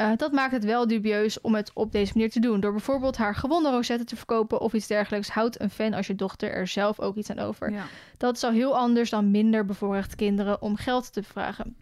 Uh, 0.00 0.10
dat 0.16 0.32
maakt 0.32 0.52
het 0.52 0.64
wel 0.64 0.86
dubieus 0.86 1.40
om 1.40 1.54
het 1.54 1.70
op 1.74 1.92
deze 1.92 2.12
manier 2.14 2.30
te 2.30 2.40
doen. 2.40 2.60
Door 2.60 2.72
bijvoorbeeld 2.72 3.16
haar 3.16 3.34
gewonde 3.34 3.70
rosette 3.70 4.04
te 4.04 4.16
verkopen 4.16 4.60
of 4.60 4.72
iets 4.72 4.86
dergelijks, 4.86 5.28
houdt 5.28 5.60
een 5.60 5.70
fan 5.70 5.94
als 5.94 6.06
je 6.06 6.14
dochter 6.14 6.52
er 6.52 6.66
zelf 6.66 7.00
ook 7.00 7.16
iets 7.16 7.30
aan 7.30 7.38
over. 7.38 7.72
Ja. 7.72 7.84
Dat 8.16 8.36
is 8.36 8.44
al 8.44 8.50
heel 8.50 8.76
anders 8.76 9.10
dan 9.10 9.30
minder 9.30 9.64
bevoorrechte 9.64 10.16
kinderen 10.16 10.62
om 10.62 10.76
geld 10.76 11.12
te 11.12 11.22
vragen. 11.22 11.76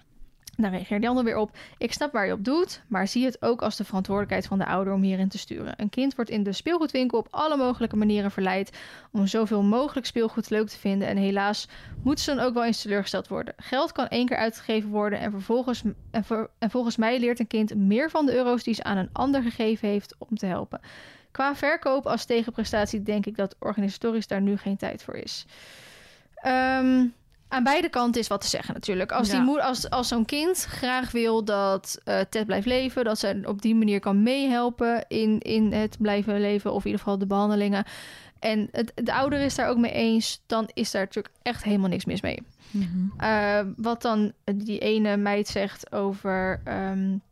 Daar 0.56 0.70
reageert 0.70 1.02
Jan 1.02 1.18
er 1.18 1.24
weer 1.24 1.36
op. 1.36 1.56
Ik 1.78 1.92
snap 1.92 2.12
waar 2.12 2.26
je 2.26 2.32
op 2.32 2.44
doet, 2.44 2.82
maar 2.86 3.08
zie 3.08 3.24
het 3.24 3.42
ook 3.42 3.62
als 3.62 3.76
de 3.76 3.84
verantwoordelijkheid 3.84 4.46
van 4.46 4.58
de 4.58 4.66
ouder 4.66 4.92
om 4.92 5.02
hierin 5.02 5.28
te 5.28 5.38
sturen. 5.38 5.74
Een 5.76 5.88
kind 5.88 6.14
wordt 6.14 6.30
in 6.30 6.42
de 6.42 6.52
speelgoedwinkel 6.52 7.18
op 7.18 7.28
alle 7.30 7.56
mogelijke 7.56 7.96
manieren 7.96 8.30
verleid 8.30 8.78
om 9.12 9.26
zoveel 9.26 9.62
mogelijk 9.62 10.06
speelgoed 10.06 10.50
leuk 10.50 10.68
te 10.68 10.78
vinden. 10.78 11.08
En 11.08 11.16
helaas 11.16 11.68
moeten 12.02 12.24
ze 12.24 12.34
dan 12.34 12.44
ook 12.44 12.54
wel 12.54 12.64
eens 12.64 12.82
teleurgesteld 12.82 13.28
worden. 13.28 13.54
Geld 13.56 13.92
kan 13.92 14.08
één 14.08 14.26
keer 14.26 14.36
uitgegeven 14.36 14.90
worden 14.90 15.18
en, 15.18 15.30
vervolgens, 15.30 15.82
en, 16.10 16.24
en 16.58 16.70
volgens 16.70 16.96
mij 16.96 17.18
leert 17.18 17.40
een 17.40 17.46
kind 17.46 17.74
meer 17.74 18.10
van 18.10 18.26
de 18.26 18.34
euro's 18.34 18.62
die 18.62 18.74
ze 18.74 18.82
aan 18.82 18.96
een 18.96 19.10
ander 19.12 19.42
gegeven 19.42 19.88
heeft 19.88 20.14
om 20.18 20.36
te 20.36 20.46
helpen. 20.46 20.80
Qua 21.30 21.54
verkoop 21.56 22.06
als 22.06 22.24
tegenprestatie 22.24 23.02
denk 23.02 23.26
ik 23.26 23.36
dat 23.36 23.56
organisatorisch 23.58 24.26
daar 24.26 24.40
nu 24.40 24.56
geen 24.56 24.76
tijd 24.76 25.02
voor 25.02 25.14
is. 25.14 25.46
Um, 26.46 27.14
aan 27.48 27.64
beide 27.64 27.88
kanten 27.88 28.20
is 28.20 28.28
wat 28.28 28.40
te 28.40 28.48
zeggen 28.48 28.74
natuurlijk. 28.74 29.12
Als, 29.12 29.28
die 29.28 29.40
moeder, 29.40 29.64
als, 29.64 29.90
als 29.90 30.08
zo'n 30.08 30.24
kind 30.24 30.64
graag 30.64 31.10
wil 31.10 31.44
dat 31.44 31.98
uh, 32.04 32.20
Ted 32.20 32.46
blijft 32.46 32.66
leven, 32.66 33.04
dat 33.04 33.18
ze 33.18 33.42
op 33.44 33.62
die 33.62 33.74
manier 33.74 34.00
kan 34.00 34.22
meehelpen 34.22 35.04
in, 35.08 35.40
in 35.40 35.72
het 35.72 35.96
blijven 35.98 36.40
leven, 36.40 36.72
of 36.72 36.78
in 36.78 36.86
ieder 36.86 37.00
geval 37.00 37.18
de 37.18 37.26
behandelingen. 37.26 37.84
En 38.38 38.68
het, 38.72 38.92
de 38.94 39.12
ouder 39.12 39.40
is 39.40 39.54
daar 39.54 39.68
ook 39.68 39.78
mee 39.78 39.92
eens, 39.92 40.42
dan 40.46 40.70
is 40.74 40.90
daar 40.90 41.02
natuurlijk 41.02 41.34
echt 41.42 41.64
helemaal 41.64 41.88
niks 41.88 42.04
mis 42.04 42.20
mee. 42.20 42.42
Mm 42.70 43.12
uh, 43.20 43.60
wat 43.76 44.02
dan 44.02 44.32
die 44.54 44.78
ene 44.78 45.16
meid 45.16 45.48
zegt 45.48 45.92
over. 45.92 46.60
Um, 46.68 47.22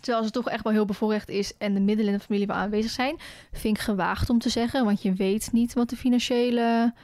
terwijl 0.00 0.24
ze 0.24 0.30
toch 0.30 0.48
echt 0.48 0.64
wel 0.64 0.72
heel 0.72 0.84
bevoorrecht 0.84 1.28
is 1.28 1.56
en 1.58 1.74
de 1.74 1.80
middelen 1.80 2.12
in 2.12 2.18
de 2.18 2.24
familie 2.24 2.46
wel 2.46 2.56
aanwezig 2.56 2.90
zijn, 2.90 3.16
vind 3.52 3.76
ik 3.76 3.82
gewaagd 3.82 4.30
om 4.30 4.38
te 4.38 4.48
zeggen, 4.48 4.84
want 4.84 5.02
je 5.02 5.12
weet 5.12 5.48
niet 5.52 5.72
wat 5.72 5.90
de 5.90 5.96
financiële 5.96 6.94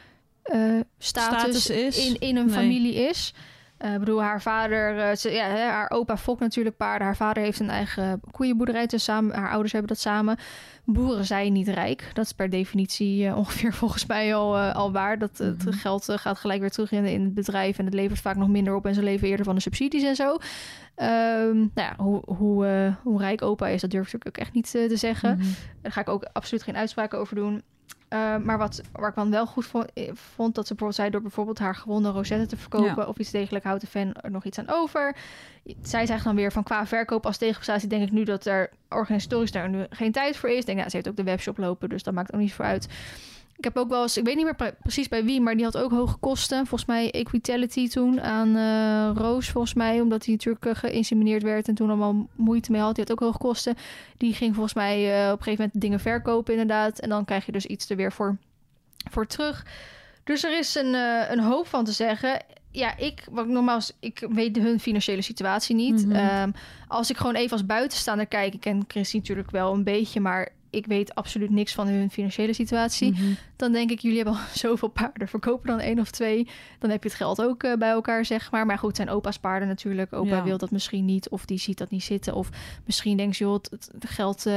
uh, 0.54 0.80
status, 0.98 1.38
status, 1.64 1.70
is. 1.70 2.06
In, 2.08 2.18
in 2.28 2.36
een 2.36 2.46
Nee. 2.46 2.54
familie 2.54 2.94
is. 2.94 3.34
Eh, 3.76 3.92
Ik 3.92 3.98
bedoel, 3.98 4.22
haar 4.22 4.42
vader, 4.42 4.98
eh, 4.98 5.16
ze, 5.16 5.30
ja, 5.30 5.44
hè, 5.48 5.62
haar 5.64 5.90
opa 5.90 6.16
fokt 6.16 6.40
natuurlijk 6.40 6.76
paarden. 6.76 7.06
Haar 7.06 7.16
vader 7.16 7.42
heeft 7.42 7.60
een 7.60 7.70
eigen 7.70 8.20
koeienboerderij. 8.30 8.86
Dus 8.86 9.04
samen, 9.04 9.34
haar 9.34 9.50
ouders 9.50 9.72
hebben 9.72 9.90
dat 9.90 10.00
samen. 10.00 10.36
Boeren 10.84 11.24
zijn 11.24 11.52
niet 11.52 11.68
rijk. 11.68 12.10
Dat 12.12 12.24
is 12.24 12.32
per 12.32 12.50
definitie 12.50 13.26
eh, 13.26 13.36
ongeveer 13.38 13.72
volgens 13.72 14.06
mij 14.06 14.34
al, 14.34 14.56
eh, 14.56 14.74
al 14.74 14.92
waar. 14.92 15.18
Dat 15.18 15.38
het 15.38 15.64
Mhm. 15.64 15.72
geld 15.76 16.08
eh, 16.08 16.18
gaat 16.18 16.38
gelijk 16.38 16.60
weer 16.60 16.70
terug 16.70 16.92
in, 16.92 17.04
in 17.04 17.22
het 17.24 17.34
bedrijf. 17.34 17.78
En 17.78 17.84
het 17.84 17.94
levert 17.94 18.20
vaak 18.20 18.36
nog 18.36 18.48
minder 18.48 18.74
op. 18.74 18.86
En 18.86 18.94
ze 18.94 19.02
leven 19.02 19.28
eerder 19.28 19.44
van 19.44 19.54
de 19.54 19.60
subsidies 19.60 20.02
en 20.02 20.16
zo. 20.16 20.36
Ehm, 20.94 21.56
nou 21.56 21.70
ja, 21.74 21.94
hoe, 21.96 22.22
hoe, 22.36 22.66
eh, 22.66 22.94
hoe 23.02 23.20
rijk 23.20 23.42
opa 23.42 23.68
is, 23.68 23.80
dat 23.80 23.90
durf 23.90 24.06
ik 24.06 24.12
natuurlijk 24.12 24.38
ook 24.38 24.44
echt 24.46 24.54
niet 24.54 24.74
eh, 24.74 24.88
te 24.88 24.96
zeggen. 24.96 25.36
Mhm. 25.38 25.46
Daar 25.82 25.92
ga 25.92 26.00
ik 26.00 26.08
ook 26.08 26.28
absoluut 26.32 26.62
geen 26.62 26.76
uitspraken 26.76 27.18
over 27.18 27.34
doen. 27.36 27.62
Uh, 28.10 28.36
maar 28.36 28.58
wat, 28.58 28.80
waar 28.92 29.08
ik 29.08 29.14
dan 29.14 29.30
wel 29.30 29.46
goed 29.46 29.66
vond, 29.66 29.92
eh, 29.92 30.10
vond, 30.12 30.54
dat 30.54 30.66
ze 30.66 30.74
bijvoorbeeld 30.74 30.94
zei... 30.94 31.10
door 31.10 31.22
bijvoorbeeld 31.22 31.58
haar 31.58 31.74
gewonde 31.74 32.08
rosette 32.08 32.46
te 32.46 32.56
verkopen... 32.56 33.02
Ja. 33.02 33.04
of 33.04 33.18
iets 33.18 33.30
degelijk 33.30 33.64
houdt 33.64 33.80
de 33.80 33.86
fan 33.86 34.12
er 34.14 34.30
nog 34.30 34.44
iets 34.44 34.58
aan 34.58 34.68
over. 34.68 35.16
Zij 35.82 36.06
zegt 36.06 36.24
dan 36.24 36.36
weer 36.36 36.52
van 36.52 36.62
qua 36.62 36.86
verkoop 36.86 37.26
als 37.26 37.36
tegenprestatie... 37.36 37.88
denk 37.88 38.02
ik 38.02 38.12
nu 38.12 38.24
dat 38.24 38.46
er 38.46 38.70
organisatorisch 38.88 39.52
daar 39.52 39.68
nu 39.68 39.86
geen 39.90 40.12
tijd 40.12 40.36
voor 40.36 40.48
is. 40.48 40.64
Denk, 40.64 40.78
ja, 40.78 40.88
ze 40.88 40.96
heeft 40.96 41.08
ook 41.08 41.16
de 41.16 41.22
webshop 41.22 41.58
lopen, 41.58 41.88
dus 41.88 42.02
dat 42.02 42.14
maakt 42.14 42.32
ook 42.32 42.40
niet 42.40 42.54
voor 42.54 42.64
uit. 42.64 42.88
Ik 43.56 43.64
heb 43.64 43.76
ook 43.76 43.88
wel 43.88 44.02
eens, 44.02 44.16
ik 44.16 44.24
weet 44.24 44.36
niet 44.36 44.44
meer 44.44 44.54
pre- 44.54 44.76
precies 44.80 45.08
bij 45.08 45.24
wie... 45.24 45.40
maar 45.40 45.54
die 45.54 45.64
had 45.64 45.76
ook 45.76 45.90
hoge 45.90 46.16
kosten. 46.16 46.66
Volgens 46.66 46.90
mij 46.90 47.10
Equitality 47.10 47.88
toen 47.88 48.20
aan 48.20 48.56
eh, 48.56 49.22
Roos, 49.22 49.48
volgens 49.48 49.74
mij... 49.74 50.00
omdat 50.00 50.24
hij 50.24 50.34
natuurlijk 50.34 50.66
eh, 50.66 50.74
geïnsemineerd 50.74 51.42
werd... 51.42 51.68
en 51.68 51.74
toen 51.74 51.88
allemaal 51.88 52.28
moeite 52.34 52.70
mee 52.70 52.80
had. 52.80 52.94
Die 52.94 53.04
had 53.04 53.12
ook 53.12 53.26
hoge 53.26 53.38
kosten. 53.38 53.74
Die 54.16 54.34
ging 54.34 54.54
volgens 54.54 54.74
mij 54.74 54.96
eh, 54.96 55.32
op 55.32 55.38
een 55.38 55.44
gegeven 55.44 55.64
moment 55.64 55.80
dingen 55.80 56.00
verkopen 56.00 56.52
inderdaad. 56.52 56.98
En 56.98 57.08
dan 57.08 57.24
krijg 57.24 57.46
je 57.46 57.52
dus 57.52 57.66
iets 57.66 57.90
er 57.90 57.96
weer 57.96 58.12
voor, 58.12 58.36
voor 59.10 59.26
terug. 59.26 59.66
Dus 60.24 60.44
er 60.44 60.58
is 60.58 60.74
een, 60.74 60.94
een 61.32 61.40
hoop 61.40 61.66
van 61.66 61.84
te 61.84 61.92
zeggen. 61.92 62.44
Ja, 62.70 62.96
ik, 62.96 63.24
wat 63.30 63.44
ik 63.44 63.50
nogmaals, 63.50 63.92
ik 64.00 64.26
weet 64.30 64.56
hun 64.56 64.80
financiële 64.80 65.22
situatie 65.22 65.74
niet. 65.74 66.06
Mhm. 66.06 66.16
Ehm, 66.16 66.50
als 66.88 67.10
ik 67.10 67.16
gewoon 67.16 67.34
even 67.34 67.52
als 67.52 67.66
buitenstaander 67.66 68.26
kijk, 68.26 68.54
ik 68.54 68.60
ken 68.60 68.84
Christine 68.88 69.22
natuurlijk 69.22 69.50
wel 69.50 69.74
een 69.74 69.84
beetje, 69.84 70.20
maar 70.20 70.48
ik 70.76 70.86
weet 70.86 71.14
absoluut 71.14 71.50
niks 71.50 71.74
van 71.74 71.86
hun 71.86 72.10
financiële 72.10 72.52
situatie. 72.52 73.10
Mhm. 73.12 73.24
Dan 73.56 73.72
denk 73.72 73.90
ik, 73.90 73.98
jullie 74.00 74.16
hebben 74.16 74.34
al 74.34 74.40
zoveel 74.66 74.88
paarden, 74.88 75.28
verkopen 75.28 75.66
dan 75.66 75.80
één 75.80 75.98
of 75.98 76.10
twee. 76.10 76.48
Dan 76.78 76.90
heb 76.90 77.02
je 77.02 77.08
het 77.08 77.18
geld 77.18 77.42
ook 77.42 77.62
eh, 77.62 77.74
bij 77.76 77.90
elkaar, 77.90 78.24
zeg 78.24 78.50
maar. 78.50 78.66
Maar 78.66 78.78
goed, 78.78 78.96
zijn 78.96 79.10
opa's 79.10 79.38
paarden 79.38 79.68
natuurlijk. 79.68 80.12
Opa 80.12 80.36
Ja. 80.36 80.42
wil 80.42 80.58
dat 80.58 80.70
misschien 80.70 81.04
niet, 81.04 81.28
of 81.28 81.44
die 81.44 81.58
ziet 81.58 81.78
dat 81.78 81.90
niet 81.90 82.04
zitten. 82.04 82.34
Of 82.34 82.48
misschien 82.84 83.16
denkt 83.16 83.36
ze, 83.36 83.44
joh, 83.44 83.52
het, 83.54 83.90
het 83.92 84.10
geld, 84.10 84.46
eh, 84.46 84.52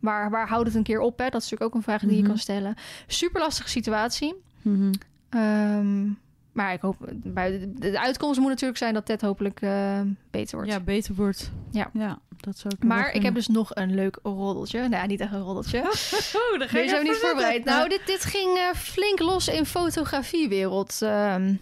waar, 0.00 0.30
waar 0.30 0.48
houdt 0.48 0.66
het 0.66 0.74
een 0.76 0.82
keer 0.82 1.00
op? 1.00 1.18
Hè? 1.18 1.24
Dat 1.28 1.42
is 1.42 1.50
natuurlijk 1.50 1.70
ook 1.70 1.74
een 1.74 1.82
vraag 1.82 2.00
die 2.00 2.10
je 2.10 2.18
Mhm. 2.18 2.28
kan 2.28 2.38
stellen. 2.38 2.74
Super 3.06 3.40
lastige 3.40 3.68
situatie. 3.68 4.34
Ehm, 5.28 6.08
maar 6.52 6.72
ik 6.72 6.80
hoop, 6.80 6.96
de, 7.12 8.00
uitkomst 8.00 8.38
moet 8.40 8.48
natuurlijk 8.48 8.78
zijn 8.78 8.94
dat 8.94 9.06
Ted 9.06 9.20
hopelijk 9.20 9.60
eh, 9.60 10.00
beter 10.30 10.56
wordt. 10.56 10.72
Ja, 10.72 10.80
beter 10.80 11.14
wordt. 11.14 11.50
Ja. 11.70 11.90
ja 11.92 12.18
dat 12.40 12.58
zou 12.58 12.74
ik 12.78 12.84
Maar 12.84 13.12
ik 13.12 13.22
heb 13.22 13.34
dus 13.34 13.48
nog 13.48 13.74
een 13.74 13.94
leuk 13.94 14.18
roddeltje. 14.22 14.88
Nou, 14.88 15.06
niet 15.06 15.20
echt 15.20 15.32
een 15.32 15.40
roddeltje. 15.42 15.78
Oh, 16.52 16.58
daar 16.58 16.68
ga 16.68 16.78
we 16.98 17.00
niet 17.02 17.16
voorbereid. 17.16 17.64
Nou, 17.64 17.88
dit, 17.88 18.00
dit 18.06 18.24
ging 18.24 18.58
eh, 18.58 18.74
flink 18.74 19.18
los 19.18 19.48
in 19.48 19.66
fotografiewereld 19.66 21.02
ehm, 21.02 21.54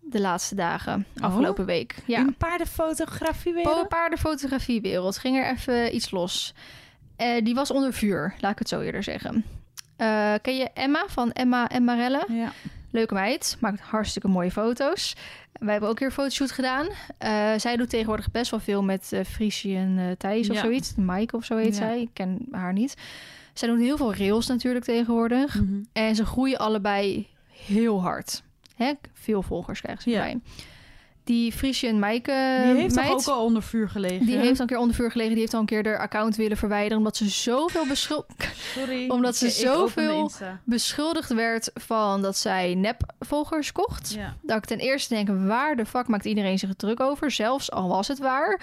de 0.00 0.20
laatste 0.20 0.54
dagen, 0.54 1.06
Oh? 1.16 1.22
afgelopen 1.22 1.64
week. 1.66 1.94
Ja, 2.06 2.18
In 2.18 2.34
paardenfotografie 2.38 3.52
weer? 3.52 3.62
Po- 3.62 3.84
paardenfotografiewereld 3.86 5.18
ging 5.18 5.36
er 5.36 5.50
even 5.50 5.94
iets 5.94 6.10
los. 6.10 6.54
Eh, 7.16 7.44
die 7.44 7.54
was 7.54 7.70
onder 7.70 7.92
vuur, 7.92 8.34
laat 8.40 8.52
ik 8.52 8.58
het 8.58 8.68
zo 8.68 8.80
eerder 8.80 9.02
zeggen. 9.02 9.44
Ken 10.42 10.56
je 10.56 10.70
Emma 10.74 11.04
van 11.06 11.32
Emma 11.32 11.68
en 11.68 11.84
Marelle? 11.84 12.24
Ja. 12.28 12.52
Leuke 12.94 13.14
meid, 13.14 13.56
maakt 13.60 13.80
hartstikke 13.80 14.28
mooie 14.28 14.50
foto's. 14.50 15.14
Wij 15.52 15.72
hebben 15.72 15.90
ook 15.90 15.98
weer 15.98 16.08
een 16.08 16.14
fotoshoot 16.14 16.50
gedaan. 16.50 16.86
Eh, 17.18 17.52
zij 17.56 17.76
doet 17.76 17.90
tegenwoordig 17.90 18.30
best 18.30 18.50
wel 18.50 18.60
veel 18.60 18.82
met 18.82 19.12
eh 19.12 19.24
Frisian 19.24 19.98
eh 19.98 20.10
Thijs 20.18 20.48
of 20.50 20.54
Ja. 20.56 20.62
zoiets. 20.62 20.92
Mike 20.96 21.36
of 21.36 21.44
zo 21.44 21.56
heet 21.56 21.66
Ja. 21.76 21.80
zij. 21.86 22.00
Ik 22.00 22.08
ken 22.12 22.46
haar 22.50 22.72
niet. 22.72 22.94
Zij 23.52 23.68
doen 23.68 23.78
heel 23.78 23.96
veel 23.96 24.14
rails 24.14 24.46
natuurlijk 24.46 24.84
tegenwoordig. 24.84 25.54
Mhm. 25.60 25.82
En 25.92 26.14
ze 26.14 26.24
groeien 26.26 26.58
allebei 26.58 27.28
heel 27.66 28.02
hard. 28.02 28.42
Hè? 28.76 28.92
Veel 29.12 29.42
volgers 29.42 29.80
krijgen 29.80 30.02
ze 30.02 30.10
Ja. 30.10 30.16
erbij. 30.16 30.40
Die 31.24 31.52
Frisian 31.52 31.98
Maaike 31.98 32.60
Die 32.66 32.74
heeft 32.80 32.94
meid, 32.94 33.08
toch 33.08 33.28
ook 33.28 33.34
al 33.36 33.44
onder 33.44 33.62
vuur 33.62 33.88
gelegen? 33.88 34.26
die 34.26 34.36
hè? 34.36 34.42
heeft 34.42 34.54
al 34.54 34.60
een 34.60 34.66
keer 34.66 34.78
onder 34.78 34.94
vuur 34.96 35.10
gelegen. 35.10 35.32
Die 35.32 35.40
heeft 35.40 35.54
al 35.54 35.60
een 35.60 35.66
keer 35.66 35.86
haar 35.86 35.98
account 35.98 36.36
willen 36.36 36.56
verwijderen... 36.56 36.98
omdat 36.98 37.16
ze 37.16 37.28
zoveel 37.28 37.86
beschul- 37.86 38.26
Sorry. 38.76 39.08
omdat 39.16 39.36
ze 39.36 39.50
zoveel- 39.50 40.30
beschuldigd 40.64 41.32
werd... 41.32 41.70
van 41.74 42.22
dat 42.22 42.36
zij 42.36 42.74
nepvolgers 42.74 43.72
kocht. 43.72 44.14
Ja. 44.14 44.36
Dat 44.42 44.56
ik 44.56 44.64
ten 44.64 44.78
eerste 44.78 45.14
denk, 45.14 45.28
waar 45.46 45.76
de 45.76 45.86
fuck 45.86 46.06
maakt 46.06 46.24
iedereen 46.24 46.58
zich 46.58 46.74
druk 46.76 47.00
over? 47.00 47.30
Zelfs 47.30 47.70
al 47.70 47.88
was 47.88 48.08
het 48.08 48.18
waar. 48.18 48.60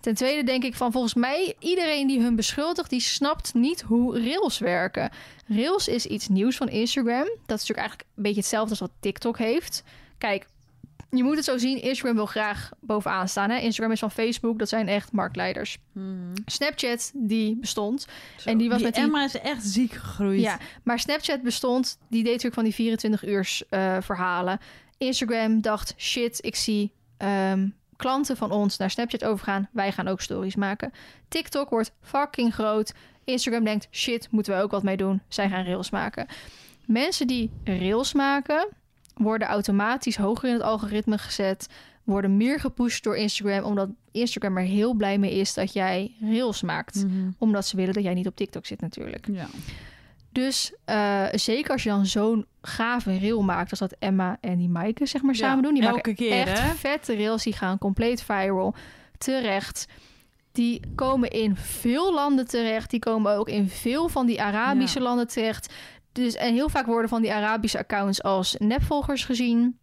Ten 0.00 0.14
tweede 0.14 0.44
denk 0.44 0.64
ik 0.64 0.74
van, 0.74 0.92
volgens 0.92 1.14
mij, 1.14 1.54
iedereen 1.58 2.06
die 2.06 2.20
hun 2.20 2.36
beschuldigt, 2.36 2.90
die 2.90 3.00
snapt 3.00 3.54
niet 3.54 3.80
hoe 3.80 4.20
rails 4.24 4.58
werken. 4.58 5.10
Rails 5.46 5.88
is 5.88 6.06
iets 6.06 6.28
nieuws 6.28 6.56
van 6.56 6.68
Instagram. 6.68 7.24
Dat 7.24 7.58
is 7.58 7.68
natuurlijk 7.68 7.78
eigenlijk 7.78 8.08
een 8.16 8.22
beetje 8.22 8.40
hetzelfde 8.40 8.70
als 8.70 8.80
wat 8.80 8.90
TikTok 9.00 9.38
heeft. 9.38 9.82
Kijk, 10.18 10.46
je 11.16 11.22
moet 11.24 11.36
het 11.36 11.44
zo 11.44 11.58
zien, 11.58 11.82
Instagram 11.82 12.14
wil 12.16 12.26
graag 12.26 12.70
bovenaan 12.80 13.28
staan. 13.28 13.50
Hè? 13.50 13.58
Instagram 13.58 13.92
is 13.92 13.98
van 14.00 14.10
Facebook, 14.10 14.58
dat 14.58 14.68
zijn 14.68 14.88
echt 14.88 15.12
marktleiders. 15.12 15.78
Mhm. 15.92 16.34
Snapchat, 16.46 17.10
die 17.14 17.56
bestond. 17.56 18.06
Zo, 18.36 18.48
En 18.50 18.58
die 18.58 18.68
was 18.68 18.82
met 18.82 18.94
die- 18.94 19.02
Emma 19.04 19.24
is 19.24 19.38
echt 19.40 19.62
ziek 19.64 19.92
gegroeid. 19.92 20.40
Ja, 20.40 20.58
maar 20.82 20.98
Snapchat 20.98 21.42
bestond, 21.42 21.98
die 22.08 22.22
deed 22.22 22.32
natuurlijk 22.32 22.54
van 22.54 22.64
die 22.64 22.74
24 22.74 23.24
uur 23.26 23.60
eh, 23.68 23.96
verhalen. 24.00 24.58
Instagram 24.98 25.60
dacht, 25.60 25.94
shit, 25.96 26.38
ik 26.44 26.56
zie 26.56 26.92
ehm, 27.16 27.68
klanten 27.96 28.36
van 28.36 28.50
ons 28.50 28.76
naar 28.76 28.90
Snapchat 28.90 29.24
overgaan. 29.24 29.68
Wij 29.72 29.92
gaan 29.92 30.08
ook 30.08 30.20
stories 30.20 30.56
maken. 30.56 30.92
TikTok 31.28 31.70
wordt 31.70 31.92
fucking 32.00 32.54
groot. 32.54 32.92
Instagram 33.24 33.64
denkt, 33.64 33.88
shit, 33.90 34.28
moeten 34.30 34.56
we 34.56 34.62
ook 34.62 34.70
wat 34.70 34.82
mee 34.82 34.96
doen. 34.96 35.22
Zij 35.28 35.48
gaan 35.48 35.64
rails 35.64 35.90
maken. 35.90 36.26
Mensen 36.86 37.26
die 37.26 37.50
rails 37.64 38.12
maken, 38.12 38.68
worden 39.14 39.48
automatisch 39.48 40.16
hoger 40.16 40.48
in 40.48 40.54
het 40.54 40.62
algoritme 40.62 41.18
gezet. 41.18 41.68
Worden 42.04 42.36
meer 42.36 42.60
gepusht 42.60 43.04
door 43.04 43.16
Instagram, 43.16 43.64
omdat 43.64 43.88
Instagram 44.12 44.56
er 44.56 44.62
heel 44.64 44.94
blij 44.94 45.18
mee 45.18 45.34
is 45.34 45.54
dat 45.54 45.72
jij 45.72 46.14
rails 46.20 46.62
maakt. 46.62 47.04
Mhm. 47.04 47.30
Omdat 47.38 47.66
ze 47.66 47.76
willen 47.76 47.94
dat 47.94 48.02
jij 48.02 48.14
niet 48.14 48.26
op 48.26 48.36
TikTok 48.36 48.66
zit 48.66 48.80
natuurlijk. 48.80 49.26
ja. 49.32 49.46
Dus 50.32 50.72
eh, 50.84 51.24
zeker 51.32 51.70
als 51.72 51.82
je 51.82 51.88
dan 51.88 52.06
zo'n 52.06 52.46
gave 52.62 53.18
reel 53.18 53.42
maakt... 53.42 53.70
als 53.70 53.78
dat 53.78 53.96
Emma 53.98 54.36
en 54.40 54.58
die 54.58 54.68
Maaike 54.68 55.06
zeg 55.06 55.22
maar 55.22 55.34
Ja, 55.34 55.40
samen 55.40 55.62
doen. 55.62 55.74
Die 55.74 55.82
elke 55.82 55.94
maken 55.94 56.14
keer, 56.14 56.32
echt 56.32 56.60
hè? 56.62 56.74
vette 56.74 57.16
rails. 57.16 57.42
Die 57.42 57.52
gaan 57.52 57.78
compleet 57.78 58.22
viral. 58.22 58.74
Terecht. 59.18 59.86
Die 60.52 60.80
komen 60.94 61.30
in 61.30 61.56
veel 61.56 62.14
landen 62.14 62.46
terecht. 62.46 62.90
Die 62.90 62.98
komen 63.00 63.36
ook 63.36 63.48
in 63.48 63.68
veel 63.68 64.08
van 64.08 64.26
die 64.26 64.42
Arabische 64.42 64.98
Ja. 64.98 65.04
landen 65.04 65.28
terecht. 65.28 65.72
Dus, 66.14 66.34
en 66.34 66.52
heel 66.54 66.68
vaak 66.68 66.86
worden 66.86 67.08
van 67.08 67.22
die 67.22 67.32
Arabische 67.32 67.78
accounts 67.78 68.22
als 68.22 68.54
nepvolgers 68.58 69.24
gezien. 69.24 69.78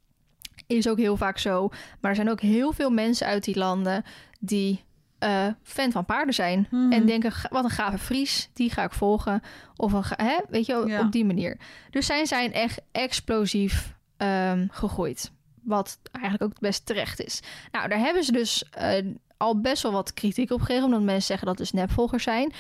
Is 0.68 0.88
ook 0.88 0.98
heel 0.98 1.18
vaak 1.18 1.38
zo. 1.38 1.70
Maar 2.00 2.10
er 2.12 2.16
zijn 2.16 2.30
ook 2.30 2.42
heel 2.42 2.72
veel 2.72 2.90
mensen 2.90 3.28
uit 3.28 3.44
die 3.44 3.58
landen 3.58 4.04
die 4.40 4.84
eh, 5.20 5.48
fan 5.64 5.92
van 5.92 6.06
paarden 6.06 6.34
zijn. 6.34 6.68
Mhm. 6.72 6.92
En 6.92 7.06
denken, 7.06 7.32
"Ga- 7.32 7.50
wat 7.52 7.64
een 7.64 7.70
gave 7.70 7.98
Fries, 7.98 8.50
die 8.54 8.70
ga 8.72 8.84
ik 8.84 8.92
volgen. 8.94 9.42
Of 9.76 9.92
een, 9.94 10.04
hè, 10.26 10.38
weet 10.50 10.66
je, 10.66 10.84
Ja. 10.88 11.00
op 11.02 11.12
die 11.12 11.26
manier. 11.26 11.58
Dus 11.90 12.06
zij 12.06 12.26
zijn 12.26 12.54
echt 12.54 12.82
explosief 12.92 13.94
ehm, 14.18 14.68
gegroeid. 14.72 15.32
Wat 15.64 16.00
eigenlijk 16.12 16.44
ook 16.54 16.60
best 16.60 16.86
terecht 16.86 17.22
is. 17.22 17.40
Nou, 17.72 17.88
daar 17.90 18.00
hebben 18.00 18.24
ze 18.24 18.32
dus 18.32 18.64
eh, 18.70 19.06
al 19.38 19.60
best 19.62 19.84
wel 19.84 19.92
wat 19.92 20.14
kritiek 20.14 20.52
op 20.52 20.60
gegeven. 20.62 20.84
Omdat 20.86 21.02
mensen 21.02 21.22
zeggen 21.26 21.48
dat 21.48 21.58
dus 21.58 21.72
nepvolgers 21.72 22.24
zijn. 22.24 22.54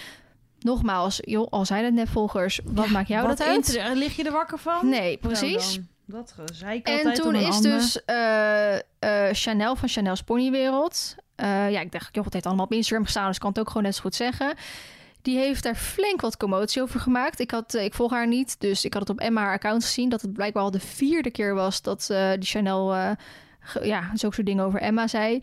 Nogmaals, 0.61 1.19
joh, 1.21 1.47
al 1.49 1.65
zijn 1.65 1.85
het 1.85 1.93
nepvolgers, 1.93 2.59
wat 2.65 2.87
maakt 2.87 3.07
jou 3.07 3.27
Wat 3.27 3.37
dat 3.37 3.47
uit? 3.47 3.81
Lig 3.93 4.15
je 4.15 4.23
er 4.23 4.31
wakker 4.31 4.57
van? 4.57 4.89
Nee, 4.89 5.17
precies. 5.17 5.75
Nou 5.75 5.87
dan, 6.05 6.19
dat 6.19 6.33
gezeik 6.47 6.87
En 6.87 7.13
toen 7.13 7.35
is 7.35 7.61
dus 7.61 8.05
eh, 8.05 8.75
eh, 8.75 8.81
Chanel 9.31 9.75
van 9.75 9.89
Chanel's 9.89 10.21
Ponywereld. 10.21 11.15
eh 11.35 11.71
ja, 11.71 11.79
ik 11.79 11.91
dacht, 11.91 12.15
joh, 12.15 12.23
het 12.23 12.33
heeft 12.33 12.45
allemaal 12.45 12.65
op 12.65 12.71
Instagram 12.71 13.03
gestaan, 13.05 13.25
dus 13.25 13.35
ik 13.35 13.41
kan 13.41 13.49
het 13.49 13.59
ook 13.59 13.67
gewoon 13.67 13.83
net 13.83 13.95
zo 13.95 14.01
goed 14.01 14.15
zeggen. 14.15 14.53
Die 15.21 15.37
heeft 15.37 15.63
daar 15.63 15.75
flink 15.75 16.21
wat 16.21 16.37
commotie 16.37 16.81
over 16.81 16.99
gemaakt. 16.99 17.39
Ik, 17.39 17.51
had, 17.51 17.73
ik 17.73 17.93
volg 17.93 18.11
haar 18.11 18.27
niet, 18.27 18.59
dus 18.59 18.85
ik 18.85 18.93
had 18.93 19.01
het 19.01 19.11
op 19.11 19.19
Emma 19.19 19.41
haar 19.41 19.53
account 19.53 19.83
gezien... 19.83 20.09
dat 20.09 20.21
het 20.21 20.33
blijkbaar 20.33 20.63
al 20.63 20.71
de 20.71 20.79
vierde 20.79 21.31
keer 21.31 21.53
was 21.53 21.81
dat 21.81 22.05
die 22.39 22.49
Chanel... 22.49 22.93
ja, 23.81 24.11
zulke 24.13 24.35
soort 24.35 24.47
dingen 24.47 24.65
over 24.65 24.81
Emma 24.81 25.07
zei. 25.07 25.41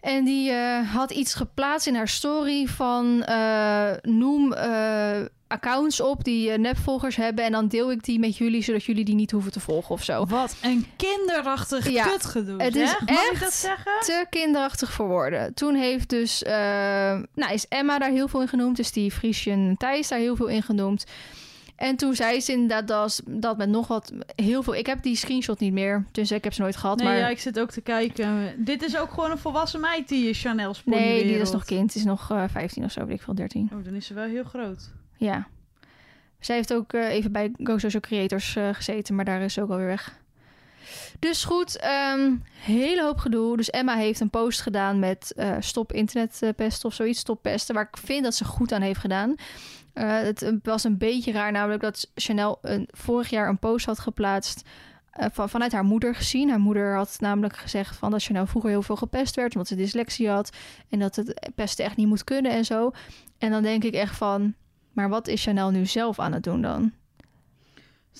En 0.00 0.24
die 0.24 0.50
eh, 0.50 0.92
had 0.94 1.10
iets 1.10 1.34
geplaatst 1.34 1.86
in 1.86 1.94
haar 1.94 2.08
story 2.08 2.66
van... 2.66 3.22
eh, 3.24 3.90
noem 4.02 4.52
eh, 4.52 5.18
accounts 5.46 6.00
op 6.00 6.24
die 6.24 6.50
nepvolgers 6.50 7.16
hebben... 7.16 7.44
en 7.44 7.52
dan 7.52 7.68
deel 7.68 7.90
ik 7.90 8.04
die 8.04 8.18
met 8.18 8.36
jullie, 8.36 8.62
zodat 8.62 8.84
jullie 8.84 9.04
die 9.04 9.14
niet 9.14 9.30
hoeven 9.30 9.52
te 9.52 9.60
volgen 9.60 9.90
of 9.90 10.04
zo. 10.04 10.26
Wat 10.26 10.56
een 10.62 10.86
kinderachtig 10.96 11.90
Ja, 11.90 12.04
kutgedoe. 12.04 12.62
het 12.62 12.76
is 12.76 12.88
zeg. 12.88 13.00
Mag 13.00 13.24
ik 13.24 13.30
echt 13.32 13.40
dat 13.40 13.52
zeggen? 13.52 13.92
te 14.00 14.26
kinderachtig 14.30 14.92
voor 14.92 15.06
woorden. 15.08 15.54
Toen 15.54 15.74
heeft 15.74 16.08
dus, 16.08 16.42
nou 17.34 17.52
is 17.52 17.66
Emma 17.68 17.98
daar 17.98 18.10
heel 18.10 18.28
veel 18.28 18.40
in 18.40 18.48
genoemd, 18.48 18.76
dus 18.76 18.92
die 18.92 19.10
Friesjen 19.10 19.74
Thijs 19.78 20.08
daar 20.08 20.18
heel 20.18 20.36
veel 20.36 20.46
in 20.48 20.62
genoemd. 20.62 21.04
En 21.80 21.96
toen 21.96 22.14
zei 22.14 22.40
ze 22.40 22.52
inderdaad 22.52 22.88
dat, 22.88 23.22
dat 23.26 23.56
met 23.56 23.68
nog 23.68 23.86
wat, 23.86 24.12
heel 24.36 24.62
veel, 24.62 24.74
ik 24.74 24.86
heb 24.86 25.02
die 25.02 25.16
screenshot 25.16 25.60
niet 25.60 25.72
meer, 25.72 26.04
dus 26.12 26.30
ik 26.30 26.44
heb 26.44 26.52
ze 26.52 26.60
nooit 26.60 26.76
gehad, 26.76 26.96
Nee, 26.98 27.06
maar 27.06 27.16
ja, 27.16 27.28
ik 27.28 27.38
zit 27.38 27.60
ook 27.60 27.70
te 27.70 27.80
kijken. 27.80 28.54
Dit 28.56 28.82
is 28.82 28.96
ook 28.96 29.10
gewoon 29.10 29.30
een 29.30 29.38
volwassen 29.38 29.80
meid, 29.80 30.08
die 30.08 30.34
Chanel's 30.34 30.82
nee, 30.84 31.22
die 31.22 31.38
is 31.38 31.50
nog 31.50 31.64
kind, 31.64 31.94
is 31.94 32.04
nog 32.04 32.30
eh 32.30 32.44
15 32.48 32.84
of 32.84 32.92
zo, 32.92 33.06
weet 33.06 33.16
ik 33.16 33.22
veel, 33.22 33.34
13. 33.34 33.70
Oh, 33.72 33.84
dan 33.84 33.94
is 33.94 34.06
ze 34.06 34.14
wel 34.14 34.24
heel 34.24 34.44
groot. 34.44 34.90
Ja. 35.16 35.48
Zij 36.40 36.56
heeft 36.56 36.74
ook 36.74 36.92
eh, 36.92 37.08
even 37.08 37.32
bij 37.32 37.52
Go 37.62 37.78
Social 37.78 38.02
Creators 38.02 38.56
eh, 38.56 38.68
gezeten, 38.72 39.14
maar 39.14 39.24
daar 39.24 39.40
is 39.40 39.52
ze 39.54 39.62
ook 39.62 39.70
alweer 39.70 39.86
weg. 39.86 40.18
Dus 41.18 41.44
goed, 41.44 41.76
ehm, 41.76 42.34
hele 42.52 43.02
hoop 43.02 43.18
gedoe. 43.18 43.56
Dus 43.56 43.70
Emma 43.70 43.94
heeft 43.94 44.20
een 44.20 44.30
post 44.30 44.60
gedaan 44.60 44.98
met 44.98 45.32
eh, 45.36 45.56
stop 45.60 45.92
internetpesten 45.92 46.88
of 46.88 46.94
zoiets, 46.94 47.20
stop 47.20 47.42
pesten, 47.42 47.74
waar 47.74 47.88
ik 47.92 47.96
vind 48.04 48.24
dat 48.24 48.34
ze 48.34 48.44
goed 48.44 48.72
aan 48.72 48.82
heeft 48.82 49.00
gedaan. 49.00 49.34
Eh, 49.92 50.18
het 50.18 50.58
was 50.62 50.84
een 50.84 50.98
beetje 50.98 51.32
raar, 51.32 51.52
namelijk 51.52 51.82
dat 51.82 52.10
Chanel 52.14 52.58
een, 52.62 52.88
vorig 52.90 53.30
jaar 53.30 53.48
een 53.48 53.58
post 53.58 53.86
had 53.86 53.98
geplaatst 53.98 54.68
eh, 55.10 55.26
van, 55.32 55.48
vanuit 55.48 55.72
haar 55.72 55.84
moeder 55.84 56.14
gezien. 56.14 56.48
Haar 56.48 56.60
moeder 56.60 56.94
had 56.94 57.16
namelijk 57.20 57.56
gezegd 57.56 57.96
van 57.96 58.10
dat 58.10 58.22
Chanel 58.22 58.46
vroeger 58.46 58.70
heel 58.70 58.82
veel 58.82 58.96
gepest 58.96 59.36
werd, 59.36 59.52
omdat 59.52 59.68
ze 59.68 59.74
dyslexie 59.74 60.28
had 60.28 60.56
en 60.88 60.98
dat 60.98 61.16
het 61.16 61.50
pesten 61.54 61.84
echt 61.84 61.96
niet 61.96 62.08
moet 62.08 62.24
kunnen 62.24 62.52
en 62.52 62.64
zo. 62.64 62.92
En 63.38 63.50
dan 63.50 63.62
denk 63.62 63.84
ik 63.84 63.94
echt 63.94 64.16
van, 64.16 64.54
maar 64.92 65.08
wat 65.08 65.28
is 65.28 65.42
Chanel 65.42 65.70
nu 65.70 65.86
zelf 65.86 66.18
aan 66.18 66.32
het 66.32 66.42
doen 66.42 66.62
dan? 66.62 66.92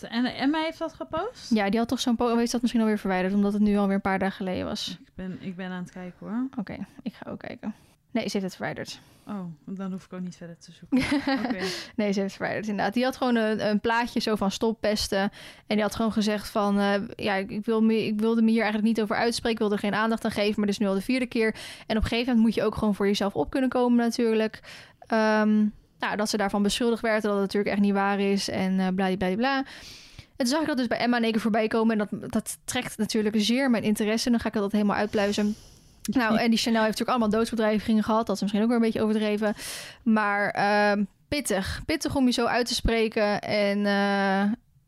En 0.09 0.25
Emma 0.25 0.63
heeft 0.63 0.79
dat 0.79 0.95
gepost? 0.95 1.55
Ja, 1.55 1.71
die 1.71 1.79
had 1.79 1.89
toch 1.89 2.01
zo'n 2.01 2.17
post, 2.17 2.37
heeft 2.37 2.53
dat 2.53 2.61
misschien 2.61 2.83
alweer 2.83 2.99
verwijderd, 2.99 3.35
omdat 3.35 3.53
het 3.53 3.63
nu 3.63 3.77
alweer 3.77 3.95
een 3.95 4.01
paar 4.01 4.19
dagen 4.19 4.37
geleden 4.37 4.65
was. 4.65 4.99
Ik 5.01 5.13
ben, 5.15 5.39
ik 5.41 5.57
ben 5.57 5.71
aan 5.71 5.83
het 5.83 5.93
kijken 5.93 6.19
hoor. 6.19 6.49
Oké, 6.57 6.87
ik 7.03 7.15
ga 7.15 7.31
ook 7.31 7.39
kijken. 7.39 7.75
Nee, 8.11 8.25
ze 8.25 8.31
heeft 8.33 8.45
het 8.45 8.55
verwijderd. 8.55 9.01
Oh, 9.27 9.45
dan 9.65 9.93
hoef 9.93 10.05
ik 10.05 10.13
ook 10.13 10.21
niet 10.21 10.37
verder 10.37 10.57
te 10.59 10.73
zoeken. 10.73 10.99
Nee, 11.97 12.13
ze 12.13 12.21
heeft 12.21 12.31
het 12.31 12.33
verwijderd 12.33 12.69
inderdaad. 12.69 12.95
Die 12.95 13.05
had 13.05 13.17
gewoon 13.17 13.37
een, 13.37 13.67
een 13.69 13.81
plaatje 13.81 14.21
zo 14.21 14.35
van 14.37 14.51
stop 14.51 14.81
pesten. 14.81 15.21
En 15.21 15.31
die 15.67 15.81
had 15.81 15.95
gewoon 15.95 16.13
gezegd 16.13 16.49
van... 16.49 16.79
eh, 16.79 16.95
ja, 17.17 17.35
ik, 17.35 17.65
wil 17.65 17.83
me, 17.83 18.07
ik 18.07 18.21
wilde 18.21 18.43
me 18.43 18.51
hier 18.51 18.63
eigenlijk 18.63 18.89
niet 18.89 19.01
over 19.01 19.17
uitspreken. 19.17 19.51
Ik 19.53 19.59
wilde 19.59 19.75
er 19.75 19.81
geen 19.81 19.95
aandacht 19.95 20.25
aan 20.25 20.31
geven. 20.31 20.55
Maar 20.57 20.67
dit 20.67 20.75
is 20.75 20.79
nu 20.79 20.87
al 20.87 20.95
de 20.95 21.01
vierde 21.01 21.27
keer. 21.27 21.55
En 21.87 21.97
op 21.97 22.03
een 22.03 22.09
gegeven 22.09 22.27
moment 22.27 22.45
moet 22.45 22.55
je 22.55 22.63
ook 22.63 22.75
gewoon 22.75 22.95
voor 22.95 23.07
jezelf 23.07 23.35
op 23.35 23.51
kunnen 23.51 23.71
komen 23.71 23.97
natuurlijk. 23.99 24.61
Ehm, 25.07 25.57
nou, 25.99 26.17
dat 26.17 26.29
ze 26.29 26.37
daarvan 26.37 26.63
beschuldigd 26.63 27.03
werd. 27.03 27.23
Dat 27.23 27.33
het 27.33 27.41
natuurlijk 27.41 27.73
echt 27.73 27.83
niet 27.83 27.93
waar 27.93 28.21
is. 28.21 28.49
En 28.49 28.73
uh, 28.79 28.89
bladibladibla. 28.95 29.57
En 29.57 30.47
toen 30.47 30.47
zag 30.47 30.61
ik 30.61 30.67
dat 30.67 30.77
dus 30.77 30.87
bij 30.87 30.99
Emma 30.99 31.17
in 31.17 31.23
één 31.23 31.33
keer 31.33 31.41
voorbij 31.41 31.69
komen. 31.69 32.01
En 32.01 32.09
dat, 32.11 32.31
dat 32.31 32.59
trekt 32.65 32.99
natuurlijk 32.99 33.35
zeer 33.39 33.71
mijn 33.71 33.83
interesse. 33.83 34.27
En 34.27 34.33
dan 34.33 34.41
ga 34.41 34.49
ik 34.49 34.55
dat 34.55 34.73
helemaal 34.73 34.97
uitpluizen. 34.97 35.57
Nou, 36.03 36.39
en 36.39 36.51
die 36.51 36.59
Chanel 36.59 36.83
heeft 36.83 36.99
natuurlijk 36.99 37.19
allemaal 37.19 37.39
doodsbedreigingen 37.39 38.05
gehad. 38.05 38.27
Dat 38.27 38.37
is 38.37 38.43
misschien 38.43 38.63
ook 38.63 38.69
weer 38.69 38.77
een 38.77 38.83
beetje 38.83 39.03
overdreven. 39.03 39.55
Maar 40.03 40.57
uh, 40.57 41.05
pittig. 41.29 41.83
Pittig 41.87 42.17
om 42.17 42.27
je 42.27 42.33
zo 42.33 42.47
uit 42.47 42.67
te 42.67 42.75
spreken. 42.75 43.41
En, 43.41 43.79
uh, 43.79 44.41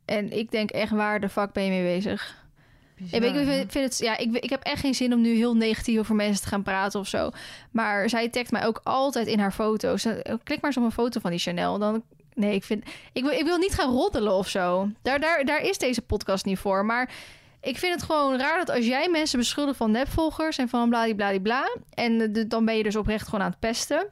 en 0.05 0.39
ik 0.39 0.51
denk 0.51 0.71
echt, 0.71 0.91
waar 0.91 1.21
de 1.21 1.29
fuck 1.29 1.53
ben 1.53 1.65
je 1.65 1.71
mee 1.71 1.97
bezig? 1.97 2.41
Bizar, 2.97 3.23
ik, 3.23 3.35
vind, 3.35 3.73
vind 3.73 3.85
het, 3.85 3.99
ja, 3.99 4.19
ik, 4.19 4.37
ik 4.37 4.51
heb 4.51 4.63
echt 4.63 4.81
geen 4.81 4.95
zin 4.95 5.13
om 5.13 5.21
nu 5.21 5.35
heel 5.35 5.57
negatief 5.57 5.99
over 5.99 6.15
mensen 6.15 6.43
te 6.43 6.49
gaan 6.49 6.63
praten 6.63 7.01
of 7.01 7.09
zo. 7.09 7.31
Maar 7.71 8.09
zij 8.09 8.29
tagt 8.29 8.51
mij 8.51 8.67
ook 8.67 8.81
altijd 8.85 9.27
in 9.27 9.39
haar 9.39 9.53
foto's. 9.53 10.03
Klik 10.23 10.61
maar 10.61 10.71
eens 10.71 10.77
op 10.77 10.85
een 10.85 10.93
foto 10.93 11.21
van 11.21 11.31
die 11.31 11.41
Chanel. 11.41 11.79
Dan 11.79 12.03
Nee, 12.35 12.55
ik 12.55 12.65
vind. 12.65 12.85
Ik 13.13 13.23
wil, 13.23 13.33
ik 13.33 13.45
wil 13.45 13.59
niet 13.59 13.75
gaan 13.75 13.91
roddelen 13.91 14.33
of 14.33 14.49
zo. 14.49 14.89
Daar, 15.03 15.21
daar, 15.21 15.45
daar 15.45 15.61
is 15.61 15.79
deze 15.79 16.03
podcast 16.03 16.45
niet 16.45 16.59
voor. 16.59 16.85
Maar 16.85 17.11
ik 17.63 17.79
vind 17.79 17.95
het 17.95 18.03
gewoon 18.03 18.39
raar 18.39 18.59
dat 18.59 18.77
als 18.77 18.87
jij 18.87 19.09
mensen 19.09 19.39
beschuldigt 19.39 19.77
van 19.77 19.91
nepvolgers 19.91 20.59
en 20.59 20.69
van 20.69 20.89
bladibladibla. 20.89 21.77
En 21.95 22.33
dan 22.49 22.65
ben 22.65 22.77
je 22.77 22.83
dus 22.83 22.97
oprecht 22.97 23.25
gewoon 23.25 23.45
aan 23.45 23.51
het 23.51 23.59
pesten. 23.59 24.09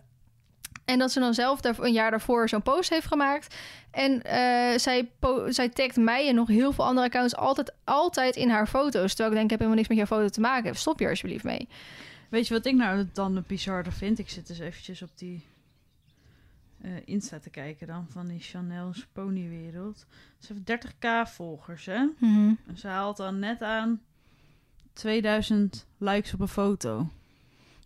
En 0.84 0.98
dat 0.98 1.12
ze 1.12 1.20
dan 1.20 1.34
zelf 1.34 1.61
daar, 1.61 1.78
een 1.78 1.92
jaar 1.92 2.11
daarvoor 2.11 2.48
zo'n 2.48 2.62
post 2.62 2.90
heeft 2.90 3.07
gemaakt. 3.07 3.55
En 3.90 4.12
uh, 4.12 4.78
zij, 4.78 5.11
zij 5.48 5.68
tagt 5.68 5.96
mij 5.96 6.28
en 6.28 6.34
nog 6.34 6.48
heel 6.48 6.72
veel 6.72 6.84
andere 6.84 7.07
accounts 7.07 7.36
altijd, 7.36 7.72
altijd 7.84 8.36
in 8.36 8.51
haar 8.51 8.66
foto's. 8.66 9.14
Terwijl 9.14 9.28
ik 9.28 9.34
denk, 9.34 9.44
ik 9.44 9.51
heb 9.51 9.59
helemaal 9.59 9.76
niks 9.76 9.88
met 9.88 9.98
jouw 9.98 10.07
foto 10.07 10.28
te 10.28 10.40
maken. 10.40 10.74
Stop 10.74 11.01
je 11.01 11.09
alsjeblieft 11.09 11.44
mee. 11.44 11.68
Weet 12.28 12.48
je 12.48 12.55
wat 12.55 12.66
ik 12.66 12.74
nou 12.74 13.09
dan 13.12 13.44
bizarder 13.46 13.92
vind? 13.92 14.18
Ik 14.18 14.30
zit 14.30 14.46
dus 14.46 14.59
eventjes 14.59 15.03
op 15.03 15.11
die 15.14 15.46
uh, 16.83 16.91
Insta 17.05 17.39
te 17.39 17.51
kijken 17.51 17.87
dan 17.87 18.07
van 18.09 18.26
die 18.26 18.41
Chanel's 18.41 19.07
ponywereld. 19.12 20.07
Ze 20.39 20.53
heeft 20.53 20.87
30k 20.87 21.33
volgers, 21.33 21.87
hè? 21.87 21.99
Mm 21.99 22.14
-hmm. 22.18 22.59
En 22.66 22.76
ze 22.76 22.89
haalt 22.89 23.16
dan 23.16 23.39
net 23.39 23.62
aan 23.62 24.01
2000 24.93 25.87
likes 25.99 26.35
op 26.35 26.41
een 26.41 26.49
foto. 26.49 27.09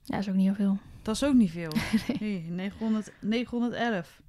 Ja, 0.03 0.17
dat 0.17 0.21
is 0.21 0.29
ook 0.29 0.35
niet 0.35 0.45
heel 0.45 0.55
veel. 0.55 0.79
Dat 1.03 1.15
is 1.15 1.25
ook 1.25 1.35
niet 1.35 1.51
veel. 1.51 1.73
nee. 2.19 2.41
hey, 2.41 2.51
900, 2.51 3.13
911. 3.21 4.23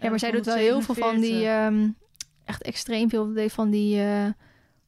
Ja, 0.00 0.10
maar 0.10 0.18
zij 0.18 0.30
doet 0.30 0.44
wel 0.46 0.54
heel 0.54 0.80
veel 0.80 0.94
van 0.94 1.20
die... 1.20 1.48
Um, 1.48 1.96
echt 2.44 2.62
extreem 2.62 3.08
veel 3.08 3.48
van 3.48 3.70
die... 3.70 3.96
Uh, 3.96 4.26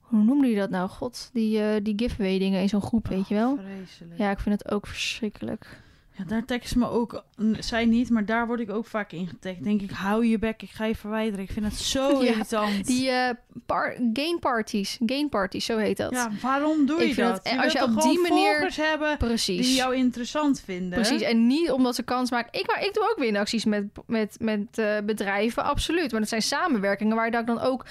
hoe 0.01 0.23
noemde 0.23 0.47
je 0.47 0.57
dat 0.57 0.71
nou? 0.71 0.89
God, 0.89 1.31
die, 1.33 1.59
uh, 1.59 1.75
die 1.83 1.95
giveaway 1.97 2.39
dingen 2.39 2.61
in 2.61 2.69
zo'n 2.69 2.83
groep, 2.83 3.05
oh, 3.05 3.11
weet 3.11 3.29
je 3.29 3.35
wel? 3.35 3.57
Vreselijk. 3.57 4.19
Ja, 4.19 4.31
ik 4.31 4.39
vind 4.39 4.63
het 4.63 4.73
ook 4.73 4.87
verschrikkelijk. 4.87 5.83
Ja, 6.15 6.25
daar 6.25 6.45
tekst 6.45 6.77
me 6.77 6.89
ook, 6.89 7.25
zij 7.59 7.85
niet, 7.85 8.11
maar 8.11 8.25
daar 8.25 8.47
word 8.47 8.61
ik 8.61 8.71
ook 8.71 8.87
vaak 8.87 9.13
in 9.13 9.27
getagd. 9.27 9.65
Denk 9.65 9.83
ik, 9.83 9.91
hou 9.91 10.27
je 10.27 10.39
bek, 10.39 10.63
ik 10.63 10.71
ga 10.71 10.85
je 10.85 10.97
verwijderen. 10.97 11.45
Ik 11.45 11.51
vind 11.51 11.65
het 11.65 11.75
zo 11.75 12.09
ja, 12.23 12.31
irritant. 12.31 12.87
Die 12.87 13.09
uh, 13.09 13.29
par 13.67 13.97
gain 14.13 14.39
parties, 14.39 14.99
gain 15.07 15.29
parties, 15.29 15.65
zo 15.65 15.77
heet 15.77 15.97
dat. 15.97 16.11
Ja, 16.11 16.31
waarom 16.43 16.87
doe 16.87 17.01
je 17.01 17.09
ik 17.09 17.17
dat? 17.17 17.41
Het, 17.43 17.53
je 17.53 17.63
als 17.63 17.73
je 17.73 17.83
op 17.83 18.03
die 18.03 18.21
manier 18.21 18.75
hebben 18.77 19.17
precies. 19.17 19.67
die 19.67 19.77
jou 19.77 19.97
interessant 19.97 20.61
vinden. 20.61 20.91
Precies, 20.91 21.23
en 21.23 21.47
niet 21.47 21.71
omdat 21.71 21.95
ze 21.95 22.03
kans 22.03 22.31
maken. 22.31 22.61
Ik, 22.61 22.67
maar 22.67 22.85
ik 22.85 22.95
doe 22.95 23.11
ook 23.11 23.19
winacties 23.19 23.65
met, 23.65 23.85
met, 24.07 24.37
met 24.41 24.79
uh, 24.79 24.99
bedrijven, 25.05 25.65
absoluut. 25.65 26.11
Maar 26.11 26.21
dat 26.21 26.29
zijn 26.29 26.43
samenwerkingen 26.43 27.17
waar 27.17 27.27
ik 27.27 27.47
dan 27.47 27.61
ook 27.61 27.85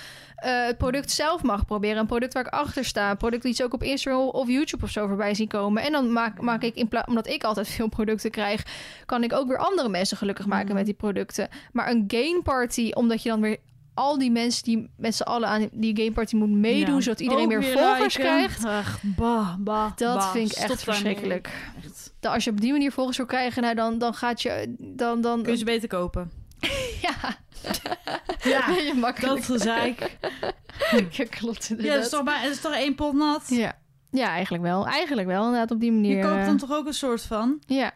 uh, 0.46 0.66
het 0.66 0.78
product 0.78 1.12
zelf 1.12 1.44
mag 1.44 1.66
proberen. 1.66 1.98
Een 1.98 2.06
product 2.06 2.34
waar 2.34 2.46
ik 2.46 2.54
achter 2.54 2.86
sta. 2.86 3.10
Een 3.10 3.18
product 3.18 3.44
die 3.44 3.54
ze 3.54 3.64
ook 3.64 3.74
op 3.74 3.84
Instagram 3.84 4.28
of 4.28 4.48
YouTube 4.48 4.84
of 4.84 4.90
zo 4.90 5.08
voorbij 5.08 5.34
zien 5.34 5.48
komen. 5.48 5.84
En 5.84 5.92
dan 5.92 6.12
maak, 6.12 6.42
maak 6.42 6.64
ik, 6.64 6.76
in 6.76 6.90
omdat 7.06 7.28
ik 7.28 7.44
altijd 7.44 7.68
veel 7.68 7.88
producten 7.88 8.32
krijg, 8.32 8.64
kan 9.06 9.24
ik 9.24 9.34
ook 9.34 9.48
weer 9.48 9.58
andere 9.58 9.90
mensen 9.90 10.18
gelukkig 10.18 10.46
maken 10.46 10.70
mm. 10.70 10.74
met 10.74 10.86
die 10.86 10.94
producten. 10.94 11.50
Maar 11.72 11.90
een 11.90 12.04
gain 12.08 12.42
party, 12.44 12.92
omdat 12.94 13.24
je 13.24 13.30
dan 13.30 13.42
weer 13.42 13.58
al 13.94 14.18
die 14.18 14.32
mensen 14.32 14.64
die 14.64 14.90
met 14.98 15.16
z'n 15.16 15.24
allen 15.24 15.48
aan 15.50 15.70
die 15.72 15.96
game 15.96 16.12
party 16.12 16.36
moet 16.36 16.50
meedoen, 16.50 16.96
ja. 16.96 17.02
zodat 17.02 17.20
iedereen 17.20 17.48
weer, 17.48 17.60
weer 17.60 17.78
volgers 17.78 18.18
liken. 18.18 18.32
krijgt. 18.32 18.66
Ach, 18.66 19.00
bah, 19.02 19.56
bah, 19.60 19.92
dat 19.96 20.18
bah. 20.18 20.32
vind 20.32 20.52
ik 20.52 20.58
echt 20.58 20.66
Stop 20.66 20.80
verschrikkelijk. 20.80 21.50
Dat 22.20 22.34
als 22.34 22.44
je 22.44 22.50
op 22.50 22.62
die 22.62 22.72
manier 22.72 22.92
volgers 22.92 23.18
wil 23.18 23.26
krijgen, 23.26 23.62
nou 23.62 23.76
dan, 23.76 23.98
dan 23.98 24.14
gaat 24.14 24.42
je. 24.42 24.76
Dan, 24.78 25.22
dan, 25.22 25.44
Kun 25.44 25.52
je 25.52 25.58
ze 25.58 25.66
beter 25.66 25.88
kopen. 25.88 26.32
ja. 27.08 27.38
Ja, 28.44 28.70
je 28.88 28.94
makkelijk. 28.96 29.36
dat 29.36 29.46
gezeik. 29.46 30.18
ja, 31.12 31.26
klopt 31.30 31.74
Ja, 31.78 31.94
dat 31.94 32.04
is 32.04 32.10
toch, 32.10 32.24
bij, 32.24 32.42
dat 32.44 32.52
is 32.52 32.62
toch 32.62 32.74
één 32.74 32.96
pot 32.96 33.14
nat? 33.14 33.44
Ja. 33.48 33.78
ja, 34.12 34.28
eigenlijk 34.28 34.64
wel. 34.64 34.88
Eigenlijk 34.88 35.28
wel, 35.28 35.44
inderdaad, 35.44 35.72
op 35.72 35.80
die 35.80 35.92
manier. 35.92 36.18
Je 36.18 36.24
koopt 36.24 36.46
dan 36.46 36.58
toch 36.58 36.72
ook 36.72 36.86
een 36.86 36.94
soort 36.94 37.22
van? 37.22 37.62
Ja. 37.66 37.94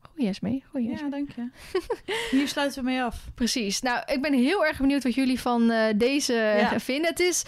Goeie 0.00 0.28
Esmee, 0.30 0.64
goeie. 0.70 0.88
Ja, 0.90 1.08
dank 1.10 1.28
je. 1.36 1.48
Hier 2.36 2.48
sluiten 2.48 2.84
we 2.84 2.90
mee 2.90 3.02
af. 3.02 3.16
Precies. 3.34 3.80
Nou, 3.80 4.02
ik 4.06 4.22
ben 4.22 4.32
heel 4.32 4.64
erg 4.66 4.78
benieuwd 4.78 5.02
wat 5.02 5.14
jullie 5.14 5.40
van 5.40 5.70
eh, 5.70 5.94
deze 5.96 6.32
Ja. 6.32 6.80
vinden. 6.80 7.10
Het 7.10 7.20
is... 7.20 7.44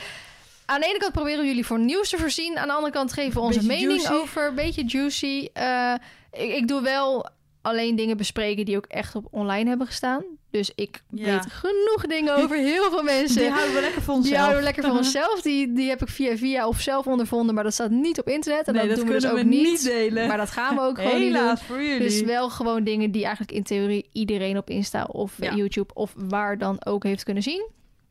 Aan 0.67 0.81
de 0.81 0.87
ene 0.87 0.99
kant 0.99 1.13
proberen 1.13 1.41
we 1.41 1.47
jullie 1.47 1.67
voor 1.67 1.79
nieuws 1.79 2.09
te 2.09 2.19
voorzien. 2.19 2.59
Aan 2.59 2.67
de 2.69 2.73
andere 2.75 2.93
kant 2.93 3.13
geven 3.13 3.33
we 3.33 3.41
onze 3.41 3.59
Beetje 3.59 3.73
mening 3.87 4.03
juicy. 4.03 4.21
over. 4.23 4.55
Beetje 4.55 4.85
juicy. 4.85 5.49
Eh, 5.53 5.95
ik, 6.33 6.53
ik 6.55 6.69
doe 6.69 6.81
wel 6.83 7.29
alleen 7.63 7.97
dingen 7.97 8.17
bespreken 8.17 8.65
die 8.65 8.77
ook 8.77 8.87
echt 8.87 9.15
op 9.15 9.27
online 9.31 9.69
hebben 9.69 9.87
gestaan. 9.87 10.25
Dus 10.51 10.73
ik 10.75 11.03
Ja. 11.11 11.25
weet 11.25 11.53
genoeg 11.53 12.07
dingen 12.07 12.37
over 12.37 12.57
heel 12.73 12.91
veel 12.91 13.03
mensen. 13.03 13.41
Die 13.41 13.51
houden 13.51 13.75
we 13.75 13.81
lekker 13.81 14.03
voor 14.03 14.15
onszelf. 14.15 14.35
Die 14.35 14.39
houden 14.39 14.59
we 14.59 14.65
lekker 14.65 14.83
voor 14.85 14.97
onszelf. 15.05 15.43
Die, 15.43 15.73
die 15.73 15.89
heb 15.89 16.03
ik 16.03 16.09
via 16.09 16.37
via 16.37 16.69
of 16.69 16.81
zelf 16.81 17.07
ondervonden. 17.07 17.55
Maar 17.55 17.65
dat 17.65 17.73
staat 17.73 17.91
niet 17.91 18.19
op 18.21 18.29
internet. 18.29 18.67
En 18.67 18.75
nee, 18.75 18.87
dat, 18.89 18.97
dat 18.97 19.05
doen 19.07 19.15
we 19.15 19.21
dus 19.21 19.31
ook 19.31 19.37
we 19.37 19.43
niet. 19.43 19.63
niet 19.63 19.83
delen. 19.85 20.29
Maar 20.29 20.37
dat 20.37 20.51
gaan 20.51 20.75
we 20.75 20.81
ook 20.81 20.97
gewoon 20.99 21.21
niet 21.21 21.33
doen. 21.33 21.41
Helaas 21.41 21.63
voor 21.63 21.83
jullie. 21.83 21.99
Dus 22.01 22.21
wel 22.23 22.51
gewoon 22.51 22.85
dingen 22.85 23.11
die 23.11 23.23
eigenlijk 23.23 23.53
in 23.53 23.63
theorie 23.63 24.09
iedereen 24.13 24.57
op 24.59 24.71
Insta 24.71 25.05
of 25.05 25.33
Ja. 25.41 25.55
YouTube 25.55 25.95
of 25.95 26.13
waar 26.17 26.59
dan 26.59 26.85
ook 26.85 27.03
heeft 27.05 27.23
kunnen 27.25 27.43
zien. 27.43 27.67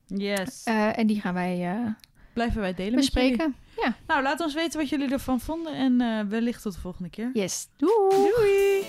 Yes. 0.07 0.61
Eh, 0.63 0.97
en 0.97 1.07
die 1.07 1.21
gaan 1.21 1.33
wij 1.33 1.61
eh, 1.71 1.91
Blijven 2.33 2.61
wij 2.61 2.73
delen 2.73 2.95
bespreken. 2.95 3.55
Ja. 3.81 3.95
Nou, 4.07 4.23
laat 4.23 4.39
ons 4.39 4.53
weten 4.53 4.79
wat 4.79 4.89
jullie 4.89 5.11
ervan 5.11 5.39
vonden. 5.39 5.73
En 5.73 6.01
eh, 6.01 6.19
wellicht 6.29 6.61
tot 6.61 6.73
de 6.73 6.79
volgende 6.79 7.09
keer. 7.09 7.29
Yes. 7.33 7.67
Doei. 7.77 8.31
Doei! 8.35 8.85